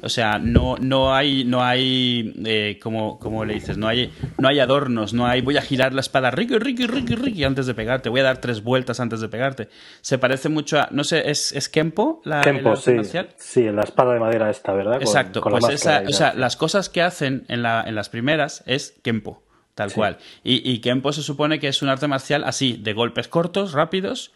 O 0.00 0.08
sea, 0.08 0.38
no, 0.38 0.76
no 0.78 1.12
hay, 1.12 1.42
no 1.44 1.60
hay 1.64 2.32
eh, 2.46 2.78
como, 2.80 3.18
como 3.18 3.44
le 3.44 3.54
dices, 3.54 3.76
no 3.78 3.88
hay, 3.88 4.12
no 4.38 4.46
hay 4.46 4.60
adornos, 4.60 5.12
no 5.12 5.26
hay 5.26 5.40
voy 5.40 5.56
a 5.56 5.60
girar 5.60 5.92
la 5.92 6.00
espada 6.00 6.30
Ricky, 6.30 6.56
Ricky, 6.56 6.86
Ricky, 6.86 7.16
Ricky 7.16 7.42
antes 7.42 7.66
de 7.66 7.74
pegarte, 7.74 8.08
voy 8.08 8.20
a 8.20 8.22
dar 8.22 8.40
tres 8.40 8.62
vueltas 8.62 9.00
antes 9.00 9.20
de 9.20 9.28
pegarte. 9.28 9.68
Se 10.00 10.16
parece 10.16 10.48
mucho 10.50 10.78
a, 10.78 10.86
no 10.92 11.02
sé, 11.02 11.28
¿es, 11.28 11.50
es 11.50 11.68
Kempo 11.68 12.22
la 12.24 12.42
Kempo, 12.42 12.70
arte 12.70 12.82
sí. 12.82 12.92
marcial? 12.92 13.28
Sí, 13.38 13.64
la 13.72 13.82
espada 13.82 14.14
de 14.14 14.20
madera 14.20 14.48
esta, 14.50 14.72
¿verdad? 14.72 14.92
Con- 14.92 15.02
Exacto, 15.02 15.40
con 15.40 15.52
la 15.52 15.58
pues 15.58 15.74
esa, 15.74 16.04
o 16.06 16.12
sea, 16.12 16.32
las 16.32 16.54
cosas 16.56 16.88
que 16.88 17.02
hacen 17.02 17.44
en, 17.48 17.62
la, 17.64 17.82
en 17.84 17.96
las 17.96 18.08
primeras 18.08 18.62
es 18.66 18.94
Kempo, 19.02 19.42
tal 19.74 19.90
Sí. 19.90 19.96
cual. 19.96 20.18
Y, 20.44 20.70
y 20.70 20.78
Kempo 20.78 21.12
se 21.12 21.22
supone 21.24 21.58
que 21.58 21.66
es 21.66 21.82
un 21.82 21.88
arte 21.88 22.06
marcial 22.06 22.44
así, 22.44 22.78
de 22.80 22.92
golpes 22.92 23.26
cortos, 23.26 23.72
rápidos 23.72 24.30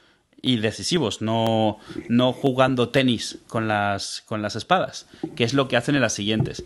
y 0.44 0.56
decisivos, 0.56 1.22
no, 1.22 1.78
no 2.08 2.32
jugando 2.32 2.88
tenis 2.88 3.38
con 3.46 3.68
las, 3.68 4.22
con 4.26 4.42
las 4.42 4.56
espadas, 4.56 5.06
que 5.36 5.44
es 5.44 5.54
lo 5.54 5.68
que 5.68 5.76
hacen 5.76 5.94
en 5.94 6.00
las 6.02 6.12
siguientes. 6.14 6.64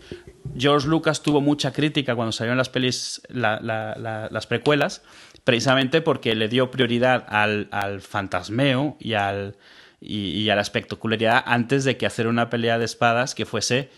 George 0.57 0.87
Lucas 0.87 1.21
tuvo 1.21 1.41
mucha 1.41 1.71
crítica 1.73 2.15
cuando 2.15 2.31
salieron 2.31 2.57
las 2.57 2.69
pelis, 2.69 3.21
la- 3.29 3.59
la- 3.61 3.95
la- 3.95 4.29
las 4.31 4.47
precuelas, 4.47 5.03
precisamente 5.43 6.01
porque 6.01 6.33
le 6.35 6.47
dio 6.47 6.71
prioridad 6.71 7.23
al, 7.29 7.67
al 7.71 8.01
fantasmeo 8.01 8.97
y, 8.99 9.13
al, 9.13 9.55
y, 10.01 10.29
y 10.31 10.49
a 10.49 10.55
la 10.55 10.61
espectacularidad 10.61 11.43
antes 11.45 11.83
de 11.83 11.97
que 11.97 12.05
hacer 12.07 12.25
una 12.27 12.49
pelea 12.49 12.79
de 12.79 12.85
espadas 12.85 13.35
que 13.35 13.45
fuese 13.45 13.89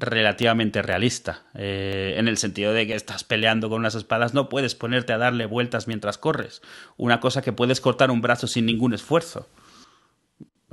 relativamente 0.00 0.80
realista, 0.80 1.42
eh, 1.54 2.14
en 2.18 2.28
el 2.28 2.38
sentido 2.38 2.72
de 2.72 2.86
que 2.86 2.94
estás 2.94 3.24
peleando 3.24 3.68
con 3.68 3.80
unas 3.80 3.96
espadas, 3.96 4.32
no 4.32 4.48
puedes 4.48 4.74
ponerte 4.76 5.12
a 5.12 5.18
darle 5.18 5.44
vueltas 5.46 5.88
mientras 5.88 6.18
corres, 6.18 6.62
una 6.96 7.18
cosa 7.18 7.42
que 7.42 7.52
puedes 7.52 7.80
cortar 7.80 8.10
un 8.12 8.20
brazo 8.20 8.46
sin 8.46 8.64
ningún 8.66 8.94
esfuerzo. 8.94 9.48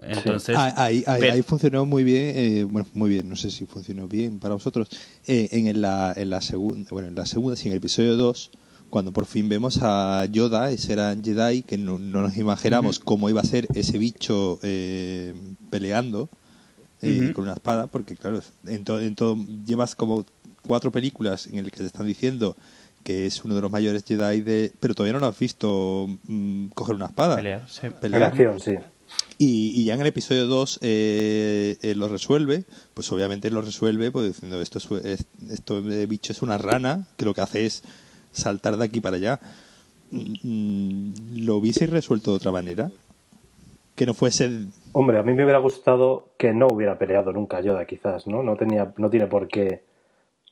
Entonces, 0.02 0.56
Ah, 0.60 0.74
ahí, 0.78 1.04
ahí- 1.08 1.20
pero- 1.22 1.34
ahí 1.34 1.42
funcionó 1.42 1.86
muy 1.86 2.04
bien, 2.04 2.34
eh, 2.36 2.64
bueno, 2.66 2.88
muy 2.94 3.10
bien, 3.10 3.28
no 3.30 3.36
sé 3.36 3.50
si 3.50 3.66
funcionó 3.66 4.08
bien 4.08 4.40
para 4.40 4.54
vosotros. 4.54 4.90
Eh, 5.26 5.48
en 5.54 5.82
la, 5.82 6.14
en 6.16 6.30
la 6.30 6.42
segunda, 6.42 6.88
bueno, 6.92 7.08
en 7.08 7.16
la 7.16 7.26
segunda, 7.26 7.56
sí, 7.56 7.68
en 7.68 7.72
el 7.74 7.78
episodio 7.78 8.18
2, 8.18 8.52
cuando 8.90 9.12
por 9.14 9.26
fin 9.26 9.50
vemos 9.50 9.80
a 9.82 10.26
Yoda, 10.30 10.70
ese 10.70 10.94
era 10.94 11.16
Jedi, 11.22 11.64
que 11.64 11.78
no, 11.78 11.98
no 11.98 12.22
nos 12.22 12.38
imaginamos 12.38 13.00
cómo 13.00 13.30
iba 13.30 13.42
a 13.42 13.46
ser 13.46 13.68
ese 13.74 13.98
bicho 13.98 14.60
eh, 14.64 15.34
peleando 15.72 16.30
eh, 17.06 17.34
con 17.34 17.44
una 17.46 17.54
espada, 17.54 17.88
porque 17.88 18.16
claro, 18.16 18.42
en 18.68 18.84
todo, 18.84 19.00
en 19.02 19.16
todo, 19.16 19.38
llevas 19.66 19.96
como 19.96 20.26
cuatro 20.66 20.92
películas 20.92 21.48
en 21.48 21.60
el 21.60 21.72
que 21.72 21.78
te 21.78 21.86
están 21.86 22.08
diciendo 22.08 22.56
que 23.04 23.28
es 23.28 23.44
uno 23.46 23.54
de 23.56 23.62
los 23.62 23.72
mayores 23.72 24.04
Jedi 24.04 24.42
de, 24.42 24.72
pero 24.80 24.96
todavía 24.96 25.14
no 25.14 25.20
lo 25.20 25.28
has 25.28 25.38
visto 25.38 26.08
mm, 26.28 26.68
coger 26.70 26.96
una 26.96 27.06
espada. 27.06 27.36
Pelear, 27.36 27.70
sí. 27.70 27.88
Pelear. 28.02 28.24
acción, 28.24 28.60
sí. 28.60 28.76
Y, 29.38 29.80
y 29.80 29.86
ya 29.86 29.94
en 29.94 30.02
el 30.02 30.08
episodio 30.08 30.48
2 30.48 30.80
eh, 30.82 31.78
eh, 31.84 31.94
lo 31.94 32.08
resuelve, 32.08 32.64
pues 32.96 33.12
obviamente 33.12 33.52
lo 33.52 33.62
resuelve 33.62 34.10
pues 34.10 34.28
diciendo 34.34 34.60
esto, 34.62 34.80
es, 34.80 35.06
es- 35.06 35.26
esto 35.52 35.82
de 35.84 36.06
bicho 36.08 36.32
es 36.32 36.42
una 36.42 36.58
rana 36.58 37.06
que 37.18 37.26
lo 37.26 37.34
que 37.36 37.42
hace 37.42 37.66
es 37.68 37.84
saltar 38.32 38.78
de 38.78 38.86
aquí 38.86 39.02
para 39.02 39.18
allá. 39.18 39.40
Mm, 40.12 41.12
¿Lo 41.46 41.58
hubieseis 41.58 41.90
resuelto 41.90 42.32
de 42.32 42.38
otra 42.38 42.52
manera? 42.52 42.92
Que 43.96 44.06
no 44.06 44.14
fuese... 44.14 44.50
Hombre, 44.94 45.18
a 45.20 45.24
mí 45.24 45.34
me 45.34 45.44
hubiera 45.44 45.60
gustado 45.60 46.30
que 46.38 46.54
no 46.54 46.68
hubiera 46.68 46.98
peleado 47.00 47.32
nunca 47.32 47.62
Yoda, 47.62 47.86
quizás, 47.86 48.28
¿no? 48.28 48.44
No, 48.44 48.56
tenía, 48.56 48.94
no 48.98 49.10
tiene 49.10 49.28
por 49.28 49.48
qué 49.48 49.84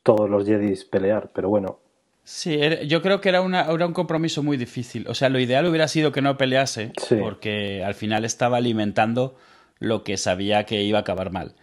todos 0.01 0.29
los 0.29 0.45
Jedis 0.45 0.85
pelear, 0.85 1.31
pero 1.33 1.49
bueno. 1.49 1.79
Sí, 2.25 2.57
yo 2.87 3.01
creo 3.01 3.19
que 3.19 3.29
era, 3.29 3.41
una, 3.41 3.63
era 3.69 3.85
un 3.85 3.93
compromiso 3.93 4.43
muy 4.43 4.55
difícil. 4.57 5.05
O 5.09 5.13
sea, 5.13 5.27
lo 5.29 5.39
ideal 5.39 5.65
hubiera 5.65 5.87
sido 5.89 6.11
que 6.13 6.21
no 6.21 6.37
pelease, 6.37 6.93
Sí. 6.97 7.15
porque 7.21 7.83
al 7.83 7.95
final 7.95 8.23
estaba 8.23 8.57
alimentando 8.57 9.35
lo 9.79 10.03
que 10.05 10.15
sabía 10.17 10.65
que 10.65 10.83
iba 10.83 10.99
a 10.99 11.01
acabar 11.01 11.31
mal. 11.31 11.55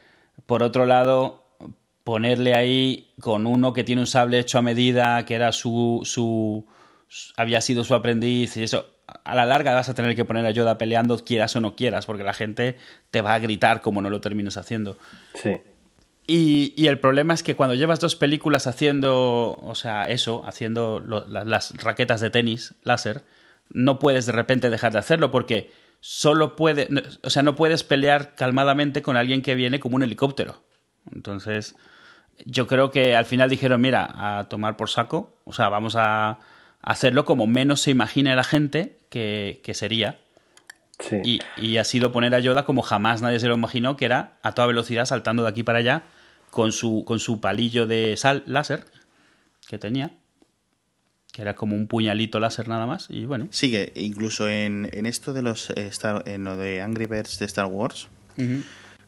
Por 0.45 0.63
otro 0.63 0.85
lado, 0.85 1.45
ponerle 2.05 2.55
ahí 2.55 3.09
con 3.21 3.47
uno 3.47 3.73
que 3.73 3.85
tiene 3.85 4.03
un 4.03 4.07
sable 4.07 4.39
hecho 4.39 4.59
a 4.59 4.63
medida, 4.63 5.25
que 5.25 5.35
era 5.35 5.53
su, 5.53 6.01
su- 6.05 6.67
había 7.37 7.61
sido 7.63 7.85
su 7.85 7.95
aprendiz 7.95 8.57
y 8.59 8.63
eso, 8.65 8.85
a 9.25 9.35
la 9.35 9.47
larga 9.47 9.75
vas 9.75 9.89
a 9.89 9.95
tener 9.95 10.15
que 10.17 10.25
poner 10.25 10.45
a 10.47 10.51
Yoda 10.51 10.79
peleando, 10.79 11.19
quieras 11.25 11.55
o 11.57 11.61
no 11.61 11.77
quieras, 11.77 12.07
porque 12.07 12.25
la 12.25 12.33
gente 12.35 12.77
te 13.11 13.21
va 13.23 13.35
a 13.35 13.39
gritar 13.39 13.81
como 13.81 14.03
no 14.03 14.11
lo 14.11 14.21
termines 14.21 14.57
haciendo. 14.57 14.99
Sí. 15.35 15.57
Y, 16.27 16.75
y 16.77 16.87
el 16.87 16.99
problema 17.01 17.35
es 17.35 17.43
que 17.43 17.57
cuando 17.57 17.75
llevas 17.75 17.99
dos 18.01 18.15
películas 18.17 18.67
haciendo, 18.67 19.59
o 19.61 19.75
sea, 19.75 20.05
eso, 20.05 20.45
haciendo 20.47 21.01
lo- 21.01 21.27
las 21.27 21.73
raquetas 21.83 22.21
de 22.21 22.31
tenis 22.31 22.75
láser, 22.85 23.25
no 23.73 23.99
puedes 23.99 24.27
de 24.27 24.33
repente 24.33 24.71
dejar 24.71 24.93
de 24.93 24.99
hacerlo 25.01 25.31
porque 25.31 25.73
solo 26.01 26.55
puede, 26.57 26.87
no- 26.91 27.03
o 27.23 27.31
sea, 27.31 27.43
no 27.43 27.57
puedes 27.57 27.83
pelear 27.85 28.35
calmadamente 28.37 29.03
con 29.03 29.17
alguien 29.17 29.43
que 29.43 29.55
viene 29.57 29.81
como 29.81 29.97
un 29.97 30.03
helicóptero. 30.05 30.63
Entonces, 31.13 31.75
yo 32.47 32.67
creo 32.69 32.91
que 32.93 33.17
al 33.17 33.25
final 33.27 33.51
dijeron, 33.51 33.81
mira, 33.81 34.39
a 34.39 34.49
tomar 34.49 34.77
por 34.77 34.89
saco, 34.89 35.37
o 35.45 35.53
sea, 35.53 35.69
vamos 35.69 35.97
a 35.97 36.39
hacerlo 36.81 37.25
como 37.25 37.47
menos 37.49 37.81
se 37.81 37.91
imagine 37.91 38.35
la 38.37 38.45
gente 38.45 38.99
que, 39.11 39.61
que 39.63 39.75
sería. 39.75 40.19
Sí. 40.99 41.17
Y, 41.25 41.41
y 41.57 41.77
ha 41.77 41.85
sido 41.85 42.13
poner 42.13 42.35
a 42.35 42.41
Yoda 42.41 42.65
como 42.65 42.81
jamás 42.83 43.21
nadie 43.23 43.41
se 43.41 43.49
lo 43.49 43.55
imaginó, 43.55 43.97
que 43.97 44.05
era 44.07 44.39
a 44.43 44.53
toda 44.53 44.67
velocidad 44.69 45.05
saltando 45.05 45.43
de 45.43 45.49
aquí 45.51 45.63
para 45.63 45.79
allá 45.81 46.03
con 46.51 46.73
su, 46.73 47.05
con 47.07 47.19
su 47.21 47.41
palillo 47.41 47.87
de 47.87 48.17
sal 48.17 48.43
láser 48.47 48.85
que 49.67 49.79
tenía, 49.79 50.11
que 51.33 51.43
era 51.43 51.55
como 51.55 51.77
un 51.77 51.87
puñalito 51.87 52.39
láser 52.41 52.69
nada 52.69 52.87
más. 52.87 53.07
Y 53.09 53.25
bueno, 53.25 53.49
Sí, 53.51 53.71
que 53.71 53.93
incluso 53.97 54.49
en, 54.49 54.89
en 54.93 55.07
esto 55.07 55.33
de 55.33 55.43
los 55.43 55.71
eh, 55.71 55.87
Star- 55.87 56.25
en 56.27 56.45
lo 56.45 56.57
de 56.57 56.83
Angry 56.83 57.07
Birds 57.07 57.39
de 57.39 57.47
Star 57.47 57.67
Wars, 57.67 58.09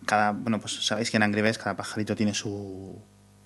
cada, 0.07 0.33
bueno, 0.33 0.61
pues 0.61 0.73
sabéis 0.85 1.11
que 1.11 1.17
en 1.17 1.23
Angry 1.25 1.43
Birds 1.43 1.59
cada 1.59 1.77
pajarito 1.77 2.15
tiene 2.17 2.33
su 2.35 2.99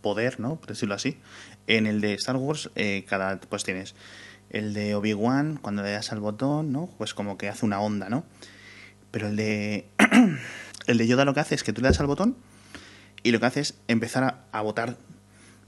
poder, 0.03 0.39
¿no? 0.41 0.57
Por 0.57 0.69
decirlo 0.69 0.95
así. 0.95 1.19
En 1.67 1.87
el 1.87 2.01
de 2.01 2.15
Star 2.15 2.37
Wars, 2.37 2.71
eh, 2.77 3.05
cada, 3.09 3.41
pues 3.41 3.65
tienes 3.65 3.95
el 4.51 4.75
de 4.75 4.95
Obi-Wan, 4.95 5.59
cuando 5.61 5.83
le 5.83 5.91
das 5.93 6.13
al 6.13 6.21
botón, 6.21 6.73
¿no? 6.73 6.89
Pues 6.99 7.15
como 7.15 7.37
que 7.39 7.49
hace 7.49 7.65
una 7.67 7.81
onda, 7.81 8.09
¿no? 8.09 8.25
Pero 9.11 9.29
el 9.29 9.37
de, 9.37 9.87
el 10.87 10.99
de 10.99 11.07
Yoda 11.07 11.25
lo 11.25 11.35
que 11.35 11.41
hace 11.41 11.55
es 11.55 11.63
que 11.63 11.73
tú 11.73 11.81
le 11.83 11.89
das 11.89 12.01
al 12.01 12.07
botón 12.07 12.37
y 13.23 13.31
lo 13.33 13.41
que 13.41 13.47
hace 13.47 13.61
es 13.61 13.75
empezar 13.89 14.23
a, 14.25 14.45
a 14.53 14.61
botar 14.63 14.97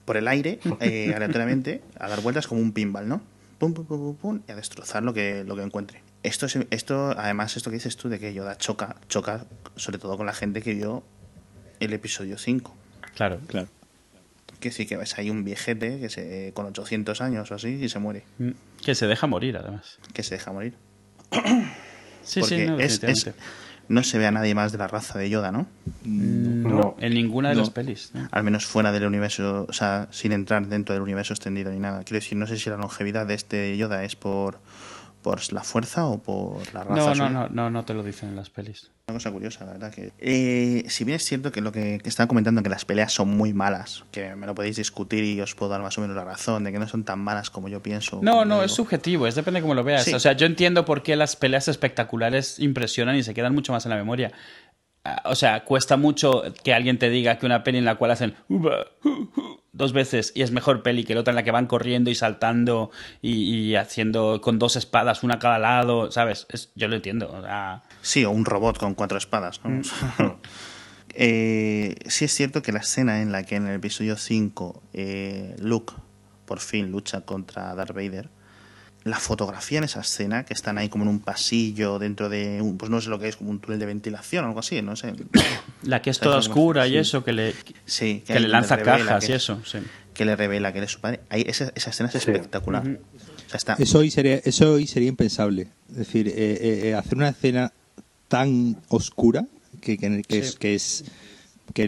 por 0.04 0.16
el 0.16 0.28
aire 0.28 0.58
eh, 0.80 1.12
aleatoriamente, 1.14 1.82
a 1.98 2.08
dar 2.08 2.20
vueltas 2.22 2.46
como 2.46 2.60
un 2.60 2.72
pinball, 2.72 3.08
¿no? 3.08 3.20
Pum, 3.58 3.74
pum, 3.74 3.84
pum, 3.86 3.98
pum, 3.98 4.16
pum, 4.16 4.40
y 4.48 4.52
a 4.52 4.56
destrozar 4.56 5.02
lo 5.02 5.12
que, 5.12 5.44
lo 5.44 5.56
que 5.56 5.62
encuentre. 5.62 6.00
Esto, 6.22 6.46
es- 6.46 6.58
esto, 6.70 7.10
además, 7.18 7.56
esto 7.56 7.70
que 7.70 7.74
dices 7.76 7.96
tú 7.96 8.08
de 8.08 8.18
que 8.18 8.32
Yoda 8.32 8.56
choca, 8.56 8.96
choca 9.08 9.46
sobre 9.76 9.98
todo 9.98 10.16
con 10.16 10.26
la 10.26 10.32
gente 10.34 10.62
que 10.62 10.74
vio 10.74 11.02
el 11.80 11.92
episodio 11.92 12.38
5. 12.38 12.74
claro. 13.14 13.40
Claro. 13.48 13.68
Que 14.60 14.72
sí 14.72 14.86
que 14.86 14.96
ves 14.96 15.16
ahí 15.18 15.30
un 15.30 15.44
viejete 15.44 16.00
que 16.00 16.08
se, 16.08 16.50
con 16.54 16.66
800 16.66 17.20
años 17.20 17.50
o 17.52 17.54
así 17.54 17.68
y 17.68 17.88
se 17.88 17.98
muere, 18.00 18.24
Mm, 18.38 18.50
Que 18.84 18.94
se 18.94 19.06
deja 19.06 19.26
morir, 19.26 19.56
además. 19.56 19.98
que 20.14 20.22
se 20.22 20.34
deja 20.36 20.52
morir. 20.52 20.74
Sí, 22.22 22.40
Porque 22.40 22.56
sí, 22.58 22.66
no, 22.66 22.78
es, 22.78 23.02
es- 23.04 23.30
no 23.88 24.02
se 24.02 24.18
ve 24.18 24.26
a 24.26 24.30
nadie 24.30 24.54
más 24.54 24.70
de 24.70 24.76
la 24.76 24.86
raza 24.86 25.18
de 25.18 25.30
Yoda, 25.30 25.50
¿no? 25.50 25.66
No, 26.04 26.68
No. 26.68 26.96
en 26.98 27.14
ninguna 27.14 27.48
de 27.48 27.54
No. 27.54 27.62
las 27.62 27.70
pelis. 27.70 28.10
¿no? 28.12 28.28
Al 28.30 28.42
menos 28.44 28.66
fuera 28.66 28.92
del 28.92 29.06
universo, 29.06 29.64
o 29.66 29.72
sea, 29.72 30.08
sin 30.10 30.32
entrar 30.32 30.66
dentro 30.66 30.92
del 30.92 31.00
universo 31.02 31.32
extendido 31.32 31.72
ni 31.72 31.78
nada. 31.78 32.04
Quiero 32.04 32.20
decir, 32.20 32.36
no 32.36 32.46
sé 32.46 32.58
si 32.58 32.68
la 32.68 32.76
longevidad 32.76 33.26
de 33.26 33.32
este 33.32 33.78
Yoda 33.78 34.04
es 34.04 34.14
por, 34.14 34.60
por 35.22 35.40
la 35.54 35.62
fuerza 35.62 36.04
o 36.04 36.22
por 36.22 36.58
la 36.74 36.84
raza. 36.84 37.14
No, 37.14 37.14
no, 37.14 37.30
no, 37.30 37.48
no, 37.48 37.70
no 37.70 37.84
te 37.86 37.94
lo 37.94 38.02
dicen 38.02 38.28
en 38.28 38.36
las 38.36 38.50
pelis. 38.50 38.90
Una 39.08 39.14
cosa 39.14 39.30
curiosa, 39.30 39.64
la 39.64 39.72
verdad 39.72 39.90
que... 39.90 40.12
Eh, 40.18 40.84
si 40.88 41.04
bien 41.04 41.16
es 41.16 41.24
cierto 41.24 41.50
que 41.50 41.62
lo 41.62 41.72
que, 41.72 41.98
que 41.98 42.10
estaba 42.10 42.26
comentando, 42.26 42.62
que 42.62 42.68
las 42.68 42.84
peleas 42.84 43.10
son 43.10 43.30
muy 43.30 43.54
malas, 43.54 44.04
que 44.10 44.36
me 44.36 44.46
lo 44.46 44.54
podéis 44.54 44.76
discutir 44.76 45.24
y 45.24 45.40
os 45.40 45.54
puedo 45.54 45.70
dar 45.72 45.80
más 45.80 45.96
o 45.96 46.02
menos 46.02 46.14
la 46.14 46.24
razón, 46.24 46.62
de 46.64 46.72
que 46.72 46.78
no 46.78 46.86
son 46.86 47.04
tan 47.04 47.18
malas 47.18 47.48
como 47.48 47.70
yo 47.70 47.82
pienso. 47.82 48.20
No, 48.22 48.44
no, 48.44 48.56
digo. 48.56 48.64
es 48.64 48.72
subjetivo, 48.72 49.26
es 49.26 49.34
depende 49.34 49.60
de 49.60 49.62
cómo 49.62 49.72
lo 49.72 49.82
veas. 49.82 50.04
Sí. 50.04 50.12
O 50.12 50.20
sea, 50.20 50.34
yo 50.34 50.44
entiendo 50.44 50.84
por 50.84 51.02
qué 51.02 51.16
las 51.16 51.36
peleas 51.36 51.68
espectaculares 51.68 52.58
impresionan 52.58 53.16
y 53.16 53.22
se 53.22 53.32
quedan 53.32 53.54
mucho 53.54 53.72
más 53.72 53.86
en 53.86 53.90
la 53.90 53.96
memoria. 53.96 54.30
O 55.24 55.34
sea, 55.34 55.64
cuesta 55.64 55.96
mucho 55.96 56.42
que 56.64 56.72
alguien 56.74 56.98
te 56.98 57.10
diga 57.10 57.38
que 57.38 57.46
una 57.46 57.62
peli 57.64 57.78
en 57.78 57.84
la 57.84 57.96
cual 57.96 58.10
hacen 58.12 58.34
dos 59.72 59.92
veces 59.92 60.32
y 60.34 60.42
es 60.42 60.50
mejor 60.50 60.82
peli 60.82 61.04
que 61.04 61.14
la 61.14 61.20
otra 61.20 61.32
en 61.32 61.36
la 61.36 61.42
que 61.44 61.50
van 61.50 61.66
corriendo 61.66 62.10
y 62.10 62.14
saltando 62.14 62.90
y, 63.22 63.54
y 63.54 63.76
haciendo 63.76 64.40
con 64.40 64.58
dos 64.58 64.76
espadas, 64.76 65.22
una 65.22 65.34
a 65.34 65.38
cada 65.38 65.58
lado, 65.58 66.10
¿sabes? 66.10 66.46
Es- 66.50 66.72
yo 66.74 66.88
lo 66.88 66.96
entiendo. 66.96 67.30
o 67.32 67.42
sea, 67.42 67.82
Sí, 68.00 68.24
o 68.24 68.30
un 68.30 68.44
robot 68.44 68.78
con 68.78 68.94
cuatro 68.94 69.18
espadas. 69.18 69.60
¿no? 69.64 69.80
Eh, 71.20 71.96
sí 72.06 72.26
es 72.26 72.32
cierto 72.34 72.62
que 72.62 72.70
la 72.70 72.80
escena 72.80 73.22
en 73.22 73.32
la 73.32 73.42
que 73.42 73.56
en 73.56 73.66
el 73.66 73.74
episodio 73.76 74.16
5 74.16 74.82
eh, 74.92 75.56
Luke 75.58 75.94
por 76.44 76.60
fin 76.60 76.92
lucha 76.92 77.22
contra 77.22 77.74
Darth 77.74 77.92
Vader, 77.94 78.28
la 79.10 79.18
fotografía 79.18 79.78
en 79.78 79.84
esa 79.84 80.00
escena, 80.00 80.44
que 80.44 80.54
están 80.54 80.78
ahí 80.78 80.88
como 80.88 81.04
en 81.04 81.10
un 81.10 81.20
pasillo 81.20 81.98
dentro 81.98 82.28
de 82.28 82.60
un, 82.62 82.76
pues 82.78 82.90
no 82.90 83.00
sé 83.00 83.08
lo 83.10 83.18
que 83.18 83.28
es, 83.28 83.36
como 83.36 83.50
un 83.50 83.60
túnel 83.60 83.78
de 83.80 83.86
ventilación 83.86 84.44
o 84.44 84.48
algo 84.48 84.60
así, 84.60 84.80
no 84.82 84.96
sé. 84.96 85.12
la 85.82 86.02
que 86.02 86.10
es 86.10 86.16
¿Sabes 86.16 86.28
toda 86.28 86.38
oscura 86.38 86.86
y 86.86 86.90
Sí. 86.92 86.96
eso, 86.98 87.24
que 87.24 87.32
le, 87.32 87.54
Sí, 87.86 88.22
que 88.26 88.38
le 88.40 88.48
lanza 88.48 88.76
revela 88.76 88.98
cajas 88.98 89.24
que 89.26 89.32
y 89.32 89.34
es- 89.34 89.42
eso. 89.42 89.60
sí. 89.64 89.78
Que 90.14 90.24
le 90.24 90.34
revela 90.34 90.72
que 90.72 90.78
él 90.78 90.84
es 90.84 90.90
su 90.92 91.00
padre. 91.00 91.20
Ahí, 91.28 91.44
esa, 91.46 91.70
esa 91.76 91.90
escena 91.90 92.08
es 92.12 92.22
Sí. 92.22 92.30
espectacular. 92.30 92.82
O 92.82 93.50
sea, 93.50 93.56
está, 93.56 93.74
Eso 93.78 93.98
hoy 94.00 94.10
sería, 94.10 94.36
eso 94.44 94.72
hoy 94.72 94.86
sería 94.88 95.08
impensable. 95.08 95.68
Es 95.90 95.96
decir, 95.98 96.26
eh, 96.28 96.32
eh, 96.36 96.80
eh, 96.88 96.94
hacer 96.94 97.16
una 97.16 97.28
escena 97.28 97.72
tan 98.26 98.76
oscura 98.88 99.46
que, 99.80 99.96
que, 99.96 100.22
que 100.22 100.38
es, 100.38 100.56
que 100.56 100.74
es 100.74 101.04
que 101.72 101.86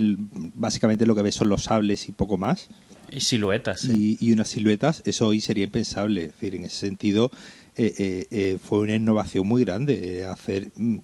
básicamente 0.55 1.07
lo 1.07 1.15
que 1.15 1.23
ves 1.23 1.35
son 1.35 1.49
los 1.49 1.65
sables 1.65 2.09
y 2.09 2.13
poco 2.13 2.39
más 2.39 2.69
Y 3.11 3.21
siluetas. 3.21 3.81
sí. 3.81 4.17
y, 4.21 4.29
y 4.29 4.33
unas 4.33 4.49
siluetas, 4.49 5.03
eso 5.05 5.27
hoy 5.27 5.41
sería 5.41 5.65
impensable. 5.65 6.25
Es 6.27 6.33
decir, 6.33 6.55
en 6.55 6.65
ese 6.65 6.77
sentido 6.77 7.31
eh, 7.77 7.95
eh, 7.99 8.27
eh, 8.31 8.59
fue 8.63 8.81
una 8.81 8.95
innovación 8.95 9.47
muy 9.47 9.65
grande 9.65 10.21
eh, 10.21 10.25
hacer 10.27 10.69
mm, 10.77 10.99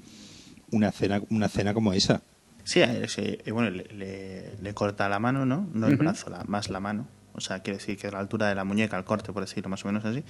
una 0.73 0.89
escena, 0.89 1.23
una 1.31 1.47
escena 1.47 1.75
como 1.75 1.93
esa. 1.93 2.23
Sí, 2.65 2.81
sí, 3.09 3.39
bueno, 3.53 3.71
le, 3.71 3.85
le- 3.95 4.57
le 4.61 4.75
corta 4.75 5.09
la 5.09 5.19
mano, 5.21 5.47
¿no? 5.47 5.69
No 5.73 5.87
el 5.89 5.97
brazo, 5.97 6.31
la- 6.31 6.43
más 6.45 6.69
la 6.69 6.81
mano. 6.81 7.07
O 7.33 7.41
sea, 7.41 7.61
quiere 7.61 7.79
decir 7.79 7.97
que 7.97 8.09
a 8.09 8.11
la 8.11 8.19
altura 8.19 8.49
de 8.49 8.55
la 8.57 8.65
muñeca, 8.65 8.97
el 8.97 9.05
corte, 9.05 9.33
por 9.33 9.45
decirlo 9.45 9.69
más 9.69 9.85
o 9.85 9.89
menos 9.89 10.05
así. 10.05 10.25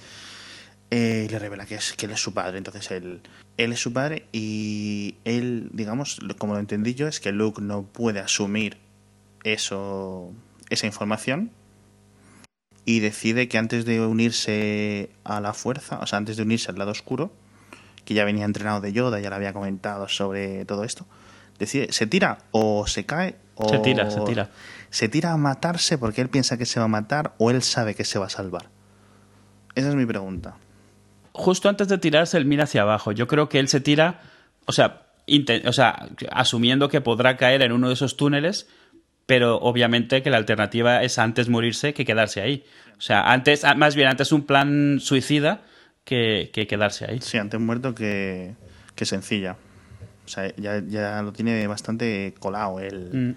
Eh, 0.91 1.25
y 1.27 1.31
le 1.31 1.39
revela 1.39 1.65
que, 1.65 1.75
es, 1.75 1.93
que 1.93 2.05
él 2.05 2.11
es 2.13 2.19
su 2.21 2.33
padre. 2.33 2.57
Entonces 2.59 2.91
él, 2.91 3.21
él 3.57 3.73
es 3.73 3.79
su 3.79 3.91
padre 3.91 4.25
y 4.31 5.15
él, 5.25 5.69
digamos, 5.73 6.21
lo- 6.21 6.35
como 6.37 6.53
lo 6.53 6.59
entendí 6.59 6.93
yo, 6.93 7.07
es 7.07 7.19
que 7.19 7.31
Luke 7.31 7.61
no 7.61 7.83
puede 7.83 8.19
asumir 8.19 8.77
eso, 9.43 10.31
esa 10.69 10.85
información 10.85 11.51
y 12.87 13.01
decide 13.01 13.49
que 13.49 13.57
antes 13.57 13.83
de 13.83 13.99
unirse 13.99 15.09
a 15.25 15.41
la 15.41 15.51
fuerza, 15.51 15.99
o 15.99 16.07
sea, 16.07 16.17
antes 16.17 16.37
de 16.37 16.43
unirse 16.43 16.71
al 16.71 16.77
lado 16.77 16.91
oscuro, 16.91 17.33
que 18.05 18.13
ya 18.13 18.23
venía 18.23 18.45
entrenado 18.45 18.79
de 18.79 18.93
Yoda, 18.93 19.19
ya 19.19 19.29
le 19.29 19.35
había 19.35 19.51
comentado 19.51 20.07
sobre 20.07 20.63
todo 20.63 20.85
esto, 20.85 21.05
decide, 21.59 21.91
se 21.91 22.07
tira 22.07 22.37
o 22.51 22.87
se 22.87 23.05
cae 23.05 23.35
o 23.55 23.67
Se 23.67 23.79
tira, 23.79 24.09
se 24.09 24.21
tira. 24.21 24.51
se 24.89 25.09
tira 25.09 25.33
a 25.33 25.37
matarse 25.37 25.97
porque 25.97 26.21
él 26.21 26.29
piensa 26.29 26.57
que 26.57 26.65
se 26.65 26.79
va 26.79 26.85
a 26.85 26.87
matar 26.87 27.33
o 27.39 27.51
él 27.51 27.61
sabe 27.61 27.93
que 27.93 28.05
se 28.05 28.19
va 28.19 28.27
a 28.27 28.29
salvar. 28.29 28.69
Esa 29.75 29.89
es 29.89 29.95
mi 29.95 30.05
pregunta. 30.05 30.55
justo 31.33 31.67
antes 31.67 31.89
de 31.89 31.97
tirarse, 31.97 32.37
él 32.37 32.45
mira 32.45 32.63
hacia 32.63 32.83
abajo. 32.83 33.11
Yo 33.11 33.27
creo 33.27 33.49
que 33.49 33.59
él 33.59 33.67
se 33.67 33.81
tira, 33.81 34.21
o 34.65 34.71
sea, 34.71 35.07
o 35.65 35.73
sea, 35.73 36.07
asumiendo 36.31 36.87
que 36.87 37.01
podrá 37.01 37.35
caer 37.35 37.63
en 37.63 37.73
uno 37.73 37.89
de 37.89 37.95
esos 37.95 38.15
túneles, 38.15 38.65
pero 39.27 39.57
obviamente 39.57 40.23
que 40.23 40.31
la 40.31 40.37
alternativa 40.37 41.03
es 41.03 41.19
antes 41.19 41.49
morirse 41.49 41.93
que 41.93 42.05
quedarse 42.05 42.41
ahí. 42.41 42.63
O 42.97 43.01
sea, 43.01 43.31
antes, 43.31 43.63
más 43.75 43.95
bien 43.95 44.07
antes 44.07 44.31
un 44.31 44.43
plan 44.43 44.99
suicida 44.99 45.61
que, 46.05 46.49
quedarse 46.67 47.05
ahí. 47.05 47.21
Sí, 47.21 47.37
antes 47.37 47.59
muerto 47.59 47.93
que, 47.93 48.55
que 48.95 49.05
sencilla. 49.05 49.57
O 50.25 50.29
sea, 50.29 50.55
ya, 50.55 50.81
ya 50.87 51.21
lo 51.21 51.33
tiene 51.33 51.67
bastante 51.67 52.33
colado 52.39 52.79
el, 52.79 53.09
mm. 53.13 53.35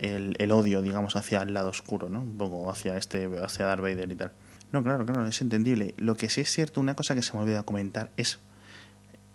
el, 0.00 0.36
el, 0.38 0.52
odio, 0.52 0.82
digamos, 0.82 1.14
hacia 1.14 1.42
el 1.42 1.54
lado 1.54 1.70
oscuro, 1.70 2.08
¿no? 2.08 2.22
Un 2.22 2.36
poco 2.36 2.68
hacia 2.68 2.96
este, 2.96 3.30
hacia 3.40 3.66
Darth 3.66 3.82
Vader 3.82 4.10
y 4.10 4.16
tal. 4.16 4.32
No, 4.72 4.82
claro, 4.82 5.06
claro, 5.06 5.26
es 5.26 5.40
entendible. 5.40 5.94
Lo 5.96 6.16
que 6.16 6.28
sí 6.28 6.40
es 6.40 6.50
cierto, 6.50 6.80
una 6.80 6.96
cosa 6.96 7.14
que 7.14 7.22
se 7.22 7.34
me 7.34 7.42
olvidó 7.44 7.64
comentar 7.64 8.10
es 8.16 8.40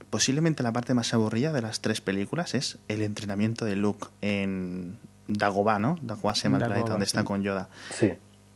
posiblemente 0.09 0.61
la 0.61 0.73
parte 0.73 0.93
más 0.93 1.13
aburrida 1.13 1.53
de 1.53 1.61
las 1.61 1.79
tres 1.81 2.01
películas 2.01 2.53
es 2.53 2.79
el 2.89 3.01
entrenamiento 3.01 3.63
de 3.63 3.75
Luke 3.77 4.07
en 4.21 4.97
Dagobah, 5.27 5.79
¿no? 5.79 5.97
Dagobah 6.01 6.35
se 6.35 6.43
llama 6.43 6.57
el 6.57 6.65
planeta 6.65 6.91
donde 6.91 7.05
está 7.05 7.23
con 7.23 7.41
Yoda. 7.41 7.69
Sí 7.91 8.11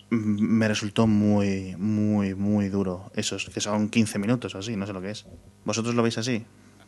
me 0.10 0.68
resultó 0.68 1.08
muy, 1.08 1.76
muy, 1.78 2.34
muy 2.36 2.70
duro. 2.70 3.12
Esos 3.16 3.50
que 3.50 3.62
son 3.62 3.90
15 3.90 4.20
minutos 4.20 4.56
o 4.56 4.60
así, 4.60 4.76
no 4.76 4.88
sé 4.88 4.94
lo 4.94 5.02
que 5.02 5.12
es. 5.12 5.26
¿Vosotros 5.66 5.96
lo 5.96 6.04
veis 6.04 6.18
así? 6.18 6.46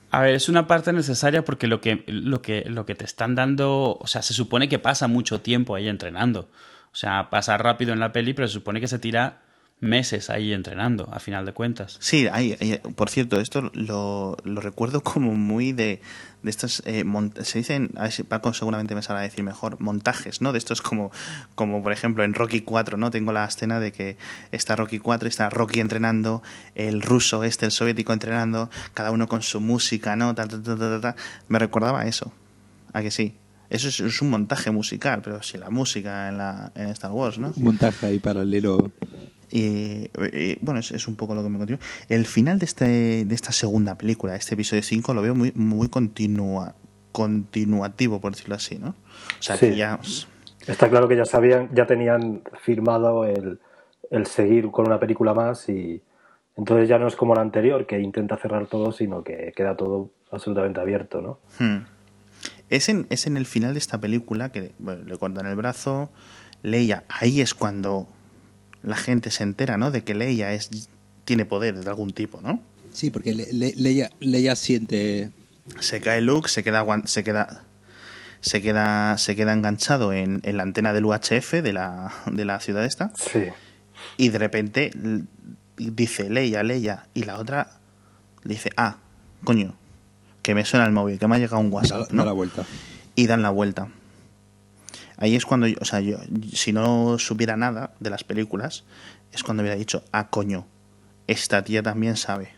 A 0.10 0.22
ver, 0.22 0.36
es 0.36 0.50
una 0.50 0.68
parte 0.68 0.92
necesaria 0.92 1.46
porque 1.46 1.68
lo 1.68 1.80
que, 1.82 2.04
lo 2.08 2.42
que, 2.42 2.64
lo 2.66 2.86
que 2.86 2.96
te 2.96 3.06
están 3.06 3.36
dando, 3.36 3.98
o 4.00 4.08
sea, 4.08 4.22
se 4.22 4.34
supone 4.34 4.68
que 4.68 4.80
pasa 4.80 5.08
mucho 5.08 5.42
tiempo 5.42 5.76
ahí 5.76 5.88
entrenando. 5.88 6.50
O 6.92 6.96
sea, 6.96 7.30
pasa 7.30 7.58
rápido 7.58 7.94
en 7.94 8.00
la 8.00 8.12
peli, 8.12 8.34
pero 8.34 8.48
se 8.48 8.56
supone 8.56 8.82
que 8.82 8.88
se 8.88 9.00
tira 9.00 9.44
meses 9.82 10.30
ahí 10.30 10.54
entrenando, 10.54 11.10
a 11.12 11.20
final 11.20 11.44
de 11.44 11.54
cuentas. 11.54 11.98
Sí, 12.00 12.28
hay, 12.32 12.56
por 12.96 13.10
cierto, 13.10 13.42
esto 13.42 13.72
lo, 13.74 14.38
lo, 14.44 14.62
recuerdo 14.62 15.02
como 15.04 15.34
muy 15.34 15.74
de, 15.74 16.02
de 16.44 16.50
estos, 16.50 16.84
eh, 16.86 17.04
se 17.42 17.58
dicen, 17.58 17.90
a 17.98 18.04
ver 18.04 18.12
si 18.12 18.24
Paco 18.24 18.54
seguramente 18.54 18.94
me 18.94 19.02
sabrá 19.02 19.24
decir 19.24 19.44
mejor, 19.44 19.82
montajes, 19.82 20.40
¿no? 20.40 20.54
De 20.54 20.60
estos 20.60 20.84
como, 20.84 21.12
como 21.56 21.82
por 21.82 21.92
ejemplo 21.92 22.24
en 22.24 22.36
Rocky 22.36 22.62
4, 22.62 22.96
¿no? 22.96 23.10
Tengo 23.10 23.34
la 23.34 23.44
escena 23.44 23.80
de 23.80 23.92
que 23.92 24.18
está 24.52 24.76
Rocky 24.76 25.00
4, 25.00 25.28
está 25.28 25.50
Rocky 25.50 25.80
entrenando, 25.80 26.44
el 26.76 27.02
ruso 27.02 27.44
este, 27.44 27.66
el 27.66 27.72
soviético 27.72 28.14
entrenando, 28.14 28.70
cada 28.94 29.10
uno 29.10 29.28
con 29.28 29.42
su 29.42 29.60
música, 29.60 30.16
¿no? 30.16 30.36
Me 31.48 31.60
recordaba 31.60 32.06
eso, 32.06 32.32
¿a 32.94 33.02
que 33.02 33.10
sí? 33.10 33.36
Eso 33.72 33.88
es, 33.88 34.22
un 34.22 34.30
montaje 34.30 34.70
musical, 34.70 35.22
pero 35.24 35.42
si 35.42 35.58
la 35.58 35.70
música 35.70 36.28
en, 36.28 36.38
la, 36.38 36.72
en 36.76 36.90
Star 36.90 37.12
Wars, 37.12 37.40
¿no? 37.40 37.54
Un 37.56 37.64
montaje 37.64 38.06
ahí 38.06 38.20
paralelo 38.20 38.92
y, 39.52 40.10
bueno, 40.62 40.80
es, 40.80 41.08
un 41.08 41.16
poco 41.16 41.36
lo 41.36 41.44
que 41.44 41.50
me 41.50 41.58
continúa. 41.58 41.82
El 42.10 42.26
final 42.26 42.60
de, 42.60 42.66
este, 42.66 43.26
de 43.26 43.36
esta 43.36 43.52
segunda 43.52 43.96
película, 43.98 44.36
este 44.36 44.56
episodio 44.56 44.84
5, 44.84 45.14
lo 45.14 45.22
veo 45.22 45.36
muy, 45.36 45.52
muy 45.56 45.90
continua, 45.90 46.76
continuativo, 47.12 48.22
por 48.22 48.34
decirlo 48.34 48.56
así, 48.56 48.78
¿no? 48.78 48.90
O 48.90 49.42
sea, 49.42 49.58
que 49.58 49.76
ya... 49.76 50.00
Está 50.68 50.90
claro 50.90 51.08
que 51.08 51.18
ya 51.18 51.26
sabían, 51.26 51.70
ya 51.74 51.88
tenían 51.88 52.44
firmado 52.62 53.26
el, 53.26 53.60
el 54.12 54.26
seguir 54.28 54.70
con 54.70 54.86
una 54.86 55.00
película 55.00 55.34
más 55.34 55.68
y 55.70 56.02
entonces 56.56 56.88
ya 56.88 57.00
no 57.00 57.08
es 57.08 57.16
como 57.16 57.34
la 57.34 57.42
anterior, 57.42 57.88
que 57.88 58.00
intenta 58.00 58.38
cerrar 58.38 58.68
todo, 58.68 58.92
sino 58.92 59.24
que 59.24 59.54
queda 59.56 59.76
todo 59.76 60.12
absolutamente 60.30 60.80
abierto, 60.80 61.22
¿no? 61.22 61.40
Hmm. 61.60 61.86
Es, 62.70 62.90
en, 62.90 63.08
es 63.10 63.26
en 63.26 63.38
el 63.38 63.46
final 63.46 63.74
de 63.74 63.80
esta 63.80 64.00
película 64.00 64.52
que 64.52 64.74
le 64.80 65.18
cortan 65.18 65.48
el 65.48 65.56
brazo, 65.56 66.10
Leia, 66.62 67.04
ahí 67.10 67.42
es 67.42 67.54
cuando 67.54 68.08
la 68.84 68.96
gente 68.96 69.32
se 69.32 69.44
entera, 69.44 69.78
¿no? 69.78 69.92
De 69.92 70.04
que 70.04 70.14
Leia 70.14 70.54
es, 70.54 70.70
tiene 71.26 71.46
poder 71.46 71.84
de 71.84 71.90
algún 71.90 72.12
tipo, 72.12 72.42
¿no? 72.42 72.62
Sí, 72.92 73.10
porque 73.10 73.34
Leia, 73.34 74.56
siente... 74.56 75.32
Se 75.80 76.02
cae 76.02 76.22
Luke, 76.22 76.50
se 76.50 76.64
queda, 76.64 76.86
se 77.06 77.24
queda, 77.24 77.64
se 78.42 78.62
queda, 78.62 79.18
se 79.18 79.36
queda 79.36 79.54
enganchado 79.54 80.12
en, 80.12 80.42
la 80.44 80.64
antena 80.64 80.92
del 80.92 81.06
UHF 81.06 81.54
de 81.54 81.74
la, 81.74 82.12
de 82.26 82.46
la 82.46 82.60
ciudad 82.60 82.84
esta. 82.84 83.14
Sí. 83.16 83.46
Y 84.18 84.30
de 84.30 84.40
repente 84.40 84.92
dice 85.78 86.30
Leia, 86.30 86.64
Leia, 86.64 87.08
y 87.14 87.24
la 87.24 87.38
otra 87.40 87.80
le 88.44 88.56
dice, 88.56 88.72
ah, 88.76 88.98
coño, 89.44 89.76
que 90.42 90.56
me 90.56 90.66
suena 90.66 90.86
el 90.86 90.92
móvil, 90.92 91.20
que 91.20 91.28
me 91.28 91.36
ha 91.36 91.40
llegado 91.40 91.60
un 91.60 91.72
WhatsApp. 91.72 92.10
Da, 92.12 92.26
la 92.26 92.32
vuelta. 92.32 92.66
Y 93.16 93.28
dan 93.28 93.42
la 93.42 93.50
vuelta. 93.50 93.90
Ahí 95.22 95.36
es 95.36 95.46
cuando, 95.46 95.68
o 95.80 95.86
sea, 95.86 96.00
yo, 96.00 96.18
si 96.52 96.74
no 96.74 97.20
supiera 97.20 97.56
nada 97.56 97.94
de 98.00 98.10
las 98.10 98.24
películas, 98.24 98.84
es 99.32 99.44
cuando 99.44 99.62
hubiera 99.62 99.78
dicho, 99.78 100.04
ah, 100.12 100.30
coño, 100.30 100.66
esta 101.28 101.64
tía 101.64 101.84
también 101.84 102.18
sabe. 102.18 102.50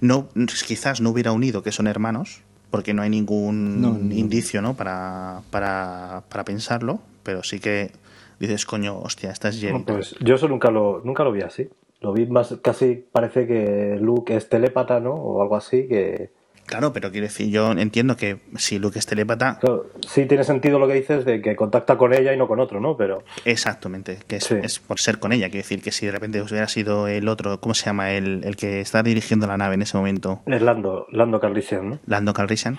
No, 0.00 0.28
quizás 0.66 1.02
no 1.02 1.10
hubiera 1.10 1.32
unido 1.32 1.62
que 1.62 1.70
son 1.70 1.86
hermanos, 1.86 2.40
porque 2.70 2.94
no 2.94 3.02
hay 3.02 3.10
ningún 3.10 4.10
indicio, 4.14 4.62
¿no? 4.62 4.72
Para, 4.72 5.42
para, 5.50 6.22
para 6.30 6.44
pensarlo, 6.46 7.00
pero 7.22 7.42
sí 7.42 7.60
que 7.60 7.92
dices, 8.40 8.64
coño, 8.64 8.98
hostia, 8.98 9.30
esta 9.30 9.50
es 9.50 9.60
Jerry. 9.60 9.80
pues 9.80 10.16
yo 10.20 10.36
eso 10.36 10.48
nunca 10.48 10.70
lo, 10.70 11.02
nunca 11.04 11.22
lo 11.22 11.32
vi 11.32 11.42
así. 11.42 11.68
Lo 12.00 12.14
vi 12.14 12.24
más, 12.24 12.56
casi 12.62 13.04
parece 13.12 13.46
que 13.46 13.98
Luke 14.00 14.34
es 14.34 14.48
telépata, 14.48 15.00
¿no? 15.00 15.12
O 15.12 15.42
algo 15.42 15.54
así, 15.54 15.86
que, 15.86 16.30
Claro, 16.72 16.92
pero 16.92 17.10
quiero 17.10 17.26
decir, 17.26 17.50
yo 17.50 17.70
entiendo 17.72 18.16
que 18.16 18.38
si 18.56 18.78
Luke 18.78 18.98
es 18.98 19.06
telépata. 19.06 19.60
sí, 20.08 20.24
tiene 20.26 20.42
sentido 20.44 20.78
lo 20.78 20.88
que 20.88 20.94
dices 20.94 21.24
de 21.24 21.42
que 21.42 21.54
contacta 21.54 21.98
con 21.98 22.14
ella 22.14 22.32
y 22.32 22.38
no 22.38 22.48
con 22.48 22.60
otro, 22.60 22.80
¿no? 22.80 22.96
Pero. 22.96 23.24
Exactamente, 23.44 24.18
que 24.26 24.36
es, 24.36 24.78
por 24.78 24.98
ser 24.98 25.18
con 25.18 25.32
ella. 25.32 25.50
Quiero 25.50 25.62
decir 25.64 25.82
que 25.82 25.92
si 25.92 26.06
de 26.06 26.12
repente 26.12 26.40
hubiera 26.40 26.68
sido 26.68 27.08
el 27.08 27.28
otro, 27.28 27.60
¿cómo 27.60 27.74
se 27.74 27.84
llama? 27.84 28.12
El, 28.12 28.42
el 28.44 28.56
que 28.56 28.80
está 28.80 29.02
dirigiendo 29.02 29.46
la 29.46 29.58
nave 29.58 29.74
en 29.74 29.82
ese 29.82 29.96
momento. 29.96 30.40
Es 30.46 30.62
Lando, 30.62 31.06
Lando 31.10 31.40
Calrissian, 31.40 31.90
¿no? 31.90 31.98
Lando 32.06 32.32
Calrissian. 32.32 32.78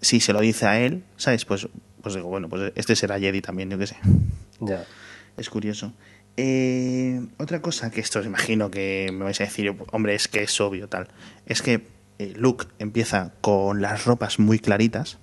Si 0.00 0.20
se 0.20 0.32
lo 0.32 0.40
dice 0.40 0.66
a 0.66 0.80
él, 0.80 1.04
¿sabes? 1.16 1.44
Pues, 1.44 1.68
pues 2.02 2.14
digo, 2.14 2.28
bueno, 2.28 2.48
pues 2.48 2.72
este 2.76 2.96
será 2.96 3.18
Jedi 3.18 3.42
también, 3.42 3.70
yo 3.70 3.78
qué 3.78 3.86
sé. 3.86 3.96
Ya. 4.60 4.84
Es 5.36 5.50
curioso. 5.50 5.92
Eh, 6.36 7.20
otra 7.38 7.60
cosa 7.62 7.90
que 7.90 8.00
esto 8.00 8.18
os 8.18 8.26
imagino 8.26 8.70
que 8.70 9.10
me 9.12 9.24
vais 9.24 9.40
a 9.40 9.44
decir, 9.44 9.74
hombre, 9.92 10.14
es 10.14 10.28
que 10.28 10.42
es 10.42 10.60
obvio, 10.60 10.88
tal. 10.88 11.08
Es 11.46 11.62
que 11.62 11.86
Luke 12.36 12.66
empieza 12.78 13.32
con 13.40 13.82
las 13.82 14.04
ropas 14.04 14.38
muy 14.38 14.58
claritas, 14.58 15.18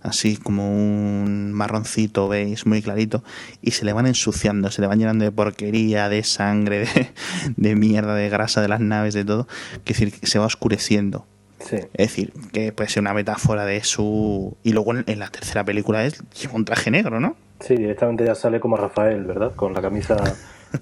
así 0.00 0.36
como 0.36 0.68
un 0.68 1.52
marroncito, 1.52 2.28
veis, 2.28 2.66
muy 2.66 2.82
clarito, 2.82 3.22
y 3.60 3.72
se 3.72 3.84
le 3.84 3.92
van 3.92 4.06
ensuciando, 4.06 4.70
se 4.70 4.80
le 4.80 4.88
van 4.88 4.98
llenando 4.98 5.24
de 5.24 5.32
porquería, 5.32 6.08
de 6.08 6.24
sangre, 6.24 6.86
de, 7.56 7.74
mierda, 7.76 8.14
de 8.14 8.28
grasa 8.28 8.60
de 8.60 8.68
las 8.68 8.80
naves, 8.80 9.14
de 9.14 9.24
todo, 9.24 9.46
que 9.84 9.94
decir, 9.94 10.12
que 10.12 10.26
se 10.26 10.38
va 10.38 10.46
oscureciendo. 10.46 11.26
Es 11.70 12.08
decir, 12.08 12.32
que 12.52 12.72
puede 12.72 12.90
ser 12.90 13.02
una 13.02 13.14
metáfora 13.14 13.64
de 13.64 13.84
su... 13.84 14.56
Y 14.64 14.72
luego 14.72 14.94
en, 14.96 15.18
la 15.20 15.28
tercera 15.28 15.64
película 15.64 16.04
es 16.04 16.20
lleva 16.32 16.54
un 16.54 16.64
traje 16.64 16.90
negro, 16.90 17.20
¿no? 17.20 17.36
Sí, 17.60 17.76
directamente 17.76 18.24
ya 18.24 18.34
sale 18.34 18.58
como 18.58 18.76
Rafael, 18.76 19.24
¿verdad? 19.24 19.54
Con 19.54 19.72
la 19.72 19.80
camisa, 19.80 20.16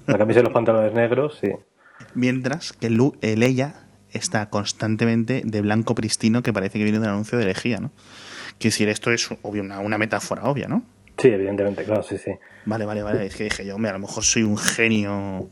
la 0.07 0.17
camisa 0.17 0.39
y 0.39 0.43
los 0.43 0.51
pantalones 0.51 0.93
negros, 0.93 1.37
sí. 1.39 1.51
Mientras 2.15 2.73
que 2.73 2.89
Luke, 2.89 3.19
ella 3.21 3.75
está 4.11 4.49
constantemente 4.49 5.41
de 5.45 5.61
blanco 5.61 5.95
pristino 5.95 6.43
que 6.43 6.53
parece 6.53 6.77
que 6.77 6.83
viene 6.83 6.99
de 6.99 7.05
un 7.05 7.13
anuncio 7.13 7.37
de 7.37 7.45
lejía, 7.45 7.79
¿no? 7.79 7.91
Quiero 8.59 8.73
decir, 8.73 8.89
esto 8.89 9.11
es 9.11 9.29
obvio, 9.41 9.63
una, 9.63 9.97
metáfora 9.97 10.43
obvia, 10.43 10.67
¿no? 10.67 10.83
Sí, 11.17 11.29
evidentemente, 11.29 11.83
claro, 11.83 12.03
sí, 12.03 12.17
sí. 12.17 12.31
Vale, 12.65 12.85
vale, 12.85 13.03
vale. 13.03 13.25
Es 13.25 13.35
que 13.35 13.45
dije 13.45 13.65
yo, 13.65 13.75
a 13.75 13.91
lo 13.91 13.99
mejor 13.99 14.23
soy 14.23 14.43
un 14.43 14.57
genio 14.57 15.49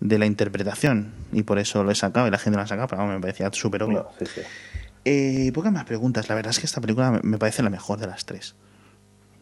de 0.00 0.18
la 0.18 0.26
interpretación 0.26 1.12
y 1.32 1.42
por 1.42 1.58
eso 1.58 1.84
lo 1.84 1.90
he 1.90 1.94
sacado 1.94 2.26
y 2.26 2.30
la 2.30 2.38
gente 2.38 2.56
lo 2.56 2.62
ha 2.62 2.66
sacado, 2.66 2.88
pero 2.88 3.06
me 3.06 3.20
parecía 3.20 3.48
súper 3.52 3.82
obvio. 3.84 4.08
sí, 4.18 4.26
sí. 4.26 4.40
Eh, 5.04 5.50
pocas 5.52 5.72
más 5.72 5.84
preguntas. 5.84 6.28
La 6.28 6.34
verdad 6.34 6.50
es 6.50 6.60
que 6.60 6.66
esta 6.66 6.80
película 6.80 7.20
me 7.22 7.38
parece 7.38 7.62
la 7.62 7.70
mejor 7.70 7.98
de 7.98 8.06
las 8.06 8.24
tres. 8.24 8.54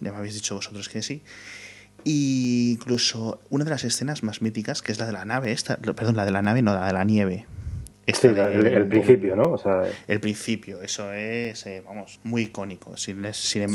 Ya 0.00 0.12
me 0.12 0.18
habéis 0.18 0.34
dicho 0.34 0.54
vosotros 0.54 0.88
que 0.88 1.02
sí. 1.02 1.22
Y 2.04 2.72
incluso 2.72 3.40
una 3.50 3.64
de 3.64 3.70
las 3.70 3.84
escenas 3.84 4.22
más 4.22 4.40
míticas, 4.40 4.80
que 4.80 4.92
es 4.92 4.98
la 4.98 5.06
de 5.06 5.12
la 5.12 5.26
nave, 5.26 5.52
esta, 5.52 5.76
perdón, 5.76 6.16
la 6.16 6.24
de 6.24 6.30
la 6.30 6.40
nave, 6.40 6.62
no, 6.62 6.72
la 6.72 6.86
de 6.86 6.92
la 6.94 7.04
nieve, 7.04 7.46
el, 8.10 8.86
principio, 8.88 9.36
¿no? 9.36 9.56
el 10.06 10.20
principio, 10.20 10.82
eso 10.82 11.12
es, 11.12 11.66
eh, 11.66 11.82
vamos, 11.84 12.20
muy 12.22 12.42
icónico. 12.42 12.94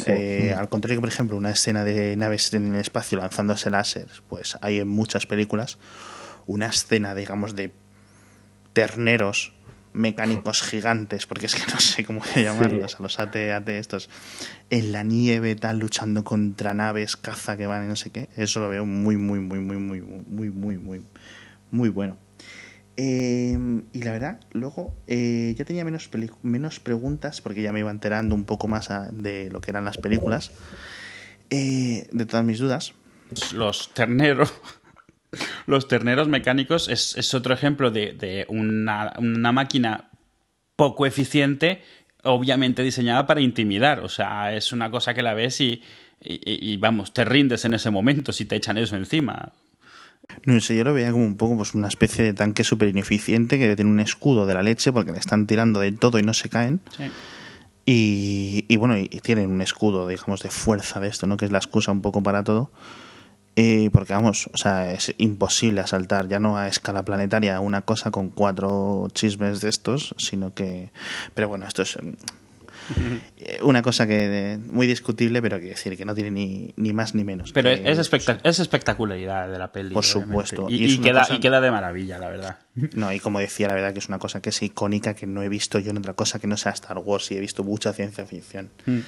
Eh, 0.07 0.53
al 0.55 0.69
contrario 0.69 0.97
que, 0.97 1.01
por 1.01 1.09
ejemplo, 1.09 1.37
una 1.37 1.51
escena 1.51 1.83
de 1.83 2.15
naves 2.15 2.53
en 2.53 2.73
el 2.75 2.81
espacio 2.81 3.17
lanzándose 3.17 3.69
láser, 3.69 4.07
pues 4.27 4.57
hay 4.61 4.79
en 4.79 4.87
muchas 4.87 5.25
películas 5.25 5.77
una 6.47 6.67
escena, 6.67 7.15
digamos, 7.15 7.55
de 7.55 7.71
terneros 8.73 9.53
mecánicos 9.93 10.61
gigantes, 10.69 11.25
porque 11.25 11.47
es 11.47 11.55
que 11.55 11.71
no 11.71 11.79
sé 11.79 12.03
cómo 12.03 12.21
llamarlos, 12.35 12.99
a 12.99 13.03
los 13.03 13.19
AT-AT 13.19 13.69
estos, 13.69 14.09
en 14.69 14.91
la 14.91 15.03
nieve, 15.03 15.55
tal, 15.55 15.79
luchando 15.79 16.23
contra 16.23 16.73
naves, 16.73 17.15
caza 17.15 17.57
que 17.57 17.67
van 17.67 17.85
y 17.85 17.87
no 17.87 17.95
sé 17.95 18.11
qué. 18.11 18.29
Eso 18.35 18.59
lo 18.59 18.69
veo 18.69 18.85
muy, 18.85 19.17
muy, 19.17 19.39
muy, 19.39 19.59
muy, 19.59 19.77
muy, 19.77 20.01
muy, 20.01 20.49
muy, 20.49 20.77
muy, 20.77 21.01
muy 21.71 21.89
bueno. 21.89 22.17
Em, 22.97 23.83
y 23.91 24.03
la 24.03 24.13
verdad, 24.13 24.39
luego 24.53 24.95
eh, 25.07 25.53
ya 25.57 25.65
tenía 25.65 25.83
menos, 25.83 26.09
menos 26.43 26.79
preguntas 26.79 27.41
porque 27.41 27.61
ya 27.61 27.73
me 27.73 27.79
iba 27.79 27.91
enterando 27.91 28.35
un 28.35 28.45
poco 28.45 28.67
más 28.69 28.89
de 29.11 29.49
lo 29.49 29.59
que 29.59 29.71
eran 29.71 29.83
las 29.83 29.97
películas, 29.97 30.51
eh, 31.49 32.07
de 32.11 32.25
todas 32.25 32.45
mis 32.45 32.59
dudas. 32.59 32.93
Los 33.53 33.93
terneros. 33.93 34.53
Los 35.67 35.89
terneros 35.89 36.29
mecánicos 36.29 36.87
es, 36.87 37.33
otro 37.33 37.53
ejemplo 37.53 37.91
de, 37.91 38.45
una, 38.47 39.11
máquina 39.51 40.09
poco 40.77 41.05
eficiente 41.05 41.81
obviamente 42.23 42.83
diseñada 42.83 43.27
para 43.27 43.41
intimidar. 43.41 43.99
O 43.99 44.07
sea, 44.07 44.55
es 44.55 44.71
una 44.71 44.89
cosa 44.89 45.13
que 45.13 45.21
la 45.21 45.33
ves 45.33 45.59
y, 45.59 45.83
y, 46.21 46.77
vamos, 46.77 47.13
te 47.13 47.25
rindes 47.25 47.65
en 47.65 47.73
ese 47.73 47.91
momento 47.91 48.31
si 48.31 48.45
te 48.45 48.55
echan 48.55 48.77
eso 48.77 48.95
encima. 48.95 49.51
No 50.45 50.59
sé, 50.59 50.75
yo 50.75 50.83
lo 50.83 50.93
veía 50.93 51.11
como 51.11 51.25
un 51.25 51.37
poco 51.37 51.57
pues 51.57 51.73
una 51.73 51.87
especie 51.87 52.23
de 52.23 52.33
tanque 52.33 52.63
súper 52.63 52.89
ineficiente 52.89 53.57
que 53.57 53.75
tiene 53.75 53.91
un 53.91 53.99
escudo 53.99 54.45
de 54.45 54.53
la 54.53 54.63
leche 54.63 54.91
porque 54.91 55.11
le 55.11 55.19
están 55.19 55.47
tirando 55.47 55.79
de 55.79 55.91
todo 55.91 56.19
y 56.19 56.23
no 56.23 56.33
se 56.33 56.49
caen. 56.49 56.81
Y, 57.85 58.65
y, 58.67 58.77
bueno, 58.77 58.97
y 58.97 59.07
tienen 59.07 59.51
un 59.51 59.61
escudo, 59.61 60.07
digamos, 60.07 60.41
de 60.41 60.49
fuerza 60.49 60.99
de 60.99 61.07
esto, 61.07 61.27
¿no? 61.27 61.37
Que 61.37 61.45
es 61.45 61.51
la 61.51 61.59
excusa 61.59 61.91
un 61.91 62.01
poco 62.01 62.23
para 62.23 62.43
todo. 62.43 62.71
Eh, 63.57 63.89
porque 63.93 64.13
vamos, 64.13 64.49
o 64.53 64.57
sea, 64.57 64.91
es 64.91 65.15
imposible 65.17 65.79
asaltar 65.79 66.27
ya 66.27 66.39
no 66.39 66.57
a 66.57 66.67
escala 66.67 67.05
planetaria 67.05 67.59
una 67.61 67.83
cosa 67.83 68.11
con 68.11 68.29
cuatro 68.29 69.07
chismes 69.13 69.61
de 69.61 69.69
estos, 69.69 70.13
sino 70.17 70.53
que... 70.53 70.91
Pero 71.33 71.47
bueno, 71.47 71.65
esto 71.65 71.83
es 71.83 71.97
una 73.61 73.81
cosa 73.81 74.07
que 74.07 74.59
muy 74.71 74.87
discutible, 74.87 75.41
pero 75.41 75.59
que 75.59 75.67
decir 75.67 75.97
que 75.97 76.05
no 76.05 76.13
tiene 76.13 76.31
ni, 76.31 76.73
ni 76.77 76.93
más 76.93 77.15
ni 77.15 77.23
menos. 77.23 77.51
Pero 77.51 77.69
es, 77.69 77.99
es 78.43 78.59
espectacularidad 78.59 79.49
de 79.49 79.59
la 79.59 79.71
peli. 79.71 79.93
Por 79.93 80.05
supuesto. 80.05 80.67
Y, 80.69 80.99
queda, 80.99 81.25
y 81.29 81.39
queda 81.39 81.61
de 81.61 81.71
maravilla, 81.71 82.17
la 82.17 82.29
verdad. 82.29 82.57
No, 82.93 83.11
y 83.11 83.19
como 83.19 83.39
decía, 83.39 83.67
la 83.67 83.75
verdad 83.75 83.93
que 83.93 83.99
es 83.99 84.07
una 84.07 84.19
cosa 84.19 84.41
que 84.41 84.49
es 84.49 84.61
icónica, 84.61 85.13
que 85.13 85.27
no 85.27 85.43
he 85.43 85.49
visto 85.49 85.79
yo 85.79 85.91
en 85.91 85.97
otra 85.97 86.13
cosa 86.13 86.39
que 86.39 86.47
no 86.47 86.57
sea 86.57 86.71
Star 86.73 86.97
Wars 86.97 87.31
y 87.31 87.37
he 87.37 87.39
visto 87.39 87.63
mucha 87.63 87.93
ciencia 87.93 88.25
ficción. 88.25 88.69
Mm. 88.85 88.99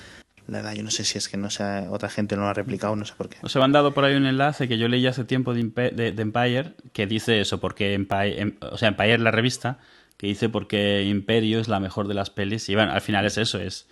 La 0.48 0.60
verdad, 0.60 0.76
yo 0.76 0.84
no 0.84 0.92
sé 0.92 1.04
si 1.04 1.18
es 1.18 1.28
que 1.28 1.36
no 1.36 1.50
sea, 1.50 1.88
otra 1.90 2.10
gente 2.10 2.38
no 2.38 2.44
lo 2.44 2.48
ha 2.48 2.54
replicado, 2.54 2.96
no 2.96 3.04
sé 3.04 3.14
por 3.18 3.28
qué. 3.28 3.38
Os 3.42 3.54
he 3.56 3.60
mandado 3.60 3.94
por 3.94 4.06
ahí 4.06 4.16
un 4.16 4.26
enlace 4.26 4.70
que 4.70 4.78
yo 4.78 4.88
leí 4.88 5.06
hace 5.06 5.26
tiempo 5.26 5.54
de, 5.54 5.60
Empire 5.60 6.74
que 6.94 7.06
dice 7.06 7.42
eso, 7.42 7.60
porque 7.60 7.94
Empire, 7.94 8.42
em, 8.42 8.56
o 8.62 8.78
sea, 8.78 8.88
Empire, 8.88 9.18
la 9.18 9.32
revista, 9.32 9.80
que 10.18 10.28
dice 10.28 10.50
porque 10.50 11.04
Imperio 11.04 11.60
es 11.60 11.68
la 11.68 11.80
mejor 11.80 12.08
de 12.08 12.14
las 12.16 12.30
pelis. 12.30 12.68
Y 12.70 12.76
bueno, 12.76 12.92
al 12.92 13.02
final 13.02 13.26
es 13.26 13.38
eso, 13.38 13.60
es. 13.60 13.88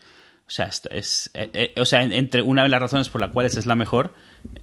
O 0.47 0.51
sea, 0.51 0.69
es, 0.91 1.31
eh, 1.33 1.49
eh, 1.53 1.73
o 1.79 1.85
sea, 1.85 2.03
entre 2.03 2.43
una 2.43 2.63
de 2.63 2.69
las 2.69 2.79
razones 2.79 3.09
por 3.09 3.21
las 3.21 3.31
cuales 3.31 3.57
es 3.57 3.65
la 3.65 3.75
mejor, 3.75 4.13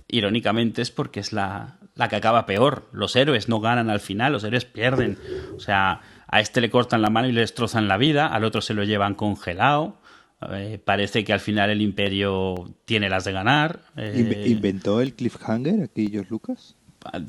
irónicamente, 0.06 0.80
es 0.80 0.92
porque 0.92 1.18
es 1.18 1.32
la, 1.32 1.78
la 1.94 2.08
que 2.08 2.16
acaba 2.16 2.46
peor. 2.46 2.88
Los 2.92 3.16
héroes 3.16 3.48
no 3.48 3.60
ganan 3.60 3.90
al 3.90 4.00
final, 4.00 4.32
los 4.32 4.44
héroes 4.44 4.64
pierden. 4.64 5.18
O 5.56 5.60
sea, 5.60 6.00
a 6.28 6.40
este 6.40 6.60
le 6.60 6.70
cortan 6.70 7.02
la 7.02 7.10
mano 7.10 7.28
y 7.28 7.32
le 7.32 7.40
destrozan 7.40 7.88
la 7.88 7.96
vida, 7.96 8.26
al 8.26 8.44
otro 8.44 8.60
se 8.60 8.74
lo 8.74 8.84
llevan 8.84 9.14
congelado. 9.14 9.98
Eh, 10.50 10.80
parece 10.84 11.24
que 11.24 11.32
al 11.32 11.40
final 11.40 11.70
el 11.70 11.82
imperio 11.82 12.74
tiene 12.84 13.08
las 13.08 13.24
de 13.24 13.32
ganar. 13.32 13.80
Eh, 13.96 14.44
¿Inventó 14.46 15.00
el 15.00 15.14
cliffhanger 15.14 15.82
aquí 15.82 16.08
George 16.10 16.30
Lucas? 16.30 16.76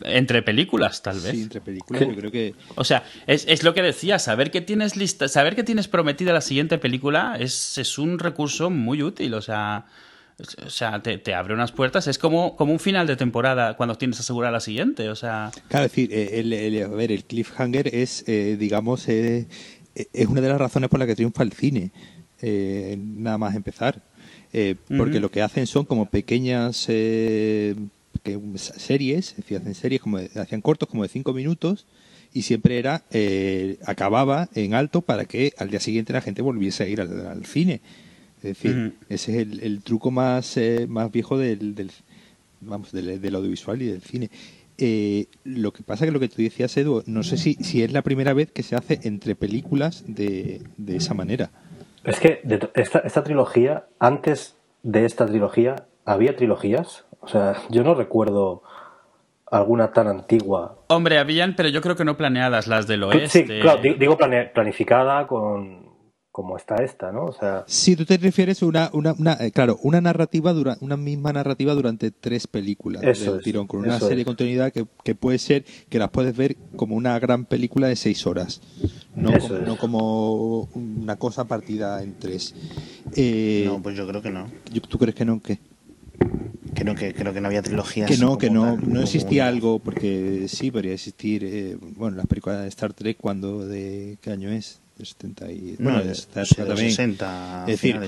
Entre 0.03 0.41
películas, 0.41 1.01
tal 1.01 1.19
vez. 1.19 1.31
Sí, 1.31 1.41
entre 1.41 1.61
películas, 1.61 2.01
yo 2.07 2.15
creo 2.15 2.31
que. 2.31 2.55
O 2.75 2.83
sea, 2.83 3.03
es, 3.27 3.63
lo 3.63 3.73
que 3.73 3.81
decía, 3.81 4.19
saber 4.19 4.51
que 4.51 4.61
tienes 4.61 4.95
lista, 4.95 5.27
saber 5.27 5.55
que 5.55 5.63
tienes 5.63 5.87
prometida 5.87 6.33
la 6.33 6.41
siguiente 6.41 6.77
película 6.77 7.37
es, 7.39 7.77
es 7.77 7.97
un 7.97 8.19
recurso 8.19 8.69
muy 8.69 9.01
útil. 9.01 9.33
O 9.33 9.41
sea, 9.41 9.85
o 10.65 10.69
sea 10.69 11.01
te, 11.01 11.33
abre 11.33 11.53
unas 11.53 11.71
puertas. 11.71 12.07
Es 12.07 12.17
como, 12.17 12.55
como 12.55 12.71
un 12.73 12.79
final 12.79 13.07
de 13.07 13.15
temporada 13.15 13.75
cuando 13.75 13.95
tienes 13.95 14.19
asegurada 14.19 14.51
la 14.51 14.59
siguiente. 14.59 15.09
O 15.09 15.15
sea. 15.15 15.51
Claro, 15.69 15.83
decir, 15.83 16.13
eh, 16.13 16.39
el, 16.39 16.83
a 16.83 16.87
ver, 16.87 17.11
el 17.11 17.23
cliffhanger 17.25 17.93
es, 17.95 18.25
digamos, 18.25 19.07
es 19.07 19.47
una 20.27 20.41
de 20.41 20.49
las 20.49 20.59
razones 20.59 20.89
por 20.89 20.99
las 20.99 21.07
que 21.07 21.15
triunfa 21.15 21.43
el 21.43 21.53
cine. 21.53 21.91
Eh, 22.45 22.97
nada 22.99 23.37
más 23.37 23.55
empezar. 23.55 24.01
Eh, 24.51 24.75
porque 24.97 25.21
lo 25.21 25.31
que 25.31 25.41
hacen 25.41 25.65
son 25.65 25.85
como 25.85 26.09
pequeñas 26.09 26.87
eh, 28.25 28.39
series, 28.57 29.35
hacen 29.39 29.75
series 29.75 30.01
como 30.01 30.17
hacían 30.17 30.61
cortos 30.61 30.89
como 30.89 31.03
de 31.03 31.09
cinco 31.09 31.33
minutos 31.33 31.85
y 32.33 32.43
siempre 32.43 32.79
era 32.79 33.03
acababa 33.85 34.49
en 34.55 34.73
alto 34.73 35.01
para 35.01 35.25
que 35.25 35.53
al 35.57 35.69
día 35.69 35.79
siguiente 35.79 36.13
la 36.13 36.21
gente 36.21 36.41
volviese 36.41 36.83
a 36.83 36.87
ir 36.87 37.01
al, 37.01 37.45
cine. 37.45 37.81
Es 38.37 38.59
decir, 38.59 38.93
ese 39.09 39.41
es 39.41 39.47
el, 39.61 39.81
truco 39.83 40.09
más 40.11 40.59
más 40.87 41.11
viejo 41.11 41.37
del, 41.37 41.91
vamos 42.61 42.91
del, 42.91 43.35
audiovisual 43.35 43.81
y 43.81 43.85
del 43.85 44.01
cine. 44.01 44.31
lo 45.43 45.71
que 45.71 45.83
pasa 45.83 46.05
que 46.05 46.11
lo 46.11 46.19
que 46.19 46.29
tú 46.29 46.41
decías, 46.41 46.75
Edu, 46.75 47.03
no 47.05 47.21
sé 47.21 47.37
si, 47.37 47.53
si 47.55 47.83
es 47.83 47.93
la 47.93 48.01
primera 48.01 48.33
vez 48.33 48.51
que 48.51 48.63
se 48.63 48.75
hace 48.75 48.99
entre 49.03 49.35
películas 49.35 50.03
de, 50.07 50.61
de 50.77 50.95
esa 50.95 51.13
manera. 51.13 51.51
Es 52.03 52.19
que 52.19 52.41
esta, 52.75 52.99
esta 52.99 53.23
trilogía, 53.23 53.85
antes 53.99 54.55
de 54.83 55.05
esta 55.05 55.25
trilogía, 55.25 55.87
¿había 56.05 56.35
trilogías? 56.35 57.05
O 57.23 57.27
sea, 57.27 57.55
yo 57.69 57.83
no 57.83 57.95
recuerdo 57.95 58.63
alguna 59.49 59.91
tan 59.91 60.07
antigua. 60.07 60.83
Hombre, 60.87 61.19
habían, 61.19 61.55
pero 61.55 61.69
yo 61.69 61.81
creo 61.81 61.95
que 61.95 62.05
no 62.05 62.17
planeadas 62.17 62.67
las 62.67 62.85
del 62.87 63.03
oeste. 63.03 63.27
Sí, 63.29 63.45
claro, 63.45 63.81
digo 63.81 64.17
planificada 64.53 65.25
con 65.27 65.93
como 66.33 66.57
está 66.57 66.77
esta, 66.77 67.11
¿no? 67.11 67.25
O 67.25 67.31
sea... 67.31 67.63
Si 67.67 67.95
tú 67.95 68.05
te 68.05 68.17
refieres 68.17 68.63
a 68.63 68.65
una, 68.65 68.89
una, 68.93 69.13
una 69.13 69.33
eh, 69.33 69.51
claro, 69.51 69.77
una 69.83 70.01
narrativa, 70.01 70.51
dura, 70.51 70.77
una 70.81 70.97
misma 70.97 71.31
narrativa 71.31 71.75
durante 71.75 72.09
tres 72.09 72.47
películas 72.47 73.03
eso 73.03 73.37
tirón, 73.37 73.67
con 73.67 73.81
una 73.81 73.99
serie 73.99 74.17
de 74.17 74.25
continuidad 74.25 74.73
que, 74.73 74.87
que, 75.03 75.13
puede 75.13 75.37
ser 75.37 75.63
que 75.89 75.99
las 75.99 76.09
puedes 76.09 76.35
ver 76.35 76.57
como 76.75 76.95
una 76.95 77.19
gran 77.19 77.45
película 77.45 77.87
de 77.87 77.95
seis 77.95 78.25
horas, 78.25 78.61
no, 79.15 79.31
como, 79.37 79.59
no 79.59 79.77
como 79.77 80.61
una 80.73 81.17
cosa 81.17 81.45
partida 81.45 82.01
en 82.01 82.17
tres. 82.17 82.55
Eh, 83.15 83.65
no, 83.67 83.79
pues 83.83 83.95
yo 83.95 84.07
creo 84.07 84.23
que 84.23 84.31
no. 84.31 84.47
¿Tú 84.89 84.97
crees 84.97 85.13
que 85.13 85.25
no? 85.25 85.39
¿Qué? 85.39 85.59
Que 86.75 86.83
no, 86.83 86.95
que 86.95 87.13
creo 87.13 87.33
que 87.33 87.41
no 87.41 87.47
había 87.47 87.61
trilogías. 87.61 88.09
Que 88.09 88.17
no, 88.17 88.37
que 88.37 88.49
no, 88.49 88.77
no 88.77 89.01
existía 89.01 89.47
algo, 89.47 89.79
porque 89.79 90.47
sí, 90.47 90.71
podría 90.71 90.93
existir, 90.93 91.43
eh, 91.45 91.77
bueno, 91.79 92.17
las 92.17 92.25
películas 92.25 92.61
de 92.61 92.67
Star 92.67 92.93
Trek, 92.93 93.17
cuando, 93.17 93.65
de 93.65 94.17
qué 94.21 94.31
año 94.31 94.49
es? 94.49 94.79
de 94.97 95.05
70 95.05 95.51
y, 95.51 95.75
bueno, 95.79 96.03
de, 96.03 96.13
60 96.13 97.65
es 97.67 97.81
decir, 97.81 97.99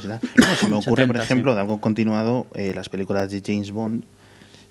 se 0.60 0.68
me 0.68 0.76
ocurre 0.78 1.08
por 1.08 1.18
ejemplo 1.18 1.56
de 1.56 1.62
algo 1.62 1.82
continuado 1.82 2.46
eh, 2.54 2.74
las 2.76 2.90
películas 2.90 3.32
de 3.32 3.42
James 3.44 3.72
Bond 3.72 4.04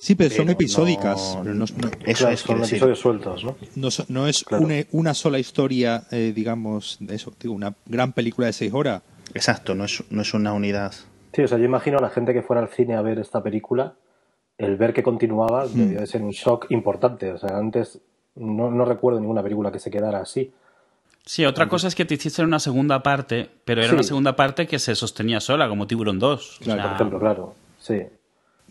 Sí, 0.04 0.14
pero 0.16 0.34
son 0.34 0.50
episódicas. 0.50 1.38
No, 1.42 1.64
eso 2.04 2.28
es, 2.28 2.40
son 2.40 2.62
episodios 2.62 2.98
sueltos, 2.98 3.42
¿no? 3.42 3.56
No, 4.08 4.26
es 4.28 4.44
una, 4.90 5.14
sola 5.14 5.38
historia, 5.38 6.04
eh, 6.10 6.34
digamos, 6.36 6.98
de 7.00 7.14
eso, 7.14 7.32
digo, 7.40 7.54
una 7.54 7.74
gran 7.86 8.12
película 8.12 8.48
de 8.48 8.52
seis 8.52 8.74
horas. 8.74 9.00
Exacto, 9.32 9.74
no 9.74 9.86
es, 9.86 10.04
no 10.10 10.20
es 10.20 10.34
una 10.34 10.52
unidad. 10.52 10.92
Sí, 11.34 11.42
o 11.42 11.48
sea, 11.48 11.58
yo 11.58 11.64
imagino 11.64 11.98
a 11.98 12.00
la 12.00 12.10
gente 12.10 12.32
que 12.32 12.42
fuera 12.42 12.62
al 12.62 12.68
cine 12.68 12.94
a 12.94 13.02
ver 13.02 13.18
esta 13.18 13.42
película, 13.42 13.94
el 14.56 14.76
ver 14.76 14.94
que 14.94 15.02
continuaba 15.02 15.64
hmm. 15.66 15.74
debió 15.74 16.00
de 16.00 16.06
ser 16.06 16.22
un 16.22 16.30
shock 16.30 16.66
importante. 16.70 17.32
O 17.32 17.38
sea, 17.38 17.56
antes 17.58 18.00
no, 18.36 18.70
no 18.70 18.84
recuerdo 18.84 19.20
ninguna 19.20 19.42
película 19.42 19.72
que 19.72 19.80
se 19.80 19.90
quedara 19.90 20.20
así. 20.20 20.52
Sí, 21.26 21.44
otra 21.46 21.68
cosa 21.68 21.88
es 21.88 21.94
que 21.94 22.04
te 22.04 22.14
hiciste 22.14 22.42
una 22.42 22.58
segunda 22.58 23.02
parte, 23.02 23.48
pero 23.64 23.82
era 23.82 23.94
una 23.94 24.02
segunda 24.02 24.36
parte 24.36 24.66
que 24.66 24.78
se 24.78 24.94
sostenía 24.94 25.40
sola, 25.40 25.68
como 25.68 25.86
Tiburón 25.86 26.18
2. 26.18 26.60
Claro, 26.62 26.82
por 26.82 26.92
ejemplo, 26.92 27.18
claro. 27.18 27.54
Sí. 27.78 28.02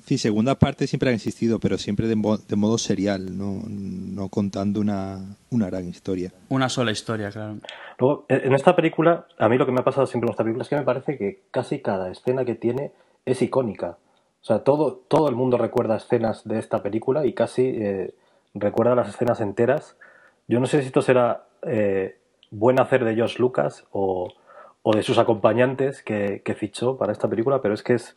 Sí, 0.06 0.18
segunda 0.18 0.56
parte 0.56 0.86
siempre 0.86 1.12
ha 1.12 1.14
existido, 1.14 1.60
pero 1.60 1.78
siempre 1.78 2.08
de, 2.08 2.16
modo 2.16 2.78
serial, 2.78 3.38
no, 3.38 3.62
no 3.68 4.28
contando 4.28 4.82
una, 4.82 5.38
una, 5.50 5.68
gran 5.68 5.88
historia. 5.88 6.34
Una 6.50 6.68
sola 6.68 6.92
historia, 6.92 7.30
claro. 7.32 7.58
Luego, 7.98 8.26
en 8.28 8.54
esta 8.54 8.76
película, 8.76 9.28
a 9.38 9.48
mí 9.48 9.58
lo 9.58 9.66
que 9.66 9.72
me 9.72 9.80
ha 9.80 9.86
pasado 9.86 10.06
siempre 10.06 10.28
en 10.28 10.32
esta 10.32 10.44
película 10.44 10.64
es 10.64 10.70
que 10.70 10.76
me 10.76 10.84
parece 10.84 11.18
que 11.18 11.44
casi 11.52 11.80
cada 11.80 12.12
escena 12.12 12.44
que 12.44 12.56
tiene 12.56 12.92
es 13.26 13.42
icónica. 13.42 13.98
O 14.42 14.46
sea, 14.46 14.60
todo, 14.60 15.02
todo 15.08 15.30
el 15.30 15.36
mundo 15.36 15.58
recuerda 15.58 15.96
escenas 15.96 16.46
de 16.46 16.60
esta 16.60 16.84
película 16.84 17.26
y 17.26 17.32
casi 17.32 17.66
eh, 17.66 18.14
recuerda 18.54 18.96
las 18.96 19.08
escenas 19.08 19.40
enteras. 19.40 19.96
Yo 20.50 20.60
no 20.60 20.66
sé 20.66 20.82
si 20.82 20.88
esto 20.88 21.02
será 21.02 21.46
eh, 21.62 22.18
buen 22.52 22.82
hacer 22.82 23.06
de 23.06 23.16
Josh 23.16 23.38
Lucas 23.38 23.86
o, 23.92 24.34
o 24.82 24.94
de 24.94 25.02
sus 25.02 25.18
acompañantes 25.18 26.04
que, 26.04 26.42
que, 26.44 26.56
fichó 26.56 26.98
para 26.98 27.14
esta 27.14 27.30
película, 27.30 27.62
pero 27.62 27.74
es 27.74 27.84
que 27.84 27.94
es, 27.94 28.14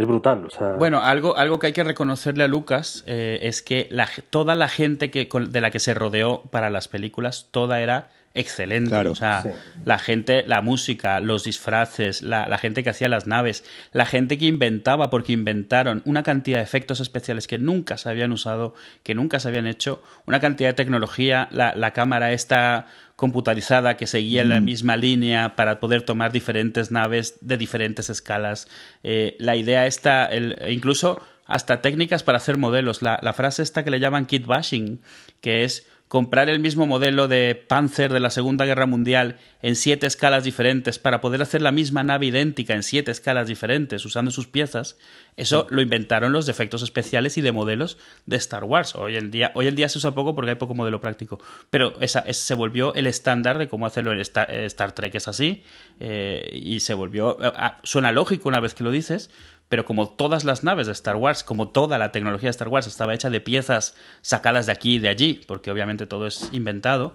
es 0.00 0.08
brutal. 0.08 0.46
O 0.46 0.50
sea... 0.50 0.72
Bueno, 0.72 1.02
algo, 1.02 1.36
algo 1.36 1.58
que 1.58 1.68
hay 1.68 1.72
que 1.72 1.84
reconocerle 1.84 2.44
a 2.44 2.48
Lucas 2.48 3.04
eh, 3.06 3.38
es 3.42 3.62
que 3.62 3.86
la, 3.90 4.08
toda 4.30 4.54
la 4.54 4.68
gente 4.68 5.10
que, 5.10 5.28
de 5.48 5.60
la 5.60 5.70
que 5.70 5.78
se 5.78 5.94
rodeó 5.94 6.42
para 6.50 6.70
las 6.70 6.88
películas, 6.88 7.48
toda 7.50 7.80
era 7.80 8.08
excelente. 8.32 8.94
o 8.94 9.14
sea, 9.14 9.44
la 9.84 9.98
gente, 9.98 10.44
la 10.46 10.62
música, 10.62 11.20
los 11.20 11.44
disfraces, 11.44 12.22
la, 12.22 12.46
la, 12.46 12.58
gente 12.58 12.84
que 12.84 12.90
hacía 12.90 13.08
las 13.08 13.26
naves, 13.26 13.64
la 13.92 14.06
gente 14.06 14.38
que 14.38 14.46
inventaba, 14.46 15.10
porque 15.10 15.32
inventaron 15.32 16.00
una 16.04 16.22
cantidad 16.22 16.58
de 16.58 16.64
efectos 16.64 17.00
especiales 17.00 17.46
que 17.46 17.58
nunca 17.58 17.98
se 17.98 18.08
habían 18.08 18.32
usado, 18.32 18.74
que 19.02 19.14
nunca 19.14 19.40
se 19.40 19.48
habían 19.48 19.66
hecho, 19.66 20.02
una 20.26 20.40
cantidad 20.40 20.70
de 20.70 20.74
tecnología, 20.74 21.48
la, 21.50 21.74
la 21.74 21.92
cámara 21.92 22.32
esta 22.32 22.86
computarizada 23.20 23.98
que 23.98 24.06
seguía 24.06 24.44
la 24.44 24.62
mm. 24.62 24.64
misma 24.64 24.96
línea 24.96 25.54
para 25.54 25.78
poder 25.78 26.00
tomar 26.00 26.32
diferentes 26.32 26.90
naves 26.90 27.36
de 27.42 27.58
diferentes 27.58 28.08
escalas. 28.08 28.66
Eh, 29.02 29.36
la 29.38 29.56
idea 29.56 29.86
está, 29.86 30.24
el, 30.24 30.56
incluso 30.70 31.20
hasta 31.44 31.82
técnicas 31.82 32.22
para 32.22 32.38
hacer 32.38 32.56
modelos. 32.56 33.02
La, 33.02 33.32
frase 33.34 33.62
esta 33.62 33.84
que 33.84 33.90
le 33.90 34.00
llaman 34.00 34.24
kit 34.24 34.46
bashing, 34.46 35.02
que 35.42 35.64
es 35.64 35.86
comprar 36.10 36.50
el 36.50 36.58
mismo 36.58 36.88
modelo 36.88 37.28
de 37.28 37.54
Panzer 37.54 38.12
de 38.12 38.18
la 38.18 38.30
Segunda 38.30 38.64
Guerra 38.64 38.86
Mundial 38.86 39.36
en 39.62 39.76
siete 39.76 40.08
escalas 40.08 40.42
diferentes 40.42 40.98
para 40.98 41.20
poder 41.20 41.40
hacer 41.40 41.62
la 41.62 41.70
misma 41.70 42.02
nave 42.02 42.26
idéntica 42.26 42.74
en 42.74 42.82
siete 42.82 43.12
escalas 43.12 43.46
diferentes 43.46 44.04
usando 44.04 44.32
sus 44.32 44.48
piezas, 44.48 44.98
eso 45.36 45.68
lo 45.70 45.80
inventaron 45.80 46.32
los 46.32 46.48
efectos 46.48 46.82
especiales 46.82 47.38
y 47.38 47.42
de 47.42 47.52
modelos 47.52 47.96
de 48.26 48.34
Star 48.38 48.64
Wars. 48.64 48.96
Hoy 48.96 49.18
en 49.18 49.30
día, 49.30 49.52
hoy 49.54 49.68
en 49.68 49.76
día 49.76 49.88
se 49.88 49.98
usa 49.98 50.10
poco 50.12 50.34
porque 50.34 50.50
hay 50.50 50.56
poco 50.56 50.74
modelo 50.74 51.00
práctico, 51.00 51.38
pero 51.70 51.94
esa, 52.00 52.24
se 52.32 52.54
volvió 52.54 52.92
el 52.94 53.06
estándar 53.06 53.58
de 53.58 53.68
cómo 53.68 53.86
hacerlo 53.86 54.10
en 54.10 54.18
Star, 54.18 54.92
Trek 54.92 55.14
es 55.14 55.28
así 55.28 55.62
eh, 56.00 56.50
y 56.60 56.80
se 56.80 56.94
volvió... 56.94 57.38
suena 57.84 58.10
lógico 58.10 58.48
una 58.48 58.58
vez 58.58 58.74
que 58.74 58.82
lo 58.82 58.90
dices, 58.90 59.30
pero 59.70 59.84
como 59.84 60.08
todas 60.08 60.42
las 60.44 60.64
naves 60.64 60.88
de 60.88 60.92
Star 60.92 61.14
Wars, 61.14 61.44
como 61.44 61.68
toda 61.68 61.96
la 61.96 62.10
tecnología 62.10 62.48
de 62.48 62.50
Star 62.50 62.66
Wars 62.66 62.88
estaba 62.88 63.14
hecha 63.14 63.30
de 63.30 63.40
piezas 63.40 63.94
sacadas 64.20 64.66
de 64.66 64.72
aquí 64.72 64.96
y 64.96 64.98
de 64.98 65.08
allí, 65.08 65.40
porque 65.46 65.70
obviamente 65.70 66.06
todo 66.06 66.26
es 66.26 66.50
inventado, 66.50 67.14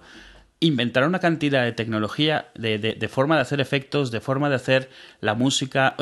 inventaron 0.58 1.10
una 1.10 1.18
cantidad 1.18 1.64
de 1.64 1.72
tecnología, 1.72 2.48
de, 2.54 3.08
forma 3.12 3.36
de 3.36 3.42
hacer 3.42 3.60
efectos, 3.60 4.10
de 4.10 4.22
forma 4.22 4.48
de 4.48 4.54
hacer 4.54 4.90
la 5.20 5.34
música. 5.34 5.96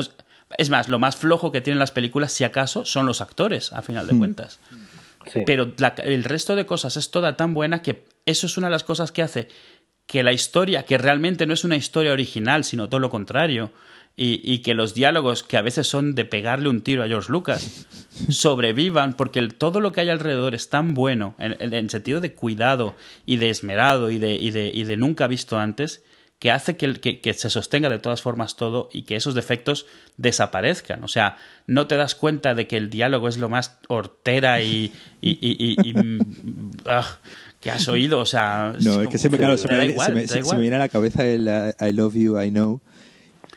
Es 0.57 0.69
más, 0.69 0.87
lo 0.87 0.97
más 0.97 1.17
flojo 1.17 1.51
que 1.51 1.59
tienen 1.59 1.77
las 1.77 1.91
películas, 1.91 2.31
si 2.31 2.45
acaso, 2.45 2.85
son 2.85 3.05
los 3.05 3.19
actores, 3.19 3.73
a 3.73 3.81
final 3.81 4.07
de 4.07 4.13
hmm. 4.13 4.17
cuentas. 4.17 4.59
Pero 5.45 5.73
el 6.05 6.23
resto 6.23 6.55
de 6.55 6.65
cosas 6.65 6.95
es 6.95 7.11
toda 7.11 7.35
tan 7.35 7.53
buena 7.53 7.81
que 7.81 8.05
eso 8.25 8.47
es 8.47 8.57
una 8.57 8.67
de 8.67 8.71
las 8.71 8.85
cosas 8.85 9.11
que 9.11 9.23
hace 9.23 9.49
que 10.05 10.23
la 10.23 10.31
historia, 10.31 10.85
que 10.85 10.97
realmente 10.97 11.45
no 11.45 11.53
es 11.53 11.65
una 11.65 11.75
historia 11.75 12.13
original, 12.13 12.63
sino 12.63 12.87
todo 12.87 12.99
lo 12.99 13.09
contrario, 13.09 13.71
y, 14.17 14.59
que 14.59 14.73
los 14.73 14.93
diálogos, 14.93 15.43
que 15.43 15.57
a 15.57 15.61
veces 15.61 15.87
son 15.87 16.15
de 16.15 16.23
pegarle 16.23 16.69
un 16.69 16.81
tiro 16.81 17.03
a 17.03 17.07
George 17.07 17.31
Lucas, 17.31 17.85
sobrevivan, 18.29 19.13
porque 19.13 19.45
todo 19.49 19.81
lo 19.81 19.91
que 19.91 20.01
hay 20.01 20.09
alrededor 20.09 20.55
es 20.55 20.69
tan 20.69 20.93
bueno, 20.93 21.35
en, 21.37 21.73
en, 21.73 21.89
sentido 21.89 22.21
de 22.21 22.33
cuidado 22.33 22.95
y 23.25 23.37
de 23.37 23.49
esmerado 23.49 24.09
y 24.11 24.17
de, 24.17 24.35
y 24.35 24.51
de, 24.51 24.71
y 24.73 24.85
de 24.85 24.95
nunca 24.95 25.27
visto 25.27 25.57
antes, 25.57 26.01
que 26.39 26.51
hace 26.51 26.77
que, 26.77 27.19
que, 27.21 27.33
se 27.33 27.49
sostenga 27.49 27.89
de 27.89 27.99
todas 27.99 28.21
formas 28.21 28.55
todo 28.55 28.89
y 28.93 29.03
que 29.03 29.17
esos 29.17 29.35
defectos 29.35 29.85
desaparezcan. 30.15 31.03
O 31.03 31.07
sea, 31.07 31.37
no 31.67 31.87
te 31.87 31.95
das 31.95 32.15
cuenta 32.15 32.55
de 32.55 32.67
que 32.67 32.77
el 32.77 32.89
diálogo 32.89 33.27
es 33.27 33.37
lo 33.37 33.49
más 33.49 33.79
hortera 33.87 34.61
y, 34.61 34.93
y, 35.21 35.93
mm, 35.93 36.19
ah, 36.85 37.17
que 37.59 37.71
has 37.71 37.87
oído. 37.87 38.19
O 38.19 38.25
sea, 38.25 38.75
no, 38.81 39.01
es 39.01 39.09
que 39.09 39.17
se 39.17 39.29
me, 39.29 39.37
claro, 39.37 39.57
se, 39.57 39.67
me, 39.67 40.59
viene 40.59 40.75
a 40.75 40.79
la 40.79 40.89
cabeza 40.89 41.25
el 41.25 41.49
I 41.79 41.91
love 41.93 42.15
you, 42.15 42.39
I 42.39 42.49
know 42.49 42.81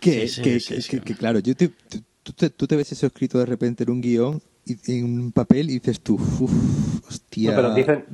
que, 0.01 0.29
que, 1.05 1.15
claro, 1.15 1.39
yo 1.41 1.55
te, 1.55 1.69
tú, 2.23 2.33
te, 2.33 2.51
tú, 2.51 2.67
te, 2.67 2.77
ves 2.77 2.93
eso 2.93 3.07
escrito 3.07 3.39
de 3.39 3.47
repente 3.47 3.85
en 3.85 3.91
un 3.91 4.01
guion, 4.01 4.43
y, 4.65 4.77
en 4.99 5.21
un 5.21 5.33
papel, 5.33 5.71
y 5.71 5.79
dices 5.79 6.01
tú, 6.01 6.15
uff, 6.15 7.09
hostia. 7.09 7.55
pero 7.55 7.75
dicen, 7.75 8.05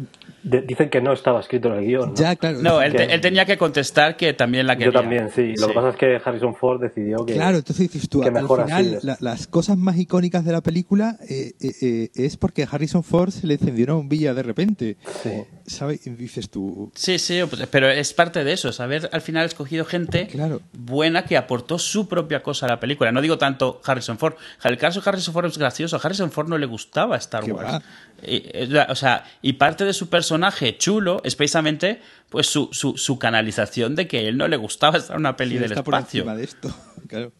dicen 0.45 0.91
que 0.91 1.01
no 1.01 1.13
estaba 1.13 1.41
escrito 1.41 1.69
en 1.69 1.75
el 1.75 1.85
guion. 1.87 2.11
¿no? 2.11 2.15
Ya, 2.15 2.37
claro. 2.37 2.61
No, 2.61 2.83
él, 2.83 2.95
él, 2.97 3.21
tenía 3.21 3.47
que 3.47 3.57
contestar 3.57 4.17
que 4.17 4.35
también 4.35 4.67
la 4.67 4.77
quería. 4.77 4.93
Yo 4.93 5.01
también, 5.01 5.31
sí. 5.35 5.55
Lo 5.59 5.69
que 5.69 5.75
pasa 5.75 5.89
es 5.91 5.97
que 5.97 6.21
Harrison 6.23 6.55
Ford 6.55 6.81
decidió 6.81 7.25
que. 7.25 7.35
Claro, 7.35 7.59
entonces 7.59 7.91
dices 7.91 8.09
tú, 8.09 8.23
al 8.23 8.47
final, 8.47 9.01
las 9.21 9.47
cosas 9.47 9.79
más 9.79 9.97
icónicas 9.97 10.45
de 10.45 10.53
la 10.53 10.61
película 10.61 11.17
eh, 11.29 11.53
eh, 11.61 11.73
eh, 11.81 12.11
es 12.15 12.37
porque 12.37 12.65
a 12.65 12.69
Harrison 12.71 13.03
Ford 13.03 13.31
se 13.31 13.47
le 13.47 13.55
encendió 13.55 13.85
una 13.87 13.95
bombilla 13.95 14.35
de 14.35 14.43
repente. 14.43 14.97
Sí. 15.23 15.31
¿Sabes? 15.67 16.01
Dices 16.05 16.51
tú. 16.51 16.93
Sí, 16.95 17.19
sí, 17.19 17.41
pues, 17.49 17.67
pero 17.71 17.89
es 17.89 18.13
parte 18.13 18.45
de 18.45 18.53
eso, 18.53 18.69
es 18.69 18.81
haber 18.81 19.09
al 19.13 19.23
final 19.23 19.47
escogido 19.47 19.85
gente 19.85 20.29
buena 20.73 21.25
que 21.25 21.39
aportó 21.39 21.79
su 21.79 22.07
propia 22.07 22.43
cosa 22.43 22.67
a 22.67 22.69
la 22.69 22.81
película. 22.81 23.13
No 23.13 23.23
digo 23.23 23.39
tanto 23.39 23.81
Harrison 23.85 24.19
Ford. 24.19 24.35
El 24.63 24.77
caso 24.77 25.01
de 25.01 25.09
Harrison 25.09 25.33
Ford 25.33 25.47
es 25.47 25.57
gracioso. 25.57 25.97
A 25.97 26.01
Harrison 26.01 26.31
Ford 26.31 26.49
no 26.49 26.59
le 26.59 26.67
gustaba 26.67 27.17
Star 27.17 27.51
Wars. 27.51 27.83
Y, 28.27 28.77
o 28.89 28.95
sea, 28.95 29.25
y 29.43 29.55
parte 29.55 29.85
de 29.85 29.93
su 29.93 30.09
personaje 30.09 30.77
chulo 30.77 31.21
es 31.25 31.37
precisamente 31.37 32.01
pues 32.29 32.47
su, 32.47 32.71
su, 32.73 33.19
canalización 33.19 33.95
de 33.95 34.09
que 34.09 34.29
él 34.29 34.37
no 34.37 34.49
le 34.49 34.57
gustaba 34.57 34.99
estar 34.99 35.15
en 35.15 35.21
una 35.21 35.37
peli 35.37 35.59
del 35.59 35.73
espacio. 35.73 36.25
de 36.25 36.45
esto, 36.45 36.75
claro. 37.09 37.33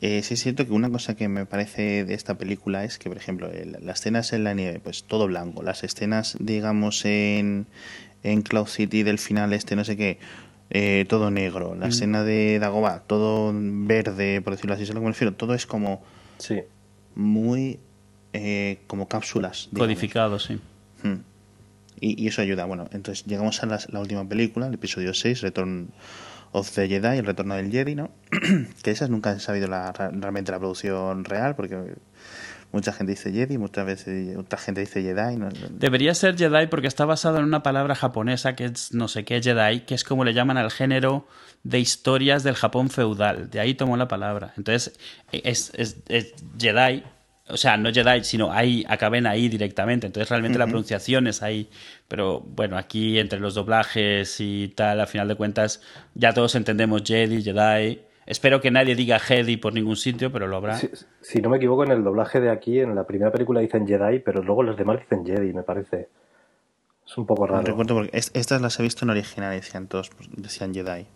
Eh, 0.00 0.22
sí 0.24 0.34
es 0.34 0.42
cierto 0.42 0.66
que 0.66 0.72
una 0.72 0.90
cosa 0.90 1.14
que 1.14 1.28
me 1.28 1.46
parece 1.46 2.04
de 2.04 2.14
esta 2.14 2.36
película 2.36 2.84
es 2.84 2.98
que, 2.98 3.08
por 3.08 3.16
ejemplo, 3.16 3.48
las 3.80 4.00
escenas 4.00 4.32
en 4.32 4.42
la 4.42 4.52
nieve, 4.52 4.80
pues 4.80 5.04
todo 5.04 5.28
blanco. 5.28 5.62
Las 5.62 5.84
escenas, 5.84 6.36
digamos, 6.40 7.04
en, 7.04 7.68
en 8.24 8.42
Cloud 8.42 8.66
City 8.66 9.04
del 9.04 9.20
final 9.20 9.52
este, 9.52 9.76
no 9.76 9.84
sé 9.84 9.96
qué, 9.96 10.18
eh, 10.70 11.04
todo 11.08 11.30
negro. 11.30 11.76
La 11.76 11.86
mm. 11.86 11.90
escena 11.90 12.24
de 12.24 12.58
Dagobah, 12.58 13.04
todo 13.06 13.52
verde, 13.54 14.40
por 14.42 14.54
decirlo 14.54 14.74
así, 14.74 14.82
es 14.82 14.88
lo 14.88 14.96
que 14.96 15.04
me 15.04 15.12
refiero. 15.12 15.34
Todo 15.34 15.54
es 15.54 15.66
como 15.66 16.02
sí. 16.38 16.62
muy 17.14 17.78
eh, 18.32 18.80
como 18.86 19.08
cápsulas. 19.08 19.68
Codificado, 19.76 20.38
sí. 20.38 20.58
Hmm. 21.02 21.20
Y, 22.00 22.26
eso 22.26 22.42
ayuda. 22.42 22.64
Bueno, 22.64 22.88
entonces 22.92 23.24
llegamos 23.26 23.62
a 23.62 23.66
la, 23.66 24.00
última 24.00 24.28
película, 24.28 24.66
el 24.66 24.74
episodio 24.74 25.14
6, 25.14 25.42
Return 25.42 25.90
of 26.50 26.70
the 26.72 26.88
Jedi, 26.88 27.18
el 27.18 27.26
retorno 27.26 27.54
del 27.54 27.70
Jedi, 27.70 27.94
¿no? 27.94 28.10
que 28.82 28.90
esas 28.90 29.08
nunca 29.08 29.30
han 29.30 29.40
sabido 29.40 29.68
la, 29.68 29.92
realmente 29.92 30.50
la 30.50 30.58
producción 30.58 31.24
real, 31.24 31.54
porque 31.54 31.94
mucha 32.72 32.92
gente 32.92 33.12
dice 33.12 33.30
Jedi, 33.30 33.56
muchas 33.56 33.86
veces 33.86 34.36
otra 34.36 34.58
gente 34.58 34.80
dice 34.80 35.02
Jedi. 35.02 35.38
Debería 35.70 36.14
ser 36.14 36.36
Jedi 36.36 36.66
porque 36.66 36.88
está 36.88 37.04
basado 37.04 37.38
en 37.38 37.44
una 37.44 37.62
palabra 37.62 37.94
japonesa 37.94 38.56
que 38.56 38.64
es 38.64 38.92
no 38.92 39.06
sé 39.08 39.24
qué 39.24 39.40
Jedi, 39.40 39.80
que 39.80 39.94
es 39.94 40.02
como 40.02 40.24
le 40.24 40.34
llaman 40.34 40.56
al 40.56 40.70
género 40.70 41.28
de 41.62 41.78
historias 41.78 42.42
del 42.42 42.54
Japón 42.54 42.90
feudal. 42.90 43.50
De 43.50 43.60
ahí 43.60 43.74
tomó 43.74 43.96
la 43.96 44.08
palabra. 44.08 44.54
Entonces, 44.56 44.98
es, 45.30 45.70
es, 45.74 45.98
es 46.08 46.34
Jedi 46.58 47.04
o 47.52 47.56
sea, 47.56 47.76
no 47.76 47.92
Jedi, 47.92 48.24
sino 48.24 48.50
ahí, 48.50 48.84
acaben 48.88 49.26
ahí 49.26 49.48
directamente. 49.48 50.06
Entonces 50.06 50.28
realmente 50.30 50.58
la 50.58 50.66
pronunciación 50.66 51.26
es 51.26 51.42
ahí. 51.42 51.68
Pero 52.08 52.40
bueno, 52.40 52.78
aquí 52.78 53.18
entre 53.18 53.38
los 53.40 53.54
doblajes 53.54 54.40
y 54.40 54.68
tal, 54.68 55.00
a 55.00 55.06
final 55.06 55.28
de 55.28 55.34
cuentas, 55.34 55.82
ya 56.14 56.32
todos 56.32 56.54
entendemos 56.54 57.02
Jedi, 57.04 57.42
Jedi. 57.42 58.00
Espero 58.24 58.60
que 58.60 58.70
nadie 58.70 58.94
diga 58.94 59.18
Jedi 59.18 59.56
por 59.56 59.74
ningún 59.74 59.96
sitio, 59.96 60.32
pero 60.32 60.46
lo 60.46 60.56
habrá. 60.56 60.78
Si, 61.20 61.42
no 61.42 61.50
me 61.50 61.58
equivoco, 61.58 61.84
en 61.84 61.90
el 61.90 62.02
doblaje 62.02 62.40
de 62.40 62.50
aquí, 62.50 62.80
en 62.80 62.94
la 62.94 63.06
primera 63.06 63.30
película 63.30 63.60
dicen 63.60 63.86
Jedi, 63.86 64.20
pero 64.20 64.42
luego 64.42 64.62
los 64.62 64.76
demás 64.76 65.00
dicen 65.00 65.26
Jedi, 65.26 65.52
me 65.52 65.62
parece. 65.62 66.08
Es 67.06 67.18
un 67.18 67.26
poco 67.26 67.46
raro. 67.46 67.62
recuerdo 67.62 67.94
porque 67.96 68.16
estas 68.16 68.62
las 68.62 68.78
he 68.80 68.82
visto 68.82 69.04
en 69.04 69.10
original, 69.10 69.52
decían 69.52 69.88
todos, 69.88 70.10
decían 70.36 70.72
Jedi. 70.72 71.06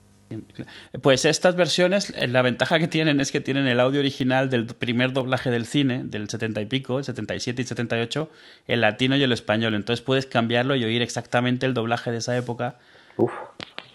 Pues 1.02 1.24
estas 1.24 1.56
versiones, 1.56 2.12
eh, 2.16 2.26
la 2.26 2.42
ventaja 2.42 2.78
que 2.78 2.88
tienen 2.88 3.20
es 3.20 3.30
que 3.30 3.40
tienen 3.40 3.66
el 3.66 3.80
audio 3.80 4.00
original 4.00 4.50
del 4.50 4.66
primer 4.66 5.12
doblaje 5.12 5.50
del 5.50 5.66
cine, 5.66 6.02
del 6.04 6.28
70 6.28 6.60
y 6.60 6.66
pico, 6.66 6.98
el 6.98 7.04
77 7.04 7.62
y 7.62 7.64
78, 7.64 8.28
el 8.66 8.80
latino 8.80 9.16
y 9.16 9.22
el 9.22 9.32
español. 9.32 9.74
Entonces 9.74 10.04
puedes 10.04 10.26
cambiarlo 10.26 10.74
y 10.76 10.84
oír 10.84 11.02
exactamente 11.02 11.66
el 11.66 11.74
doblaje 11.74 12.10
de 12.10 12.18
esa 12.18 12.36
época. 12.36 12.76
Uf. 13.16 13.32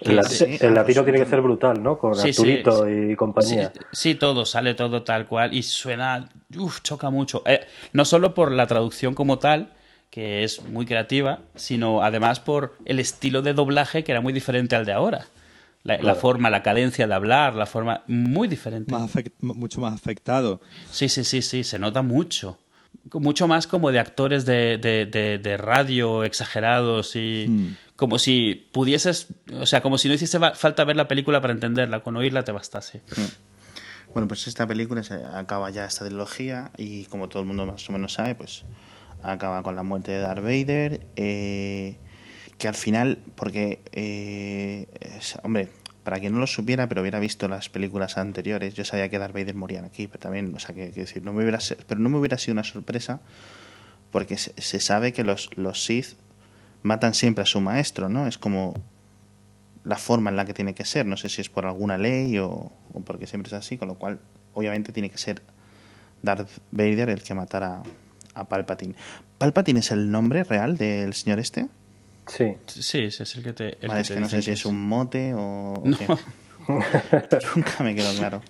El, 0.02 0.16
latino 0.16 1.04
tiene 1.04 1.20
que 1.20 1.28
ser 1.28 1.42
brutal, 1.42 1.84
¿no? 1.84 2.00
Con 2.00 2.20
Arturito 2.20 2.90
y 2.90 3.16
compañía. 3.16 3.72
Sí, 3.92 4.16
todo, 4.16 4.46
sale 4.46 4.74
todo 4.74 5.04
tal 5.04 5.28
cual 5.28 5.54
y 5.54 5.62
suena, 5.62 6.28
uf, 6.58 6.82
choca 6.82 7.12
mucho. 7.12 7.44
Eh, 7.46 7.62
no 7.94 8.04
solo 8.04 8.34
por 8.34 8.52
la 8.52 8.66
traducción 8.66 9.14
como 9.14 9.38
tal, 9.38 9.70
que 10.10 10.44
es 10.44 10.64
muy 10.64 10.88
creativa, 10.88 11.40
sino 11.56 12.02
además 12.02 12.40
por 12.40 12.74
el 12.86 13.00
estilo 13.00 13.44
de 13.44 13.54
doblaje 13.54 14.04
que 14.04 14.12
era 14.12 14.22
muy 14.22 14.34
diferente 14.34 14.76
al 14.76 14.86
de 14.86 14.94
ahora. 14.94 15.28
La, 15.84 16.16
forma, 16.16 16.50
la 16.52 16.62
cadencia 16.62 17.08
de 17.08 17.14
hablar, 17.14 17.56
la 17.56 17.66
forma 17.66 18.04
muy 18.08 18.48
diferente. 18.48 18.94
mucho 19.42 19.82
más 19.82 19.94
afectado. 19.94 20.62
Sí, 20.92 21.10
sí, 21.10 21.24
sí, 21.24 21.42
sí, 21.42 21.64
se 21.64 21.80
nota 21.80 22.02
mucho. 22.04 22.60
Mucho 23.14 23.48
más 23.48 23.66
como 23.66 23.92
de 23.92 24.00
actores 24.00 24.46
de, 24.46 24.78
de, 24.78 25.58
radio 25.58 26.24
exagerados 26.24 27.16
y 27.16 27.48
hmm. 27.50 27.76
como 27.96 28.20
si 28.20 28.70
pudieses, 28.72 29.28
o 29.54 29.66
sea, 29.66 29.82
como 29.82 29.98
si 29.98 30.08
no 30.08 30.14
hiciese 30.14 30.40
falta 30.54 30.84
ver 30.84 30.96
la 30.96 31.08
película 31.08 31.42
para 31.42 31.54
entenderla, 31.54 32.02
con 32.02 32.16
oírla 32.16 32.44
te 32.44 32.52
bastase. 32.52 33.02
Hmm. 33.16 34.14
Bueno, 34.14 34.28
pues 34.28 34.46
esta 34.48 34.68
película 34.68 35.04
se 35.04 35.16
acaba 35.16 35.70
ya 35.70 35.86
esta 35.86 36.06
trilogía 36.06 36.72
y 36.78 37.06
como 37.06 37.30
todo 37.30 37.42
el 37.42 37.48
mundo 37.48 37.66
más 37.66 37.90
o 37.90 37.94
menos 37.94 38.14
sabe, 38.14 38.36
pues 38.36 38.66
acaba 39.24 39.64
con 39.64 39.76
la 39.76 39.84
muerte 39.84 40.12
de 40.12 40.20
Darth 40.20 40.44
Vader. 40.44 41.08
Eh, 41.16 41.98
que 42.62 42.68
al 42.68 42.76
final, 42.76 43.18
porque, 43.34 43.82
eh, 43.92 44.86
hombre, 45.42 45.70
para 46.04 46.20
quien 46.20 46.32
no 46.32 46.40
lo 46.40 46.46
supiera, 46.46 46.88
pero 46.88 47.02
hubiera 47.02 47.20
visto 47.20 47.48
las 47.48 47.70
películas 47.70 48.20
anteriores, 48.20 48.76
yo 48.76 48.86
sabía 48.86 49.10
que 49.10 49.18
Darth 49.18 49.34
Vader 49.34 49.56
moría 49.56 49.84
aquí, 49.84 50.06
pero 50.06 50.20
también, 50.20 50.54
o 50.54 50.60
sea, 50.60 50.76
que, 50.76 50.92
decir, 50.92 51.24
no 51.24 51.34
me 51.34 51.42
hubiera, 51.42 51.58
pero 51.88 52.00
no 52.00 52.10
me 52.10 52.20
hubiera 52.20 52.38
sido 52.38 52.54
una 52.54 52.64
sorpresa, 52.64 53.20
porque 54.12 54.38
se, 54.38 54.80
sabe 54.80 55.12
que 55.12 55.24
los, 55.24 55.50
los 55.58 55.84
Sith 55.84 56.18
matan 56.84 57.16
siempre 57.16 57.42
a 57.42 57.48
su 57.48 57.62
maestro, 57.62 58.10
¿no? 58.10 58.28
Es 58.28 58.38
como 58.38 58.76
la 59.84 59.98
forma 59.98 60.30
en 60.30 60.36
la 60.36 60.46
que 60.46 60.54
tiene 60.54 60.76
que 60.76 60.86
ser, 60.86 61.08
no 61.08 61.18
sé 61.18 61.30
si 61.30 61.42
es 61.42 61.50
por 61.50 61.66
alguna 61.66 61.98
ley 61.98 62.38
o, 62.38 62.72
o 62.94 63.02
porque 63.04 63.26
siempre 63.26 63.48
es 63.48 63.54
así, 63.54 63.80
con 63.80 63.88
lo 63.88 63.96
cual, 63.96 64.20
obviamente, 64.54 64.92
tiene 64.92 65.10
que 65.10 65.18
ser 65.18 65.42
Darth 66.22 66.48
Vader 66.70 67.10
el 67.10 67.24
que 67.24 67.34
matara 67.34 67.82
a 68.36 68.48
Palpatine. 68.48 68.94
¿Palpatine 69.40 69.80
es 69.80 69.90
el 69.90 70.12
nombre 70.12 70.44
real 70.44 70.78
del 70.78 71.16
señor 71.16 71.40
este? 71.40 71.68
Sí. 72.36 72.54
Sí, 72.68 73.00
ese 73.00 73.24
es 73.24 73.36
el 73.36 73.44
que 73.44 73.54
te. 73.54 73.78
es 74.00 74.10
que 74.10 74.20
no 74.20 74.30
sé 74.30 74.42
si 74.42 74.52
es 74.52 74.66
un 74.66 74.82
mote 74.82 75.34
o. 75.36 75.84
Nunca 77.56 77.84
me 77.84 77.96
quedó 77.96 78.14
claro. 78.14 78.42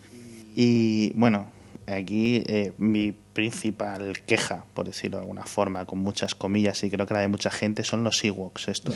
Y 0.56 1.12
bueno, 1.14 1.50
aquí 1.88 2.44
eh, 2.46 2.74
mi 2.78 3.12
principal 3.12 4.22
queja, 4.26 4.66
por 4.74 4.86
decirlo 4.86 5.18
de 5.18 5.24
alguna 5.24 5.46
forma, 5.46 5.86
con 5.86 6.00
muchas 6.00 6.36
comillas, 6.36 6.84
y 6.84 6.92
creo 6.92 7.08
que 7.08 7.14
la 7.14 7.22
de 7.22 7.28
mucha 7.28 7.50
gente, 7.50 7.84
son 7.84 8.04
los 8.04 8.24
Ewoks 8.24 8.68
estos. 8.68 8.96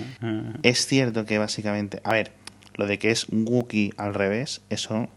es 0.62 0.86
cierto 0.86 1.26
que 1.26 1.38
básicamente, 1.38 2.00
a 2.04 2.12
ver, 2.12 2.32
lo 2.74 2.86
de 2.86 2.98
que 2.98 3.10
es 3.10 3.28
un 3.28 3.46
Wookiee 3.48 3.92
al 3.96 4.14
revés, 4.14 4.62
eso 4.70 5.08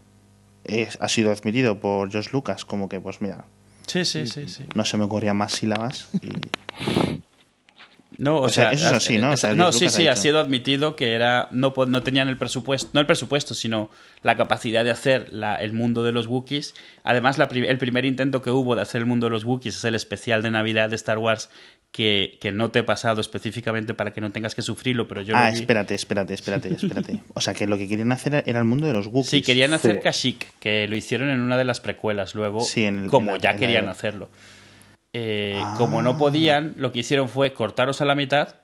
es, 0.64 0.98
ha 1.00 1.08
sido 1.08 1.30
admitido 1.30 1.78
por 1.80 2.10
George 2.10 2.30
Lucas, 2.32 2.64
como 2.64 2.88
que, 2.88 3.00
pues 3.00 3.20
mira, 3.20 3.44
Sí, 3.86 4.04
sí, 4.04 4.26
sí, 4.26 4.46
sí. 4.46 4.64
no 4.74 4.84
se 4.84 4.96
me 4.96 5.04
ocurrían 5.04 5.36
más 5.36 5.52
sílabas. 5.52 6.08
Y... 6.22 7.20
No, 8.20 8.36
o, 8.36 8.42
O 8.42 8.48
sea, 8.50 8.64
sea, 8.64 8.72
eso 8.72 8.86
es 8.88 8.92
así, 8.92 9.16
¿no? 9.18 9.30
O 9.32 9.36
sea, 9.38 9.54
no, 9.54 9.72
sí, 9.72 9.86
ha 9.86 9.90
sí, 9.90 10.06
ha 10.06 10.14
sido 10.14 10.40
admitido 10.40 10.94
que 10.94 11.14
era 11.14 11.48
no, 11.52 11.72
no 11.88 12.02
tenían 12.02 12.28
el 12.28 12.36
presupuesto, 12.36 12.90
no 12.92 13.00
el 13.00 13.06
presupuesto, 13.06 13.54
sino 13.54 13.88
la 14.22 14.36
capacidad 14.36 14.84
de 14.84 14.90
hacer 14.90 15.32
la- 15.32 15.56
el 15.56 15.72
mundo 15.72 16.02
de 16.04 16.12
los 16.12 16.26
Wookiees. 16.26 16.74
Además, 17.02 17.38
la 17.38 17.44
el 17.46 17.78
primer 17.78 18.04
intento 18.04 18.42
que 18.42 18.50
hubo 18.50 18.76
de 18.76 18.82
hacer 18.82 18.98
el 19.00 19.06
mundo 19.06 19.26
de 19.26 19.30
los 19.30 19.44
Wookiees 19.44 19.74
es 19.76 19.84
el 19.84 19.94
especial 19.94 20.42
de 20.42 20.50
Navidad 20.50 20.90
de 20.90 20.96
Star 20.96 21.16
Wars 21.16 21.48
que, 21.92 22.36
que 22.42 22.52
no 22.52 22.70
te 22.70 22.80
he 22.80 22.82
pasado 22.82 23.20
específicamente 23.22 23.94
para 23.94 24.12
que 24.12 24.20
no 24.20 24.30
tengas 24.30 24.54
que 24.54 24.62
sufrirlo, 24.62 25.08
pero 25.08 25.22
yo 25.22 25.34
Ah, 25.34 25.50
vi. 25.50 25.56
espérate, 25.58 25.94
espérate, 25.94 26.34
espérate, 26.34 26.68
espérate. 26.74 27.20
O 27.34 27.40
sea, 27.40 27.54
que 27.54 27.66
lo 27.66 27.78
que 27.78 27.88
querían 27.88 28.12
hacer 28.12 28.44
era 28.46 28.58
el 28.58 28.64
mundo 28.66 28.86
de 28.86 28.92
los 28.92 29.06
Wookiees. 29.06 29.30
Sí, 29.30 29.40
querían 29.42 29.72
hacer 29.72 29.94
Sí. 29.96 30.00
Kashyyyk, 30.02 30.46
que 30.60 30.86
lo 30.88 30.94
hicieron 30.96 31.30
en 31.30 31.40
una 31.40 31.56
de 31.56 31.64
las 31.64 31.80
precuelas, 31.80 32.34
luego, 32.34 32.60
Sí, 32.60 32.84
en 32.84 33.04
el- 33.04 33.10
como 33.10 33.30
en 33.30 33.36
la- 33.36 33.40
ya 33.40 33.56
querían 33.56 33.88
hacerlo. 33.88 34.28
Eh, 35.12 35.60
Ah. 35.62 35.74
Como 35.76 36.02
no 36.02 36.16
podían, 36.18 36.74
lo 36.76 36.92
que 36.92 37.00
hicieron 37.00 37.28
fue 37.28 37.52
cortaros 37.52 38.00
a 38.00 38.04
la 38.04 38.14
mitad 38.14 38.56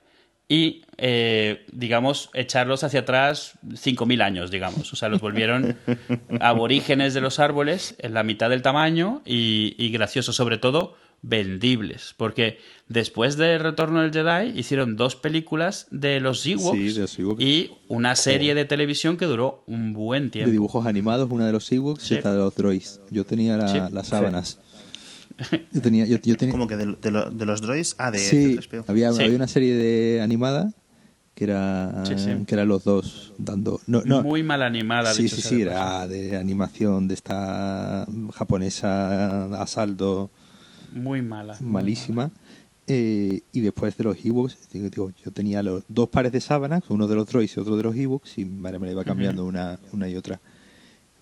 y, 0.48 0.84
eh, 0.96 1.66
digamos, 1.72 2.30
echarlos 2.34 2.84
hacia 2.84 3.00
atrás 3.00 3.54
5.000 3.74 4.22
años, 4.22 4.50
digamos. 4.52 4.92
O 4.92 4.96
sea, 4.96 5.08
los 5.08 5.20
volvieron 5.20 5.76
aborígenes 6.40 7.14
de 7.14 7.20
los 7.20 7.40
árboles 7.40 7.96
en 7.98 8.14
la 8.14 8.22
mitad 8.22 8.48
del 8.50 8.62
tamaño 8.62 9.22
y, 9.24 9.74
y 9.76 9.90
graciosos, 9.90 10.36
sobre 10.36 10.58
todo 10.58 10.94
vendibles. 11.22 12.14
Porque 12.16 12.58
después 12.88 13.36
de 13.36 13.58
Retorno 13.58 14.02
del 14.02 14.12
Jedi 14.12 14.56
hicieron 14.58 14.96
dos 14.96 15.16
películas 15.16 15.88
de 15.90 16.20
los 16.20 16.46
Ewoks 16.46 16.76
Sí, 16.78 16.92
de 16.92 17.00
los 17.00 17.18
Ewoks. 17.18 17.42
y 17.42 17.72
una 17.88 18.14
serie 18.14 18.54
de 18.54 18.64
televisión 18.64 19.16
que 19.16 19.24
duró 19.26 19.64
un 19.66 19.92
buen 19.92 20.24
De 20.26 20.30
tiempo. 20.30 20.52
dibujos 20.52 20.86
animados, 20.86 21.28
una 21.30 21.46
de 21.46 21.52
los 21.52 21.70
Ewoks 21.72 22.04
Sí. 22.04 22.14
y 22.14 22.18
otra 22.18 22.32
de 22.32 22.38
los 22.38 22.54
droids. 22.54 23.00
Yo 23.10 23.24
tenía 23.24 23.56
la- 23.56 23.66
Sí. 23.68 23.78
las 23.92 24.06
sábanas. 24.08 24.60
Yo 25.72 25.82
tenía, 25.82 26.06
yo, 26.06 26.16
yo 26.22 26.36
tenía, 26.36 26.52
Como 26.52 26.66
que 26.66 26.76
de, 26.76 26.96
de 27.00 27.10
lo- 27.10 27.30
de 27.30 27.44
los 27.46 27.60
droids. 27.60 27.94
Ah, 27.98 28.10
de 28.10 28.18
sí, 28.18 28.56
C3PO. 28.58 28.84
había, 28.88 29.12
Sí. 29.12 29.22
había 29.22 29.36
una 29.36 29.48
serie 29.48 29.74
de 29.74 30.20
animada 30.22 30.72
que 31.34 31.44
era 31.44 32.04
Sí, 32.06 32.14
sí. 32.16 32.30
que 32.46 32.54
eran 32.54 32.68
los 32.68 32.84
dos 32.84 33.34
dando 33.36 33.78
no, 33.86 34.00
no, 34.06 34.22
Muy 34.22 34.42
mal 34.42 34.62
animada. 34.62 35.12
sí 35.12 35.24
dicho 35.24 35.36
sí 35.36 35.42
sí 35.42 35.56
de 35.56 35.62
era 35.62 36.06
de 36.08 36.36
animación 36.38 37.08
de 37.08 37.14
esta 37.14 38.06
japonesa 38.32 39.60
a 39.60 39.66
saldo 39.66 40.30
Muy 40.92 41.20
mala. 41.22 41.56
malísima 41.60 42.30
Eh, 42.88 43.40
y 43.52 43.60
después 43.60 43.96
de 43.96 44.04
los 44.04 44.16
ebooks 44.24 44.68
digo, 44.72 44.88
digo, 44.88 45.10
yo 45.24 45.32
tenía 45.32 45.60
los 45.62 45.82
dos 45.88 46.08
pares 46.08 46.30
de 46.32 46.40
sábanas 46.40 46.84
uno 46.88 47.06
de 47.08 47.16
los 47.16 47.26
droids 47.26 47.56
y 47.56 47.60
otro 47.60 47.76
de 47.76 47.82
los 47.82 47.96
ebooks 47.96 48.38
y 48.38 48.44
me 48.44 48.70
la 48.70 48.90
iba 48.92 49.04
cambiando 49.04 49.44
una, 49.44 49.78
una 49.92 50.08
y 50.08 50.14
otra 50.16 50.40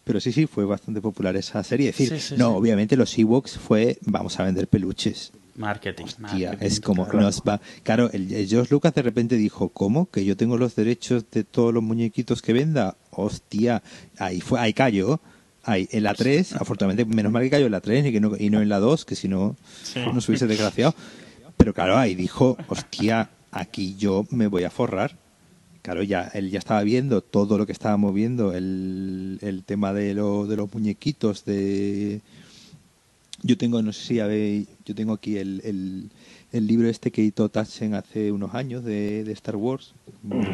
pero 0.05 0.21
sí 0.21 0.33
sí 0.33 0.47
fue 0.47 0.65
bastante 0.65 1.01
popular 1.01 1.35
esa 1.37 1.63
serie 1.65 1.89
es 1.91 1.99
decir 1.99 2.21
Sí, 2.21 2.29
sí, 2.29 2.35
no 2.37 2.51
sí. 2.51 2.57
obviamente 2.57 2.97
los 2.97 3.17
ebooks 3.19 3.59
fue 3.59 3.99
vamos 4.03 4.39
a 4.39 4.45
vender 4.45 4.69
peluches 4.69 5.33
Marketing. 5.57 6.07
Marketing, 6.19 6.57
es 6.61 6.81
como 6.81 7.05
claro. 7.05 7.21
nos 7.27 7.41
va. 7.43 7.61
Claro, 7.85 8.11
el, 8.13 8.33
el 8.33 8.49
George 8.49 8.75
Lucas 8.75 8.93
de 8.93 9.03
repente 9.03 9.37
dijo, 9.37 9.69
¿cómo? 9.69 10.11
¿Que 10.11 10.25
yo 10.25 10.37
tengo 10.37 10.57
los 10.57 10.75
derechos 10.75 11.25
de 11.31 11.45
todos 11.45 11.73
los 11.73 11.81
muñequitos 11.81 12.43
que 12.43 12.53
venda? 12.53 12.97
Hostia, 13.13 13.81
ahí 14.19 14.41
fue, 14.41 14.59
ahí 14.59 14.73
cayó. 14.73 15.21
Ahí, 15.63 15.89
en 15.93 16.03
la 16.03 16.13
3, 16.13 16.55
afortunadamente, 16.57 17.05
menos 17.05 17.31
mal 17.31 17.45
que 17.45 17.51
cayó 17.51 17.67
en 17.67 17.71
la 17.73 17.81
3 17.81 18.07
y, 18.07 18.11
que 18.13 18.21
no, 18.21 18.33
y 18.37 18.51
no 18.51 18.63
en 18.63 18.69
la 18.69 18.81
2, 18.81 19.05
que 19.05 19.15
si 19.15 19.29
no 19.29 19.55
nos 20.13 20.29
hubiese 20.29 20.49
desgraciado. 20.49 20.93
Pero 21.57 21.73
claro, 21.73 21.97
ahí 21.97 22.17
dijo, 22.17 22.57
hostia, 22.67 23.31
aquí 23.53 23.95
yo 23.97 24.27
me 24.31 24.49
voy 24.49 24.65
a 24.65 24.71
forrar. 24.71 25.17
Claro, 25.85 26.03
ya 26.03 26.31
él 26.33 26.49
ya 26.51 26.59
estaba 26.61 26.83
viendo 26.83 27.21
todo 27.21 27.59
lo 27.59 27.67
que 27.67 27.73
estábamos 27.73 28.15
viendo, 28.15 28.55
el, 28.55 29.39
el 29.43 29.65
tema 29.65 29.93
de, 29.93 30.15
lo, 30.15 30.47
de 30.47 30.57
los 30.57 30.73
muñequitos, 30.73 31.45
de, 31.45 32.23
yo 33.43 33.59
tengo, 33.59 33.83
no 33.83 33.93
sé 33.93 34.03
si 34.07 34.19
habéis, 34.19 34.67
yo 34.87 34.95
tengo 34.95 35.13
aquí 35.13 35.37
el, 35.37 35.61
el, 35.63 36.09
el 36.53 36.67
libro 36.67 36.89
este 36.89 37.11
que 37.11 37.21
editó 37.21 37.51
Taschen 37.51 37.93
hace 37.93 38.33
unos 38.33 38.55
años 38.55 38.83
de, 38.83 39.25
de 39.25 39.33
Star 39.33 39.57
Wars. 39.57 39.93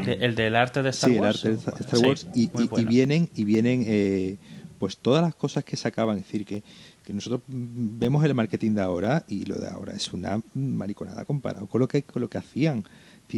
De- 0.05 0.15
el 0.15 0.35
del 0.35 0.57
arte 0.57 0.83
de 0.83 0.91
Star 0.91 1.11
sí, 1.11 1.17
Wars. 1.17 1.45
el 1.45 1.53
arte 1.53 1.71
de 1.71 1.85
Star 1.85 1.99
Sí, 2.01 2.07
Wars. 2.07 2.27
y, 2.35 2.51
muy 2.53 2.65
y- 2.65 2.67
y 2.67 2.69
bueno. 2.71 2.89
vienen, 2.89 3.29
y 3.37 3.45
vienen 3.45 3.85
eh, 3.87 4.37
pues 4.81 4.97
todas 4.97 5.23
las 5.23 5.37
cosas 5.37 5.63
que 5.63 5.77
sacaban. 5.77 6.19
Es 6.19 6.25
decir, 6.25 6.45
que, 6.45 6.65
que 7.07 7.13
nosotros 7.13 7.43
mm, 7.47 8.01
vemos 8.01 8.25
el 8.25 8.35
marketing 8.35 8.73
de 8.73 8.83
ahora 8.83 9.25
y 9.29 9.45
lo 9.45 9.55
de 9.55 9.69
ahora 9.69 9.93
es 9.93 10.13
una 10.13 10.43
mariconada 10.55 11.25
comparado 11.25 11.69
con 11.69 11.81
lo 11.81 11.87
que, 11.87 12.03
con 12.03 12.21
lo 12.21 12.29
que 12.29 12.39
hacían. 12.39 12.83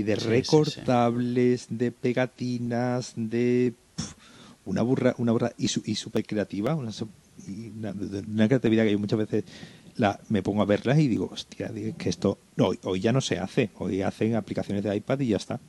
De 0.02 0.16
Sí, 0.16 0.20
sí, 0.22 0.26
sí. 0.26 0.30
recortables, 0.30 1.66
de 1.70 1.92
pegatinas, 1.92 3.12
de 3.16 3.74
pf, 3.96 4.14
una 4.64 4.82
burra, 4.82 5.14
una 5.18 5.32
burra 5.32 5.52
y, 5.58 5.68
su- 5.68 5.82
y 5.84 5.94
súper 5.96 6.24
creativa, 6.24 6.74
una, 6.74 6.90
creatividad 8.48 8.84
que 8.84 8.92
yo 8.92 8.98
muchas 8.98 9.18
veces 9.18 9.44
la, 9.96 10.18
me 10.28 10.42
pongo 10.42 10.62
a 10.62 10.66
verlas 10.66 10.98
y 10.98 11.08
digo, 11.08 11.28
hostia, 11.32 11.70
que 11.98 12.08
esto 12.08 12.38
no, 12.56 12.68
hoy, 12.68 12.78
hoy 12.84 13.00
ya 13.00 13.12
no 13.12 13.20
se 13.20 13.38
hace, 13.38 13.70
hoy 13.78 14.02
hacen 14.02 14.34
aplicaciones 14.36 14.82
de 14.84 14.96
iPad 14.96 15.20
y 15.20 15.28
ya 15.28 15.36
está. 15.36 15.60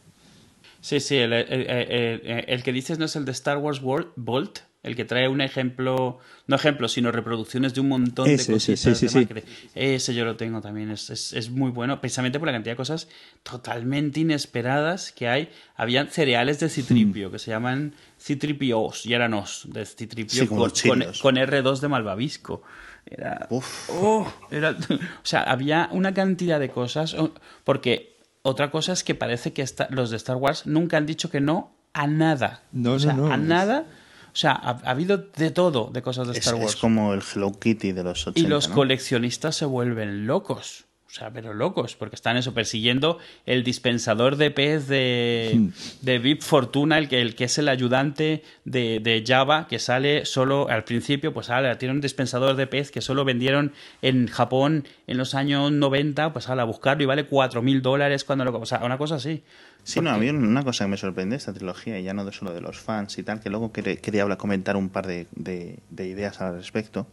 Sí, 0.81 0.99
sí, 0.99 1.15
el, 1.15 1.33
el- 1.33 1.51
el- 1.51 2.21
el- 2.25 2.45
el 2.47 2.63
que 2.63 2.71
dices 2.73 2.99
no 2.99 3.05
es 3.05 3.15
el 3.15 3.25
de 3.25 3.31
Star 3.31 3.57
Wars 3.57 3.81
World, 3.81 4.09
Bolt, 4.15 4.59
el 4.83 4.95
que 4.97 5.05
trae 5.05 5.27
un 5.29 5.39
ejemplo, 5.41 6.19
no 6.45 6.55
ejemplo, 6.55 6.87
sino 6.89 7.11
reproducciones 7.11 7.73
de 7.73 7.79
un 7.81 7.87
montón 7.87 8.29
Ese, 8.29 8.51
de 8.51 8.57
ese, 8.57 8.73
cositas 8.73 8.97
sí, 8.99 9.07
de 9.07 9.25
sí, 9.25 9.41
sí. 9.41 9.69
Ese 9.75 10.13
yo 10.13 10.25
lo 10.25 10.35
tengo 10.35 10.59
también, 10.61 10.91
es, 10.91 11.09
es, 11.09 11.31
es 11.33 11.49
muy 11.49 11.71
bueno, 11.71 12.01
precisamente 12.01 12.37
por 12.37 12.47
la 12.47 12.51
cantidad 12.51 12.73
de 12.73 12.77
cosas 12.77 13.07
totalmente 13.43 14.19
inesperadas 14.19 15.11
que 15.11 15.27
hay. 15.29 15.49
Habían 15.75 16.09
cereales 16.09 16.59
de 16.59 16.69
Citripio 16.69 17.31
que 17.31 17.39
se 17.39 17.51
llaman 17.51 17.93
Citripios 18.19 19.05
y 19.05 19.13
eran 19.13 19.33
os 19.33 19.67
de 19.71 19.85
Citripio 19.85 20.47
con, 20.47 20.57
con- 20.57 20.71
Cheerios. 20.71 21.21
con 21.21 21.35
R2 21.35 21.79
de 21.79 21.87
Malvavisco. 21.87 22.61
Era, 23.05 23.47
Uf. 23.49 23.89
Oh, 23.89 24.31
era- 24.51 24.71
o 24.89 25.25
sea, 25.25 25.43
había 25.43 25.89
una 25.91 26.13
cantidad 26.13 26.59
de 26.59 26.69
cosas. 26.69 27.15
Porque 27.63 28.17
otra 28.41 28.71
cosa 28.71 28.93
es 28.93 29.03
que 29.03 29.15
parece 29.15 29.53
que 29.53 29.61
esta- 29.61 29.87
los 29.91 30.09
de 30.09 30.17
Star 30.17 30.35
Wars 30.37 30.65
nunca 30.65 30.97
han 30.97 31.05
dicho 31.05 31.29
que 31.29 31.39
no 31.41 31.75
a 31.93 32.07
nada. 32.07 32.63
No, 32.71 32.93
o 32.93 32.99
sea, 32.99 33.13
no, 33.13 33.27
no, 33.27 33.33
a 33.33 33.37
nada. 33.37 33.85
O 34.33 34.35
sea, 34.35 34.53
ha, 34.53 34.71
ha 34.83 34.89
habido 34.91 35.17
de 35.17 35.51
todo 35.51 35.91
de 35.93 36.01
cosas 36.01 36.27
de 36.27 36.33
Es, 36.33 36.39
Star 36.39 36.55
Wars. 36.55 36.71
es 36.73 36.75
como 36.75 37.13
el 37.13 37.21
Hello 37.21 37.51
Kitty 37.59 37.91
de 37.91 38.03
los 38.03 38.25
80. 38.27 38.39
y 38.39 38.49
los 38.49 38.69
¿no? 38.69 38.75
coleccionistas 38.75 39.55
se 39.55 39.65
vuelven 39.65 40.25
locos. 40.27 40.85
O 41.05 41.15
sea, 41.15 41.29
pero 41.29 41.53
locos, 41.53 41.95
porque 41.95 42.15
están 42.15 42.37
eso, 42.37 42.55
persiguiendo 42.55 43.19
el 43.45 43.63
dispensador 43.63 44.35
de 44.35 44.49
pez 44.49 44.87
de, 44.87 45.51
Hmm. 45.53 45.67
de 46.01 46.17
Vip 46.17 46.41
Fortuna, 46.41 46.97
el 46.97 47.07
que, 47.07 47.21
el 47.21 47.35
que 47.35 47.43
es 47.43 47.55
el 47.59 47.69
ayudante 47.69 48.41
de, 48.65 48.99
de 48.99 49.23
Java, 49.23 49.67
que 49.67 49.77
sale 49.77 50.25
solo 50.25 50.67
al 50.69 50.83
principio, 50.85 51.31
pues 51.31 51.51
ahora 51.51 51.77
tiene 51.77 51.93
un 51.93 52.01
dispensador 52.01 52.55
de 52.55 52.65
pez 52.65 52.89
que 52.89 53.01
solo 53.01 53.25
vendieron 53.25 53.73
en 54.01 54.25
Japón 54.27 54.87
en 55.05 55.17
los 55.17 55.35
años 55.35 55.71
90, 55.71 56.33
pues 56.33 56.49
ahora 56.49 56.63
a 56.63 56.65
buscarlo 56.65 57.03
y 57.03 57.05
vale 57.05 57.29
4.000 57.29 57.81
dólares 57.81 58.23
cuando 58.23 58.45
lo... 58.45 58.57
O 58.59 58.65
sea, 58.65 58.79
una 58.83 58.97
cosa 58.97 59.13
así. 59.15 59.43
Sí, 59.83 59.99
no, 59.99 60.11
a 60.11 60.17
mí 60.17 60.29
una 60.29 60.63
cosa 60.63 60.85
que 60.85 60.91
me 60.91 60.97
sorprende 60.97 61.33
de 61.33 61.37
esta 61.37 61.53
trilogía, 61.53 61.99
y 61.99 62.03
ya 62.03 62.13
no 62.13 62.29
solo 62.31 62.53
de 62.53 62.61
los 62.61 62.79
fans 62.79 63.17
y 63.17 63.23
tal, 63.23 63.41
que 63.41 63.49
luego 63.49 63.71
quería, 63.71 63.95
quería 63.97 64.23
hablar, 64.23 64.37
comentar 64.37 64.77
un 64.77 64.89
par 64.89 65.07
de, 65.07 65.27
de- 65.35 65.79
de 65.89 66.07
ideas 66.07 66.39
al 66.41 66.55
respecto, 66.55 67.05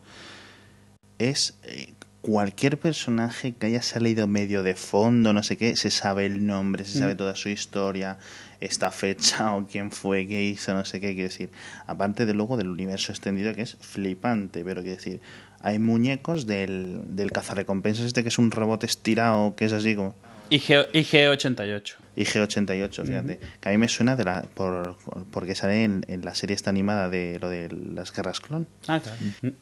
es 1.19 1.59
eh, 1.65 1.93
cualquier 2.23 2.79
personaje 2.79 3.53
que 3.53 3.67
haya 3.67 3.83
salido 3.83 4.27
medio 4.27 4.63
de 4.63 4.75
fondo, 4.75 5.33
no 5.33 5.43
sé 5.43 5.57
qué, 5.57 5.75
se 5.77 5.91
sabe 5.91 6.27
el 6.27 6.47
nombre, 6.47 6.85
se 6.85 6.99
sabe 6.99 7.15
toda 7.15 7.35
su 7.35 7.49
historia, 7.49 8.19
esta 8.61 8.91
fecha 8.91 9.55
o 9.55 9.67
quién 9.67 9.91
fue, 9.91 10.27
qué 10.27 10.45
hizo, 10.45 10.75
no 10.75 10.85
sé 10.85 11.01
qué, 11.01 11.15
quiero 11.15 11.29
decir. 11.29 11.51
Aparte 11.87 12.27
de 12.27 12.35
luego 12.35 12.57
del 12.57 12.69
universo 12.69 13.13
extendido 13.13 13.55
que 13.55 13.63
es 13.63 13.77
flipante, 13.81 14.63
pero 14.65 14.83
quiero 14.83 14.97
decir, 14.97 15.21
hay 15.61 15.79
muñecos 15.79 16.47
del, 16.47 17.01
del 17.17 17.33
cazarrecompensas 17.33 18.07
este 18.07 18.23
que 18.23 18.29
es 18.29 18.39
un 18.39 18.51
robot 18.51 18.85
estirado, 18.85 19.55
que 19.57 19.65
es 19.65 19.73
así 19.73 19.95
como... 19.97 20.15
IG, 20.51 20.89
IG88. 20.93 21.95
IG88, 22.17 23.07
fíjate. 23.07 23.41
Que 23.61 23.69
a 23.69 23.73
mí 23.73 23.79
me 23.79 23.89
suena 23.89 24.17
de 24.17 24.25
la, 24.25 24.43
por, 24.43 24.97
porque 25.31 25.55
sale 25.55 25.85
en, 25.85 26.05
en 26.09 26.25
la 26.25 26.35
serie 26.35 26.55
esta 26.55 26.71
animada 26.71 27.09
de 27.09 27.39
lo 27.41 27.49
de 27.49 27.69
las 27.71 28.13
guerras 28.13 28.41
clon. 28.41 28.67
Ah, 28.89 29.01
claro. 29.01 29.55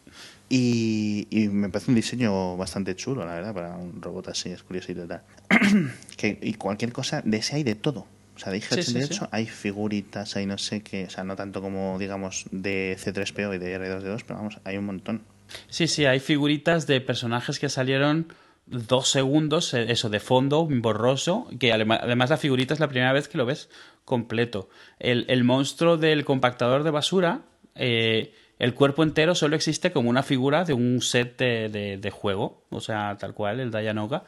Y, 0.48 1.26
y 1.30 1.48
me 1.48 1.68
parece 1.68 1.90
un 1.90 1.94
diseño 1.94 2.56
bastante 2.56 2.96
chulo, 2.96 3.24
la 3.26 3.34
verdad, 3.34 3.54
para 3.54 3.76
un 3.76 4.00
robot 4.00 4.28
así, 4.28 4.48
es 4.50 4.62
curioso 4.62 4.92
y 4.92 4.94
tal. 4.94 5.22
que, 6.16 6.38
y 6.40 6.54
cualquier 6.54 6.92
cosa, 6.92 7.20
de 7.24 7.36
ese 7.36 7.56
hay 7.56 7.64
de 7.64 7.74
todo. 7.74 8.06
O 8.34 8.38
sea, 8.38 8.52
de 8.52 8.60
IG88 8.60 8.82
Sí, 8.82 9.02
sí, 9.02 9.14
sí. 9.14 9.20
hay 9.30 9.46
figuritas, 9.46 10.36
hay 10.36 10.46
no 10.46 10.56
sé 10.58 10.80
qué, 10.82 11.04
o 11.04 11.10
sea, 11.10 11.24
no 11.24 11.36
tanto 11.36 11.60
como, 11.60 11.98
digamos, 11.98 12.46
de 12.50 12.96
C3PO 12.98 13.56
y 13.56 13.58
de 13.58 13.78
R2D2, 13.78 14.22
pero 14.26 14.38
vamos, 14.38 14.58
hay 14.64 14.78
un 14.78 14.86
montón. 14.86 15.22
Sí, 15.68 15.86
sí, 15.86 16.06
hay 16.06 16.20
figuritas 16.20 16.86
de 16.86 17.00
personajes 17.00 17.58
que 17.58 17.68
salieron 17.68 18.32
dos 18.70 19.10
segundos, 19.10 19.74
eh, 19.74 19.86
eso, 19.88 20.08
de 20.08 20.20
fondo, 20.20 20.66
borroso, 20.70 21.48
que 21.58 21.72
además 21.72 22.30
la 22.30 22.36
figurita 22.36 22.74
es 22.74 22.80
la 22.80 22.88
primera 22.88 23.12
vez 23.12 23.28
que 23.28 23.38
lo 23.38 23.46
ves 23.46 23.68
completo. 24.04 24.68
El, 24.98 25.26
el 25.28 25.44
monstruo 25.44 25.96
del 25.96 26.24
compactador 26.24 26.82
de 26.82 26.90
basura, 26.90 27.42
eh, 27.74 28.32
el 28.58 28.74
cuerpo 28.74 29.02
entero 29.02 29.34
solo 29.34 29.54
existe 29.54 29.92
como 29.92 30.10
una 30.10 30.22
figura 30.22 30.64
de 30.64 30.72
un 30.72 31.00
set 31.00 31.38
de, 31.38 31.98
de, 32.00 32.10
juego, 32.10 32.64
o 32.70 32.80
sea, 32.80 33.16
tal 33.18 33.34
cual, 33.34 33.60
el 33.60 33.70
Dayanoga. 33.70 34.24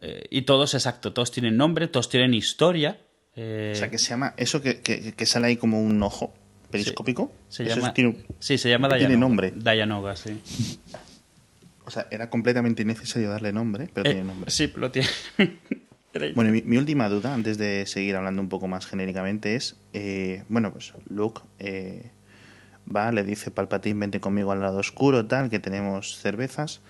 Eh, 0.00 0.24
y 0.30 0.42
todos, 0.42 0.74
exacto, 0.74 1.12
todos 1.12 1.30
tienen 1.30 1.56
nombre, 1.56 1.88
todos 1.88 2.08
tienen 2.08 2.32
historia. 2.34 3.00
Eh, 3.34 3.72
o 3.74 3.78
sea, 3.78 3.90
que 3.90 3.98
se 3.98 4.10
llama, 4.10 4.34
eso 4.38 4.62
que, 4.62 4.80
que, 4.80 5.26
sale 5.26 5.48
ahí 5.48 5.56
como 5.56 5.82
un 5.82 6.02
ojo 6.02 6.32
periscópico. 6.70 7.30
Sí, 7.48 7.64
se 7.64 7.76
llama, 7.76 7.94
sí, 8.38 8.58
se 8.58 8.70
llama 8.70 8.88
Dayanoga. 8.88 9.08
Tiene 9.08 9.20
nombre. 9.20 9.52
Dayanoga, 9.54 10.16
sí. 10.16 10.40
O 11.86 11.90
sea, 11.90 12.06
era 12.10 12.28
completamente 12.28 12.82
innecesario 12.82 13.30
darle 13.30 13.52
nombre, 13.52 13.88
pero 13.92 14.04
tiene 14.10 14.24
nombre. 14.24 14.50
Sí, 14.50 14.72
lo 14.76 14.90
tiene. 14.90 15.08
Bueno, 16.34 16.50
mi, 16.50 16.76
última 16.78 17.08
duda, 17.08 17.34
antes 17.34 17.58
de 17.58 17.84
seguir 17.86 18.16
hablando 18.16 18.40
un 18.40 18.48
poco 18.48 18.68
más 18.68 18.86
genéricamente, 18.86 19.54
es, 19.54 19.76
eh, 19.92 20.44
bueno, 20.48 20.72
pues 20.72 20.94
Luke 21.08 21.42
eh, 21.58 22.10
va, 22.94 23.12
le 23.12 23.22
dice 23.22 23.50
Palpatine, 23.50 24.00
vente 24.00 24.20
conmigo 24.20 24.52
al 24.52 24.60
lado 24.60 24.78
oscuro, 24.78 25.26
tal, 25.26 25.50
que 25.50 25.58
tenemos 25.58 26.16
cervezas, 26.16 26.80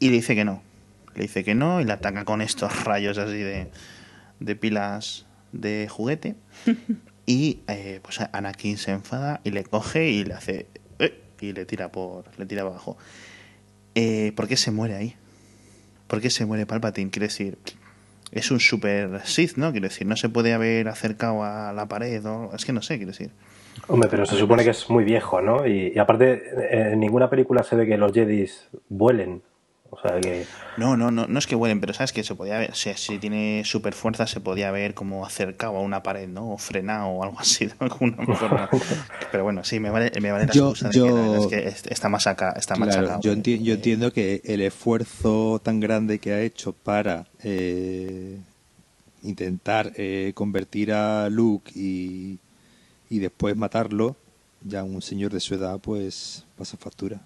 y 0.00 0.08
le 0.08 0.16
dice 0.16 0.34
que 0.34 0.44
no. 0.44 0.62
Le 1.14 1.22
dice 1.22 1.44
que 1.44 1.54
no 1.54 1.80
y 1.80 1.84
le 1.84 1.92
ataca 1.92 2.24
con 2.24 2.42
estos 2.42 2.84
rayos 2.84 3.18
así 3.18 3.38
de, 3.38 3.70
de 4.40 4.56
pilas 4.56 5.26
de 5.52 5.88
juguete. 5.88 6.34
y 7.26 7.60
eh, 7.68 8.00
pues 8.02 8.20
Anakin 8.32 8.78
se 8.78 8.92
enfada 8.92 9.40
y 9.44 9.50
le 9.50 9.64
coge 9.64 10.10
y 10.10 10.24
le 10.24 10.34
hace... 10.34 10.66
y 11.40 11.52
le 11.52 11.64
tira 11.66 11.92
por 11.92 12.24
le 12.38 12.46
tira 12.46 12.62
abajo. 12.62 12.96
¿Por 14.34 14.48
qué 14.48 14.56
se 14.56 14.70
muere 14.70 14.96
ahí? 14.96 15.16
¿Por 16.06 16.20
qué 16.20 16.30
se 16.30 16.46
muere 16.46 16.66
Palpatine? 16.66 17.10
Quiere 17.10 17.28
decir, 17.28 17.58
es 18.32 18.50
un 18.50 18.60
super 18.60 19.20
Sith, 19.24 19.56
¿no? 19.56 19.72
Quiero 19.72 19.88
decir, 19.88 20.06
no 20.06 20.16
se 20.16 20.28
puede 20.28 20.52
haber 20.52 20.88
acercado 20.88 21.44
a 21.44 21.72
la 21.72 21.86
pared, 21.86 22.24
o... 22.26 22.50
es 22.54 22.64
que 22.64 22.72
no 22.72 22.82
sé, 22.82 22.96
quiero 22.96 23.12
decir. 23.12 23.30
Hombre, 23.88 24.08
pero 24.10 24.26
se 24.26 24.36
supone 24.36 24.64
que 24.64 24.70
es 24.70 24.88
muy 24.90 25.04
viejo, 25.04 25.40
¿no? 25.40 25.66
Y, 25.66 25.98
aparte, 25.98 26.42
en 26.70 27.00
ninguna 27.00 27.28
película 27.28 27.62
se 27.62 27.76
ve 27.76 27.86
que 27.86 27.96
los 27.96 28.12
Jedis 28.12 28.68
vuelen. 28.88 29.42
O 29.94 30.00
sea 30.00 30.20
que... 30.20 30.44
No, 30.76 30.96
no, 30.96 31.10
no, 31.10 31.26
no 31.28 31.38
es 31.38 31.46
que 31.46 31.54
vuelen, 31.54 31.80
pero 31.80 31.94
sabes 31.94 32.12
que 32.12 32.24
se 32.24 32.34
podía 32.34 32.58
ver, 32.58 32.74
si 32.74 33.18
tiene 33.18 33.62
super 33.64 33.94
fuerza, 33.94 34.26
se 34.26 34.40
podía 34.40 34.70
ver 34.72 34.94
como 34.94 35.24
acercado 35.24 35.76
a 35.76 35.80
una 35.80 36.02
pared, 36.02 36.28
¿no? 36.28 36.52
O 36.52 36.58
frenado 36.58 37.06
o 37.08 37.22
algo 37.22 37.38
así, 37.38 37.68
¿no? 37.80 37.88
pero 39.32 39.44
bueno, 39.44 39.62
sí, 39.62 39.78
me 39.78 39.90
vale, 39.90 40.10
me 40.20 40.32
vale 40.32 40.46
la 40.46 40.52
excusa 40.52 40.88
de 40.88 41.46
que, 41.48 41.68
está 41.68 42.08
más 42.08 42.26
acá, 42.26 42.54
está 42.56 42.74
claro, 42.74 43.20
Yo, 43.20 43.34
yo 43.34 43.74
entiendo 43.74 44.12
que 44.12 44.42
el 44.44 44.62
esfuerzo 44.62 45.60
tan 45.62 45.80
grande 45.80 46.18
que 46.18 46.32
ha 46.32 46.40
hecho 46.40 46.72
para 46.72 47.26
eh, 47.42 48.40
intentar 49.22 49.92
eh, 49.96 50.32
convertir 50.34 50.92
a 50.92 51.28
Luke 51.30 51.70
y, 51.74 52.38
y 53.08 53.18
después 53.20 53.56
matarlo, 53.56 54.16
ya 54.62 54.82
un 54.82 55.02
señor 55.02 55.32
de 55.32 55.40
su 55.40 55.54
edad, 55.54 55.78
pues 55.78 56.46
pasa 56.56 56.76
factura. 56.76 57.20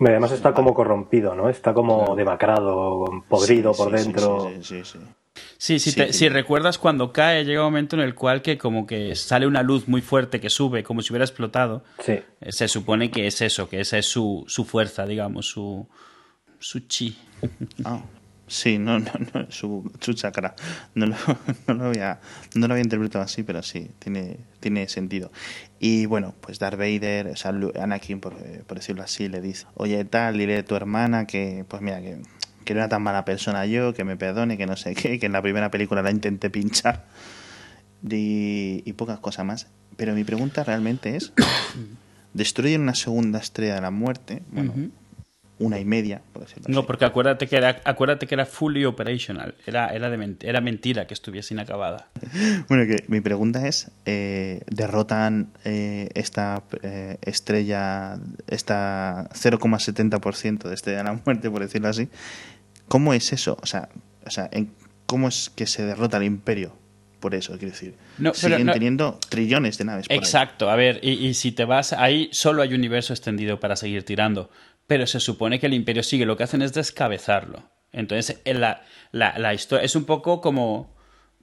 Además 0.00 0.32
está 0.32 0.54
como 0.54 0.74
corrompido, 0.74 1.34
¿no? 1.34 1.48
Está 1.48 1.74
como 1.74 2.14
demacrado, 2.16 3.04
podrido 3.28 3.72
por 3.72 3.92
dentro. 3.92 4.50
Sí, 4.62 5.78
sí, 5.78 5.90
sí. 5.90 6.12
si, 6.12 6.28
recuerdas 6.28 6.78
cuando 6.78 7.12
cae, 7.12 7.44
llega 7.44 7.60
un 7.60 7.66
momento 7.66 7.96
en 7.96 8.02
el 8.02 8.14
cual 8.14 8.42
que 8.42 8.58
como 8.58 8.86
que 8.86 9.14
sale 9.14 9.46
una 9.46 9.62
luz 9.62 9.88
muy 9.88 10.00
fuerte 10.00 10.40
que 10.40 10.50
sube, 10.50 10.82
como 10.82 11.02
si 11.02 11.12
hubiera 11.12 11.24
explotado. 11.24 11.84
Sí. 12.00 12.20
Eh, 12.40 12.52
se 12.52 12.68
supone 12.68 13.10
que 13.10 13.26
es 13.26 13.40
eso, 13.40 13.68
que 13.68 13.80
esa 13.80 13.98
es 13.98 14.06
su, 14.06 14.44
su 14.46 14.64
fuerza, 14.64 15.06
digamos, 15.06 15.46
su, 15.46 15.86
su 16.58 16.80
chi. 16.80 17.16
Ah. 17.84 18.02
Sí, 18.52 18.76
no, 18.76 18.98
no, 18.98 19.10
no 19.32 19.50
su, 19.50 19.90
su 19.98 20.12
chakra. 20.12 20.54
No 20.94 21.06
lo, 21.06 21.16
no, 21.68 21.74
lo 21.74 21.84
había, 21.86 22.20
no 22.54 22.68
lo 22.68 22.74
había 22.74 22.84
interpretado 22.84 23.24
así, 23.24 23.42
pero 23.42 23.62
sí, 23.62 23.90
tiene, 23.98 24.36
tiene 24.60 24.88
sentido. 24.90 25.32
Y 25.80 26.04
bueno, 26.04 26.34
pues 26.38 26.58
Darth 26.58 26.78
Vader, 26.78 27.28
o 27.28 27.36
sea, 27.36 27.54
Anakin, 27.80 28.20
por, 28.20 28.34
por 28.64 28.76
decirlo 28.76 29.02
así, 29.02 29.30
le 29.30 29.40
dice, 29.40 29.64
oye, 29.72 30.04
tal, 30.04 30.36
dile 30.36 30.58
a 30.58 30.64
tu 30.66 30.76
hermana 30.76 31.26
que, 31.26 31.64
pues 31.66 31.80
mira, 31.80 32.02
que, 32.02 32.20
que 32.66 32.74
era 32.74 32.90
tan 32.90 33.02
mala 33.02 33.24
persona 33.24 33.64
yo, 33.64 33.94
que 33.94 34.04
me 34.04 34.18
perdone, 34.18 34.58
que 34.58 34.66
no 34.66 34.76
sé 34.76 34.94
qué, 34.94 35.18
que 35.18 35.24
en 35.24 35.32
la 35.32 35.40
primera 35.40 35.70
película 35.70 36.02
la 36.02 36.10
intenté 36.10 36.50
pinchar 36.50 37.06
y, 38.06 38.82
y 38.84 38.92
pocas 38.92 39.18
cosas 39.18 39.46
más. 39.46 39.68
Pero 39.96 40.14
mi 40.14 40.24
pregunta 40.24 40.62
realmente 40.62 41.16
es, 41.16 41.32
¿destruyen 42.34 42.82
una 42.82 42.94
segunda 42.94 43.38
estrella 43.38 43.76
de 43.76 43.80
la 43.80 43.90
muerte? 43.90 44.42
Bueno, 44.50 44.74
una 45.62 45.78
y 45.78 45.84
media, 45.84 46.22
por 46.32 46.42
decirlo 46.42 46.64
No, 46.68 46.86
porque 46.86 47.04
acuérdate 47.04 47.46
que 47.46 47.56
era, 47.56 47.80
acuérdate 47.84 48.26
que 48.26 48.34
era 48.34 48.46
fully 48.46 48.84
operational, 48.84 49.54
era, 49.66 49.88
era, 49.88 50.10
de, 50.10 50.36
era 50.40 50.60
mentira 50.60 51.06
que 51.06 51.14
estuviese 51.14 51.54
inacabada. 51.54 52.08
bueno, 52.68 52.84
que 52.86 53.04
mi 53.08 53.20
pregunta 53.20 53.66
es, 53.66 53.90
eh, 54.04 54.62
¿derrotan 54.66 55.52
eh, 55.64 56.08
esta 56.14 56.64
eh, 56.82 57.18
estrella, 57.22 58.18
esta 58.48 59.28
0,70% 59.30 60.68
de 60.68 60.74
estrella 60.74 60.98
de 60.98 61.04
la 61.04 61.20
muerte, 61.24 61.50
por 61.50 61.62
decirlo 61.62 61.88
así? 61.88 62.08
¿Cómo 62.88 63.14
es 63.14 63.32
eso? 63.32 63.56
O 63.62 63.66
sea, 63.66 63.88
o 64.26 64.30
sea 64.30 64.50
¿cómo 65.06 65.28
es 65.28 65.50
que 65.54 65.66
se 65.66 65.84
derrota 65.84 66.16
el 66.16 66.24
imperio? 66.24 66.82
por 67.22 67.36
eso, 67.36 67.52
quiero 67.52 67.72
decir. 67.72 67.94
No, 68.18 68.34
siguen 68.34 68.66
teniendo 68.66 69.18
trillones 69.28 69.78
de 69.78 69.84
naves. 69.84 70.06
Exacto, 70.10 70.68
a 70.68 70.76
ver, 70.76 70.98
y, 71.02 71.12
y, 71.12 71.34
si 71.34 71.52
te 71.52 71.64
vas 71.64 71.92
ahí, 71.92 72.28
solo 72.32 72.62
hay 72.62 72.70
un 72.70 72.80
universo 72.80 73.12
extendido 73.12 73.60
para 73.60 73.76
seguir 73.76 74.04
tirando 74.04 74.50
pero 74.86 75.06
se 75.06 75.20
supone 75.20 75.58
que 75.58 75.66
el 75.66 75.74
imperio 75.74 76.02
sigue, 76.02 76.26
lo 76.26 76.36
que 76.36 76.44
hacen 76.44 76.62
es 76.62 76.72
descabezarlo. 76.72 77.62
Entonces, 77.92 78.40
la, 78.44 78.82
la, 79.12 79.54
historia 79.54 79.84
es 79.84 79.96
un 79.96 80.04
poco 80.04 80.40
como, 80.40 80.94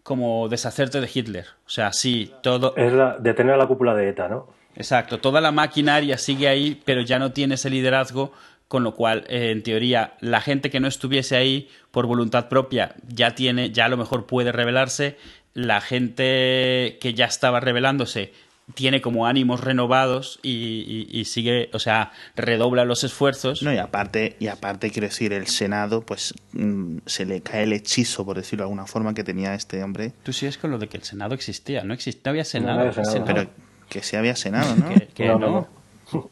como 0.04 0.50
deshacerte 0.50 1.00
de 1.00 1.10
Hitler. 1.14 1.46
O 1.66 1.70
sea, 1.70 1.94
sí, 1.94 2.34
todo... 2.42 2.76
Es 2.76 2.92
la, 2.92 3.18
detener 3.20 3.58
la 3.58 3.68
cúpula 3.68 3.94
de 3.94 4.10
ETA, 4.10 4.28
¿no? 4.28 4.48
Exacto, 4.76 5.20
toda 5.20 5.42
la 5.42 5.52
maquinaria 5.52 6.18
sigue 6.18 6.48
ahí, 6.48 6.82
pero 6.86 7.02
ya 7.02 7.20
no 7.20 7.32
tiene 7.32 7.56
ese 7.56 7.70
liderazgo, 7.70 8.34
con 8.68 8.84
lo 8.84 8.96
cual, 8.96 9.26
eh, 9.28 9.52
en 9.52 9.64
teoría, 9.64 10.14
la 10.22 10.42
gente 10.42 10.70
que 10.70 10.80
no 10.80 10.88
estuviese 10.88 11.36
ahí 11.36 11.70
por 11.92 12.06
voluntad 12.06 12.50
propia 12.50 12.96
ya 13.08 13.36
tiene, 13.36 13.72
ya 13.72 13.86
a 13.86 13.90
lo 13.90 13.98
mejor 13.98 14.26
puede 14.26 14.52
rebelarse, 14.52 15.18
la 15.54 15.82
gente 15.82 16.98
que 17.02 17.14
ya 17.14 17.26
estaba 17.26 17.60
rebelándose 17.60 18.32
tiene 18.74 19.02
como 19.02 19.26
ánimos 19.26 19.62
renovados 19.62 20.40
y, 20.44 21.24
sigue, 21.26 21.70
o 21.74 21.80
sea, 21.80 22.12
redobla 22.36 22.86
los 22.86 23.04
esfuerzos. 23.04 23.64
No, 23.64 23.74
y 23.74 23.78
aparte, 23.78 24.36
y 24.40 24.48
aparte 24.48 24.92
quiero 24.92 25.08
decir, 25.08 25.34
el 25.34 25.48
Senado, 25.48 26.02
pues 26.02 26.34
mm, 26.54 27.00
se 27.06 27.26
le 27.26 27.42
cae 27.42 27.64
el 27.64 27.74
hechizo, 27.74 28.26
por 28.26 28.38
decirlo 28.38 28.64
de 28.64 28.66
alguna 28.66 28.86
forma, 28.86 29.14
que 29.14 29.24
tenía 29.24 29.54
este 29.54 29.84
hombre. 29.84 30.14
Tú 30.24 30.34
sigues 30.34 30.58
con 30.58 30.72
lo 30.72 30.78
de 30.78 30.88
que 30.88 30.98
el 30.98 31.04
Senado 31.04 31.34
existía, 31.36 31.84
no, 31.84 31.94
existía, 31.94 32.30
había 32.30 32.46
Senado. 32.46 32.92
Pero 33.26 33.50
que 33.90 34.04
sí 34.04 34.16
había 34.16 34.36
Senado, 34.36 34.76
¿no? 34.78 34.90
que, 35.14 35.28
no, 35.28 35.68
O 36.14 36.30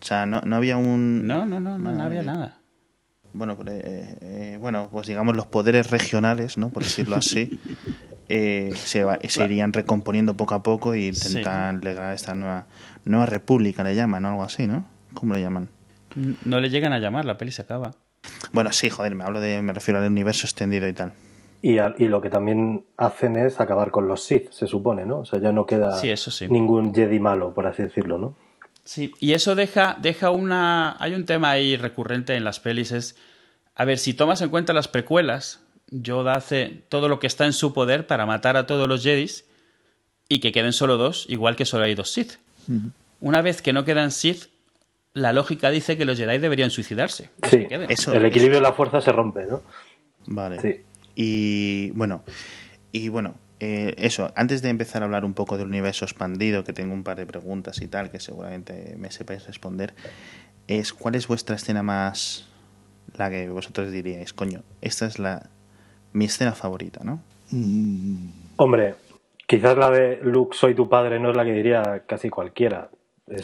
sea, 0.00 0.26
no, 0.26 0.40
no 0.42 0.56
había 0.56 0.76
un... 0.76 1.26
No, 1.26 1.44
no, 1.44 1.60
no, 1.60 1.78
no, 1.78 2.02
había 2.02 2.22
nada. 2.22 2.59
Bueno, 3.32 3.56
pues, 3.56 3.68
eh, 3.70 4.18
eh, 4.20 4.58
bueno, 4.60 4.88
pues 4.90 5.06
digamos 5.06 5.36
los 5.36 5.46
poderes 5.46 5.90
regionales, 5.90 6.58
¿no? 6.58 6.70
Por 6.70 6.82
decirlo 6.82 7.16
así. 7.16 7.58
Eh, 8.32 8.70
se, 8.76 9.04
se, 9.28 9.44
irían 9.44 9.72
recomponiendo 9.72 10.34
poco 10.34 10.54
a 10.54 10.62
poco 10.62 10.94
y 10.94 11.08
intentan 11.08 11.80
llegar 11.80 12.04
a 12.04 12.14
esta 12.14 12.32
nueva, 12.32 12.66
nueva 13.04 13.26
república, 13.26 13.82
le 13.82 13.96
llaman, 13.96 14.24
Algo 14.24 14.44
así, 14.44 14.68
¿no? 14.68 14.84
¿Cómo 15.14 15.34
le 15.34 15.40
llaman? 15.40 15.68
No 16.44 16.60
le 16.60 16.70
llegan 16.70 16.92
a 16.92 17.00
llamar, 17.00 17.24
la 17.24 17.36
peli 17.36 17.50
se 17.50 17.62
acaba. 17.62 17.90
Bueno, 18.52 18.70
sí, 18.70 18.88
joder, 18.88 19.16
me 19.16 19.24
hablo 19.24 19.40
de, 19.40 19.60
me 19.62 19.72
refiero 19.72 19.98
al 19.98 20.06
universo 20.06 20.46
extendido 20.46 20.86
y 20.86 20.92
tal. 20.92 21.12
Y, 21.60 21.78
y 21.80 22.06
lo 22.06 22.20
que 22.20 22.30
también 22.30 22.84
hacen 22.96 23.36
es 23.36 23.60
acabar 23.60 23.90
con 23.90 24.06
los 24.06 24.22
Sith, 24.22 24.52
se 24.52 24.68
supone, 24.68 25.06
¿no? 25.06 25.18
O 25.18 25.24
sea, 25.24 25.40
ya 25.40 25.50
no 25.50 25.66
queda 25.66 26.00
ningún 26.48 26.94
Jedi 26.94 27.18
malo, 27.18 27.52
por 27.52 27.66
así 27.66 27.82
decirlo, 27.82 28.16
¿no? 28.16 28.36
Sí, 28.84 29.12
y 29.20 29.32
eso 29.32 29.54
deja, 29.54 29.96
deja 30.00 30.30
una... 30.30 30.96
Hay 30.98 31.14
un 31.14 31.26
tema 31.26 31.50
ahí 31.50 31.76
recurrente 31.76 32.34
en 32.34 32.44
las 32.44 32.60
pelis, 32.60 32.92
es... 32.92 33.16
A 33.74 33.84
ver, 33.84 33.98
si 33.98 34.14
tomas 34.14 34.42
en 34.42 34.50
cuenta 34.50 34.72
las 34.72 34.88
precuelas, 34.88 35.60
Yoda 35.90 36.34
hace 36.34 36.82
todo 36.88 37.08
lo 37.08 37.18
que 37.18 37.26
está 37.26 37.46
en 37.46 37.52
su 37.52 37.72
poder 37.72 38.06
para 38.06 38.26
matar 38.26 38.56
a 38.56 38.66
todos 38.66 38.88
los 38.88 39.02
Jedis 39.02 39.44
y 40.28 40.40
que 40.40 40.52
queden 40.52 40.72
solo 40.72 40.96
dos, 40.96 41.26
igual 41.28 41.56
que 41.56 41.64
solo 41.64 41.84
hay 41.84 41.94
dos 41.94 42.10
Sith. 42.10 42.34
Una 43.20 43.42
vez 43.42 43.62
que 43.62 43.72
no 43.72 43.84
quedan 43.84 44.10
Sith, 44.10 44.48
la 45.14 45.32
lógica 45.32 45.70
dice 45.70 45.96
que 45.96 46.04
los 46.04 46.18
Jedi 46.18 46.38
deberían 46.38 46.70
suicidarse. 46.70 47.30
Sí, 47.48 47.66
eso, 47.88 48.12
el 48.12 48.24
equilibrio 48.24 48.58
de 48.58 48.62
la 48.62 48.72
fuerza 48.72 49.00
se 49.00 49.12
rompe, 49.12 49.46
¿no? 49.46 49.62
Vale. 50.26 50.60
Sí. 50.60 50.82
Y 51.14 51.90
bueno, 51.90 52.22
y 52.92 53.08
bueno, 53.08 53.34
eh, 53.60 53.94
eso, 53.98 54.32
antes 54.36 54.62
de 54.62 54.70
empezar 54.70 55.02
a 55.02 55.04
hablar 55.04 55.24
un 55.24 55.34
poco 55.34 55.58
del 55.58 55.66
universo 55.68 56.06
expandido, 56.06 56.64
que 56.64 56.72
tengo 56.72 56.94
un 56.94 57.04
par 57.04 57.18
de 57.18 57.26
preguntas 57.26 57.80
y 57.82 57.88
tal, 57.88 58.10
que 58.10 58.18
seguramente 58.18 58.94
me 58.98 59.10
sepáis 59.10 59.46
responder, 59.46 59.94
es 60.66 60.94
¿cuál 60.94 61.14
es 61.14 61.28
vuestra 61.28 61.56
escena 61.56 61.82
más, 61.82 62.48
la 63.16 63.28
que 63.28 63.48
vosotros 63.50 63.92
diríais, 63.92 64.32
coño, 64.32 64.62
esta 64.80 65.06
es 65.06 65.18
la 65.18 65.50
mi 66.12 66.24
escena 66.24 66.52
favorita, 66.52 67.04
¿no? 67.04 67.22
Mm. 67.50 68.30
Hombre, 68.56 68.94
quizás 69.46 69.76
la 69.76 69.90
de 69.90 70.20
Luke, 70.22 70.56
soy 70.56 70.74
tu 70.74 70.88
padre, 70.88 71.20
no 71.20 71.30
es 71.30 71.36
la 71.36 71.44
que 71.44 71.52
diría 71.52 72.04
casi 72.06 72.30
cualquiera. 72.30 72.90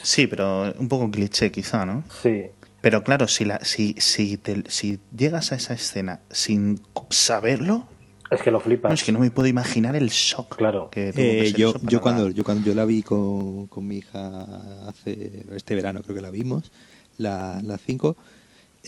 Sí, 0.03 0.27
pero 0.27 0.73
un 0.79 0.89
poco 0.89 1.11
cliché 1.11 1.53
quizá, 1.53 1.85
¿no? 1.87 2.03
Sí. 2.23 2.47
Pero 2.81 3.03
claro, 3.03 3.29
si, 3.29 3.45
la, 3.45 3.61
si, 3.61 3.95
si, 3.99 4.41
si 4.69 5.01
llegas 5.17 5.53
a 5.53 5.57
esa 5.57 5.75
escena 5.75 6.21
sin 6.31 6.81
saberlo, 7.11 7.87
Es 8.31 8.43
que 8.43 8.51
lo 8.51 8.61
flipas. 8.61 8.91
No, 8.91 8.95
es 8.95 9.05
que 9.05 9.13
no 9.13 9.21
me 9.21 9.31
puedo 9.31 9.49
imaginar 9.49 9.95
el 9.97 10.09
shock. 10.09 10.57
Claro. 10.57 10.89
Que 10.91 11.13
tuvo 11.13 11.23
que 11.23 11.47
Eh, 11.49 11.53
yo, 11.53 11.75
yo 11.83 12.01
cuando 12.01 12.29
la- 12.29 12.35
yo 12.35 12.43
cuando 12.45 12.67
yo 12.67 12.75
la 12.75 12.85
vi 12.85 13.03
con, 13.03 13.67
con 13.69 13.87
mi 13.87 13.99
hija 13.99 14.89
hace 14.89 15.45
este 15.55 15.75
verano 15.75 16.03
creo 16.03 16.17
que 16.17 16.23
la 16.23 16.31
vimos 16.31 16.71
la 17.19 17.61
la 17.65 17.79
5 17.79 18.17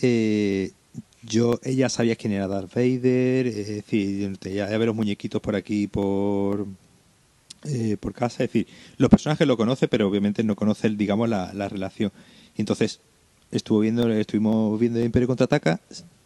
eh, 0.02 0.73
yo 1.23 1.59
ella 1.62 1.89
sabía 1.89 2.15
quién 2.16 2.32
era 2.32 2.47
Darth 2.47 2.74
Vader 2.74 3.47
es 3.47 3.69
decir 3.69 4.39
ya 4.40 4.66
ver 4.66 4.86
los 4.86 4.94
muñequitos 4.94 5.40
por 5.40 5.56
aquí 5.56 5.86
por 5.86 6.66
eh, 7.65 7.97
por 7.98 8.12
casa 8.15 8.44
es 8.44 8.51
decir 8.52 8.66
los 8.98 9.09
personajes 9.10 9.47
lo 9.47 9.56
conoce 9.56 9.89
pero 9.89 10.06
obviamente 10.09 10.44
no 10.44 10.55
conoce 10.56 10.89
digamos 10.90 11.28
la, 11.28 11.52
la 11.55 11.69
relación 11.69 12.12
y 12.56 12.60
entonces 12.62 13.01
estuvo 13.51 13.81
viendo 13.81 14.09
estuvimos 14.12 14.78
viendo 14.78 15.02
Imperio 15.02 15.27
contraataca 15.27 15.81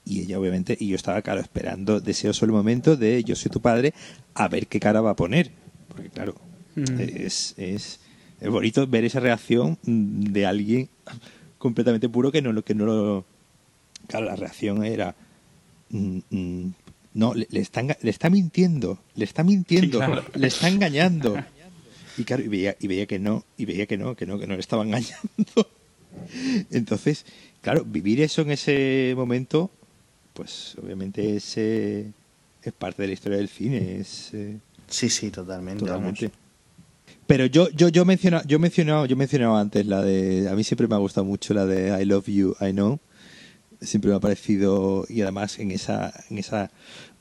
y 0.04 0.20
ella 0.20 0.38
obviamente 0.38 0.76
y 0.78 0.88
yo 0.88 0.96
estaba 0.96 1.22
claro 1.22 1.40
esperando 1.40 2.00
deseoso 2.00 2.44
el 2.44 2.52
momento 2.52 2.96
de 2.96 3.22
yo 3.24 3.36
soy 3.36 3.50
tu 3.50 3.60
padre 3.60 3.94
a 4.34 4.48
ver 4.48 4.66
qué 4.66 4.80
cara 4.80 5.00
va 5.00 5.10
a 5.10 5.16
poner. 5.16 5.50
Porque 5.88 6.08
claro 6.10 6.34
es, 6.98 7.54
es 7.56 8.00
es 8.40 8.50
bonito 8.50 8.86
ver 8.86 9.04
esa 9.04 9.20
reacción 9.20 9.78
de 9.84 10.46
alguien 10.46 10.88
completamente 11.58 12.08
puro 12.08 12.32
que 12.32 12.42
no 12.42 12.52
lo 12.52 12.64
que 12.64 12.74
no 12.74 12.86
lo 12.86 13.24
claro 14.08 14.26
la 14.26 14.36
reacción 14.36 14.84
era 14.84 15.14
mm, 15.90 16.18
mm, 16.30 16.74
no 17.14 17.34
le, 17.34 17.46
le 17.50 17.60
está 17.60 17.82
le 17.82 18.10
está 18.10 18.30
mintiendo 18.30 18.98
le 19.14 19.24
está 19.24 19.44
mintiendo 19.44 20.00
Sí, 20.00 20.04
claro. 20.06 20.24
le 20.34 20.46
está 20.48 20.68
engañando 20.68 21.36
y 22.18 22.24
claro 22.24 22.42
y 22.42 22.48
veía 22.48 22.74
y 22.80 22.86
veía 22.88 23.06
que 23.06 23.18
no 23.18 23.44
y 23.56 23.64
veía 23.66 23.86
que 23.86 23.98
no 23.98 24.16
que 24.16 24.26
no 24.26 24.38
que 24.38 24.46
no 24.46 24.54
le 24.54 24.60
estaba 24.60 24.82
engañando. 24.82 25.68
Entonces 26.70 27.24
claro 27.60 27.84
vivir 27.84 28.20
eso 28.22 28.42
en 28.42 28.50
ese 28.50 29.12
momento 29.16 29.70
pues 30.32 30.76
obviamente 30.82 31.36
es 31.36 31.56
eh, 31.56 32.12
es 32.62 32.72
parte 32.72 33.02
de 33.02 33.08
la 33.08 33.14
historia 33.14 33.38
del 33.38 33.48
cine 33.48 33.98
es 33.98 34.32
eh, 34.34 34.58
Sí, 34.92 35.08
sí, 35.08 35.30
totalmente. 35.30 35.84
Totalmente. 35.84 36.26
vamos. 36.26 36.38
Pero 37.26 37.46
yo, 37.46 37.70
yo, 37.70 37.88
yo 37.88 38.04
mencionaba, 38.04 38.44
yo 38.46 38.58
mencionaba, 38.58 39.06
yo 39.06 39.16
mencionaba 39.16 39.60
antes 39.60 39.86
la 39.86 40.02
de, 40.02 40.48
a 40.50 40.54
mí 40.54 40.64
siempre 40.64 40.86
me 40.86 40.94
ha 40.94 40.98
gustado 40.98 41.24
mucho 41.24 41.54
la 41.54 41.64
de 41.64 42.00
I 42.00 42.04
Love 42.04 42.26
You, 42.26 42.54
I 42.60 42.72
Know. 42.72 42.98
Siempre 43.80 44.10
me 44.10 44.16
ha 44.16 44.20
parecido, 44.20 45.06
y 45.08 45.22
además 45.22 45.58
en 45.58 45.70
esa, 45.70 46.12
en 46.28 46.38
esa, 46.38 46.70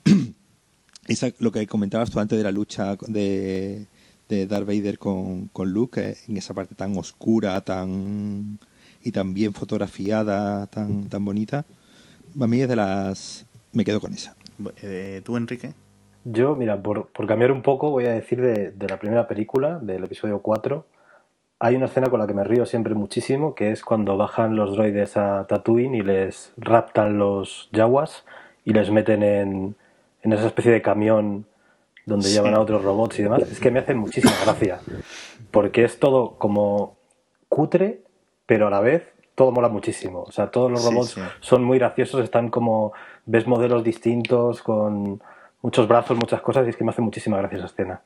esa 1.07 1.31
lo 1.39 1.51
que 1.51 1.65
comentabas 1.65 2.11
tú 2.11 2.19
antes 2.19 2.37
de 2.37 2.43
la 2.43 2.51
lucha 2.51 2.97
de, 3.07 3.85
de 4.27 4.47
Darth 4.47 4.67
Vader 4.67 4.99
con, 4.99 5.47
con 5.47 5.71
Luke, 5.71 6.01
eh, 6.01 6.17
en 6.27 6.37
esa 6.37 6.53
parte 6.53 6.75
tan 6.75 6.97
oscura, 6.97 7.61
tan, 7.61 8.59
y 9.01 9.11
tan 9.11 9.33
bien 9.33 9.53
fotografiada, 9.53 10.67
tan, 10.67 11.07
tan 11.07 11.23
bonita. 11.23 11.65
A 12.39 12.47
mí 12.47 12.61
es 12.61 12.69
de 12.69 12.75
las, 12.75 13.45
me 13.73 13.83
quedo 13.85 13.99
con 13.99 14.13
esa. 14.13 14.35
Eh, 14.81 15.21
¿Tú, 15.23 15.37
Enrique? 15.37 15.73
Yo, 16.23 16.55
mira, 16.55 16.81
por, 16.81 17.07
por 17.07 17.25
cambiar 17.27 17.51
un 17.51 17.61
poco, 17.61 17.89
voy 17.89 18.05
a 18.05 18.11
decir 18.11 18.41
de, 18.41 18.71
de 18.71 18.87
la 18.87 18.97
primera 18.99 19.27
película, 19.27 19.79
del 19.79 20.03
episodio 20.03 20.39
4. 20.39 20.85
Hay 21.59 21.75
una 21.75 21.85
escena 21.87 22.07
con 22.09 22.19
la 22.19 22.27
que 22.27 22.33
me 22.33 22.43
río 22.43 22.65
siempre 22.65 22.93
muchísimo, 22.95 23.53
que 23.55 23.71
es 23.71 23.83
cuando 23.83 24.17
bajan 24.17 24.55
los 24.55 24.73
droides 24.75 25.17
a 25.17 25.45
Tatooine 25.47 25.95
y 25.95 26.01
les 26.01 26.53
raptan 26.57 27.17
los 27.17 27.69
Jawas 27.73 28.23
y 28.65 28.73
les 28.73 28.89
meten 28.91 29.23
en, 29.23 29.75
en 30.23 30.33
esa 30.33 30.47
especie 30.47 30.71
de 30.71 30.81
camión 30.81 31.45
donde 32.05 32.27
Sí. 32.27 32.33
llevan 32.33 32.55
a 32.55 32.59
otros 32.59 32.83
robots 32.83 33.19
y 33.19 33.23
demás. 33.23 33.41
Es 33.43 33.59
que 33.59 33.69
me 33.71 33.79
hace 33.79 33.93
muchísima 33.93 34.33
gracia, 34.43 34.79
porque 35.51 35.83
es 35.83 35.99
todo 35.99 36.35
como 36.39 36.97
cutre, 37.47 38.01
pero 38.47 38.67
a 38.67 38.69
la 38.71 38.79
vez 38.79 39.10
todo 39.35 39.51
mola 39.51 39.69
muchísimo. 39.69 40.23
O 40.23 40.31
sea, 40.31 40.47
todos 40.51 40.71
los 40.71 40.83
robots 40.83 41.11
sí. 41.11 41.21
son 41.39 41.63
muy 41.63 41.77
graciosos, 41.79 42.23
están 42.23 42.49
como, 42.49 42.93
ves 43.25 43.47
modelos 43.47 43.83
distintos, 43.83 44.61
con 44.61 45.21
muchos 45.61 45.87
brazos, 45.87 46.17
muchas 46.17 46.41
cosas, 46.41 46.65
y 46.65 46.69
es 46.69 46.77
que 46.77 46.83
me 46.83 46.91
hace 46.91 47.01
muchísima 47.01 47.37
gracia 47.37 47.57
esa 47.57 47.67
escena. 47.67 48.01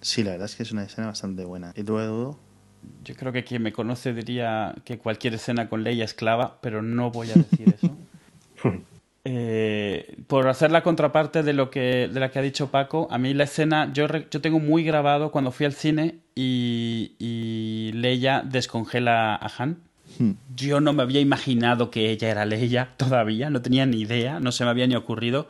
Sí, 0.00 0.22
la 0.22 0.32
verdad 0.32 0.46
es 0.46 0.56
que 0.56 0.62
es 0.62 0.72
una 0.72 0.84
escena 0.84 1.08
bastante 1.08 1.44
buena. 1.44 1.72
¿Y 1.74 1.82
tú, 1.82 1.98
Edu? 1.98 2.36
Yo 3.04 3.14
creo 3.16 3.32
que 3.32 3.44
quien 3.44 3.62
me 3.62 3.72
conoce 3.72 4.12
diría 4.12 4.74
que 4.84 4.98
cualquier 4.98 5.34
escena 5.34 5.68
con 5.68 5.82
Leia 5.82 6.04
es 6.04 6.14
clava, 6.14 6.58
pero 6.60 6.82
no 6.82 7.10
voy 7.10 7.30
a 7.30 7.34
decir 7.34 7.74
eso. 7.74 7.96
Eh, 9.30 10.16
por 10.26 10.48
hacer 10.48 10.70
la 10.70 10.82
contraparte 10.82 11.42
de 11.42 11.52
lo 11.52 11.70
que 11.70 12.08
de 12.10 12.18
la 12.18 12.30
que 12.30 12.38
ha 12.38 12.42
dicho 12.42 12.70
Paco, 12.70 13.08
a 13.10 13.18
mí 13.18 13.34
la 13.34 13.44
escena 13.44 13.92
yo, 13.92 14.06
yo 14.06 14.40
tengo 14.40 14.58
muy 14.58 14.84
grabado 14.84 15.32
cuando 15.32 15.50
fui 15.50 15.66
al 15.66 15.74
cine 15.74 16.20
y, 16.34 17.12
y 17.18 17.92
Leia 17.92 18.42
descongela 18.42 19.34
a 19.34 19.50
Han. 19.58 19.82
Yo 20.54 20.80
no 20.80 20.92
me 20.92 21.02
había 21.02 21.20
imaginado 21.20 21.90
que 21.90 22.10
ella 22.10 22.28
era 22.30 22.44
Leia 22.44 22.94
todavía, 22.96 23.50
no 23.50 23.62
tenía 23.62 23.86
ni 23.86 24.00
idea, 24.00 24.40
no 24.40 24.52
se 24.52 24.64
me 24.64 24.70
había 24.70 24.86
ni 24.86 24.94
ocurrido. 24.96 25.48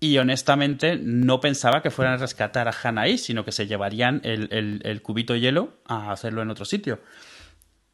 Y 0.00 0.18
honestamente 0.18 0.96
no 1.02 1.40
pensaba 1.40 1.82
que 1.82 1.90
fueran 1.90 2.14
a 2.14 2.18
rescatar 2.18 2.68
a 2.68 2.74
Han 2.84 2.98
ahí, 2.98 3.18
sino 3.18 3.44
que 3.44 3.52
se 3.52 3.66
llevarían 3.66 4.20
el, 4.24 4.48
el- 4.52 4.80
el 4.84 5.02
cubito 5.02 5.32
de 5.32 5.40
hielo 5.40 5.74
a 5.86 6.12
hacerlo 6.12 6.42
en 6.42 6.50
otro 6.50 6.64
sitio. 6.64 7.00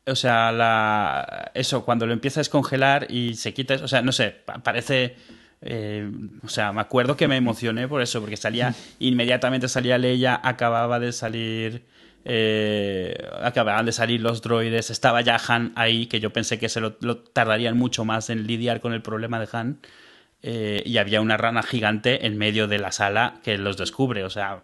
O 0.07 0.15
sea, 0.15 0.53
la, 0.53 1.51
eso, 1.55 1.85
cuando 1.85 2.07
lo 2.07 2.13
empieza 2.13 2.41
a 2.41 2.43
descongelar 2.43 3.07
y 3.11 3.35
se 3.35 3.55
quita, 3.55 3.75
o 3.83 3.89
sea, 3.89 4.03
no 4.03 4.13
sé, 4.13 4.31
pa- 4.31 4.59
parece... 4.63 5.17
eh, 5.63 6.11
o 6.43 6.49
sea, 6.49 6.73
me 6.73 6.83
acuerdo 6.83 7.17
que 7.17 7.27
me 7.27 7.37
emocioné 7.37 7.89
por 7.89 8.03
eso, 8.03 8.21
porque 8.21 8.37
salía, 8.37 8.75
inmediatamente 8.99 9.67
salía 9.69 9.97
Leia, 9.97 10.39
acababa 10.43 11.01
de 11.01 11.11
salir... 11.13 11.85
eh, 12.25 13.17
acababan 13.43 13.87
de 13.87 13.93
salir 13.93 14.21
los 14.21 14.41
droides, 14.43 14.91
estaba 14.91 15.21
ya 15.21 15.39
Han 15.49 15.73
ahí, 15.77 16.07
que 16.07 16.21
yo 16.21 16.31
pensé 16.33 16.59
que 16.59 16.69
se 16.69 16.81
lo, 16.81 16.97
lo 17.01 17.19
tardarían 17.19 17.77
mucho 17.77 18.05
más 18.05 18.31
en 18.31 18.47
lidiar 18.47 18.81
con 18.81 18.93
el 18.93 19.03
problema 19.03 19.39
de 19.41 19.49
Han. 19.53 19.79
eh, 20.43 20.83
y 20.85 20.99
había 20.99 21.21
una 21.21 21.37
rana 21.37 21.63
gigante 21.63 22.27
en 22.27 22.37
medio 22.39 22.67
de 22.69 22.79
la 22.79 22.93
sala 22.93 23.35
que 23.43 23.57
los 23.59 23.77
descubre, 23.77 24.25
o 24.25 24.31
sea, 24.31 24.61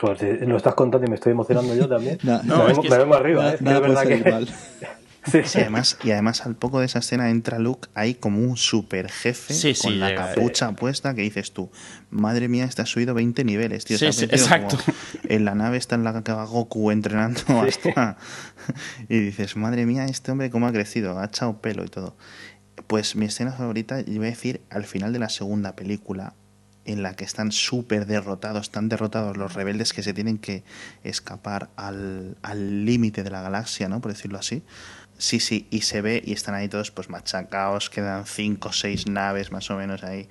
Joder, 0.00 0.18
si 0.18 0.46
lo 0.46 0.56
estás 0.56 0.74
contando 0.74 1.06
y 1.06 1.10
me 1.10 1.14
estoy 1.14 1.32
emocionando 1.32 1.74
yo 1.74 1.88
también. 1.88 2.18
Me, 2.24 2.38
no, 2.42 2.62
es 2.62 2.66
vengo, 2.68 2.82
que 2.82 2.88
me 2.90 2.96
es- 2.96 3.00
vengo 3.02 3.14
arriba, 3.14 3.40
Nada, 3.42 3.52
¿eh? 3.52 3.54
es 3.54 3.58
que 3.58 3.64
nada 3.64 3.76
es 3.76 3.80
puede 3.80 3.94
verdad 3.94 4.02
salir 4.02 4.24
que... 4.24 4.30
mal. 4.30 4.48
Sí. 5.30 5.40
Sí, 5.44 5.60
además, 5.60 5.96
y 6.04 6.10
además 6.10 6.44
al 6.44 6.54
poco 6.56 6.80
de 6.80 6.86
esa 6.86 6.98
escena 6.98 7.30
entra 7.30 7.58
Luke 7.58 7.88
ahí 7.94 8.14
como 8.14 8.40
un 8.40 8.56
super 8.56 9.10
jefe 9.10 9.54
Sí, 9.54 9.74
sí, 9.74 9.82
con 9.82 9.98
la 10.00 10.10
llega. 10.10 10.28
capucha 10.34 10.70
puesta 10.72 11.14
que 11.14 11.22
dices 11.22 11.52
tú, 11.52 11.70
madre 12.10 12.48
mía, 12.48 12.64
este 12.64 12.82
ha 12.82 12.86
subido 12.86 13.14
20 13.14 13.44
niveles, 13.44 13.84
tío. 13.84 13.96
Exacto. 14.00 14.78
En 15.28 15.44
la 15.44 15.54
nave 15.54 15.78
está 15.78 15.94
en 15.94 16.04
la 16.04 16.22
que 16.22 16.32
va 16.32 16.44
Goku 16.44 16.90
entrenando 16.90 17.40
hasta... 17.62 18.16
Y 19.08 19.18
dices, 19.18 19.56
madre 19.56 19.86
mía, 19.86 20.04
este 20.04 20.30
hombre 20.32 20.50
cómo 20.50 20.66
ha 20.66 20.72
crecido, 20.72 21.18
ha 21.18 21.24
echado 21.24 21.60
pelo 21.60 21.84
y 21.84 21.88
todo. 21.88 22.16
Pues 22.86 23.16
mi 23.16 23.24
escena 23.26 23.52
favorita, 23.52 24.00
yo 24.00 24.18
voy 24.18 24.26
a 24.26 24.30
decir, 24.30 24.60
al 24.70 24.84
final 24.84 25.12
de 25.12 25.18
la 25.20 25.28
segunda 25.28 25.74
película, 25.76 26.34
en 26.84 27.02
la 27.02 27.14
que 27.14 27.24
están 27.24 27.50
súper 27.50 28.04
derrotados, 28.06 28.62
están 28.66 28.88
derrotados 28.90 29.36
los 29.38 29.54
rebeldes 29.54 29.92
que 29.94 30.02
se 30.02 30.12
tienen 30.12 30.36
que 30.38 30.64
escapar 31.02 31.70
al 31.76 32.36
al 32.42 32.84
límite 32.84 33.22
de 33.22 33.30
la 33.30 33.40
galaxia, 33.40 33.88
¿no? 33.88 34.00
Por 34.02 34.12
decirlo 34.12 34.38
así. 34.38 34.62
Sí, 35.18 35.38
sí, 35.40 35.66
y 35.70 35.82
se 35.82 36.00
ve 36.02 36.22
y 36.24 36.32
están 36.32 36.54
ahí 36.54 36.68
todos 36.68 36.90
pues 36.90 37.08
machacados, 37.08 37.88
quedan 37.88 38.26
cinco 38.26 38.70
o 38.70 38.72
seis 38.72 39.06
naves 39.08 39.52
más 39.52 39.70
o 39.70 39.76
menos 39.76 40.02
ahí. 40.02 40.28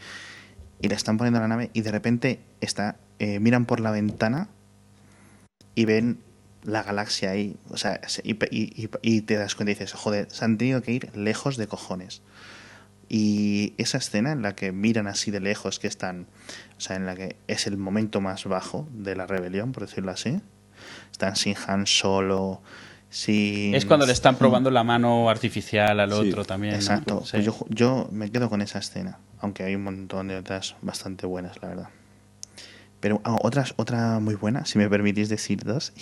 Y 0.82 0.90
le 0.90 0.96
están 0.96 1.18
poniendo 1.18 1.40
la 1.40 1.48
nave 1.48 1.70
y 1.74 1.82
de 1.82 1.92
repente 1.92 2.40
está, 2.62 2.98
eh, 3.20 3.40
miran 3.40 3.66
por 3.66 3.80
la 3.80 3.92
ventana 3.92 4.50
y 5.76 5.86
ven 5.86 6.20
la 6.64 6.84
galaxia 6.84 7.32
ahí. 7.32 7.56
O 7.70 7.78
sea, 7.78 8.00
se- 8.08 8.22
y, 8.26 8.34
y- 8.52 8.86
y- 8.86 8.90
y 9.02 9.22
te 9.22 9.36
das 9.36 9.56
cuenta 9.56 9.72
y 9.72 9.76
dices, 9.76 9.94
joder, 9.94 10.28
se 10.32 10.46
han 10.46 10.58
tenido 10.58 10.82
que 10.82 10.92
ir 10.94 11.16
lejos 11.16 11.58
de 11.58 11.68
cojones. 11.68 12.22
Y 13.10 13.74
esa 13.78 13.98
escena 14.00 14.32
en 14.32 14.42
la 14.42 14.56
que 14.56 14.72
miran 14.72 15.08
así 15.08 15.32
de 15.32 15.40
lejos 15.40 15.80
que 15.80 15.88
están, 15.88 16.28
o 16.78 16.82
sea, 16.82 16.96
en 16.96 17.06
la 17.06 17.16
que 17.16 17.36
es 17.48 17.68
el 17.68 17.78
momento 17.78 18.22
más 18.22 18.46
bajo 18.46 18.88
de 18.94 19.16
la 19.16 19.28
rebelión, 19.28 19.72
por 19.72 19.88
decirlo 19.88 20.12
así. 20.12 20.42
Están 21.12 21.36
sin 21.36 21.56
Han 21.68 21.86
solo, 21.88 22.62
sin... 23.16 23.76
es 23.76 23.86
cuando 23.86 24.08
le 24.08 24.12
están 24.14 24.38
probando 24.38 24.72
la 24.72 24.84
mano 24.84 25.30
artificial 25.30 26.00
al 26.00 26.10
Sí, 26.12 26.16
otro 26.30 26.46
también. 26.46 26.74
¿no? 26.74 26.80
Exacto. 26.80 27.22
Sí. 27.26 27.32
Pues 27.34 27.46
yo, 27.46 27.56
yo 27.70 28.10
me 28.12 28.32
quedo 28.32 28.50
con 28.50 28.62
esa 28.64 28.80
escena, 28.80 29.20
aunque 29.40 29.64
hay 29.64 29.76
un 29.76 29.84
montón 29.84 30.30
de 30.30 30.38
otras 30.38 30.76
bastante 30.82 31.28
buenas, 31.28 31.62
la 31.62 31.68
verdad. 31.68 31.90
Pero 33.00 33.22
ah, 33.24 33.38
otras, 33.42 33.74
otra 33.78 34.20
muy 34.20 34.34
buena, 34.36 34.66
si 34.66 34.78
me 34.80 34.90
permitís 34.90 35.30
decir 35.30 35.64
dos, 35.64 35.94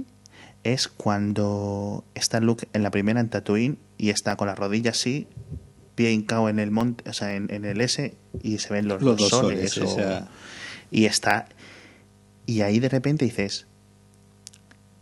es 0.64 0.88
cuando 0.88 2.04
está 2.14 2.40
Luke 2.40 2.68
en 2.72 2.82
la 2.82 2.90
primera 2.90 3.20
en 3.20 3.28
Tatooine 3.28 3.76
y 3.98 4.10
está 4.10 4.36
con 4.36 4.46
la 4.46 4.54
rodilla 4.54 4.92
así, 4.92 5.26
pie 5.94 6.12
hincado 6.12 6.48
en 6.48 6.58
el 6.58 6.70
monte, 6.70 7.08
o 7.08 7.12
sea, 7.12 7.34
en, 7.34 7.52
en 7.52 7.64
el 7.64 7.80
S 7.80 8.14
y 8.42 8.58
se 8.58 8.72
ven 8.72 8.88
los, 8.88 9.02
Los 9.02 9.16
dos 9.18 9.28
soles. 9.28 9.72
soles, 9.72 9.96
o- 9.98 10.28
Y 10.90 11.04
está. 11.06 11.48
Y 12.46 12.60
ahí 12.62 12.78
de 12.78 12.88
repente 12.88 13.24
dices. 13.24 13.66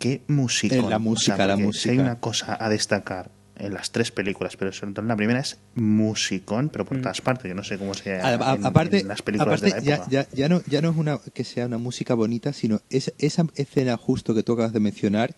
Qué 0.05 0.21
música. 0.29 0.77
La 0.83 0.99
música, 0.99 1.47
la 1.47 1.57
Si 1.57 1.61
hay 1.63 1.67
música. 1.67 1.93
una 1.95 2.21
cosa 2.21 2.59
a 2.61 2.69
destacar 2.69 3.31
en 3.57 3.73
las 3.73 3.91
tres 3.91 4.11
películas, 4.11 4.55
pero 4.55 4.71
sobre 4.71 4.93
todo 4.93 5.01
en 5.01 5.09
la 5.09 5.17
primera 5.17 5.41
es 5.41 5.57
musicón, 5.77 6.69
pero 6.69 6.85
por 6.85 7.01
todas 7.01 7.23
partes. 7.23 7.49
Yo 7.49 7.55
no 7.55 7.65
sé 7.65 7.79
cómo 7.79 7.95
se 7.95 8.19
llama 8.19 8.53
aparte, 8.69 8.99
en 8.99 9.09
las 9.09 9.23
películas 9.23 9.63
aparte 9.63 9.75
de 9.75 9.81
la 9.81 9.87
ya, 9.87 9.95
época. 9.95 10.11
ya, 10.11 10.29
ya 10.31 10.49
no, 10.51 10.61
ya 10.67 10.83
no 10.83 10.91
es 10.91 10.97
una 10.99 11.19
que 11.33 11.43
sea 11.43 11.65
una 11.65 11.79
música 11.79 12.13
bonita, 12.13 12.53
sino 12.53 12.83
es, 12.91 13.15
esa 13.17 13.47
escena 13.57 13.97
justo 13.97 14.35
que 14.35 14.43
tú 14.43 14.53
acabas 14.53 14.75
de 14.75 14.81
mencionar, 14.81 15.35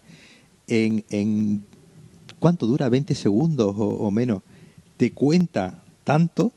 en, 0.67 1.05
en 1.11 1.65
¿cuánto 2.41 2.67
dura? 2.67 2.89
¿20 2.89 3.15
segundos 3.15 3.73
o, 3.79 3.85
o 3.85 4.11
menos? 4.11 4.43
Te 4.97 5.13
cuenta 5.13 5.85
tanto 6.03 6.51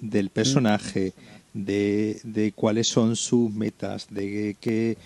del 0.00 0.30
personaje, 0.30 1.12
de, 1.52 2.22
de 2.24 2.52
cuáles 2.52 2.88
son 2.88 3.16
sus 3.16 3.52
metas, 3.52 4.06
de 4.08 4.56
qué 4.58 4.96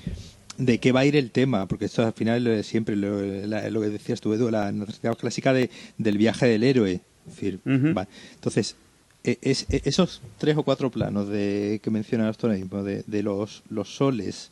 de 0.59 0.78
qué 0.78 0.93
va 0.93 1.01
a 1.01 1.06
ir 1.06 1.16
el 1.16 1.30
tema, 1.30 1.66
porque 1.66 1.86
esto 1.86 2.05
al 2.05 2.12
final 2.12 2.62
siempre 2.64 2.97
lo, 2.97 3.20
lo 3.20 3.80
que 3.80 3.89
decías 3.89 4.20
tú, 4.20 4.35
Edu, 4.35 4.51
la 4.51 4.70
narrativa 4.70 5.14
clásica 5.14 5.52
de, 5.52 5.70
del 5.97 6.18
viaje 6.18 6.47
del 6.47 6.64
héroe. 6.64 7.01
Entonces, 7.40 8.76
e, 9.22 9.39
es, 9.40 9.66
e, 9.70 9.82
esos 9.85 10.20
tres 10.39 10.56
o 10.56 10.64
cuatro 10.64 10.90
planos 10.90 11.28
de 11.28 11.80
que 11.82 11.90
mencionas 11.90 12.36
ahora 12.43 12.56
mismo, 12.56 12.82
de, 12.82 13.05
de 13.06 13.22
los, 13.22 13.62
los 13.70 13.94
soles, 13.97 14.51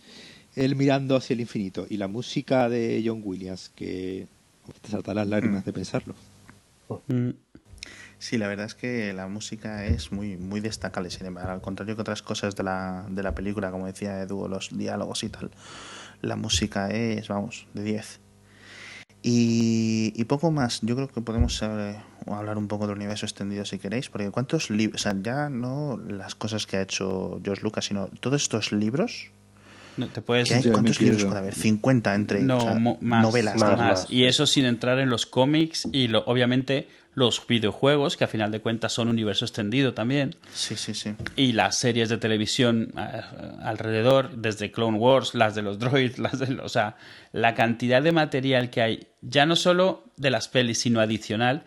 él 0.55 0.77
mirando 0.77 1.16
hacia 1.16 1.35
el 1.35 1.41
infinito, 1.41 1.87
y 1.91 1.97
la 1.97 2.07
música 2.07 2.69
de 2.69 3.03
John 3.05 3.20
Williams, 3.24 3.70
que 3.74 4.27
te 4.81 4.91
saltan 4.91 5.16
las 5.16 5.27
lágrimas 5.27 5.65
de 5.65 5.73
pensarlo. 5.73 6.15
Mm. 7.09 7.31
Sí, 8.19 8.39
la 8.39 8.49
verdad 8.49 8.66
es 8.66 8.74
que 8.74 9.12
la 9.12 9.28
música 9.28 9.85
es 9.85 10.11
muy, 10.11 10.37
muy 10.37 10.61
destacable, 10.61 11.11
sin 11.11 11.27
embargo, 11.27 11.51
al 11.51 11.61
contrario 11.61 11.97
que 11.97 12.01
otras 12.01 12.23
cosas 12.23 12.57
de 12.57 12.62
la, 12.62 13.07
de 13.11 13.23
la 13.23 13.35
película, 13.35 13.70
como 13.70 13.87
decía 13.87 14.23
Edu, 14.23 14.49
los 14.49 14.77
diálogos 14.77 15.23
y 15.23 15.28
tal, 15.28 15.51
la 16.22 16.36
música 16.36 16.90
es, 16.90 17.28
vamos, 17.28 17.66
de 17.74 17.82
10. 17.82 18.20
Y, 19.28 20.24
poco 20.24 20.52
más, 20.52 20.80
yo 20.82 20.94
creo 20.94 21.09
que 21.09 21.20
podemos 21.20 21.60
eh, 21.62 21.97
hablar 22.26 22.59
un 22.59 22.68
poco 22.68 22.86
del 22.86 22.97
universo 22.97 23.26
extendido 23.26 23.64
si 23.64 23.78
queréis, 23.78 24.09
porque 24.09 24.30
cuántos 24.30 24.70
libros, 24.70 25.01
o 25.01 25.02
sea, 25.02 25.16
ya 25.20 25.48
no 25.48 25.97
las 25.97 26.36
cosas 26.36 26.66
que 26.66 26.76
ha 26.76 26.82
hecho 26.82 27.40
George 27.43 27.62
Lucas, 27.62 27.86
sino 27.86 28.06
todos 28.20 28.43
estos 28.43 28.70
libros 28.70 29.30
no, 29.97 30.09
te 30.09 30.20
puedes 30.20 30.51
¿Cuántos 30.70 31.01
libros 31.01 31.24
puede 31.24 31.38
haber? 31.38 31.55
50 31.55 32.14
entre 32.14 32.43
novelas. 32.43 33.56
Más, 33.56 34.06
Y 34.10 34.24
eso 34.24 34.47
sin 34.47 34.66
entrar 34.66 34.98
en 34.98 35.09
los 35.09 35.26
cómics 35.26 35.88
y 35.90 36.09
lo, 36.09 36.22
obviamente 36.26 36.88
los 37.16 37.47
videojuegos, 37.47 38.18
que 38.18 38.24
a 38.24 38.28
final 38.28 38.52
de 38.52 38.60
cuentas 38.60 38.93
son 38.93 39.09
universo 39.09 39.47
extendido 39.47 39.94
también. 39.94 40.36
Sí, 40.52 40.76
sí, 40.76 40.93
sí. 40.93 41.14
Y 41.34 41.52
las 41.52 41.78
series 41.78 42.10
de 42.10 42.18
televisión 42.18 42.93
eh, 42.98 43.22
alrededor, 43.62 44.36
desde 44.36 44.70
Clone 44.70 44.98
Wars, 44.98 45.34
las 45.34 45.55
de 45.55 45.62
los 45.62 45.78
droids, 45.80 46.18
las 46.18 46.38
de 46.38 46.60
o 46.60 46.68
sea, 46.68 46.97
la 47.32 47.55
cantidad 47.55 48.02
de 48.02 48.12
material 48.12 48.68
que 48.68 48.82
hay, 48.82 49.06
ya 49.22 49.47
no 49.47 49.56
solo 49.56 50.05
de 50.18 50.30
las 50.30 50.48
pelis, 50.48 50.78
sino 50.78 51.01
adicional, 51.01 51.64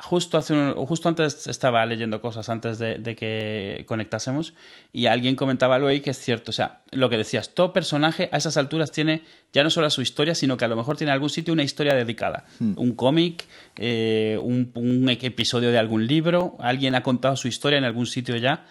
justo, 0.00 0.38
hace 0.38 0.72
justo 0.74 1.08
antes 1.08 1.46
estaba 1.46 1.84
leyendo 1.86 2.20
cosas 2.20 2.48
antes 2.48 2.78
de, 2.78 3.16
que 3.16 3.84
conectásemos 3.86 4.54
y 4.92 5.06
alguien 5.06 5.36
comentaba 5.36 5.76
algo 5.76 5.88
ahí 5.88 6.00
que 6.00 6.10
es 6.10 6.18
cierto. 6.18 6.50
O 6.50 6.52
sea, 6.52 6.80
lo 6.90 7.08
que 7.08 7.16
decías, 7.16 7.54
todo 7.54 7.72
personaje 7.72 8.28
a 8.32 8.38
esas 8.38 8.56
alturas 8.56 8.90
tiene 8.90 9.22
ya 9.52 9.62
no 9.62 9.70
solo 9.70 9.88
su 9.90 10.02
historia, 10.02 10.34
sino 10.34 10.56
que 10.56 10.64
a 10.64 10.68
lo 10.68 10.76
mejor 10.76 10.96
tiene 10.96 11.12
algún 11.12 11.30
sitio 11.30 11.52
una 11.52 11.62
historia 11.62 11.94
dedicada. 11.94 12.44
Hmm. 12.58 12.74
Un 12.76 12.94
cómic, 12.94 13.44
eh, 13.76 14.38
un, 14.42 15.08
episodio 15.08 15.70
de 15.70 15.78
algún 15.78 16.06
libro, 16.06 16.56
alguien 16.58 16.94
ha 16.94 17.02
contado 17.02 17.36
su 17.36 17.48
historia 17.48 17.78
en 17.78 17.84
algún 17.84 18.06
sitio 18.06 18.36
ya. 18.36 18.66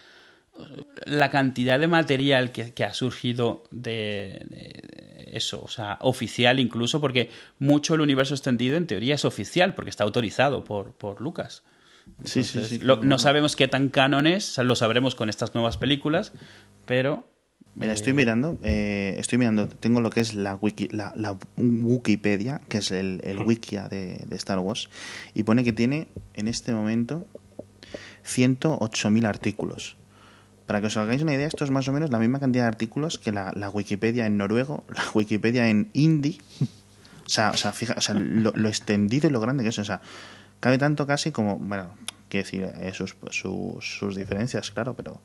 La 1.06 1.30
cantidad 1.32 1.80
de 1.80 1.88
material 1.88 2.52
que, 2.52 2.84
ha 2.84 2.94
surgido 2.94 3.64
de 3.72 5.05
eso, 5.36 5.62
o 5.64 5.68
sea, 5.68 5.98
oficial 6.02 6.60
incluso, 6.60 7.02
porque 7.02 7.30
mucho 7.60 7.96
el 7.96 8.02
universo 8.02 8.34
extendido 8.34 8.78
en 8.78 8.88
teoría 8.88 9.16
es 9.16 9.26
oficial, 9.26 9.76
porque 9.76 9.90
está 9.90 10.04
autorizado 10.04 10.64
por, 10.64 10.94
por 10.94 11.22
Lucas. 11.22 11.64
sí, 12.24 12.44
sí, 12.44 12.64
sí. 12.64 12.80
no 12.84 13.20
sabemos 13.20 13.56
qué 13.56 13.68
tan 13.68 13.90
canon 13.90 14.28
es, 14.28 14.58
lo 14.58 14.76
sabremos 14.76 15.16
con 15.16 15.30
estas 15.30 15.54
nuevas 15.54 15.78
películas, 15.78 16.34
pero... 16.86 17.28
Mira, 17.76 17.92
estoy 17.92 18.12
eh, 18.12 18.16
mirando, 18.16 18.58
eh, 18.64 19.16
estoy 19.18 19.38
mirando, 19.38 19.68
tengo 19.68 20.00
lo 20.00 20.10
que 20.10 20.22
es 20.22 20.34
la, 20.34 20.56
wiki, 20.56 20.88
la, 20.90 21.38
Wikipedia, 21.58 22.62
que 22.70 22.78
es 22.78 22.92
el, 22.92 23.20
el 23.26 23.40
wikia 23.40 23.90
de, 23.90 24.24
de, 24.26 24.36
Star 24.38 24.60
Wars, 24.60 24.90
y 25.34 25.44
pone 25.44 25.66
que 25.66 25.74
tiene 25.74 26.08
en 26.36 26.48
este 26.48 26.72
momento 26.72 27.28
108.000 28.26 29.26
artículos. 29.26 29.98
Para 30.66 30.82
que 30.82 30.88
os 30.88 30.98
hagáis 30.98 31.22
una 31.22 31.34
idea, 31.34 31.48
esto 31.48 31.64
es 31.64 31.72
más 31.72 31.88
o 31.88 31.94
menos 31.94 32.10
la 32.10 32.20
misma 32.20 32.40
cantidad 32.40 32.64
de 32.64 32.70
artículos 32.70 33.20
que 33.20 33.32
la, 33.32 33.70
Wikipedia 33.72 34.26
en 34.26 34.38
noruego, 34.38 34.84
la 34.90 35.04
Wikipedia 35.14 35.70
en 35.70 35.90
hindi. 35.94 36.40
O 37.26 37.30
sea, 37.30 37.52
o 37.52 37.58
sea, 37.58 37.72
fija, 37.72 37.96
o 37.98 38.02
sea 38.02 38.16
lo, 38.16 38.52
extendido 38.68 39.28
y 39.28 39.32
lo 39.32 39.40
grande 39.40 39.64
que 39.64 39.70
es. 39.70 39.80
O 39.80 39.86
sea, 39.86 40.02
cabe 40.60 40.78
tanto 40.78 41.08
casi 41.08 41.32
como, 41.32 41.58
bueno, 41.58 41.96
quiero 42.30 42.46
decir, 42.46 42.64
eh, 42.64 42.94
sus, 42.94 43.16
sus 43.32 44.16
diferencias, 44.16 44.72
claro, 44.72 44.96
pero 44.96 45.22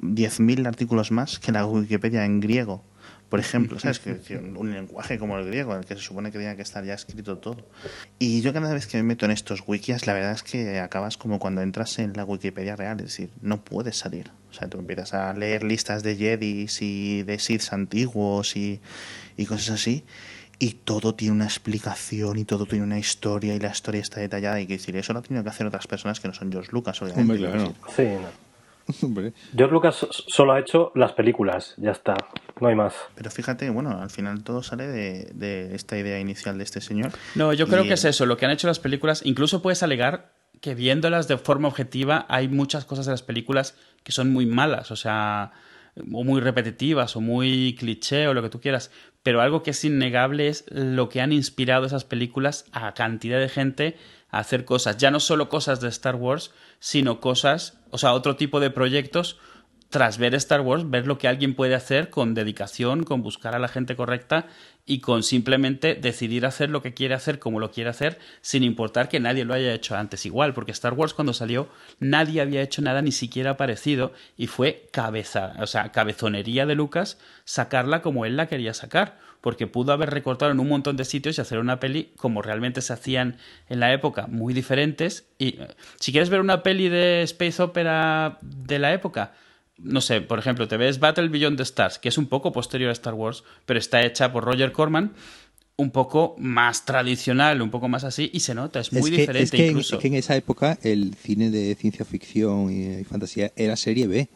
10.000 0.00 0.66
artículos 0.66 1.10
más 1.10 1.38
que 1.38 1.52
la 1.52 1.66
Wikipedia 1.66 2.24
en 2.24 2.40
griego 2.40 2.84
por 3.28 3.40
ejemplo, 3.40 3.78
¿sabes? 3.78 3.98
Que, 4.00 4.36
un 4.36 4.72
lenguaje 4.72 5.18
como 5.18 5.38
el 5.38 5.46
griego, 5.46 5.72
en 5.72 5.80
el 5.80 5.84
que 5.84 5.94
se 5.94 6.00
supone 6.00 6.30
que 6.30 6.38
tenía 6.38 6.56
que 6.56 6.62
estar 6.62 6.84
ya 6.84 6.94
escrito 6.94 7.38
todo. 7.38 7.66
Y 8.18 8.40
yo 8.40 8.52
cada 8.52 8.72
vez 8.72 8.86
que 8.86 8.96
me 8.98 9.02
meto 9.02 9.26
en 9.26 9.32
estos 9.32 9.62
wikis, 9.66 10.06
la 10.06 10.14
verdad 10.14 10.32
es 10.32 10.42
que 10.42 10.80
acabas 10.80 11.16
como 11.16 11.38
cuando 11.38 11.60
entras 11.60 11.98
en 11.98 12.14
la 12.14 12.24
Wikipedia 12.24 12.76
real, 12.76 12.98
es 13.00 13.06
decir, 13.06 13.30
no 13.40 13.62
puedes 13.64 13.96
salir. 13.96 14.30
O 14.50 14.54
sea, 14.54 14.68
tú 14.68 14.78
empiezas 14.78 15.14
a 15.14 15.32
leer 15.34 15.62
listas 15.62 16.02
de 16.02 16.16
Jedis 16.16 16.80
y 16.80 17.22
de 17.22 17.38
Sith 17.38 17.72
antiguos 17.72 18.56
y, 18.56 18.80
y 19.36 19.46
cosas 19.46 19.70
así, 19.70 20.04
y 20.58 20.70
todo 20.70 21.14
tiene 21.14 21.34
una 21.34 21.44
explicación 21.44 22.38
y 22.38 22.44
todo 22.44 22.66
tiene 22.66 22.84
una 22.84 22.98
historia 22.98 23.54
y 23.54 23.60
la 23.60 23.68
historia 23.68 24.00
está 24.00 24.20
detallada 24.20 24.60
y 24.60 24.66
que 24.66 24.74
decir, 24.74 24.96
eso 24.96 25.12
lo 25.12 25.20
han 25.20 25.24
tenido 25.24 25.44
que 25.44 25.50
hacer 25.50 25.66
otras 25.66 25.86
personas 25.86 26.18
que 26.18 26.28
no 26.28 26.34
son 26.34 26.50
George 26.50 26.70
Lucas, 26.72 27.00
obviamente. 27.02 27.36
claro. 27.36 27.74
Sí, 27.94 28.02
no. 28.02 28.47
George 29.56 29.72
Lucas 29.72 30.06
solo 30.10 30.52
ha 30.52 30.60
hecho 30.60 30.92
las 30.94 31.12
películas, 31.12 31.74
ya 31.76 31.90
está, 31.90 32.16
no 32.60 32.68
hay 32.68 32.74
más. 32.74 32.94
Pero 33.14 33.30
fíjate, 33.30 33.70
bueno, 33.70 34.00
al 34.00 34.10
final 34.10 34.42
todo 34.42 34.62
sale 34.62 34.86
de, 34.86 35.74
esta 35.74 35.98
idea 35.98 36.18
inicial 36.18 36.58
de 36.58 36.64
este 36.64 36.80
señor. 36.80 37.12
No, 37.34 37.52
yo 37.52 37.66
creo 37.66 37.84
que 37.84 37.94
es 37.94 38.04
eso, 38.04 38.26
lo 38.26 38.36
que 38.36 38.46
han 38.46 38.52
hecho 38.52 38.66
las 38.66 38.78
películas, 38.78 39.22
incluso 39.24 39.62
puedes 39.62 39.82
alegar 39.82 40.32
que 40.60 40.74
viéndolas 40.74 41.28
de 41.28 41.38
forma 41.38 41.68
objetiva 41.68 42.26
hay 42.28 42.48
muchas 42.48 42.84
cosas 42.84 43.06
de 43.06 43.12
las 43.12 43.22
películas 43.22 43.76
que 44.02 44.12
son 44.12 44.32
muy 44.32 44.46
malas, 44.46 44.90
o 44.90 44.96
sea, 44.96 45.52
o 46.12 46.24
muy 46.24 46.40
repetitivas 46.40 47.16
o 47.16 47.20
muy 47.20 47.76
cliché 47.78 48.28
o 48.28 48.34
lo 48.34 48.42
que 48.42 48.50
tú 48.50 48.60
quieras, 48.60 48.90
pero 49.22 49.40
algo 49.40 49.62
que 49.62 49.70
es 49.72 49.84
innegable 49.84 50.48
es 50.48 50.64
lo 50.70 51.08
que 51.08 51.20
han 51.20 51.32
inspirado 51.32 51.86
esas 51.86 52.04
películas 52.04 52.66
a 52.72 52.94
cantidad 52.94 53.38
de 53.38 53.48
gente 53.48 53.96
a 54.30 54.38
hacer 54.38 54.64
cosas, 54.64 54.98
ya 54.98 55.10
no 55.10 55.20
solo 55.20 55.48
cosas 55.48 55.80
de 55.80 55.88
Star 55.88 56.16
Wars, 56.16 56.52
sino 56.78 57.20
cosas, 57.20 57.78
o 57.90 57.98
sea, 57.98 58.12
otro 58.12 58.36
tipo 58.36 58.60
de 58.60 58.70
proyectos 58.70 59.38
tras 59.90 60.18
ver 60.18 60.34
Star 60.34 60.60
Wars, 60.60 60.90
ver 60.90 61.06
lo 61.06 61.18
que 61.18 61.28
alguien 61.28 61.54
puede 61.54 61.74
hacer 61.74 62.10
con 62.10 62.34
dedicación, 62.34 63.04
con 63.04 63.22
buscar 63.22 63.54
a 63.54 63.58
la 63.58 63.68
gente 63.68 63.96
correcta 63.96 64.46
y 64.84 65.00
con 65.00 65.22
simplemente 65.22 65.94
decidir 65.94 66.46
hacer 66.46 66.70
lo 66.70 66.82
que 66.82 66.94
quiere 66.94 67.14
hacer 67.14 67.38
como 67.38 67.60
lo 67.60 67.70
quiere 67.70 67.90
hacer, 67.90 68.18
sin 68.40 68.62
importar 68.62 69.08
que 69.08 69.20
nadie 69.20 69.44
lo 69.44 69.54
haya 69.54 69.72
hecho 69.72 69.96
antes 69.96 70.26
igual, 70.26 70.54
porque 70.54 70.72
Star 70.72 70.94
Wars 70.94 71.14
cuando 71.14 71.32
salió 71.32 71.68
nadie 72.00 72.40
había 72.40 72.62
hecho 72.62 72.82
nada 72.82 73.02
ni 73.02 73.12
siquiera 73.12 73.56
parecido 73.56 74.12
y 74.36 74.46
fue 74.46 74.88
cabeza, 74.92 75.54
o 75.60 75.66
sea, 75.66 75.92
cabezonería 75.92 76.66
de 76.66 76.74
Lucas 76.74 77.18
sacarla 77.44 78.02
como 78.02 78.24
él 78.24 78.36
la 78.36 78.46
quería 78.46 78.74
sacar 78.74 79.18
porque 79.40 79.66
pudo 79.66 79.92
haber 79.92 80.10
recortado 80.10 80.50
en 80.50 80.60
un 80.60 80.68
montón 80.68 80.96
de 80.96 81.04
sitios 81.04 81.38
y 81.38 81.40
hacer 81.40 81.58
una 81.58 81.80
peli 81.80 82.12
como 82.16 82.42
realmente 82.42 82.80
se 82.80 82.92
hacían 82.92 83.36
en 83.68 83.80
la 83.80 83.92
época, 83.92 84.26
muy 84.26 84.52
diferentes. 84.52 85.28
Y 85.38 85.60
eh, 85.60 85.68
si 86.00 86.10
quieres 86.10 86.28
ver 86.28 86.40
una 86.40 86.62
peli 86.62 86.88
de 86.88 87.22
Space 87.22 87.62
Opera 87.62 88.38
de 88.42 88.78
la 88.78 88.92
época, 88.92 89.32
no 89.78 90.00
sé, 90.00 90.20
por 90.20 90.38
ejemplo, 90.38 90.68
te 90.68 90.76
ves 90.76 90.98
Battle 90.98 91.28
Beyond 91.28 91.56
the 91.56 91.62
Stars, 91.62 91.98
que 91.98 92.08
es 92.08 92.18
un 92.18 92.26
poco 92.26 92.52
posterior 92.52 92.90
a 92.90 92.92
Star 92.92 93.14
Wars, 93.14 93.44
pero 93.64 93.78
está 93.78 94.04
hecha 94.04 94.32
por 94.32 94.44
Roger 94.44 94.72
Corman, 94.72 95.12
un 95.76 95.92
poco 95.92 96.34
más 96.38 96.84
tradicional, 96.84 97.62
un 97.62 97.70
poco 97.70 97.88
más 97.88 98.02
así, 98.02 98.30
y 98.32 98.40
se 98.40 98.54
nota, 98.54 98.80
es 98.80 98.92
muy 98.92 99.10
diferente 99.10 99.44
es 99.44 99.50
que 99.50 99.68
incluso. 99.68 99.94
En, 99.94 100.00
que 100.00 100.08
en 100.08 100.14
esa 100.14 100.34
época 100.36 100.78
el 100.82 101.14
cine 101.14 101.50
de 101.50 101.74
ciencia 101.76 102.04
ficción 102.04 102.70
y 102.72 103.04
fantasía 103.04 103.52
era 103.56 103.76
serie 103.76 104.08
B. 104.08 104.28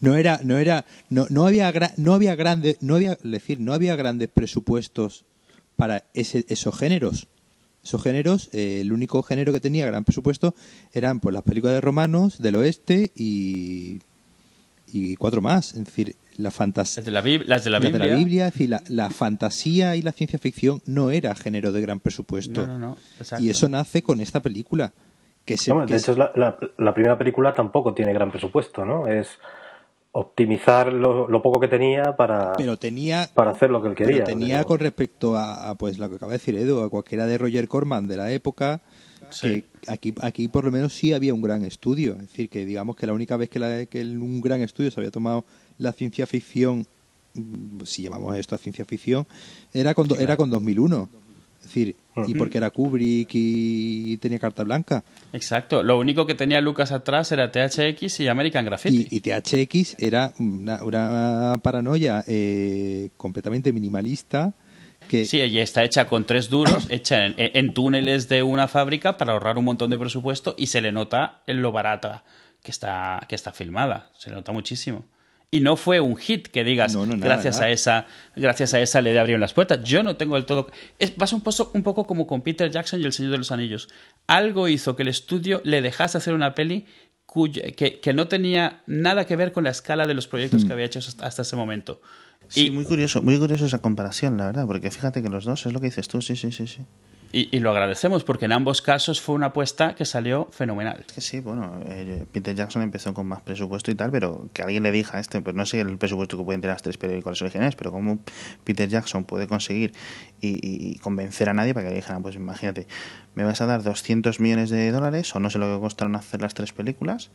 No 0.00 0.16
era, 0.16 0.40
no 0.42 0.56
era, 0.56 0.86
no, 1.10 1.26
no 1.28 1.46
había, 1.46 1.72
no 1.96 2.14
había 2.14 2.34
grandes, 2.34 2.78
no 2.80 2.94
había, 2.94 3.18
decir, 3.22 3.60
no 3.60 3.74
había 3.74 3.96
grandes 3.96 4.30
presupuestos 4.30 5.24
para 5.76 6.04
ese, 6.14 6.46
esos 6.48 6.78
géneros. 6.78 7.26
Esos 7.82 8.02
géneros, 8.02 8.50
eh, 8.52 8.80
el 8.82 8.92
único 8.92 9.22
género 9.22 9.52
que 9.52 9.60
tenía 9.60 9.86
gran 9.86 10.04
presupuesto 10.04 10.54
eran 10.92 11.20
pues 11.20 11.34
las 11.34 11.42
películas 11.42 11.74
de 11.74 11.80
romanos 11.80 12.38
del 12.38 12.56
oeste 12.56 13.10
y, 13.14 14.00
y 14.92 15.16
cuatro 15.16 15.40
más. 15.40 15.74
Es 15.74 15.84
decir, 15.84 16.16
la 16.36 16.50
fantasía. 16.50 17.02
Las 17.02 17.04
de 17.64 17.70
la, 17.70 17.78
Biblia. 17.78 18.46
es 18.46 18.52
decir, 18.52 18.76
la, 18.88 19.10
fantasía 19.10 19.96
y 19.96 20.02
la 20.02 20.12
ciencia 20.12 20.38
ficción 20.38 20.82
no 20.86 21.10
era 21.10 21.34
género 21.34 21.72
de 21.72 21.80
gran 21.80 22.00
presupuesto. 22.00 22.66
No, 22.66 22.78
no, 22.78 22.96
no. 23.30 23.38
Y 23.38 23.50
eso 23.50 23.68
nace 23.68 24.02
con 24.02 24.20
esta 24.20 24.40
película. 24.40 24.92
Que 25.44 25.56
se, 25.56 25.72
de 25.72 25.96
hecho, 25.96 26.14
la, 26.14 26.58
la, 26.76 26.94
primera 26.94 27.16
película 27.16 27.54
tampoco 27.54 27.94
tiene 27.94 28.12
gran 28.12 28.30
presupuesto, 28.30 28.84
¿no? 28.84 29.06
Es 29.06 29.38
optimizar 30.12 30.92
lo, 30.92 31.42
poco 31.42 31.60
que 31.60 31.68
tenía 31.68 32.16
para, 32.16 32.52
pero 32.54 32.76
tenía, 32.76 33.28
para 33.32 33.52
hacer 33.52 33.70
lo 33.70 33.80
que 33.80 33.88
él 33.88 33.94
quería. 33.94 34.24
tenía 34.24 34.64
con 34.64 34.78
respecto 34.78 35.36
a, 35.36 35.74
pues 35.76 35.98
lo 35.98 36.08
que 36.08 36.16
acaba 36.16 36.32
de 36.32 36.38
decir 36.38 36.56
Edu, 36.56 36.82
a 36.82 36.90
cualquiera 36.90 37.26
de 37.26 37.38
Roger 37.38 37.68
Corman 37.68 38.08
de 38.08 38.16
la 38.16 38.30
época, 38.32 38.80
que 39.40 39.64
aquí, 39.86 40.14
aquí 40.20 40.48
por 40.48 40.64
lo 40.64 40.70
menos 40.70 40.92
sí 40.92 41.12
había 41.12 41.34
un 41.34 41.42
gran 41.42 41.64
estudio. 41.64 42.12
Es 42.14 42.28
decir, 42.28 42.48
que 42.48 42.64
digamos 42.64 42.96
que 42.96 43.06
la 43.06 43.12
única 43.12 43.36
vez 43.36 43.48
que, 43.48 43.58
la, 43.58 43.86
que 43.86 44.02
un 44.02 44.40
gran 44.40 44.60
estudio 44.60 44.90
se 44.90 45.00
había 45.00 45.10
tomado 45.10 45.44
la 45.78 45.92
ciencia 45.92 46.26
ficción, 46.26 46.86
mm, 47.34 47.82
si 47.84 48.02
llamamos 48.02 48.36
esto 48.36 48.54
a 48.54 48.58
ciencia 48.58 48.84
ficción, 48.84 49.26
era 49.72 49.94
con, 49.94 50.08
era 50.20 50.36
con 50.36 50.50
2001. 50.50 51.08
Es 51.60 51.66
decir, 51.66 51.96
y 52.26 52.34
porque 52.34 52.56
era 52.56 52.70
Kubrick 52.70 53.28
y 53.32 54.16
tenía 54.16 54.38
carta 54.38 54.64
blanca. 54.64 55.04
Exacto. 55.32 55.82
Lo 55.82 55.98
único 55.98 56.26
que 56.26 56.34
tenía 56.34 56.60
Lucas 56.60 56.90
atrás 56.90 57.30
era 57.32 57.52
THX 57.52 58.20
y 58.20 58.28
American 58.28 58.64
Graffiti. 58.64 59.06
Y, 59.10 59.16
y 59.16 59.20
THX 59.20 59.96
era 59.98 60.32
una, 60.38 60.82
una 60.82 61.54
paranoia 61.62 62.24
eh, 62.26 63.10
completamente 63.18 63.74
minimalista. 63.74 64.54
Que... 65.10 65.24
Sí, 65.24 65.38
y 65.38 65.58
está 65.58 65.82
hecha 65.82 66.06
con 66.06 66.24
tres 66.24 66.48
duros, 66.48 66.86
hecha 66.88 67.26
en, 67.26 67.34
en, 67.36 67.74
túneles 67.74 68.28
de 68.28 68.44
una 68.44 68.68
fábrica 68.68 69.16
para 69.16 69.32
ahorrar 69.32 69.58
un 69.58 69.64
montón 69.64 69.90
de 69.90 69.98
presupuesto 69.98 70.54
y 70.56 70.68
se 70.68 70.80
le 70.80 70.92
nota 70.92 71.42
en 71.48 71.62
lo 71.62 71.72
barata 71.72 72.22
que 72.62 72.70
está, 72.70 73.20
que 73.28 73.34
está 73.34 73.50
filmada. 73.50 74.10
Se 74.16 74.30
le 74.30 74.36
nota 74.36 74.52
muchísimo. 74.52 75.04
Y 75.50 75.60
no 75.60 75.74
fue 75.74 75.98
un 75.98 76.16
hit 76.16 76.46
que 76.46 76.62
digas, 76.62 76.94
No, 76.94 77.06
no, 77.06 77.16
nada, 77.16 77.34
gracias, 77.34 77.56
nada. 77.56 77.66
A 77.66 77.70
esa, 77.70 78.06
gracias 78.36 78.72
a 78.72 78.80
esa 78.80 79.00
le 79.00 79.18
abrieron 79.18 79.40
las 79.40 79.52
puertas. 79.52 79.82
Yo 79.82 80.04
no 80.04 80.16
tengo 80.16 80.36
del 80.36 80.44
todo... 80.44 80.68
Es, 81.00 81.10
pasa 81.10 81.34
un, 81.34 81.42
poco, 81.42 81.72
un 81.74 81.82
poco 81.82 82.06
como 82.06 82.28
con 82.28 82.42
Peter 82.42 82.70
Jackson 82.70 83.00
y 83.00 83.04
El 83.04 83.12
Señor 83.12 83.32
de 83.32 83.38
los 83.38 83.50
Anillos. 83.50 83.88
Algo 84.28 84.68
hizo 84.68 84.94
que 84.94 85.02
el 85.02 85.08
estudio 85.08 85.60
le 85.64 85.82
dejase 85.82 86.18
hacer 86.18 86.34
una 86.34 86.54
peli 86.54 86.86
que, 87.76 88.00
que 88.00 88.12
no 88.12 88.28
tenía 88.28 88.82
nada 88.86 89.24
que 89.24 89.34
ver 89.34 89.50
con 89.50 89.64
la 89.64 89.70
escala 89.70 90.06
de 90.06 90.14
los 90.14 90.28
proyectos 90.28 90.64
que 90.64 90.72
había 90.72 90.84
hecho 90.84 91.00
hasta, 91.00 91.26
hasta 91.26 91.42
ese 91.42 91.56
momento. 91.56 92.00
Sí, 92.50 92.66
Y- 92.66 92.70
muy 92.70 92.84
curioso, 92.84 93.22
muy 93.22 93.38
curioso 93.38 93.64
esa 93.64 93.78
comparación, 93.78 94.36
la 94.36 94.46
verdad, 94.46 94.66
porque 94.66 94.90
fíjate 94.90 95.22
que 95.22 95.28
los 95.30 95.44
dos 95.44 95.64
es 95.66 95.72
lo 95.72 95.80
que 95.80 95.86
dices 95.86 96.08
tú, 96.08 96.20
sí, 96.20 96.36
sí, 96.36 96.52
sí, 96.52 96.66
sí. 96.66 96.82
Y, 97.32 97.48
y 97.56 97.60
lo 97.60 97.70
agradecemos 97.70 98.24
porque 98.24 98.46
en 98.46 98.52
ambos 98.52 98.82
casos 98.82 99.20
fue 99.20 99.36
una 99.36 99.46
apuesta 99.46 99.94
que 99.94 100.04
salió 100.04 100.48
fenomenal. 100.50 101.04
Es 101.06 101.12
que 101.12 101.20
sí, 101.20 101.38
bueno, 101.38 101.80
eh, 101.86 102.24
Peter 102.32 102.56
Jackson 102.56 102.82
empezó 102.82 103.14
con 103.14 103.28
más 103.28 103.40
presupuesto 103.42 103.92
y 103.92 103.94
tal, 103.94 104.10
pero 104.10 104.48
que 104.52 104.62
alguien 104.62 104.82
le 104.82 104.90
diga 104.90 105.10
a 105.12 105.20
este, 105.20 105.40
pues 105.40 105.54
no 105.54 105.64
sé 105.64 105.78
el 105.80 105.96
presupuesto 105.96 106.36
que 106.36 106.42
pueden 106.42 106.60
tener 106.60 106.74
las 106.74 106.82
tres 106.82 106.98
películas 106.98 107.40
originales, 107.40 107.76
pero 107.76 107.92
cómo 107.92 108.18
Peter 108.64 108.88
Jackson 108.88 109.22
puede 109.22 109.46
conseguir 109.46 109.92
y, 110.40 110.48
y- 110.48 110.90
y 110.90 110.98
convencer 110.98 111.48
a 111.48 111.54
nadie 111.54 111.72
para 111.72 111.84
que 111.86 111.90
le 111.90 111.96
dijeran, 112.00 112.20
pues 112.22 112.34
imagínate, 112.34 112.88
me 113.36 113.44
vas 113.44 113.60
a 113.60 113.66
dar 113.66 113.84
200 113.84 114.40
millones 114.40 114.68
de 114.70 114.90
dólares 114.90 115.32
o 115.36 115.38
no 115.38 115.50
sé 115.50 115.60
lo 115.60 115.72
que 115.72 115.80
costaron 115.80 116.16
hacer 116.16 116.40
las 116.42 116.54
tres 116.54 116.72
películas, 116.72 117.30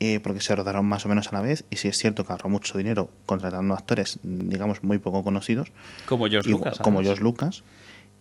eh, 0.00 0.20
porque 0.20 0.40
se 0.40 0.54
rodaron 0.54 0.84
más 0.86 1.04
o 1.06 1.08
menos 1.08 1.28
a 1.28 1.32
la 1.32 1.40
vez 1.40 1.64
y 1.70 1.76
si 1.76 1.88
es 1.88 1.96
cierto 1.98 2.24
que 2.26 2.32
ahorró 2.32 2.48
mucho 2.50 2.76
dinero 2.78 3.10
contratando 3.24 3.74
actores, 3.74 4.18
digamos, 4.22 4.82
muy 4.82 4.98
poco 4.98 5.22
conocidos, 5.24 5.72
Como 6.06 6.26
George 6.28 6.48
y- 6.48 6.52
Lucas. 6.52 6.78
como. 6.78 7.02
George 7.02 7.22
Lucas. 7.22 7.62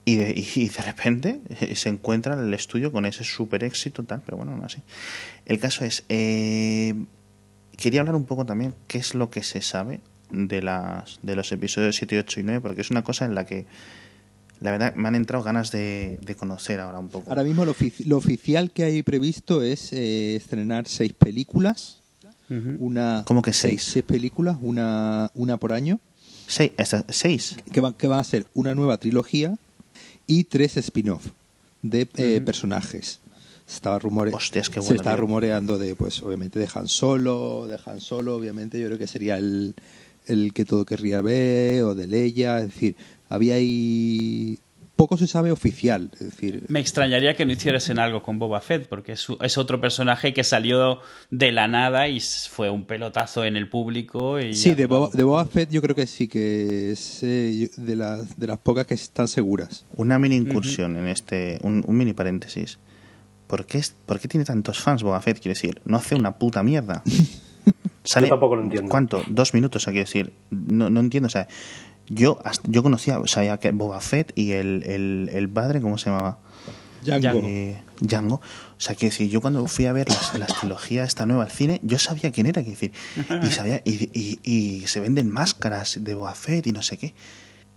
Y 0.07 0.17
de, 0.17 0.33
y 0.55 0.69
de 0.69 0.81
repente 0.83 1.41
eh, 1.49 1.75
se 1.75 1.89
encuentra 1.89 2.35
en 2.35 2.41
el 2.41 2.53
estudio 2.53 2.91
con 2.91 3.05
ese 3.07 3.23
super 3.23 3.63
éxito 3.63 4.03
tal, 4.03 4.21
pero 4.23 4.37
bueno, 4.37 4.51
aún 4.51 4.63
así. 4.63 4.77
El 5.47 5.59
caso 5.59 5.83
es, 5.83 6.03
eh, 6.09 6.93
quería 7.75 8.01
hablar 8.01 8.15
un 8.15 8.25
poco 8.25 8.45
también 8.45 8.75
qué 8.87 8.99
es 8.99 9.15
lo 9.15 9.29
que 9.31 9.41
se 9.43 9.61
sabe 9.61 10.01
de 10.29 10.61
las 10.61 11.19
de 11.23 11.35
los 11.35 11.51
episodios 11.51 11.95
7, 11.95 12.19
8 12.19 12.39
y 12.39 12.43
9, 12.43 12.61
porque 12.61 12.81
es 12.81 12.91
una 12.91 13.03
cosa 13.03 13.25
en 13.25 13.33
la 13.35 13.45
que 13.45 13.65
la 14.61 14.71
verdad 14.71 14.95
me 14.95 15.07
han 15.07 15.15
entrado 15.15 15.43
ganas 15.43 15.71
de, 15.71 16.19
de 16.21 16.35
conocer 16.35 16.79
ahora 16.79 16.99
un 16.99 17.09
poco. 17.09 17.29
Ahora 17.29 17.43
mismo 17.43 17.65
lo, 17.65 17.73
ofici- 17.73 18.05
lo 18.05 18.17
oficial 18.17 18.71
que 18.71 18.83
hay 18.83 19.03
previsto 19.03 19.61
es 19.61 19.91
eh, 19.93 20.35
estrenar 20.35 20.87
seis 20.87 21.13
películas. 21.13 21.99
Una, 22.47 23.23
¿Cómo 23.25 23.41
que 23.41 23.53
seis? 23.53 23.83
Seis 23.83 24.05
películas, 24.05 24.57
una, 24.61 25.31
una 25.33 25.57
por 25.57 25.73
año, 25.73 25.99
Seis, 26.47 26.71
seis. 27.09 27.55
que, 27.71 27.81
va, 27.81 27.97
que 27.97 28.07
va 28.07 28.19
a 28.19 28.23
ser 28.23 28.45
una 28.53 28.75
nueva 28.75 28.97
trilogía 28.99 29.57
y 30.27 30.43
tres 30.43 30.77
spin-off 30.77 31.25
de 31.81 32.07
eh, 32.17 32.41
personajes. 32.45 33.19
Se 33.65 33.75
estaba, 33.77 33.97
rumore 33.97 34.31
Hostias, 34.31 34.69
qué 34.69 34.79
se 34.83 34.93
estaba 34.93 35.15
tío. 35.15 35.21
rumoreando 35.21 35.79
de, 35.79 35.95
pues, 35.95 36.21
obviamente, 36.21 36.59
de 36.59 36.67
Han 36.75 36.87
Solo, 36.87 37.65
de 37.67 37.79
Han 37.83 37.99
Solo, 37.99 38.35
obviamente, 38.35 38.79
yo 38.79 38.85
creo 38.85 38.99
que 38.99 39.07
sería 39.07 39.37
el, 39.39 39.73
el 40.27 40.53
que 40.53 40.65
todo 40.65 40.85
querría 40.85 41.21
ver, 41.23 41.81
o 41.81 41.95
de 41.95 42.05
Leia, 42.05 42.59
es 42.59 42.65
decir, 42.67 42.95
había 43.29 43.55
ahí... 43.55 44.59
Poco 44.95 45.17
se 45.17 45.27
sabe 45.27 45.51
oficial, 45.51 46.09
es 46.13 46.19
decir, 46.21 46.63
Me 46.69 46.79
extrañaría 46.79 47.35
que 47.35 47.45
no 47.45 47.51
hiciesen 47.51 47.99
algo 47.99 48.23
con 48.23 48.39
Boba 48.39 48.61
Fett, 48.61 48.87
porque 48.87 49.11
es, 49.11 49.27
es 49.41 49.57
otro 49.57 49.81
personaje 49.81 50.33
que 50.33 50.45
salió 50.45 50.99
de 51.29 51.51
la 51.51 51.67
nada 51.67 52.07
y 52.07 52.21
fue 52.21 52.69
un 52.69 52.85
pelotazo 52.85 53.43
en 53.43 53.57
el 53.57 53.67
público. 53.67 54.39
Y 54.39 54.53
Sí, 54.53 54.73
de 54.73 54.85
Boba, 54.85 55.09
de 55.11 55.23
Boba 55.25 55.43
Fett 55.47 55.69
yo 55.69 55.81
creo 55.81 55.95
que 55.95 56.07
sí 56.07 56.29
que 56.29 56.91
es 56.93 57.23
eh, 57.23 57.69
de, 57.75 57.95
las, 57.97 58.39
de 58.39 58.47
las 58.47 58.57
pocas 58.59 58.87
que 58.87 58.93
están 58.93 59.27
seguras. 59.27 59.85
Una 59.97 60.17
mini 60.17 60.37
incursión 60.37 60.95
en 60.95 61.09
este, 61.09 61.59
un, 61.63 61.83
un 61.85 61.97
mini 61.97 62.13
paréntesis. 62.13 62.79
¿Por 63.47 63.65
qué, 63.65 63.79
es- 63.79 63.97
¿Por 64.05 64.21
qué 64.21 64.29
tiene 64.29 64.45
tantos 64.45 64.79
fans 64.79 65.03
Boba 65.03 65.19
Fett? 65.19 65.39
Quiero 65.41 65.55
decir, 65.55 65.81
no 65.83 65.97
hace 65.97 66.15
una 66.15 66.37
puta 66.37 66.63
mierda. 66.63 67.03
Sale, 68.05 68.27
Yo 68.27 68.33
tampoco 68.33 68.55
lo 68.55 68.61
entiendo. 68.63 68.89
¿Cuánto? 68.89 69.23
Dos 69.27 69.53
minutos, 69.55 69.81
o 69.81 69.85
sea, 69.85 69.91
quiero 69.91 70.05
decir. 70.05 70.31
No, 70.51 70.89
no 70.91 70.99
entiendo, 70.99 71.25
o 71.25 71.29
sea, 71.31 71.47
yo, 72.09 72.39
hasta- 72.43 72.69
yo 72.71 72.83
conocía, 72.83 73.19
o 73.19 73.27
sabía 73.27 73.57
que 73.57 73.71
Boba 73.71 73.99
Fett 74.01 74.31
y 74.35 74.51
el, 74.53 74.83
el, 74.85 75.29
el 75.33 75.49
padre, 75.49 75.81
¿cómo 75.81 75.97
se 75.97 76.09
llamaba? 76.09 76.39
Django. 77.03 77.41
Eh, 77.43 77.77
Django. 78.01 78.35
O 78.35 78.79
sea, 78.81 78.95
que 78.95 79.05
decir, 79.07 79.29
yo 79.29 79.39
cuando 79.39 79.65
fui 79.67 79.85
a 79.85 79.93
ver 79.93 80.09
las, 80.09 80.37
las 80.37 80.59
trilogías 80.59 81.07
esta 81.07 81.25
nueva 81.25 81.43
al 81.43 81.51
cine, 81.51 81.79
yo 81.83 81.99
sabía 81.99 82.31
quién 82.31 82.47
era, 82.47 82.63
quiero 82.63 82.79
decir. 82.79 82.91
Y, 83.43 83.47
sabía, 83.51 83.81
y, 83.85 84.09
y, 84.13 84.39
y 84.43 84.87
se 84.87 84.99
venden 84.99 85.29
máscaras 85.31 86.03
de 86.03 86.15
Boba 86.15 86.33
Fett 86.33 86.65
y 86.67 86.71
no 86.71 86.81
sé 86.81 86.97
qué. 86.97 87.13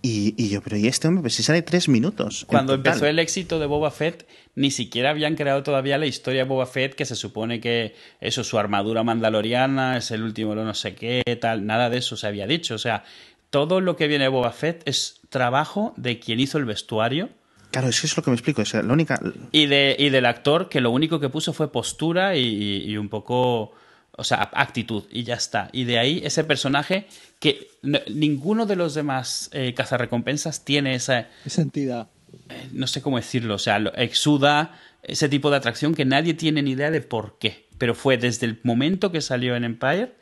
Y, 0.01 0.33
y 0.37 0.47
yo, 0.49 0.61
pero 0.61 0.77
¿y 0.77 0.87
este 0.87 1.07
hombre? 1.09 1.21
Pues 1.23 1.35
si 1.35 1.43
sale 1.43 1.61
tres 1.61 1.89
minutos. 1.89 2.45
Cuando 2.47 2.73
empezó 2.73 3.05
el 3.05 3.19
éxito 3.19 3.59
de 3.59 3.65
Boba 3.65 3.91
Fett, 3.91 4.25
ni 4.55 4.71
siquiera 4.71 5.09
habían 5.09 5.35
creado 5.35 5.61
todavía 5.61 5.97
la 5.97 6.05
historia 6.05 6.43
de 6.43 6.49
Boba 6.49 6.65
Fett, 6.65 6.95
que 6.95 7.03
se 7.05 7.15
supone 7.15 7.59
que 7.59 7.95
eso, 8.21 8.43
su 8.45 8.57
armadura 8.57 9.03
mandaloriana, 9.03 9.97
es 9.97 10.09
el 10.11 10.23
último 10.23 10.55
no 10.55 10.73
sé 10.73 10.95
qué, 10.95 11.21
tal, 11.41 11.65
nada 11.65 11.89
de 11.89 11.97
eso 11.97 12.15
se 12.15 12.27
había 12.27 12.47
dicho. 12.47 12.75
O 12.75 12.77
sea, 12.79 13.03
todo 13.49 13.81
lo 13.81 13.95
que 13.95 14.07
viene 14.07 14.25
de 14.25 14.29
Boba 14.29 14.51
Fett 14.51 14.81
es 14.87 15.21
trabajo 15.29 15.93
de 15.97 16.19
quien 16.19 16.39
hizo 16.39 16.57
el 16.57 16.65
vestuario 16.65 17.29
Claro, 17.71 17.87
es 17.87 18.01
que 18.01 18.07
es 18.07 18.17
lo 18.17 18.23
que 18.23 18.31
me 18.31 18.35
explico. 18.35 18.63
O 18.63 18.65
sea, 18.65 18.81
la 18.81 18.91
única. 18.93 19.21
y, 19.51 19.67
de, 19.67 19.95
y 19.99 20.09
del 20.09 20.25
actor 20.25 20.69
que 20.69 20.81
lo 20.81 20.89
único 20.89 21.19
que 21.19 21.29
puso 21.29 21.53
fue 21.53 21.71
postura 21.71 22.35
y, 22.35 22.83
y 22.83 22.97
un 22.97 23.09
poco, 23.09 23.73
o 24.17 24.23
sea, 24.23 24.49
actitud 24.55 25.03
y 25.11 25.21
ya 25.23 25.35
está. 25.35 25.69
Y 25.71 25.83
de 25.83 25.99
ahí 25.99 26.19
ese 26.25 26.43
personaje 26.43 27.05
que 27.39 27.67
no- 27.83 27.99
ninguno 28.11 28.65
de 28.65 28.75
los 28.75 28.95
demás 28.95 29.51
eh, 29.53 29.75
cazarrecompensas 29.75 30.65
tiene 30.65 30.95
esa, 30.95 31.27
Esa 31.45 31.61
entidad. 31.61 32.07
eh, 32.49 32.69
no 32.71 32.87
sé 32.87 33.03
cómo 33.03 33.17
decirlo, 33.17 33.53
o 33.53 33.59
sea, 33.59 33.77
exuda 33.97 34.75
ese 35.03 35.29
tipo 35.29 35.51
de 35.51 35.57
atracción 35.57 35.93
que 35.93 36.05
nadie 36.05 36.33
tiene 36.33 36.63
ni 36.63 36.71
idea 36.71 36.89
de 36.89 37.01
por 37.01 37.37
qué. 37.37 37.67
Pero 37.77 37.93
fue 37.93 38.17
desde 38.17 38.47
el 38.47 38.59
momento 38.63 39.11
que 39.11 39.21
salió 39.21 39.55
en 39.55 39.63
Empire, 39.63 40.13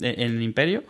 eh, 0.00 0.14
en 0.18 0.40
Imperio, 0.40 0.84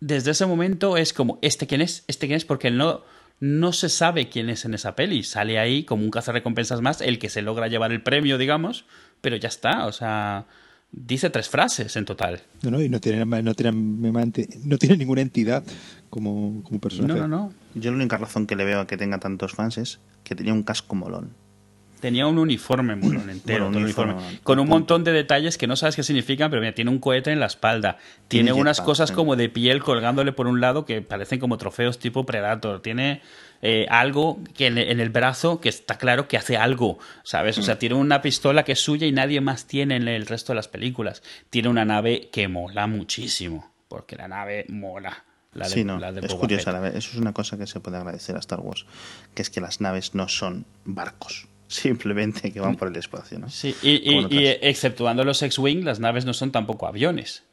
desde 0.00 0.30
ese 0.30 0.46
momento 0.46 0.96
es 0.96 1.12
como, 1.12 1.38
¿este 1.42 1.66
quién 1.66 1.80
es? 1.80 2.04
¿Este 2.06 2.26
quién 2.26 2.36
es? 2.36 2.44
Porque 2.44 2.70
no, 2.70 3.02
no 3.40 3.72
se 3.72 3.88
sabe 3.88 4.28
quién 4.28 4.48
es 4.50 4.64
en 4.64 4.74
esa 4.74 4.94
peli. 4.94 5.22
Sale 5.22 5.58
ahí 5.58 5.84
como 5.84 6.04
un 6.04 6.10
cazarrecompensas 6.10 6.80
más, 6.80 7.00
el 7.00 7.18
que 7.18 7.28
se 7.28 7.42
logra 7.42 7.68
llevar 7.68 7.92
el 7.92 8.02
premio, 8.02 8.38
digamos, 8.38 8.84
pero 9.20 9.36
ya 9.36 9.48
está, 9.48 9.86
o 9.86 9.92
sea, 9.92 10.46
dice 10.92 11.30
tres 11.30 11.48
frases 11.48 11.96
en 11.96 12.04
total. 12.04 12.42
No, 12.62 12.70
no, 12.70 12.82
y 12.82 12.88
no 12.88 13.00
tiene, 13.00 13.24
no 13.24 13.54
tiene, 13.54 13.72
no 13.72 14.78
tiene 14.78 14.96
ninguna 14.96 15.20
entidad 15.20 15.64
como, 16.10 16.62
como 16.62 16.80
personaje. 16.80 17.20
No, 17.20 17.28
no, 17.28 17.36
no. 17.36 17.52
Yo 17.74 17.90
la 17.90 17.96
única 17.96 18.16
razón 18.16 18.46
que 18.46 18.56
le 18.56 18.64
veo 18.64 18.80
a 18.80 18.86
que 18.86 18.96
tenga 18.96 19.18
tantos 19.18 19.52
fans 19.52 19.78
es 19.78 20.00
que 20.24 20.34
tenía 20.34 20.52
un 20.52 20.62
casco 20.62 20.94
molón. 20.94 21.32
Tenía 22.00 22.26
un 22.26 22.38
uniforme 22.38 22.94
molón 22.96 23.28
entero, 23.30 23.64
Bueno, 23.64 23.66
un 23.66 23.72
todo 23.72 23.78
el 23.80 23.84
uniforme, 23.84 24.12
uniforme, 24.12 24.30
molón, 24.32 24.40
con 24.44 24.58
un 24.58 24.68
montón 24.68 25.04
de 25.04 25.12
detalles 25.12 25.58
que 25.58 25.66
no 25.66 25.76
sabes 25.76 25.96
qué 25.96 26.02
significan, 26.02 26.50
pero 26.50 26.60
mira, 26.60 26.74
tiene 26.74 26.90
un 26.90 26.98
cohete 26.98 27.32
en 27.32 27.40
la 27.40 27.46
espalda, 27.46 27.98
tiene, 28.28 28.50
Tiene 28.50 28.60
unas 28.60 28.80
cosas 28.80 29.10
como 29.12 29.36
de 29.36 29.48
piel 29.48 29.82
colgándole 29.82 30.32
por 30.32 30.46
un 30.46 30.60
lado 30.60 30.84
que 30.84 31.02
parecen 31.02 31.38
como 31.40 31.58
trofeos 31.58 31.98
tipo 31.98 32.24
Predator, 32.24 32.80
tiene 32.82 33.22
eh, 33.62 33.86
algo 33.90 34.38
que 34.56 34.66
en, 34.68 34.78
en 34.78 35.00
el 35.00 35.10
brazo 35.10 35.60
que 35.60 35.68
está 35.68 35.98
claro 35.98 36.28
que 36.28 36.36
hace 36.36 36.56
algo, 36.56 36.98
¿sabes? 37.24 37.58
O 37.58 37.60
Mm. 37.60 37.64
sea, 37.64 37.78
tiene 37.78 37.96
una 37.96 38.22
pistola 38.22 38.62
que 38.62 38.72
es 38.72 38.80
suya 38.80 39.06
y 39.06 39.12
nadie 39.12 39.40
más 39.40 39.66
tiene 39.66 39.96
en 39.96 40.06
el 40.06 40.26
resto 40.26 40.52
de 40.52 40.56
las 40.56 40.68
películas. 40.68 41.22
Tiene 41.50 41.68
una 41.68 41.84
nave 41.84 42.28
que 42.32 42.46
mola 42.46 42.86
muchísimo, 42.86 43.72
porque 43.88 44.14
la 44.14 44.28
nave 44.28 44.64
mola. 44.68 45.24
La 45.54 45.64
de, 45.66 45.74
sí, 45.74 45.82
no, 45.82 45.98
la 45.98 46.12
de 46.12 46.20
es 46.20 46.30
la 46.66 46.72
verdad, 46.78 46.94
Eso 46.96 47.10
es 47.10 47.16
una 47.16 47.32
cosa 47.32 47.58
que 47.58 47.66
se 47.66 47.80
puede 47.80 47.96
agradecer 47.96 48.36
a 48.36 48.38
Star 48.38 48.60
Wars, 48.60 48.86
que 49.34 49.42
es 49.42 49.50
que 49.50 49.60
las 49.60 49.80
naves 49.80 50.14
no 50.14 50.28
son 50.28 50.66
barcos, 50.84 51.47
simplemente 51.68 52.52
que 52.52 52.60
van 52.60 52.76
por 52.76 52.88
el 52.88 52.96
espacio, 52.96 53.38
¿no? 53.38 53.48
Sí, 53.48 53.74
y, 53.82 54.00
exceptuando 54.62 55.22
los 55.24 55.40
X-Wing, 55.42 55.84
las 55.84 56.00
naves 56.00 56.24
no 56.24 56.32
son 56.34 56.50
tampoco 56.50 56.86
aviones. 56.86 57.44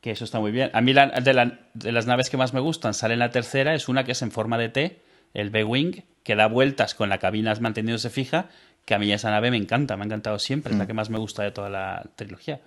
Que 0.00 0.10
eso 0.10 0.24
está 0.24 0.40
muy 0.40 0.50
bien. 0.50 0.70
A 0.74 0.80
mí 0.80 0.92
la- 0.92 1.08
de, 1.20 1.32
la- 1.32 1.60
de 1.74 1.92
las 1.92 2.06
naves 2.06 2.28
que 2.28 2.36
más 2.36 2.52
me 2.52 2.60
gustan 2.60 2.92
sale 2.92 3.14
en 3.14 3.20
la 3.20 3.30
tercera, 3.30 3.74
es 3.74 3.88
una 3.88 4.04
que 4.04 4.12
es 4.12 4.22
en 4.22 4.32
forma 4.32 4.58
de 4.58 4.68
T, 4.68 5.00
el 5.32 5.50
B-Wing, 5.50 6.02
que 6.24 6.34
da 6.34 6.48
vueltas 6.48 6.94
con 6.96 7.08
la 7.08 7.18
cabina 7.18 7.54
manteniéndose 7.60 8.10
fija, 8.10 8.48
que 8.84 8.94
a 8.94 8.98
mí 8.98 9.12
esa 9.12 9.30
nave 9.30 9.52
me 9.52 9.56
encanta, 9.58 9.96
me 9.96 10.02
ha 10.02 10.06
encantado 10.06 10.40
siempre, 10.40 10.72
es 10.72 10.76
Mm. 10.76 10.80
la 10.80 10.86
que 10.88 10.92
más 10.92 11.08
me 11.08 11.18
gusta 11.18 11.44
de 11.44 11.52
toda 11.52 11.70
la 11.70 12.04
trilogía. 12.16 12.60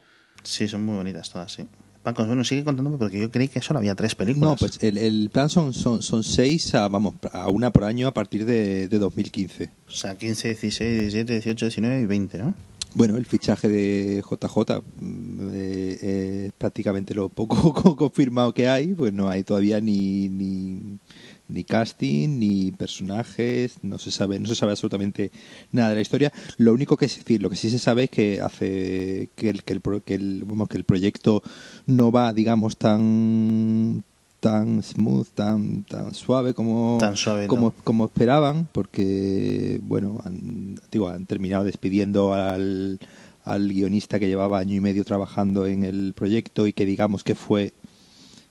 Sí, 0.44 0.68
son 0.70 0.86
muy 0.86 0.96
bonitas 0.96 1.30
todas, 1.30 1.52
sí. 1.52 1.68
Paco, 2.06 2.24
bueno, 2.24 2.44
sigue 2.44 2.64
contándome 2.64 2.98
porque 2.98 3.20
yo 3.20 3.32
creí 3.32 3.48
que 3.48 3.62
solo 3.62 3.80
había 3.80 3.96
tres 3.96 4.14
películas. 4.14 4.52
No, 4.52 4.56
pues 4.56 4.78
el, 4.84 5.00
el 5.00 5.30
plan 5.32 5.50
son, 5.50 5.74
son, 5.74 6.04
son 6.04 6.24
seis, 6.24 6.76
a, 6.76 6.88
vamos, 6.88 7.16
a 7.34 7.50
una 7.50 7.72
por 7.72 7.84
año 7.84 8.08
a 8.08 8.14
partir 8.14 8.46
de, 8.46 8.88
de 8.88 9.00
2015. 9.00 9.72
O 9.88 9.92
sea, 9.92 10.16
15, 10.16 10.50
16, 10.50 11.00
17, 11.02 11.34
18, 11.34 11.66
19 11.66 12.02
y 12.02 12.06
20, 12.06 12.38
¿no? 12.38 12.54
Bueno, 12.94 13.18
el 13.18 13.26
fichaje 13.26 13.68
de 13.68 14.24
JJ 14.24 14.84
mm, 15.02 15.50
eh, 15.52 16.46
es 16.46 16.54
prácticamente 16.54 17.14
lo 17.14 17.28
poco 17.28 17.74
confirmado 17.98 18.54
que 18.54 18.70
hay, 18.70 18.94
pues 18.94 19.12
no 19.12 19.28
hay 19.28 19.44
todavía 19.44 19.82
ni, 19.82 20.30
ni, 20.30 21.00
ni 21.48 21.64
casting, 21.64 22.40
ni 22.40 22.72
personajes, 22.72 23.78
no 23.84 23.98
se 23.98 24.12
sabe, 24.12 24.40
no 24.40 24.48
se 24.48 24.56
sabe 24.56 24.72
absolutamente 24.72 25.32
nada 25.72 25.90
de 25.90 25.96
la 25.96 26.02
historia. 26.02 26.34
Lo 26.58 26.74
único 26.74 26.98
que 26.98 27.06
decir, 27.06 27.42
lo 27.42 27.50
que 27.50 27.56
sí 27.56 27.70
se 27.70 27.80
sabe 27.80 28.06
es 28.06 28.10
que 28.10 28.42
hace 28.42 29.30
que 29.36 29.50
el, 29.50 29.64
que 29.64 29.74
el, 29.74 29.82
que 29.82 30.16
el, 30.16 30.46
que 30.70 30.78
el 30.78 30.84
proyecto 30.84 31.44
no 31.86 32.12
va, 32.12 32.34
digamos, 32.34 32.78
tan 32.78 34.04
tan 34.40 34.84
smooth, 34.84 35.28
tan 35.34 35.84
tan 35.86 36.14
suave 36.14 36.54
como 36.54 37.00
como, 37.48 37.72
como 37.84 38.06
esperaban, 38.06 38.68
porque 38.72 39.80
bueno, 39.84 40.22
han, 40.24 40.80
digo, 40.92 41.10
han 41.10 41.26
terminado 41.26 41.64
despidiendo 41.64 42.34
al 42.34 43.00
al 43.44 43.70
guionista 43.70 44.20
que 44.20 44.28
llevaba 44.28 44.60
año 44.60 44.76
y 44.76 44.82
medio 44.82 45.06
trabajando 45.06 45.68
en 45.68 45.84
el 45.84 46.14
proyecto 46.14 46.68
y 46.68 46.74
que 46.74 46.86
digamos 46.86 47.24
que 47.24 47.36
fue 47.36 47.74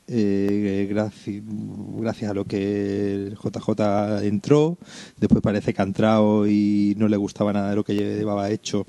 eh, 0.06 0.86
gracias 0.90 2.31
a 2.31 2.35
lo 2.35 2.44
que 2.44 3.32
JJ 3.43 4.24
entró, 4.24 4.78
después 5.16 5.43
parece 5.43 5.72
que 5.72 5.82
ha 5.82 5.85
entrado 5.85 6.47
y 6.47 6.94
no 6.98 7.09
le 7.09 7.16
gustaba 7.16 7.52
nada 7.52 7.70
de 7.70 7.76
lo 7.76 7.85
que 7.85 7.94
llevaba 7.94 8.51
hecho 8.51 8.86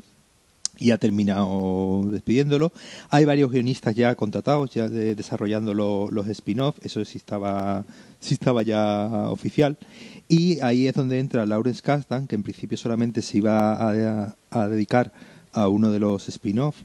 y 0.77 0.91
ha 0.91 0.97
terminado 0.97 2.03
despidiéndolo. 2.11 2.71
Hay 3.09 3.25
varios 3.25 3.51
guionistas 3.51 3.95
ya 3.95 4.15
contratados, 4.15 4.71
ya 4.71 4.89
desarrollando 4.89 5.73
los 5.73 6.27
spin-off, 6.27 6.77
eso 6.83 7.03
sí 7.05 7.17
estaba, 7.17 7.85
sí 8.19 8.33
estaba 8.33 8.63
ya 8.63 9.29
oficial. 9.29 9.77
Y 10.27 10.59
ahí 10.61 10.87
es 10.87 10.95
donde 10.95 11.19
entra 11.19 11.45
Lawrence 11.45 11.81
Kasdan, 11.81 12.27
que 12.27 12.35
en 12.35 12.43
principio 12.43 12.77
solamente 12.77 13.21
se 13.21 13.37
iba 13.37 13.73
a, 13.73 14.35
a 14.49 14.67
dedicar 14.67 15.13
a 15.53 15.67
uno 15.67 15.91
de 15.91 15.99
los 15.99 16.27
spin-off 16.27 16.75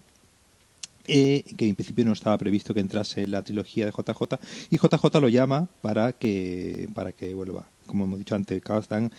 eh, 1.07 1.45
que 1.57 1.69
en 1.69 1.75
principio 1.75 2.05
no 2.05 2.13
estaba 2.13 2.39
previsto 2.39 2.75
que 2.75 2.81
entrase 2.81 3.23
en 3.23 3.31
la 3.31 3.43
trilogía 3.43 3.87
de 3.87 3.93
JJ, 3.93 4.39
y 4.71 4.77
JJ 4.77 5.21
lo 5.21 5.29
llama 5.29 5.69
para 5.83 6.13
que, 6.13 6.89
para 6.95 7.13
que 7.13 7.35
vuelva. 7.35 7.67
Como 7.87 8.05
hemos 8.05 8.19
dicho 8.19 8.35
antes, 8.35 8.63
Carlstan 8.63 9.11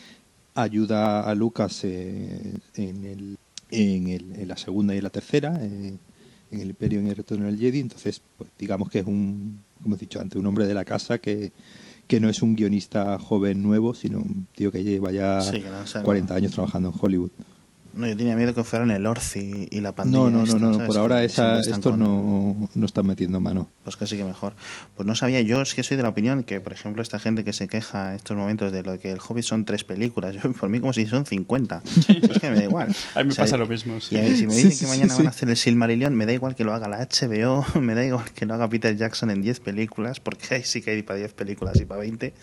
ayuda 0.55 1.21
a 1.21 1.35
Lucas 1.35 1.83
eh, 1.83 2.53
en, 2.75 3.05
el, 3.05 3.37
en, 3.69 4.07
el, 4.07 4.35
en, 4.39 4.47
la 4.47 4.57
segunda 4.57 4.93
y 4.93 4.97
en 4.97 5.03
la 5.03 5.09
tercera, 5.09 5.57
eh, 5.61 5.97
en 6.51 6.59
el 6.59 6.69
Imperio 6.69 6.99
y 6.99 7.03
en 7.03 7.09
el 7.09 7.15
Retorno 7.15 7.45
del 7.45 7.57
Jedi, 7.57 7.79
entonces 7.79 8.21
pues, 8.37 8.49
digamos 8.59 8.89
que 8.89 8.99
es 8.99 9.05
un, 9.05 9.61
como 9.81 9.95
he 9.95 9.97
dicho 9.97 10.19
antes, 10.19 10.39
un 10.39 10.45
hombre 10.45 10.65
de 10.67 10.73
la 10.73 10.85
casa 10.85 11.19
que, 11.19 11.51
que 12.07 12.19
no 12.19 12.29
es 12.29 12.41
un 12.41 12.55
guionista 12.55 13.17
joven 13.19 13.63
nuevo, 13.63 13.93
sino 13.93 14.19
un 14.19 14.47
tío 14.53 14.71
que 14.71 14.83
lleva 14.83 15.11
ya 15.11 15.39
40 16.03 16.35
años 16.35 16.51
trabajando 16.51 16.89
en 16.89 16.95
Hollywood. 16.99 17.31
No, 17.93 18.07
yo 18.07 18.15
tenía 18.15 18.35
miedo 18.35 18.53
que 18.53 18.63
fueran 18.63 18.89
el 18.91 19.05
Orci 19.05 19.67
y 19.69 19.81
la 19.81 19.93
pandilla. 19.93 20.17
No, 20.17 20.29
no, 20.29 20.45
no, 20.45 20.77
no, 20.77 20.85
por 20.85 20.97
ahora 20.97 21.23
esa, 21.23 21.59
estos 21.59 21.97
no, 21.97 22.69
no 22.73 22.85
están 22.85 23.05
metiendo 23.05 23.39
mano. 23.39 23.69
Pues 23.83 23.97
casi 23.97 24.15
que 24.17 24.23
mejor. 24.23 24.53
Pues 24.95 25.05
no 25.05 25.15
sabía, 25.15 25.41
yo 25.41 25.61
es 25.61 25.73
que 25.73 25.83
soy 25.83 25.97
de 25.97 26.03
la 26.03 26.09
opinión 26.09 26.43
que, 26.43 26.61
por 26.61 26.71
ejemplo, 26.71 27.01
esta 27.01 27.19
gente 27.19 27.43
que 27.43 27.51
se 27.51 27.67
queja 27.67 28.11
en 28.11 28.15
estos 28.15 28.37
momentos 28.37 28.71
de 28.71 28.83
lo 28.83 28.97
que 28.99 29.11
el 29.11 29.19
Hobbit 29.19 29.43
son 29.43 29.65
tres 29.65 29.83
películas, 29.83 30.35
yo, 30.41 30.51
por 30.53 30.69
mí 30.69 30.79
como 30.79 30.93
si 30.93 31.05
son 31.05 31.25
50. 31.25 31.83
es 31.85 32.39
que 32.39 32.49
me 32.49 32.55
da 32.57 32.63
igual. 32.63 32.95
a 33.15 33.23
mí 33.23 33.29
me 33.29 33.35
pasa 33.35 33.57
lo 33.57 33.67
mismo. 33.67 33.97
Y 34.09 34.17
a 34.17 34.21
ver, 34.21 34.37
si 34.37 34.47
me 34.47 34.55
dicen 34.55 34.77
que 34.79 34.87
mañana 34.87 35.15
van 35.15 35.27
a 35.27 35.29
hacer 35.29 35.49
el 35.49 35.57
Silmarillion, 35.57 36.15
me 36.15 36.25
da 36.25 36.33
igual 36.33 36.55
que 36.55 36.63
lo 36.63 36.73
haga 36.73 36.87
la 36.87 36.99
HBO, 36.99 37.65
me 37.81 37.93
da 37.93 38.05
igual 38.05 38.31
que 38.33 38.45
lo 38.45 38.53
haga 38.53 38.69
Peter 38.69 38.95
Jackson 38.95 39.31
en 39.31 39.41
10 39.41 39.59
películas, 39.59 40.19
porque 40.19 40.55
ahí 40.55 40.63
sí 40.63 40.81
que 40.81 40.91
hay 40.91 41.03
para 41.03 41.19
10 41.19 41.33
películas 41.33 41.79
y 41.79 41.85
para 41.85 42.01
20 42.01 42.33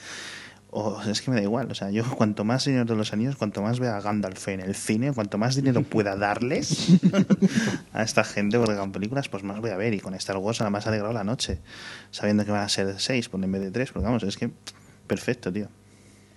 o 0.70 1.00
es 1.02 1.22
que 1.22 1.30
me 1.30 1.36
da 1.36 1.42
igual, 1.42 1.70
o 1.70 1.74
sea, 1.74 1.90
yo 1.90 2.04
cuanto 2.16 2.44
más 2.44 2.62
Señor 2.62 2.86
de 2.86 2.94
los 2.94 3.12
Anillos, 3.12 3.36
cuanto 3.36 3.62
más 3.62 3.80
vea 3.80 3.96
a 3.96 4.00
Gandalf 4.00 4.48
en 4.48 4.60
el 4.60 4.74
cine, 4.74 5.12
cuanto 5.12 5.38
más 5.38 5.56
dinero 5.56 5.82
pueda 5.82 6.16
darles 6.16 6.88
a 7.92 8.02
esta 8.02 8.24
gente 8.24 8.58
porque 8.58 8.72
hagan 8.72 8.92
películas, 8.92 9.28
pues 9.28 9.42
más 9.42 9.60
voy 9.60 9.70
a 9.70 9.76
ver. 9.76 9.94
Y 9.94 10.00
con 10.00 10.14
Star 10.14 10.36
Wars 10.36 10.60
más 10.70 10.86
alegrado 10.86 11.12
la 11.14 11.24
noche, 11.24 11.60
sabiendo 12.10 12.44
que 12.44 12.50
van 12.50 12.62
a 12.62 12.68
ser 12.68 13.00
seis 13.00 13.28
pues 13.28 13.42
en 13.42 13.52
vez 13.52 13.62
de 13.62 13.70
tres, 13.70 13.92
porque 13.92 14.06
vamos, 14.06 14.22
es 14.24 14.36
que 14.36 14.50
perfecto, 15.06 15.52
tío. 15.52 15.68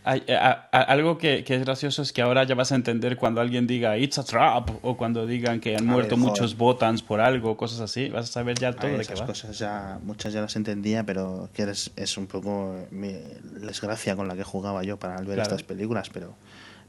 Eh, 0.04 0.36
algo 0.72 1.20
que, 1.20 1.46
es 1.48 1.62
gracioso 1.64 2.02
es 2.02 2.12
que 2.12 2.24
ahora 2.24 2.44
ya 2.44 2.56
vas 2.56 2.72
a 2.72 2.76
entender 2.76 3.18
cuando 3.18 3.40
alguien 3.40 3.68
diga 3.68 4.00
it's 4.00 4.18
a 4.18 4.24
trap 4.24 4.72
o 4.82 4.98
cuando 4.98 5.28
digan 5.28 5.60
que 5.60 5.76
han 5.76 5.86
muerto 5.86 6.18
muchos 6.18 6.58
botans 6.58 7.04
por 7.04 7.22
algo, 7.22 7.56
cosas 7.56 7.82
así. 7.82 8.10
Vas 8.10 8.30
a 8.30 8.34
saber 8.34 8.58
ya 8.58 8.74
todo 8.74 8.98
de 8.98 9.06
qué 9.06 9.14
va. 9.14 9.28
cosas 9.28 9.60
ya, 9.60 10.00
muchas 10.04 10.34
ya 10.34 10.42
las 10.42 10.56
entendía, 10.56 11.04
pero 11.06 11.50
que 11.54 11.64
es, 11.70 12.18
un 12.18 12.26
poco 12.26 12.76
mi, 12.90 13.14
desgracia 13.60 14.16
con 14.16 14.28
la 14.28 14.36
que 14.36 14.44
jugaba 14.44 14.84
yo 14.84 14.98
para 14.98 15.22
ver 15.22 15.40
estas 15.40 15.64
películas, 15.64 16.10
pero. 16.10 16.36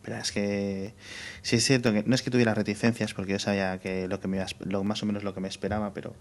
Pero 0.05 0.17
es 0.17 0.33
que 0.33 0.95
sí 1.43 1.57
es 1.57 1.65
cierto 1.65 1.93
que 1.93 2.03
no 2.03 2.17
es 2.17 2.23
que 2.23 2.31
tuviera 2.33 2.55
reticencias 2.55 3.15
porque 3.15 3.33
yo 3.33 3.39
sabía 3.39 3.79
que 3.79 4.09
lo 4.09 4.19
que 4.19 4.27
me 4.27 4.45
lo, 4.65 4.83
más 4.83 5.01
o 5.05 5.07
menos 5.07 5.23
lo 5.23 5.33
que 5.33 5.39
me 5.39 5.47
esperaba, 5.47 5.95
pero 5.95 6.13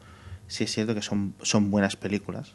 sí 0.48 0.66
es 0.66 0.72
cierto 0.72 0.94
que 0.94 1.02
son, 1.02 1.34
son 1.42 1.72
buenas 1.72 1.96
películas 1.96 2.54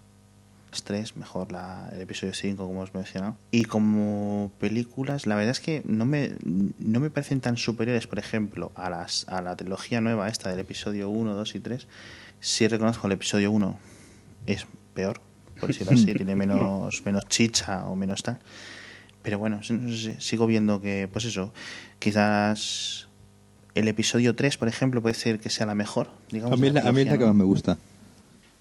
3, 0.85 1.17
mejor 1.17 1.53
la, 1.53 1.89
el 1.93 2.01
episodio 2.01 2.35
5, 2.35 2.67
como 2.67 2.81
os 2.81 2.95
mencionado. 2.95 3.37
Y 3.51 3.65
como 3.65 4.51
películas, 4.59 5.27
la 5.27 5.35
verdad 5.35 5.53
es 5.53 5.61
que 5.61 5.83
no 5.85 6.05
me, 6.05 6.33
no 6.43 7.01
me 7.01 7.11
parecen 7.11 7.41
tan 7.41 7.57
superiores, 7.57 8.07
por 8.07 8.19
ejemplo, 8.19 8.73
a, 8.75 8.91
las, 8.91 9.27
a 9.29 9.43
la 9.43 9.57
trilogía 9.57 10.01
nueva 10.01 10.29
esta 10.29 10.51
del 10.51 10.61
episodio 10.61 11.09
1, 11.11 11.35
2 11.35 11.55
y 11.55 11.61
3. 11.61 11.87
Sí 12.41 12.69
reconozco 12.69 13.07
el 13.07 13.15
episodio 13.15 13.51
1 13.51 13.79
es 14.47 14.67
peor, 14.95 15.21
por 15.61 15.69
decirlo 15.69 15.93
así, 15.93 16.15
tiene 16.15 16.37
menos, 16.37 17.05
menos 17.05 17.27
chicha 17.29 17.87
o 17.87 17.97
menos 17.97 18.23
tal. 18.23 18.39
Pero 19.23 19.39
bueno, 19.39 19.61
sigo 19.63 20.47
viendo 20.47 20.81
que, 20.81 21.09
pues 21.13 21.25
eso, 21.25 21.53
quizás 21.99 23.09
el 23.75 23.89
episodio 23.89 24.37
3, 24.37 24.57
por 24.57 24.69
ejemplo, 24.69 25.03
puede 25.03 25.15
ser 25.15 25.41
que 25.41 25.51
sea 25.51 25.67
la 25.67 25.75
mejor. 25.75 26.11
Digamos, 26.31 26.59
a 26.59 26.61
mí, 26.61 26.69
a 26.69 26.93
mí 26.93 27.01
es 27.01 27.07
la 27.09 27.19
que 27.19 27.25
más 27.25 27.35
me 27.35 27.45
gusta. 27.45 27.77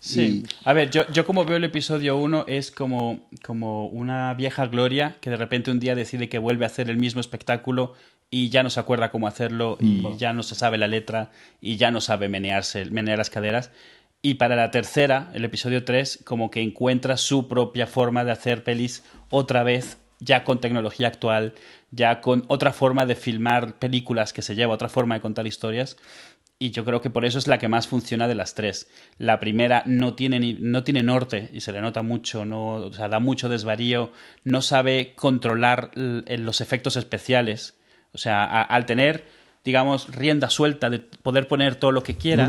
Sí. 0.06 0.44
A 0.64 0.74
ver, 0.74 0.92
yo, 0.92 1.08
yo 1.12 1.26
como 1.26 1.46
veo 1.46 1.58
el 1.58 1.64
episodio 1.64 2.16
1 2.18 2.46
es 2.48 2.70
como, 2.70 3.28
como 3.44 3.88
una 3.88 4.36
vieja 4.36 4.68
gloria 4.68 5.18
que 5.20 5.32
de 5.32 5.36
repente 5.36 5.72
un 5.72 5.80
día 5.80 5.96
decide 5.96 6.30
que 6.30 6.38
vuelve 6.38 6.64
a 6.64 6.68
hacer 6.68 6.92
el 6.92 6.98
mismo 6.98 7.22
espectáculo 7.22 7.94
y 8.30 8.50
ya 8.50 8.62
no 8.62 8.70
se 8.70 8.80
acuerda 8.80 9.10
cómo 9.10 9.28
hacerlo 9.28 9.78
y 9.80 10.06
mm. 10.06 10.18
ya 10.18 10.32
no 10.32 10.44
se 10.44 10.54
sabe 10.54 10.78
la 10.78 10.88
letra 10.88 11.32
y 11.60 11.78
ya 11.78 11.90
no 11.90 12.02
sabe 12.02 12.30
menearse, 12.30 12.86
menear 12.86 13.18
las 13.18 13.32
caderas. 13.32 13.72
Y 14.22 14.36
para 14.36 14.56
la 14.56 14.70
tercera, 14.70 15.32
el 15.34 15.44
episodio 15.44 15.84
3, 15.84 16.22
como 16.24 16.52
que 16.52 16.62
encuentra 16.62 17.18
su 17.18 17.48
propia 17.48 17.88
forma 17.88 18.24
de 18.24 18.32
hacer 18.32 18.64
pelis 18.64 19.04
otra 19.32 19.64
vez, 19.64 19.98
ya 20.20 20.44
con 20.44 20.62
tecnología 20.62 21.08
actual, 21.08 21.56
ya 21.90 22.22
con 22.22 22.46
otra 22.48 22.74
forma 22.74 23.08
de 23.08 23.16
filmar 23.16 23.80
películas 23.80 24.34
que 24.34 24.44
se 24.44 24.54
lleva, 24.54 24.76
otra 24.76 24.90
forma 24.90 25.16
de 25.16 25.22
contar 25.22 25.48
historias 25.48 25.98
y 26.58 26.72
yo 26.72 26.86
creo 26.86 27.02
que 27.02 27.10
por 27.10 27.26
eso 27.26 27.38
es 27.38 27.48
la 27.48 27.58
que 27.58 27.68
más 27.68 27.88
funciona 27.88 28.28
de 28.28 28.36
las 28.36 28.56
tres. 28.56 28.90
La 29.18 29.40
primera 29.40 29.84
no 29.86 30.16
tiene, 30.16 30.40
ni, 30.40 30.54
no 30.54 30.84
tiene 30.84 31.04
norte 31.04 31.50
y 31.54 31.62
se 31.62 31.72
le 31.72 31.82
nota 31.82 32.02
mucho, 32.02 32.46
no, 32.46 32.76
o 32.76 32.94
sea, 32.94 33.10
da 33.10 33.20
mucho 33.20 33.50
desvarío, 33.50 34.12
no 34.44 34.62
sabe 34.62 35.14
controlar 35.16 35.92
los 35.96 36.62
efectos 36.62 36.96
especiales. 36.96 37.78
O 38.14 38.18
sea, 38.18 38.62
al 38.62 38.86
tener 38.86 39.26
digamos, 39.66 40.16
rienda 40.16 40.52
suelta 40.52 40.92
de 40.92 41.00
poder 41.00 41.48
poner 41.48 41.76
todo 41.76 41.92
lo 41.92 42.04
que 42.04 42.16
quiera. 42.16 42.46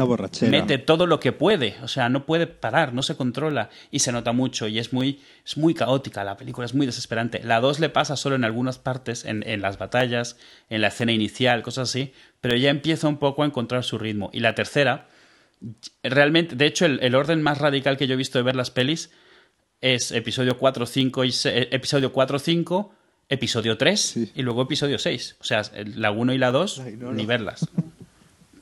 Mete 0.51 0.77
todo 0.77 1.07
lo 1.07 1.19
que 1.19 1.33
puede, 1.33 1.75
o 1.83 1.89
sea, 1.89 2.11
no 2.11 2.27
puede 2.27 2.47
parar, 2.47 2.93
no 2.93 3.03
se 3.03 3.17
controla 3.17 3.71
y 3.91 4.01
se 4.01 4.13
nota 4.13 4.33
mucho 4.33 4.69
y 4.69 4.79
es 4.79 4.93
muy, 4.93 5.23
es 5.43 5.57
muy 5.57 5.73
caótica 5.73 6.25
la 6.25 6.37
película, 6.37 6.67
es 6.67 6.75
muy 6.75 6.85
desesperante. 6.85 7.41
La 7.43 7.61
2 7.61 7.81
le 7.81 7.89
pasa 7.89 8.17
solo 8.17 8.37
en 8.37 8.45
algunas 8.45 8.79
partes, 8.79 9.25
en, 9.25 9.43
en, 9.49 9.63
las 9.63 9.79
batallas, 9.79 10.37
en 10.69 10.83
la 10.83 10.89
escena 10.89 11.13
inicial, 11.13 11.63
cosas 11.63 11.89
así, 11.89 12.13
pero 12.43 12.55
ya 12.55 12.69
empieza 12.69 13.09
un 13.09 13.17
poco 13.17 13.43
a 13.43 13.47
encontrar 13.47 13.83
su 13.83 13.97
ritmo. 13.97 14.29
Y 14.35 14.41
la 14.41 14.55
tercera, 14.55 15.09
realmente, 16.03 16.55
de 16.55 16.67
hecho, 16.67 16.85
el, 16.85 17.01
el 17.01 17.15
orden 17.15 17.41
más 17.41 17.57
radical 17.57 17.97
que 17.97 18.07
yo 18.07 18.13
he 18.13 18.19
visto 18.19 18.39
de 18.39 18.43
ver 18.43 18.57
las 18.57 18.71
pelis 18.71 19.11
es 19.81 20.13
episodio 20.13 20.59
4, 20.59 20.85
5 20.85 21.25
y 21.25 21.33
episodio 21.71 22.13
4, 22.13 22.39
5 22.39 22.93
episodio 23.29 23.77
3 23.77 24.33
y 24.35 24.43
luego 24.43 24.63
episodio 24.63 24.99
6. 24.99 25.37
O 25.41 25.45
sea, 25.45 25.63
la 25.95 26.11
1 26.11 26.33
y 26.33 26.39
la 26.39 26.51
2, 26.51 26.83
ni 27.13 27.27
verlas. 27.27 27.69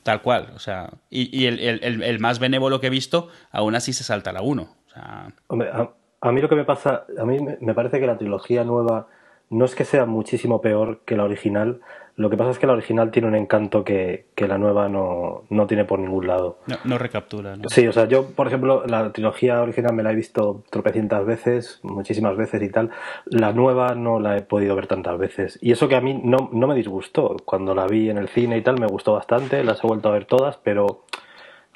Tal 0.03 0.20
cual. 0.23 0.53
O 0.55 0.59
sea, 0.59 0.91
y, 1.11 1.47
el, 1.47 1.59
el, 1.61 2.03
el, 2.03 2.19
más 2.20 2.39
benévolo 2.39 2.81
que 2.81 2.89
he 2.89 2.91
visto, 2.91 3.28
aún 3.51 3.74
así 3.74 3.93
se 3.93 4.05
salta 4.05 4.32
la 4.32 4.43
1. 4.43 4.62
O 4.62 4.91
sea... 4.91 5.32
Hombre, 5.47 5.70
a, 5.70 5.91
a, 6.20 6.32
mí 6.32 6.41
lo 6.41 6.49
que 6.49 6.57
me 6.57 6.65
pasa, 6.65 7.07
a 7.19 7.24
mí 7.24 7.39
me 7.61 7.74
parece 7.74 8.01
que 8.01 8.07
la 8.07 8.19
trilogía 8.19 8.65
nueva 8.65 9.09
no 9.51 9.65
es 9.65 9.74
que 9.74 9.85
sea 9.85 10.05
muchísimo 10.05 10.61
peor 10.61 11.01
que 11.07 11.16
la 11.16 11.24
original, 11.24 11.81
lo 12.16 12.31
que 12.31 12.36
pasa 12.36 12.53
es 12.53 12.59
que 12.61 12.66
la 12.66 12.74
original 12.74 13.11
tiene 13.11 13.27
un 13.27 13.35
encanto 13.35 13.82
que, 13.82 14.27
la 14.36 14.57
nueva 14.57 14.89
no, 14.89 15.43
tiene 15.66 15.85
por 15.85 15.99
ningún 15.99 16.28
lado. 16.28 16.59
No, 16.85 16.97
recaptura, 16.97 17.57
¿no? 17.57 17.69
Sí, 17.69 17.89
o 17.89 17.93
sea, 17.93 18.07
yo, 18.07 18.31
por 18.31 18.47
ejemplo, 18.47 18.85
la 18.86 19.11
trilogía 19.12 19.61
original 19.61 19.95
me 19.95 20.05
la 20.05 20.12
he 20.12 20.15
visto 20.15 20.62
tropecientas 20.70 21.27
veces, 21.27 21.81
muchísimas 21.82 22.36
veces 22.36 22.62
y 22.62 22.69
tal. 22.69 22.91
La 23.27 23.53
nueva 23.53 23.97
no 23.97 24.20
la 24.20 24.36
he 24.36 24.43
podido 24.43 24.77
ver 24.77 24.86
tantas 24.86 25.19
veces. 25.19 25.59
Y 25.61 25.73
eso 25.73 25.89
que 25.89 25.97
a 25.97 26.01
mí 26.01 26.20
no, 26.23 26.51
no 26.53 26.69
me 26.69 26.77
disgustó. 26.77 27.36
Cuando 27.45 27.74
la 27.74 27.86
vi 27.86 28.11
en 28.11 28.19
el 28.19 28.28
cine 28.28 28.59
y 28.59 28.62
tal, 28.62 28.78
me 28.78 28.86
gustó 28.86 29.15
bastante, 29.15 29.65
las 29.65 29.82
he 29.82 29.86
vuelto 29.86 30.09
a 30.09 30.12
ver 30.12 30.27
todas, 30.27 30.57
pero 30.59 31.05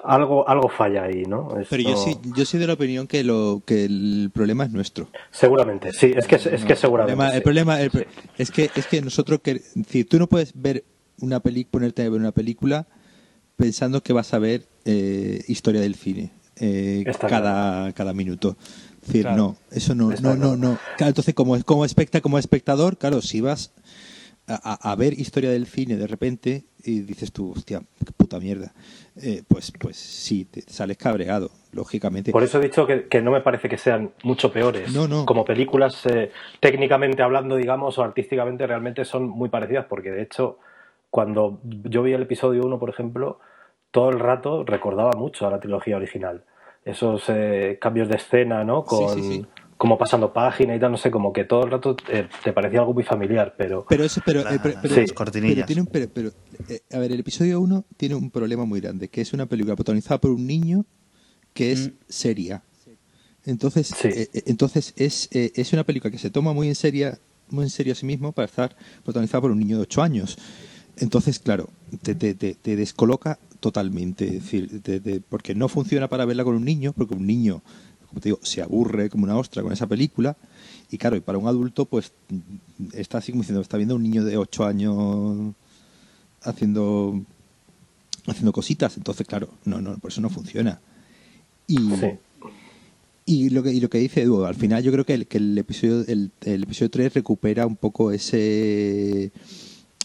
algo, 0.04 0.48
algo 0.48 0.68
falla 0.68 1.04
ahí, 1.04 1.24
¿no? 1.24 1.48
Pero 1.68 1.82
yo 1.82 1.96
sí, 1.96 2.16
yo 2.36 2.44
soy 2.44 2.60
de 2.60 2.66
la 2.66 2.74
opinión 2.74 3.06
que 3.06 3.24
lo 3.24 3.62
que 3.64 3.84
el 3.84 4.30
problema 4.32 4.64
es 4.64 4.70
nuestro. 4.70 5.08
Seguramente, 5.30 5.92
sí, 5.92 6.12
es 6.16 6.26
que 6.26 6.36
es 6.36 6.64
que 6.64 6.76
seguramente. 6.76 7.36
El 7.36 7.42
problema, 7.42 7.80
es 7.80 8.50
que 8.50 8.70
es 8.74 8.86
que 8.86 9.02
nosotros 9.02 9.40
que 9.42 9.60
si 9.88 10.04
tú 10.04 10.18
no 10.18 10.26
puedes 10.28 10.52
ver 10.54 10.84
una 11.20 11.40
película, 11.40 11.70
ponerte 11.72 12.02
a 12.02 12.10
ver 12.10 12.20
una 12.20 12.32
película 12.32 12.86
pensando 13.56 14.02
que 14.02 14.12
vas 14.12 14.32
a 14.34 14.38
ver 14.38 14.66
eh, 14.84 15.42
historia 15.48 15.80
del 15.80 15.96
cine 15.96 16.30
eh, 16.56 17.04
cada, 17.20 17.92
cada 17.92 18.12
minuto. 18.12 18.56
Es 19.02 19.08
decir, 19.08 19.22
Claro. 19.22 19.36
no, 19.36 19.56
eso 19.70 19.94
no, 19.94 20.12
Está 20.12 20.34
no, 20.34 20.36
no, 20.36 20.56
no. 20.56 20.78
Claro, 20.96 21.08
entonces 21.08 21.34
como, 21.34 21.60
como, 21.64 21.84
especta, 21.84 22.20
como 22.20 22.38
espectador, 22.38 22.98
claro, 22.98 23.22
si 23.22 23.40
vas 23.40 23.72
a, 24.48 24.94
ver 24.96 25.12
historia 25.12 25.50
del 25.50 25.66
cine 25.66 25.96
de 25.96 26.06
repente 26.06 26.64
y 26.82 27.00
dices 27.00 27.32
tú, 27.32 27.52
hostia, 27.52 27.82
qué 28.04 28.12
puta 28.12 28.40
mierda, 28.40 28.72
eh, 29.22 29.42
pues, 29.46 29.72
pues 29.78 29.96
sí, 29.96 30.44
te 30.46 30.62
sales 30.62 30.96
cabreado, 30.96 31.50
lógicamente. 31.72 32.32
Por 32.32 32.42
eso 32.42 32.58
he 32.58 32.62
dicho 32.62 32.86
que, 32.86 33.08
que 33.08 33.20
no 33.20 33.30
me 33.30 33.40
parece 33.40 33.68
que 33.68 33.76
sean 33.76 34.12
mucho 34.22 34.50
peores. 34.52 34.92
No, 34.92 35.06
no. 35.06 35.26
Como 35.26 35.44
películas, 35.44 36.04
eh, 36.06 36.30
técnicamente 36.60 37.22
hablando, 37.22 37.56
digamos, 37.56 37.98
o 37.98 38.02
artísticamente, 38.02 38.66
realmente 38.66 39.04
son 39.04 39.28
muy 39.28 39.48
parecidas, 39.48 39.86
porque 39.86 40.10
de 40.10 40.22
hecho, 40.22 40.58
cuando 41.10 41.60
yo 41.64 42.02
vi 42.02 42.12
el 42.12 42.22
episodio 42.22 42.64
1, 42.64 42.78
por 42.78 42.90
ejemplo, 42.90 43.40
todo 43.90 44.10
el 44.10 44.18
rato 44.18 44.64
recordaba 44.64 45.12
mucho 45.12 45.46
a 45.46 45.50
la 45.50 45.60
trilogía 45.60 45.96
original. 45.96 46.44
Esos 46.84 47.24
eh, 47.28 47.78
cambios 47.80 48.08
de 48.08 48.16
escena, 48.16 48.64
¿no? 48.64 48.84
Con, 48.84 49.08
Sí, 49.10 49.20
sí, 49.20 49.28
sí. 49.28 49.46
Como 49.78 49.96
pasando 49.96 50.32
página 50.32 50.74
y 50.74 50.80
tal, 50.80 50.90
no 50.90 50.98
sé, 50.98 51.10
como 51.10 51.32
que 51.32 51.44
todo 51.44 51.64
el 51.64 51.70
rato 51.70 51.96
eh, 52.08 52.28
te 52.44 52.52
parecía 52.52 52.80
algo 52.80 52.92
muy 52.94 53.04
familiar, 53.04 53.54
pero. 53.56 53.86
Pero 53.88 54.04
eso, 54.04 54.20
pero, 54.26 54.40
eh, 54.40 54.58
pero, 54.62 54.74
pero- 54.82 54.94
Sí. 54.94 55.00
pero 55.06 55.14
cortinillas. 55.14 55.66
tiene 55.66 55.82
un- 55.82 55.86
pero- 55.88 56.08
pero, 56.12 56.32
eh, 56.68 56.80
a 56.92 56.98
ver, 56.98 57.12
el 57.12 57.20
episodio 57.20 57.60
1 57.60 57.84
tiene 57.96 58.16
un 58.16 58.30
problema 58.30 58.64
muy 58.64 58.80
grande, 58.80 59.08
que 59.08 59.20
es 59.20 59.32
una 59.32 59.46
película 59.46 59.76
protagonizada 59.76 60.20
por 60.20 60.32
un 60.32 60.46
niño 60.46 60.84
que 61.54 61.70
es 61.72 61.88
Mm. 61.88 61.92
seria. 62.08 62.62
Entonces, 63.46 63.86
Sí. 63.86 64.08
entonces 64.46 64.92
es, 64.96 65.28
eh, 65.32 65.52
es 65.54 65.72
una 65.72 65.84
película 65.84 66.10
que 66.10 66.18
se 66.18 66.28
toma 66.30 66.52
muy 66.52 66.68
en 66.68 66.74
seria, 66.74 67.18
muy 67.48 67.64
en 67.64 67.70
serio 67.70 67.92
a 67.92 67.96
sí 67.96 68.04
mismo 68.04 68.32
para 68.32 68.46
estar 68.46 68.76
protagonizada 69.04 69.40
por 69.42 69.50
un 69.52 69.58
niño 69.58 69.76
de 69.76 69.82
8 69.84 70.02
años. 70.02 70.36
Entonces, 70.98 71.38
claro, 71.38 71.70
te, 72.02 72.14
te, 72.14 72.34
te, 72.34 72.54
te 72.56 72.74
descoloca 72.76 73.38
totalmente, 73.60 74.26
es 74.26 74.32
decir, 74.44 74.82
te- 74.82 75.00
te- 75.00 75.20
porque 75.20 75.54
no 75.54 75.68
funciona 75.68 76.08
para 76.08 76.24
verla 76.24 76.44
con 76.44 76.56
un 76.56 76.64
niño, 76.64 76.92
porque 76.92 77.14
un 77.14 77.26
niño, 77.26 77.62
como 78.08 78.20
te 78.20 78.28
digo, 78.30 78.40
se 78.42 78.62
aburre 78.62 79.10
como 79.10 79.24
una 79.24 79.36
ostra 79.36 79.62
con 79.62 79.72
esa 79.72 79.86
película, 79.86 80.36
y 80.90 80.98
claro, 80.98 81.16
y 81.16 81.20
para 81.20 81.38
un 81.38 81.46
adulto, 81.46 81.84
pues 81.84 82.12
está 82.94 83.18
así 83.18 83.32
como 83.32 83.42
diciendo, 83.42 83.60
está 83.60 83.76
viendo 83.76 83.94
a 83.94 83.96
un 83.96 84.02
niño 84.02 84.24
de 84.24 84.36
8 84.36 84.64
años 84.64 85.54
haciendo 86.42 87.20
haciendo 88.26 88.52
cositas, 88.52 88.96
entonces 88.96 89.26
claro, 89.26 89.48
no, 89.64 89.80
no, 89.80 89.96
por 89.98 90.10
eso 90.10 90.20
no 90.20 90.28
funciona. 90.30 90.80
Y, 91.66 91.76
Sí. 91.78 92.06
y 93.26 93.50
lo 93.50 93.62
que 93.62 93.72
y 93.72 93.80
lo 93.80 93.88
que 93.90 93.98
dice 93.98 94.22
Edu, 94.22 94.44
al 94.44 94.54
final 94.54 94.82
yo 94.82 94.92
creo 94.92 95.04
que 95.04 95.14
el, 95.14 95.26
que 95.26 95.38
el 95.38 95.56
episodio 95.58 96.04
el, 96.06 96.30
el 96.42 96.62
episodio 96.64 96.90
3 96.90 97.14
recupera 97.14 97.66
un 97.66 97.76
poco 97.76 98.12
ese 98.12 99.32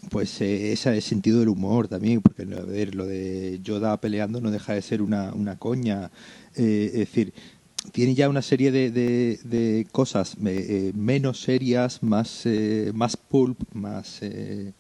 pues 0.10 0.42
eh, 0.42 0.74
ese 0.74 1.00
sentido 1.02 1.40
del 1.40 1.50
humor 1.50 1.88
también, 1.88 2.22
porque 2.22 2.44
a 2.44 2.62
ver, 2.62 2.96
lo 2.96 3.06
de 3.06 3.60
Yoda 3.64 4.00
peleando 4.02 4.42
no 4.42 4.52
deja 4.52 4.74
de 4.74 4.82
ser 4.82 5.02
una, 5.02 5.34
una 5.34 5.58
coña. 5.58 6.12
Eh, 6.56 6.88
es 6.94 7.00
decir, 7.00 7.34
tiene 7.92 8.16
ya 8.16 8.30
una 8.30 8.42
serie 8.42 8.72
de, 8.72 8.90
de, 8.92 9.40
de 9.44 9.86
cosas 9.92 10.36
eh, 10.46 10.92
menos 10.96 11.42
serias, 11.42 12.02
más, 12.02 12.46
eh, 12.46 12.92
más 12.94 13.18
pulp, 13.18 13.60
más 13.74 14.20
eh, 14.22 14.72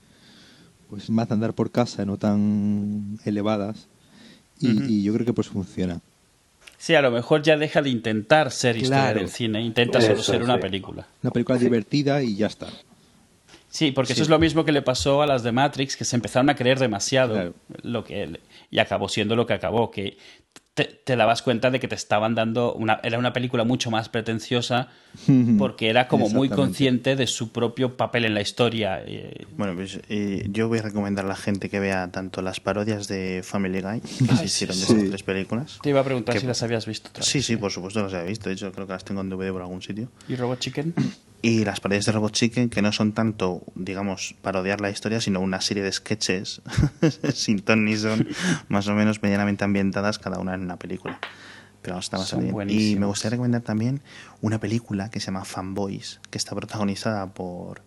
pues 0.90 1.10
más 1.10 1.28
de 1.28 1.34
andar 1.34 1.54
por 1.54 1.72
casa, 1.72 2.06
no 2.06 2.18
tan 2.18 3.20
elevadas. 3.26 3.88
Y, 4.60 5.04
yo 5.04 5.14
creo 5.14 5.26
que 5.26 5.34
pues 5.34 5.50
funciona. 5.50 6.00
Sí, 6.78 6.96
a 6.96 7.02
lo 7.02 7.12
mejor 7.12 7.42
ya 7.42 7.58
deja 7.58 7.82
de 7.82 7.90
intentar 7.90 8.50
ser 8.52 8.78
historia 8.78 9.14
del 9.14 9.28
cine, 9.30 9.62
intenta 9.62 10.00
solo 10.00 10.14
Eso, 10.14 10.32
ser 10.32 10.44
una 10.44 10.56
sí. 10.56 10.62
película. 10.62 11.06
Una 11.22 11.32
película 11.32 11.58
divertida 11.58 12.24
y 12.24 12.36
ya 12.36 12.48
está. 12.48 12.68
Sí, 13.70 13.92
porque 13.92 14.14
Sí. 14.14 14.14
eso 14.14 14.24
es 14.24 14.30
lo 14.30 14.40
mismo 14.40 14.64
que 14.64 14.72
le 14.72 14.82
pasó 14.82 15.22
a 15.22 15.28
las 15.28 15.44
de 15.44 15.52
Matrix, 15.52 15.98
que 15.98 16.06
se 16.06 16.16
empezaron 16.16 16.50
a 16.50 16.56
creer 16.56 16.80
demasiado 16.80 17.34
Claro. 17.34 17.54
lo 17.82 18.04
que 18.04 18.40
y 18.70 18.80
acabó 18.80 19.10
siendo 19.10 19.36
lo 19.36 19.46
que 19.46 19.54
acabó, 19.54 19.92
que 19.92 20.18
te, 20.74 21.16
dabas 21.16 21.42
cuenta 21.42 21.70
de 21.72 21.80
que 21.80 21.88
te 21.88 21.96
estaban 21.96 22.36
dando 22.36 22.74
una 22.74 23.00
era 23.04 23.20
una 23.20 23.34
película 23.34 23.64
mucho 23.64 23.92
más 23.92 24.10
pretenciosa 24.10 24.90
porque 25.58 25.90
era 25.90 26.08
como 26.08 26.30
muy 26.30 26.50
consciente 26.50 27.16
de 27.16 27.28
su 27.28 27.52
propio 27.52 27.96
papel 27.98 28.26
en 28.26 28.34
la 28.34 28.42
historia. 28.42 29.02
eh, 29.06 29.46
Bueno, 29.58 29.76
pues 29.76 30.00
eh, 30.10 30.48
yo 30.50 30.68
voy 30.68 30.80
a 30.80 30.82
recomendar 30.82 31.26
a 31.26 31.28
la 31.28 31.36
gente 31.36 31.70
que 31.70 31.80
vea 31.80 32.10
tanto 32.12 32.42
las 32.42 32.60
parodias 32.60 33.08
de 33.08 33.42
Family 33.44 33.82
Guy, 33.82 34.02
que 34.02 34.36
se 34.36 34.46
hicieron 34.46 34.80
de 34.80 34.86
sí. 34.86 34.94
esas 34.94 35.10
tres 35.10 35.24
películas. 35.24 35.80
Te 35.82 35.90
iba 35.90 36.00
a 36.00 36.04
preguntar 36.04 36.34
Que- 36.34 36.42
si 36.42 36.48
las 36.48 36.62
habías 36.64 36.86
visto. 36.86 37.10
otra 37.10 37.24
Sí, 37.24 37.40
vez. 37.40 37.46
sí, 37.46 37.58
por 37.58 37.72
supuesto 37.72 38.06
que 38.06 38.12
las 38.14 38.24
he 38.24 38.28
visto. 38.28 38.50
De 38.50 38.56
hecho, 38.56 38.72
creo 38.72 38.88
que 38.88 38.94
las 38.94 39.04
tengo 39.06 39.22
en 39.22 39.30
DVD 39.30 39.52
por 39.52 39.62
algún 39.62 39.82
sitio. 39.82 40.10
¿Y 40.28 40.36
Robot 40.36 40.60
Chicken? 40.60 40.94
Y 41.46 41.66
las 41.66 41.82
parodias 41.82 42.06
de 42.06 42.14
Robot 42.14 42.32
Chicken, 42.32 42.70
que 42.70 42.82
no 42.82 42.92
son 42.94 43.12
tanto, 43.12 43.64
digamos, 43.76 44.34
parodiar 44.42 44.80
la 44.80 44.90
historia, 44.90 45.20
sino 45.20 45.42
una 45.42 45.60
serie 45.60 45.84
de 45.84 45.92
sketches 45.92 46.62
sin 47.34 47.60
ton 47.62 47.84
ni 47.86 47.98
son, 47.98 48.28
más 48.70 48.88
o 48.88 48.94
menos 48.94 49.22
medianamente 49.22 49.64
ambientadas, 49.66 50.20
cada 50.20 50.40
una 50.40 50.54
en 50.54 50.62
una 50.62 50.78
película. 50.78 51.20
Pero 51.84 52.00
está 52.00 52.18
bastante 52.18 52.52
bien. 52.52 52.70
Y 52.70 52.96
me 52.96 53.06
gustaría 53.06 53.32
recomendar 53.36 53.62
también 53.62 54.02
una 54.42 54.60
película 54.60 55.10
que 55.12 55.20
se 55.20 55.28
llama 55.28 55.46
Fanboys, 55.46 56.20
que 56.32 56.38
está 56.40 56.56
protagonizada 56.56 57.28
por. 57.28 57.82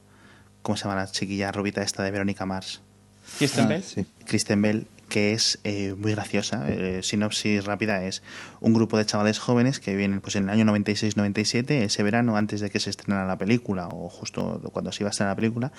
¿Cómo 0.63 0.77
se 0.77 0.85
llama 0.85 0.97
la 0.97 1.11
chiquilla 1.11 1.51
rubita 1.51 1.83
esta 1.83 2.03
de 2.05 2.11
Verónica 2.13 2.47
Mars? 2.47 2.83
¿Kristen 3.39 3.65
Ah, 3.65 3.69
Bell? 3.69 3.83
sí. 3.83 4.07
Kristen 4.27 4.63
Bell, 4.63 4.87
que 5.09 5.33
es 5.33 5.61
eh, 5.65 5.95
muy 5.97 6.13
graciosa. 6.13 6.65
Eh, 6.69 7.01
sinopsis 7.03 7.65
rápida 7.65 8.05
es 8.05 8.23
un 8.61 8.75
grupo 8.75 8.99
de 8.99 9.07
chavales 9.07 9.39
jóvenes 9.39 9.79
que 9.79 9.95
vienen 9.95 10.21
pues, 10.21 10.35
en 10.37 10.45
el 10.45 10.51
año 10.51 10.65
96-97, 10.65 11.71
ese 11.83 12.03
verano 12.03 12.37
antes 12.37 12.61
de 12.61 12.71
que 12.71 12.81
se 12.81 12.91
estrenara 12.91 13.25
la 13.27 13.39
película 13.39 13.89
o 13.89 14.09
justo 14.09 14.61
cuando 14.73 14.91
se 14.91 15.03
iba 15.05 15.09
a 15.09 15.13
estrenar 15.13 15.33
la 15.33 15.37
película, 15.37 15.73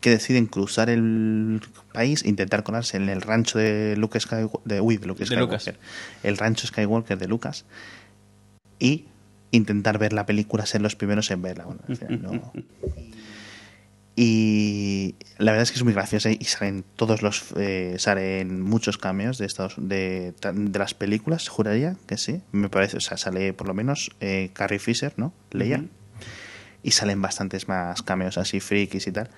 que 0.00 0.10
deciden 0.10 0.46
cruzar 0.46 0.90
el 0.90 1.60
país, 1.92 2.24
intentar 2.24 2.64
colarse 2.64 2.96
en 2.96 3.08
el 3.08 3.20
rancho 3.22 3.58
de 3.58 3.94
Luke 3.96 4.18
Skywalker, 4.18 4.60
de, 4.64 4.80
uy, 4.80 4.96
de 4.96 5.06
Luke 5.06 5.20
De 5.20 5.26
Skywalker, 5.26 5.58
Lucas. 5.74 5.74
el 6.24 6.36
rancho 6.36 6.66
Skywalker 6.66 7.18
de 7.18 7.28
Lucas 7.28 7.64
y 8.78 9.06
intentar 9.52 9.98
ver 9.98 10.12
la 10.12 10.26
película, 10.26 10.66
ser 10.66 10.80
los 10.80 10.96
primeros 10.96 11.30
en 11.30 11.42
verla. 11.42 11.64
Bueno, 11.66 11.80
no- 12.20 12.52
y 14.14 15.14
la 15.38 15.52
verdad 15.52 15.62
es 15.62 15.72
que 15.72 15.78
es 15.78 15.84
muy 15.84 15.94
graciosa 15.94 16.30
y 16.30 16.44
salen 16.44 16.84
todos 16.96 17.22
los 17.22 17.54
eh, 17.56 17.94
salen 17.98 18.60
muchos 18.60 18.98
cameos 18.98 19.38
de 19.38 19.46
Estados 19.46 19.74
de, 19.78 20.34
de 20.52 20.78
las 20.78 20.92
películas, 20.92 21.48
juraría 21.48 21.96
que 22.06 22.18
sí. 22.18 22.42
Me 22.52 22.68
parece, 22.68 22.98
o 22.98 23.00
sea, 23.00 23.16
sale 23.16 23.54
por 23.54 23.68
lo 23.68 23.74
menos 23.74 24.10
eh, 24.20 24.50
Carrie 24.52 24.78
Fisher, 24.78 25.14
¿no? 25.16 25.32
Leia. 25.50 25.84
Y 26.82 26.90
salen 26.90 27.22
bastantes 27.22 27.68
más 27.68 28.02
cameos 28.02 28.36
así 28.36 28.60
frikis 28.60 29.06
y 29.06 29.12
tal. 29.12 29.30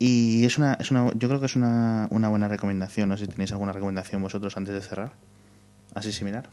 Y 0.00 0.46
es 0.46 0.58
una, 0.58 0.74
es 0.74 0.90
una 0.90 1.12
yo 1.14 1.28
creo 1.28 1.38
que 1.38 1.46
es 1.46 1.54
una, 1.54 2.08
una 2.10 2.28
buena 2.28 2.48
recomendación. 2.48 3.08
No 3.08 3.16
sé 3.16 3.26
si 3.26 3.30
tenéis 3.30 3.52
alguna 3.52 3.72
recomendación 3.72 4.20
vosotros 4.20 4.56
antes 4.56 4.74
de 4.74 4.80
cerrar. 4.80 5.12
Así 5.94 6.10
similar. 6.10 6.48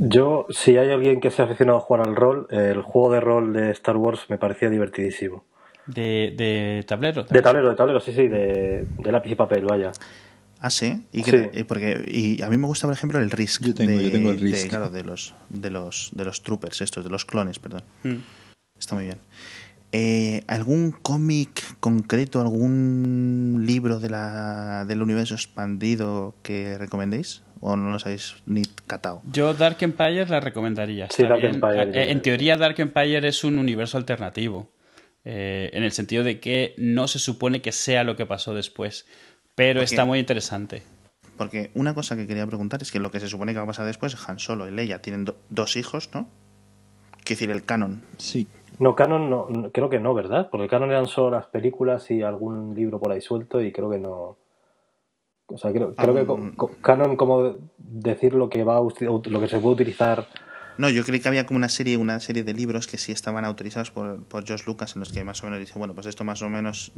Yo, 0.00 0.46
si 0.50 0.76
hay 0.76 0.90
alguien 0.90 1.20
que 1.20 1.30
se 1.30 1.40
ha 1.40 1.44
aficionado 1.46 1.78
a 1.78 1.80
jugar 1.80 2.06
al 2.06 2.16
rol, 2.16 2.46
el 2.50 2.82
juego 2.82 3.12
de 3.12 3.20
rol 3.20 3.52
de 3.52 3.70
Star 3.70 3.96
Wars 3.96 4.26
me 4.28 4.36
parecía 4.36 4.68
divertidísimo. 4.68 5.44
De, 5.86 6.34
de 6.36 6.84
tablero. 6.86 7.24
De 7.24 7.42
tablero, 7.42 7.70
de 7.70 7.76
tablero, 7.76 8.00
sí, 8.00 8.12
sí, 8.12 8.28
de, 8.28 8.86
de 8.98 9.12
lápiz 9.12 9.30
y 9.30 9.34
papel, 9.34 9.64
vaya. 9.64 9.92
Ah, 10.60 10.70
sí. 10.70 11.06
Y, 11.12 11.22
que- 11.22 11.64
porque, 11.66 12.04
y 12.06 12.42
a 12.42 12.48
mí 12.50 12.56
me 12.58 12.66
gusta, 12.66 12.86
por 12.86 12.94
ejemplo, 12.94 13.18
el 13.18 13.30
Risk. 13.30 13.62
Yo 13.64 13.74
tengo- 13.74 13.96
de, 13.98 14.04
yo 14.04 14.12
tengo 14.12 14.30
el 14.30 14.36
de- 14.38 14.42
Risk. 14.44 14.68
claro, 14.68 14.90
de 14.90 15.02
los, 15.04 15.34
de, 15.48 15.70
los, 15.70 16.10
de 16.12 16.24
los 16.24 16.42
troopers, 16.42 16.80
estos, 16.82 17.02
de 17.02 17.10
los 17.10 17.24
clones, 17.24 17.58
perdón. 17.58 17.82
Mm. 18.04 18.16
Está 18.78 18.94
muy 18.94 19.04
bien. 19.04 19.18
Eh, 19.92 20.44
¿Algún 20.46 20.92
cómic 20.92 21.64
concreto, 21.80 22.40
algún 22.40 23.64
libro 23.66 23.98
de 23.98 24.10
la, 24.10 24.84
del 24.86 25.02
universo 25.02 25.34
expandido 25.34 26.34
que 26.42 26.76
recomendéis? 26.78 27.42
¿O 27.62 27.76
no 27.76 27.90
los 27.90 28.06
habéis 28.06 28.36
ni 28.46 28.62
catado? 28.86 29.20
Yo 29.30 29.52
Dark 29.52 29.76
Empire 29.80 30.26
la 30.26 30.40
recomendaría. 30.40 31.08
Sí, 31.10 31.24
Dark 31.24 31.40
bien. 31.42 31.54
Empire, 31.56 31.82
Eh, 31.92 32.10
En 32.10 32.22
teoría 32.22 32.56
Dark 32.56 32.78
Empire 32.78 33.26
es 33.28 33.44
un 33.44 33.58
universo 33.58 33.98
alternativo. 33.98 34.70
Eh, 35.24 35.70
en 35.72 35.82
el 35.82 35.92
sentido 35.92 36.24
de 36.24 36.40
que 36.40 36.74
no 36.78 37.08
se 37.08 37.18
supone 37.18 37.60
que 37.62 37.72
sea 37.72 38.04
lo 38.04 38.16
que 38.16 38.26
pasó 38.26 38.54
después. 38.54 39.06
Pero 39.54 39.82
está 39.82 40.04
muy 40.04 40.18
interesante. 40.18 40.82
Porque 41.36 41.70
una 41.74 41.94
cosa 41.94 42.16
que 42.16 42.26
quería 42.26 42.46
preguntar 42.46 42.82
es 42.82 42.90
que 42.92 42.98
lo 43.00 43.10
que 43.10 43.20
se 43.20 43.28
supone 43.28 43.52
que 43.52 43.58
va 43.58 43.64
a 43.64 43.68
pasar 43.68 43.86
después, 43.86 44.16
Han 44.28 44.38
Solo 44.38 44.68
y 44.68 44.70
Leia 44.72 45.00
tienen 45.02 45.24
do- 45.24 45.36
dos 45.48 45.76
hijos, 45.76 46.10
¿no? 46.14 46.28
Quiero 47.24 47.38
decir, 47.38 47.50
el 47.50 47.64
canon. 47.64 48.02
Sí. 48.18 48.46
No, 48.78 48.94
Canon 48.94 49.28
no, 49.28 49.46
no- 49.50 49.70
creo 49.70 49.90
que 49.90 49.98
no, 50.00 50.14
¿verdad? 50.14 50.48
Porque 50.50 50.68
Canon 50.68 50.90
eran 50.90 51.06
solo 51.06 51.30
las 51.36 51.46
películas 51.46 52.10
y 52.10 52.22
algún 52.22 52.74
libro 52.74 52.98
por 52.98 53.12
ahí 53.12 53.20
suelto 53.20 53.60
y 53.60 53.72
creo 53.72 53.90
que 53.90 53.98
no. 53.98 54.38
O 55.46 55.58
sea, 55.58 55.70
creo, 55.72 55.94
creo 55.94 56.14
que 56.14 56.20
Algún- 56.20 56.52
co- 56.52 56.68
co- 56.68 56.76
Canon, 56.80 57.16
como 57.16 57.56
decir 57.76 58.32
lo 58.34 58.48
que 58.48 58.64
va 58.64 58.78
a 58.78 58.80
lo 58.80 59.40
que 59.40 59.48
se 59.48 59.58
puede 59.58 59.74
utilizar. 59.74 60.26
No, 60.80 60.88
yo 60.88 61.04
creí 61.04 61.20
que 61.20 61.28
había 61.28 61.44
como 61.46 61.58
una 61.58 61.68
serie, 61.68 61.96
una 61.96 62.18
serie 62.20 62.42
de 62.42 62.54
libros 62.54 62.86
que 62.86 62.96
sí 62.98 63.12
estaban 63.12 63.44
autorizados 63.44 63.90
por, 63.90 64.22
por 64.24 64.46
George 64.46 64.64
Lucas, 64.66 64.96
en 64.96 65.00
los 65.00 65.12
que 65.12 65.22
más 65.24 65.42
o 65.42 65.46
menos 65.46 65.60
dice, 65.60 65.78
bueno, 65.78 65.94
pues 65.94 66.06
esto 66.06 66.24
más 66.24 66.40
o 66.42 66.48
menos 66.48 66.92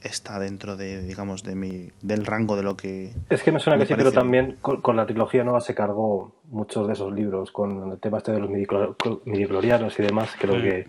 está 0.00 0.38
dentro 0.38 0.76
de, 0.76 1.02
digamos, 1.02 1.42
de 1.42 1.54
mi, 1.56 1.90
del 2.02 2.24
rango 2.24 2.56
de 2.56 2.62
lo 2.62 2.76
que. 2.76 3.12
Es 3.30 3.42
que 3.42 3.50
me 3.52 3.58
suena 3.60 3.76
Me 3.76 3.84
que 3.84 3.88
sí, 3.88 3.94
pero 3.96 4.12
también 4.12 4.56
con, 4.60 4.80
con 4.80 4.96
la 4.96 5.06
trilogía 5.06 5.42
nueva 5.42 5.60
se 5.60 5.74
cargó 5.74 6.34
muchos 6.50 6.86
de 6.86 6.92
esos 6.92 7.12
libros, 7.12 7.50
con 7.50 7.92
el 7.92 7.98
tema 7.98 8.18
este 8.18 8.32
de 8.32 8.40
los 8.40 8.50
midiclor- 8.50 9.20
midiclorianos 9.24 9.98
y 9.98 10.02
demás, 10.02 10.30
creo 10.38 10.56
Mm. 10.56 10.62
que, 10.62 10.86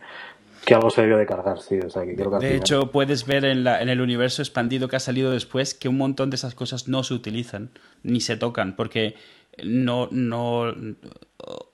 que 0.66 0.76
algo 0.76 0.90
se 0.90 1.02
debió 1.02 1.18
de 1.18 1.26
cargar, 1.26 1.60
sí, 1.62 1.80
o 1.80 1.90
sea, 1.90 2.04
que 2.06 2.16
creo 2.16 2.30
que 2.30 2.36
De 2.38 2.42
final- 2.48 2.56
hecho, 2.58 2.92
puedes 2.92 3.26
ver 3.26 3.46
en, 3.46 3.64
la, 3.64 3.82
en 3.82 3.90
el 3.90 4.02
universo 4.02 4.42
expandido 4.42 4.88
que 4.88 4.98
ha 4.98 5.00
salido 5.00 5.32
después 5.32 5.74
que 5.74 5.88
un 5.90 5.98
montón 5.98 6.30
de 6.30 6.36
esas 6.36 6.54
cosas 6.56 6.88
no 6.88 7.04
se 7.04 7.14
utilizan 7.14 7.72
ni 8.04 8.20
se 8.20 8.36
tocan, 8.38 8.76
porque 8.76 9.16
no, 9.64 10.10
no, 10.12 10.74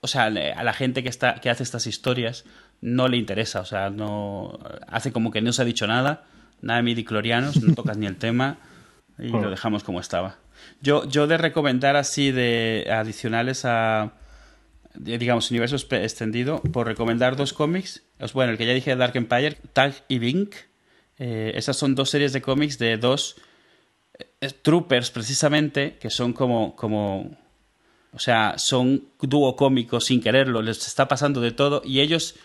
o 0.01 0.07
sea, 0.07 0.25
a 0.25 0.63
la 0.63 0.73
gente 0.73 1.03
que 1.03 1.09
está, 1.09 1.35
que 1.35 1.49
hace 1.49 1.63
estas 1.63 1.87
historias 1.87 2.45
no 2.81 3.07
le 3.07 3.17
interesa, 3.17 3.61
o 3.61 3.65
sea, 3.65 3.89
no 3.89 4.59
hace 4.87 5.11
como 5.11 5.31
que 5.31 5.41
no 5.41 5.53
se 5.53 5.61
ha 5.61 5.65
dicho 5.65 5.87
nada, 5.87 6.25
nada 6.61 6.77
de 6.77 6.83
midiclorianos, 6.83 7.61
no 7.61 7.75
tocas 7.75 7.97
ni 7.97 8.05
el 8.05 8.17
tema 8.17 8.57
y 9.17 9.29
lo 9.29 9.49
dejamos 9.49 9.83
como 9.83 9.99
estaba. 9.99 10.37
Yo, 10.81 11.07
yo 11.07 11.27
de 11.27 11.37
recomendar 11.37 11.95
así 11.95 12.31
de 12.31 12.87
adicionales 12.89 13.65
a 13.65 14.13
digamos, 14.95 15.49
universo 15.51 15.75
extendido, 15.75 16.61
por 16.61 16.87
recomendar 16.87 17.35
dos 17.35 17.53
cómics. 17.53 18.03
Bueno, 18.33 18.51
el 18.51 18.57
que 18.57 18.65
ya 18.65 18.73
dije, 18.73 18.95
Dark 18.95 19.15
Empire, 19.15 19.57
Tag 19.73 19.93
y 20.07 20.19
Bink. 20.19 20.55
Eh, 21.19 21.51
esas 21.55 21.77
son 21.77 21.95
dos 21.95 22.09
series 22.09 22.33
de 22.33 22.41
cómics 22.41 22.79
de 22.79 22.97
dos 22.97 23.35
eh, 24.41 24.49
troopers, 24.61 25.11
precisamente, 25.11 25.97
que 25.99 26.09
son 26.09 26.33
como, 26.33 26.75
como. 26.75 27.37
O 28.13 28.19
sea, 28.19 28.55
son 28.57 29.05
dúo 29.21 29.55
cómico 29.55 29.99
sin 29.99 30.21
quererlo, 30.21 30.61
les 30.61 30.85
está 30.85 31.07
pasando 31.07 31.41
de 31.41 31.51
todo 31.51 31.81
y 31.83 32.01
ellos 32.01 32.35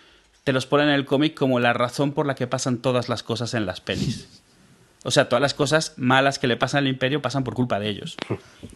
te 0.45 0.53
los 0.53 0.67
ponen 0.67 0.89
en 0.89 0.95
el 0.95 1.05
cómic 1.05 1.35
como 1.35 1.61
la 1.61 1.73
razón 1.73 2.13
por 2.13 2.27
la 2.27 2.35
que 2.35 2.47
pasan 2.47 2.79
todas 2.79 3.09
las 3.09 3.23
cosas 3.23 3.53
en 3.55 3.67
las 3.67 3.81
pelis. 3.81 4.43
O 5.05 5.11
sea, 5.11 5.29
todas 5.29 5.41
las 5.41 5.55
cosas 5.55 5.95
malas 5.97 6.39
que 6.39 6.47
le 6.47 6.57
pasan 6.57 6.85
al 6.85 6.89
imperio 6.89 7.23
pasan 7.23 7.45
por 7.45 7.55
culpa 7.55 7.79
de 7.79 7.89
ellos. 7.89 8.17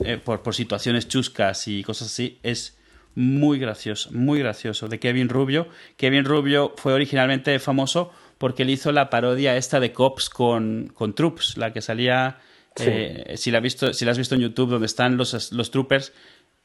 Eh, 0.05 0.19
por, 0.23 0.43
por 0.43 0.55
situaciones 0.55 1.09
chuscas 1.09 1.67
y 1.69 1.83
cosas 1.83 2.09
así. 2.09 2.39
Es 2.43 2.77
muy 3.15 3.59
gracioso, 3.59 4.11
muy 4.13 4.39
gracioso, 4.39 4.89
de 4.89 4.99
Kevin 4.99 5.29
Rubio. 5.29 5.69
Kevin 5.97 6.25
Rubio 6.25 6.75
fue 6.77 6.93
originalmente 6.93 7.59
famoso 7.59 8.13
porque 8.39 8.63
él 8.63 8.71
hizo 8.71 8.93
la 8.93 9.11
parodia 9.11 9.57
esta 9.57 9.81
de 9.81 9.93
Cops 9.93 10.29
con, 10.29 10.91
con 10.95 11.15
Troops, 11.15 11.57
la 11.57 11.73
que 11.73 11.81
salía, 11.81 12.39
eh, 12.77 13.35
si, 13.37 13.51
la 13.51 13.59
has 13.59 13.63
visto, 13.63 13.93
si 13.93 14.05
la 14.05 14.13
has 14.13 14.19
visto 14.19 14.35
en 14.35 14.41
YouTube, 14.41 14.71
donde 14.71 14.87
están 14.87 15.17
los, 15.17 15.53
los 15.53 15.71
troopers, 15.71 16.13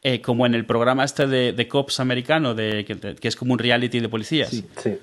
eh, 0.03 0.21
como 0.21 0.45
en 0.45 0.53
el 0.53 0.65
programa 0.65 1.03
este 1.03 1.27
de, 1.27 1.53
de 1.53 1.67
Cops 1.67 1.99
americano, 1.99 2.53
de, 2.53 2.85
que, 2.85 3.27
es 3.27 3.35
como 3.35 3.53
un 3.53 3.59
reality 3.59 3.99
de 3.99 4.09
policías. 4.09 4.49
Sí, 4.49 4.65
sí. 4.77 4.97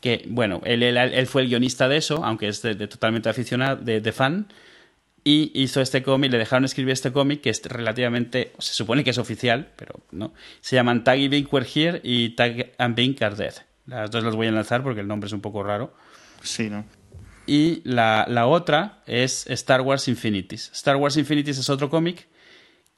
Que, 0.00 0.24
bueno, 0.28 0.60
él, 0.64 0.82
él, 0.82 1.26
fue 1.28 1.42
el 1.42 1.48
guionista 1.48 1.88
de 1.88 1.96
eso, 1.96 2.24
aunque 2.24 2.48
es 2.48 2.60
de, 2.60 2.74
totalmente 2.74 3.28
aficionado, 3.28 3.76
de, 3.76 4.12
fan, 4.12 4.48
y 5.22 5.52
hizo 5.54 5.80
este 5.80 6.02
cómic, 6.02 6.32
le 6.32 6.38
dejaron 6.38 6.64
escribir 6.64 6.92
este 6.92 7.12
cómic 7.12 7.40
que 7.40 7.50
es 7.50 7.62
relativamente, 7.64 8.52
se 8.58 8.74
supone 8.74 9.04
que 9.04 9.10
es 9.10 9.18
oficial, 9.18 9.68
pero 9.76 10.00
no. 10.10 10.34
Se 10.60 10.74
llaman 10.74 11.04
Tag 11.04 11.20
y 11.20 11.28
Bink 11.28 11.52
Were 11.52 11.66
Here 11.72 12.00
y 12.02 12.30
Tag 12.30 12.72
and 12.78 12.96
Bink 12.96 13.22
Are 13.22 13.36
Dead. 13.36 13.54
Las 13.86 14.10
dos 14.10 14.24
las 14.24 14.34
voy 14.34 14.46
a 14.46 14.48
enlazar 14.48 14.82
porque 14.82 15.00
el 15.00 15.06
nombre 15.06 15.28
es 15.28 15.32
un 15.32 15.40
poco 15.40 15.62
raro. 15.62 15.94
Sí, 16.42 16.68
¿no? 16.68 16.84
Y 17.46 17.80
la, 17.84 18.26
la 18.28 18.46
otra 18.46 19.02
es 19.06 19.46
Star 19.46 19.82
Wars 19.82 20.08
Infinities. 20.08 20.72
Star 20.74 20.96
Wars 20.96 21.16
Infinities 21.16 21.58
es 21.58 21.70
otro 21.70 21.88
cómic 21.88 22.26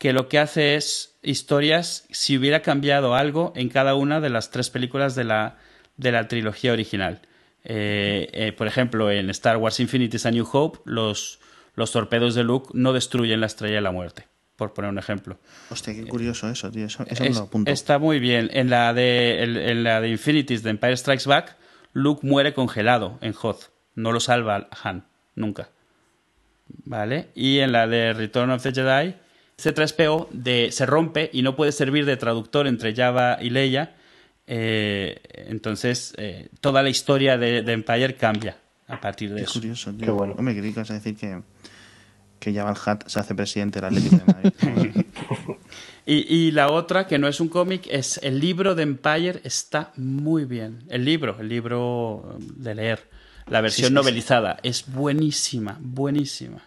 que 0.04 0.12
lo 0.12 0.28
que 0.28 0.38
hace 0.38 0.74
es 0.74 1.16
historias 1.22 2.06
si 2.10 2.36
hubiera 2.36 2.60
cambiado 2.60 3.14
algo 3.14 3.54
en 3.56 3.70
cada 3.70 3.94
una 3.94 4.20
de 4.20 4.28
las 4.28 4.50
tres 4.50 4.68
películas 4.68 5.14
de 5.14 5.24
la, 5.24 5.56
de 5.96 6.12
la 6.12 6.28
trilogía 6.28 6.74
original. 6.74 7.22
Eh, 7.64 8.28
eh, 8.34 8.52
por 8.52 8.66
ejemplo, 8.66 9.10
en 9.10 9.30
Star 9.30 9.56
Wars 9.56 9.80
Infinities 9.80 10.26
A 10.26 10.30
New 10.30 10.46
Hope, 10.52 10.80
los, 10.84 11.40
los 11.74 11.90
torpedos 11.90 12.34
de 12.34 12.44
Luke 12.44 12.68
no 12.74 12.92
destruyen 12.92 13.40
la 13.40 13.46
estrella 13.46 13.76
de 13.76 13.80
la 13.80 13.92
muerte, 13.92 14.26
por 14.56 14.74
poner 14.74 14.90
un 14.90 14.98
ejemplo. 14.98 15.38
Hostia, 15.70 15.94
qué 15.94 16.04
curioso 16.04 16.50
eso, 16.50 16.70
tío. 16.70 16.84
Eso, 16.84 17.50
Está 17.64 17.98
muy 17.98 18.18
bien. 18.18 18.50
En 18.52 18.68
la 18.68 18.92
de, 18.92 19.42
en, 19.42 19.84
la 19.84 20.02
de 20.02 20.10
Infinities 20.10 20.62
de 20.62 20.68
Empire 20.68 20.98
Strikes 20.98 21.26
Back, 21.26 21.56
Luke 21.94 22.26
muere 22.26 22.52
congelado 22.52 23.18
en 23.22 23.34
Hoth. 23.40 23.70
No 23.94 24.12
lo 24.12 24.20
salva 24.20 24.68
Han, 24.82 25.06
nunca. 25.34 25.70
¿Vale? 26.84 27.30
Y 27.34 27.60
en 27.60 27.72
la 27.72 27.86
de 27.86 28.12
Return 28.12 28.50
of 28.50 28.62
the 28.62 28.70
Jedi, 28.70 29.14
C3PO 29.58 30.28
de, 30.30 30.70
se 30.72 30.86
rompe 30.86 31.30
y 31.32 31.42
no 31.42 31.56
puede 31.56 31.72
servir 31.72 32.06
de 32.06 32.16
traductor 32.16 32.66
entre 32.66 32.94
Java 32.94 33.38
y 33.40 33.50
Leia. 33.50 33.94
Eh, 34.46 35.20
entonces, 35.48 36.14
eh, 36.18 36.48
toda 36.60 36.82
la 36.82 36.90
historia 36.90 37.38
de, 37.38 37.62
de 37.62 37.72
Empire 37.72 38.14
cambia 38.16 38.56
a 38.88 39.00
partir 39.00 39.30
de 39.30 39.36
Qué 39.36 39.42
eso. 39.42 39.54
curioso, 39.54 39.92
tío. 39.92 40.06
Qué 40.06 40.10
bueno. 40.10 40.34
Hombre, 40.36 40.54
creí 40.54 40.72
que 40.72 40.80
ibas 40.80 40.90
a 40.90 40.94
decir 40.94 41.16
que, 41.16 41.40
que 42.38 42.52
Jabal 42.52 42.76
Hat 42.84 43.06
se 43.06 43.20
hace 43.20 43.34
presidente 43.34 43.80
del 43.80 43.86
Atlético 43.86 44.16
de 44.16 44.32
Madrid. 44.32 44.52
y, 46.06 46.36
y, 46.36 46.50
la 46.50 46.68
otra, 46.70 47.06
que 47.06 47.18
no 47.18 47.28
es 47.28 47.40
un 47.40 47.48
cómic, 47.48 47.86
es 47.90 48.20
el 48.22 48.40
libro 48.40 48.74
de 48.74 48.82
Empire, 48.82 49.40
está 49.44 49.92
muy 49.96 50.44
bien. 50.44 50.82
El 50.88 51.04
libro, 51.04 51.36
el 51.40 51.48
libro 51.48 52.36
de 52.38 52.74
leer. 52.74 53.08
La 53.46 53.60
versión 53.60 53.88
sí, 53.88 53.90
sí, 53.90 53.94
novelizada. 53.94 54.54
Sí. 54.62 54.68
Es 54.68 54.92
buenísima, 54.92 55.78
buenísima. 55.80 56.62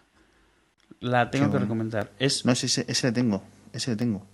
La 0.99 1.29
tengo 1.29 1.45
Qué 1.45 1.47
que 1.47 1.51
bueno. 1.51 1.65
recomendar. 1.65 2.11
Es... 2.19 2.45
No, 2.45 2.51
ese, 2.51 2.85
ese 2.87 3.07
le 3.07 3.13
tengo, 3.13 3.43
ese 3.73 3.91
le 3.91 3.97
tengo. 3.97 4.25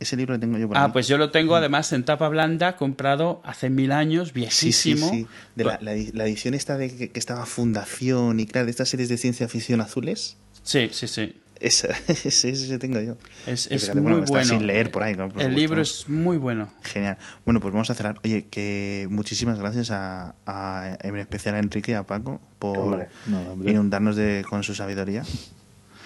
Ese 0.00 0.16
libro 0.16 0.34
lo 0.34 0.40
tengo 0.40 0.58
yo 0.58 0.68
por 0.68 0.76
Ah, 0.76 0.84
ahí. 0.84 0.90
pues 0.92 1.08
yo 1.08 1.18
lo 1.18 1.30
tengo 1.32 1.56
además 1.56 1.92
en 1.92 2.04
tapa 2.04 2.28
blanda, 2.28 2.76
comprado 2.76 3.40
hace 3.44 3.68
mil 3.68 3.90
años, 3.90 4.32
viejísimo. 4.32 5.08
Sí, 5.10 5.16
sí, 5.16 5.22
sí. 5.22 5.26
De 5.56 5.64
la, 5.64 5.78
la, 5.80 5.92
la, 6.12 6.24
edición 6.26 6.54
esta 6.54 6.76
de 6.76 6.94
que, 6.94 7.10
que, 7.10 7.18
estaba 7.18 7.44
Fundación 7.46 8.38
y 8.38 8.46
claro, 8.46 8.66
de 8.66 8.70
estas 8.70 8.88
series 8.90 9.08
de 9.08 9.16
ciencia 9.16 9.48
ficción 9.48 9.80
azules. 9.80 10.36
Sí, 10.62 10.90
sí, 10.92 11.08
sí. 11.08 11.34
Esa, 11.58 11.88
ese, 12.06 12.50
ese 12.50 12.78
tengo 12.78 13.00
yo. 13.00 13.16
Es, 13.48 13.66
es 13.72 13.80
fíjate, 13.82 14.00
muy 14.00 14.12
bueno. 14.12 14.24
Está 14.24 14.44
sin 14.44 14.68
leer 14.68 14.92
por 14.92 15.02
ahí. 15.02 15.16
¿no? 15.16 15.30
Por 15.30 15.42
el 15.42 15.52
libro 15.56 15.82
es 15.82 16.08
muy 16.08 16.36
bueno. 16.36 16.72
Genial. 16.84 17.18
Bueno, 17.44 17.58
pues 17.58 17.74
vamos 17.74 17.90
a 17.90 17.94
cerrar. 17.96 18.20
Oye, 18.22 18.46
que 18.48 19.08
muchísimas 19.10 19.58
gracias 19.58 19.90
a, 19.90 20.36
a 20.46 20.96
en 21.02 21.16
especial 21.16 21.56
a 21.56 21.58
Enrique 21.58 21.90
y 21.90 21.94
a 21.94 22.04
Paco 22.04 22.40
por 22.60 22.78
hombre, 22.78 23.08
no, 23.26 23.40
hombre. 23.50 23.72
inundarnos 23.72 24.14
de, 24.14 24.44
con 24.48 24.62
su 24.62 24.76
sabiduría. 24.76 25.24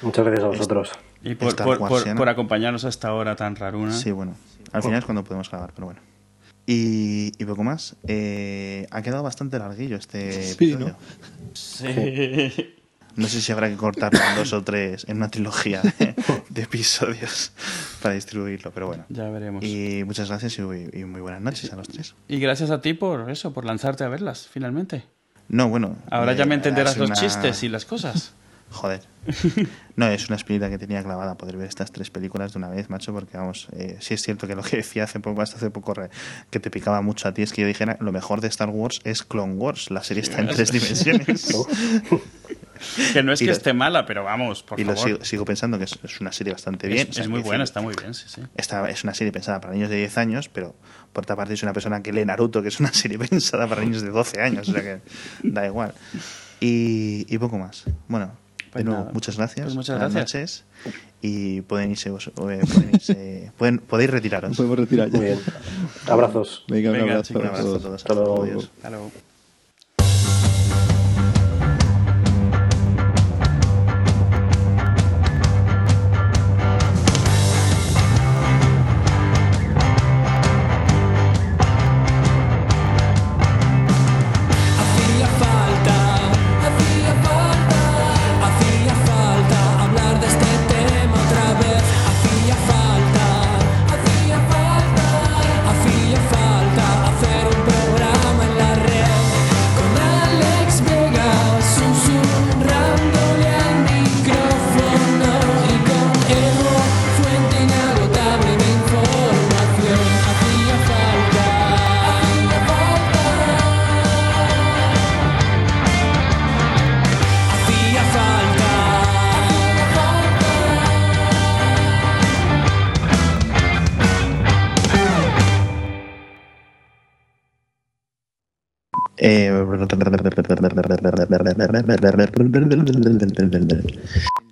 Muchas 0.03 0.25
gracias 0.25 0.45
a 0.45 0.49
vosotros. 0.49 0.91
Y 1.23 1.35
por, 1.35 1.55
por, 1.57 1.79
por, 1.79 2.17
por, 2.17 2.29
acompañarnos 2.29 2.85
a 2.85 2.89
esta 2.89 3.13
hora 3.15 3.37
tan 3.37 3.57
raruna. 3.57 3.93
Sí, 3.93 4.11
bueno. 4.11 4.35
Al 4.73 4.83
final 4.83 4.99
es 4.99 5.05
cuando 5.05 5.25
podemos 5.25 5.51
grabar, 5.51 5.73
pero 5.75 5.87
bueno. 5.87 6.01
Y, 6.67 7.33
y 7.39 7.45
poco 7.45 7.65
más. 7.65 7.97
Eh, 8.07 8.87
ha 8.91 9.03
quedado 9.03 9.23
bastante 9.23 9.59
larguillo 9.59 9.97
este 9.97 10.43
sí, 10.43 10.53
episodio. 10.53 10.89
¿no? 10.89 10.97
Sí. 11.55 12.75
No 13.15 13.29
sé 13.29 13.43
si 13.43 13.53
habrá 13.53 13.69
que 13.69 13.77
cortarlo 13.77 14.19
en 14.19 14.37
dos 14.37 14.53
o 14.55 14.63
tres 14.63 15.05
en 15.07 15.19
una 15.19 15.29
trilogía 15.29 15.83
de, 15.83 16.15
de, 16.49 16.63
episodios 16.63 17.53
para 18.01 18.15
distribuirlo, 18.15 18.71
pero 18.73 18.87
bueno. 18.87 19.05
Ya 19.11 19.29
veremos. 19.29 19.63
Y 19.63 20.03
muchas 20.07 20.31
gracias 20.31 20.59
y, 20.59 20.63
y 20.63 21.05
muy 21.05 21.21
buenas 21.21 21.43
noches 21.43 21.71
a 21.73 21.77
los 21.77 21.89
tres. 21.89 22.15
Y 22.29 22.39
gracias 22.39 22.71
a 22.71 22.81
ti 22.81 22.95
por 22.95 23.31
eso, 23.31 23.53
por 23.53 23.67
lanzarte 23.67 24.05
a 24.05 24.09
verlas, 24.09 24.49
finalmente. 24.51 25.05
No, 25.49 25.69
bueno. 25.69 25.97
Ahora 26.11 26.33
eh, 26.33 26.37
ya 26.37 26.47
me 26.47 26.55
entenderás 26.55 26.97
los 26.97 27.11
una... 27.11 27.21
chistes 27.21 27.63
y 27.63 27.69
las 27.69 27.85
cosas. 27.85 28.33
Joder. 28.73 29.03
No, 29.95 30.09
es 30.09 30.27
una 30.29 30.37
espinita 30.37 30.71
que 30.71 30.79
tenía 30.79 31.03
clavada 31.03 31.37
poder 31.37 31.59
ver 31.59 31.69
estas 31.69 31.93
tres 31.93 32.09
películas 32.11 32.55
de 32.55 32.59
una 32.59 32.71
vez, 32.71 32.89
macho, 32.89 33.13
porque 33.13 33.37
vamos, 33.37 33.69
eh, 33.77 33.99
sí 34.01 34.15
es 34.15 34.23
cierto 34.23 34.47
que 34.47 34.55
lo 34.55 34.63
que 34.63 34.79
decía 34.79 35.05
hace 35.05 35.21
poco, 35.21 35.43
hasta 35.43 35.59
hace 35.59 35.69
poco, 35.69 35.93
que 36.49 36.61
te 36.61 36.71
picaba 36.71 37.03
mucho 37.03 37.29
a 37.29 37.35
ti, 37.35 37.43
es 37.43 37.53
que 37.53 37.61
yo 37.61 37.69
dijera, 37.69 37.99
lo 38.01 38.11
mejor 38.11 38.41
de 38.41 38.49
Star 38.49 38.71
Wars 38.71 39.03
es 39.05 39.23
Clone 39.23 39.55
Wars, 39.57 39.91
la 39.91 40.03
serie 40.03 40.23
está 40.23 40.41
en 40.41 40.49
tres 40.49 40.73
dimensiones. 40.73 41.47
que 43.13 43.23
no 43.23 43.35
es 43.35 43.41
que 43.41 43.47
lo, 43.47 43.53
esté 43.53 43.75
mala, 43.75 44.07
pero 44.07 44.25
vamos, 44.25 44.63
por 44.63 44.81
y 44.81 44.85
favor. 44.85 44.99
lo 44.99 45.07
sigo, 45.07 45.25
sigo, 45.27 45.45
pensando 45.45 45.77
que 45.77 45.85
es, 45.85 45.99
es, 46.03 46.21
una 46.23 46.33
serie 46.33 46.55
bastante 46.55 46.89
bien. 46.89 47.01
Es, 47.01 47.11
o 47.11 47.13
sea, 47.13 47.25
es 47.25 47.29
muy 47.29 47.43
buena, 47.43 47.63
está 47.63 47.83
muy 47.83 47.95
bien, 47.95 48.15
sí, 48.15 48.25
sí. 48.29 48.41
Esta 48.57 48.89
es 48.89 49.05
una 49.05 49.13
serie 49.13 49.31
pensada 49.31 49.61
para 49.61 49.75
niños 49.75 49.91
de 49.91 49.97
10 49.97 50.17
años, 50.17 50.49
pero 50.49 50.75
por 51.13 51.25
otra 51.25 51.37
parte 51.37 51.53
es 51.53 51.63
una 51.63 51.75
persona 51.75 52.03
que 52.03 52.15
lee 52.15 52.25
Naruto, 52.25 52.63
que 52.63 52.69
es 52.69 52.81
una 52.81 52.93
serie 52.95 53.19
pensada 53.19 53.67
para 53.67 53.83
niños 53.83 54.01
de 54.01 54.09
12 54.09 54.41
años, 54.41 54.71
o 54.71 54.73
sea 54.73 54.81
que 54.81 55.01
da 55.43 55.67
igual. 55.67 55.93
Y, 56.61 57.27
y 57.29 57.39
poco 57.39 57.59
más. 57.59 57.85
Bueno, 58.09 58.33
pues 58.73 58.85
de 58.85 58.85
nuevo, 58.85 59.01
nada. 59.03 59.13
muchas 59.13 59.37
gracias. 59.37 59.65
Pues 59.67 59.77
muchas 59.77 59.97
Buenas 59.99 60.15
gracias. 60.15 60.65
noches. 60.85 60.95
Y 61.21 61.61
pueden 61.63 61.91
irse, 61.93 62.09
eh, 62.09 62.13
pueden 62.35 62.61
irse 62.93 63.53
pueden, 63.59 63.79
podéis 63.79 64.11
retiraros. 64.11 64.57
Podemos 64.57 64.79
retirar 64.79 65.11
ya. 65.11 65.17
Muy 65.19 65.27
bien. 65.27 65.39
Abrazos. 66.09 66.65
Venga, 66.69 66.91
un 66.91 66.97
Venga, 66.97 67.13
abrazo, 67.13 67.29
chicos, 67.29 67.43
Un 67.43 67.49
abrazo 67.49 67.63
a 67.63 67.69
todos. 67.69 67.83
todos. 67.83 67.95
Hasta 68.03 68.15
luego. 68.15 68.43
Adiós. 68.43 68.71
Hasta 68.77 68.91
luego. 68.91 69.13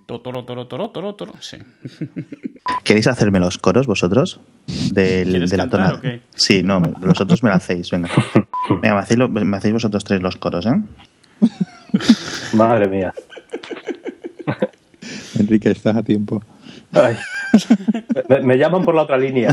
Toro, 0.06 0.66
toro, 0.66 0.90
toro, 0.90 1.14
toro. 1.14 1.32
Sí. 1.40 1.56
¿Queréis 2.84 3.06
hacerme 3.06 3.38
los 3.38 3.59
coros 3.59 3.86
vosotros? 3.86 4.40
Del- 4.92 5.30
¿Quieres 5.30 5.51
de? 5.51 6.20
Sí, 6.34 6.62
no, 6.62 6.80
vosotros 6.80 7.42
me 7.42 7.51
lo 7.51 7.56
hacéis, 7.56 7.90
venga. 7.90 8.09
Venga, 8.82 8.94
me 8.94 9.01
hacéis, 9.01 9.18
lo- 9.18 9.28
hacéis 9.56 9.74
vosotros 9.74 10.02
tres 10.05 10.20
los 10.20 10.36
coros, 10.36 10.66
¿eh? 10.66 10.80
Madre 12.55 12.88
mía. 12.88 13.14
Enrique, 15.38 15.70
estás 15.70 15.97
a 15.97 16.02
tiempo. 16.02 16.42
Me 18.42 18.59
llaman 18.59 18.84
por 18.84 18.94
la 18.94 19.02
otra 19.02 19.16
línea. 19.16 19.51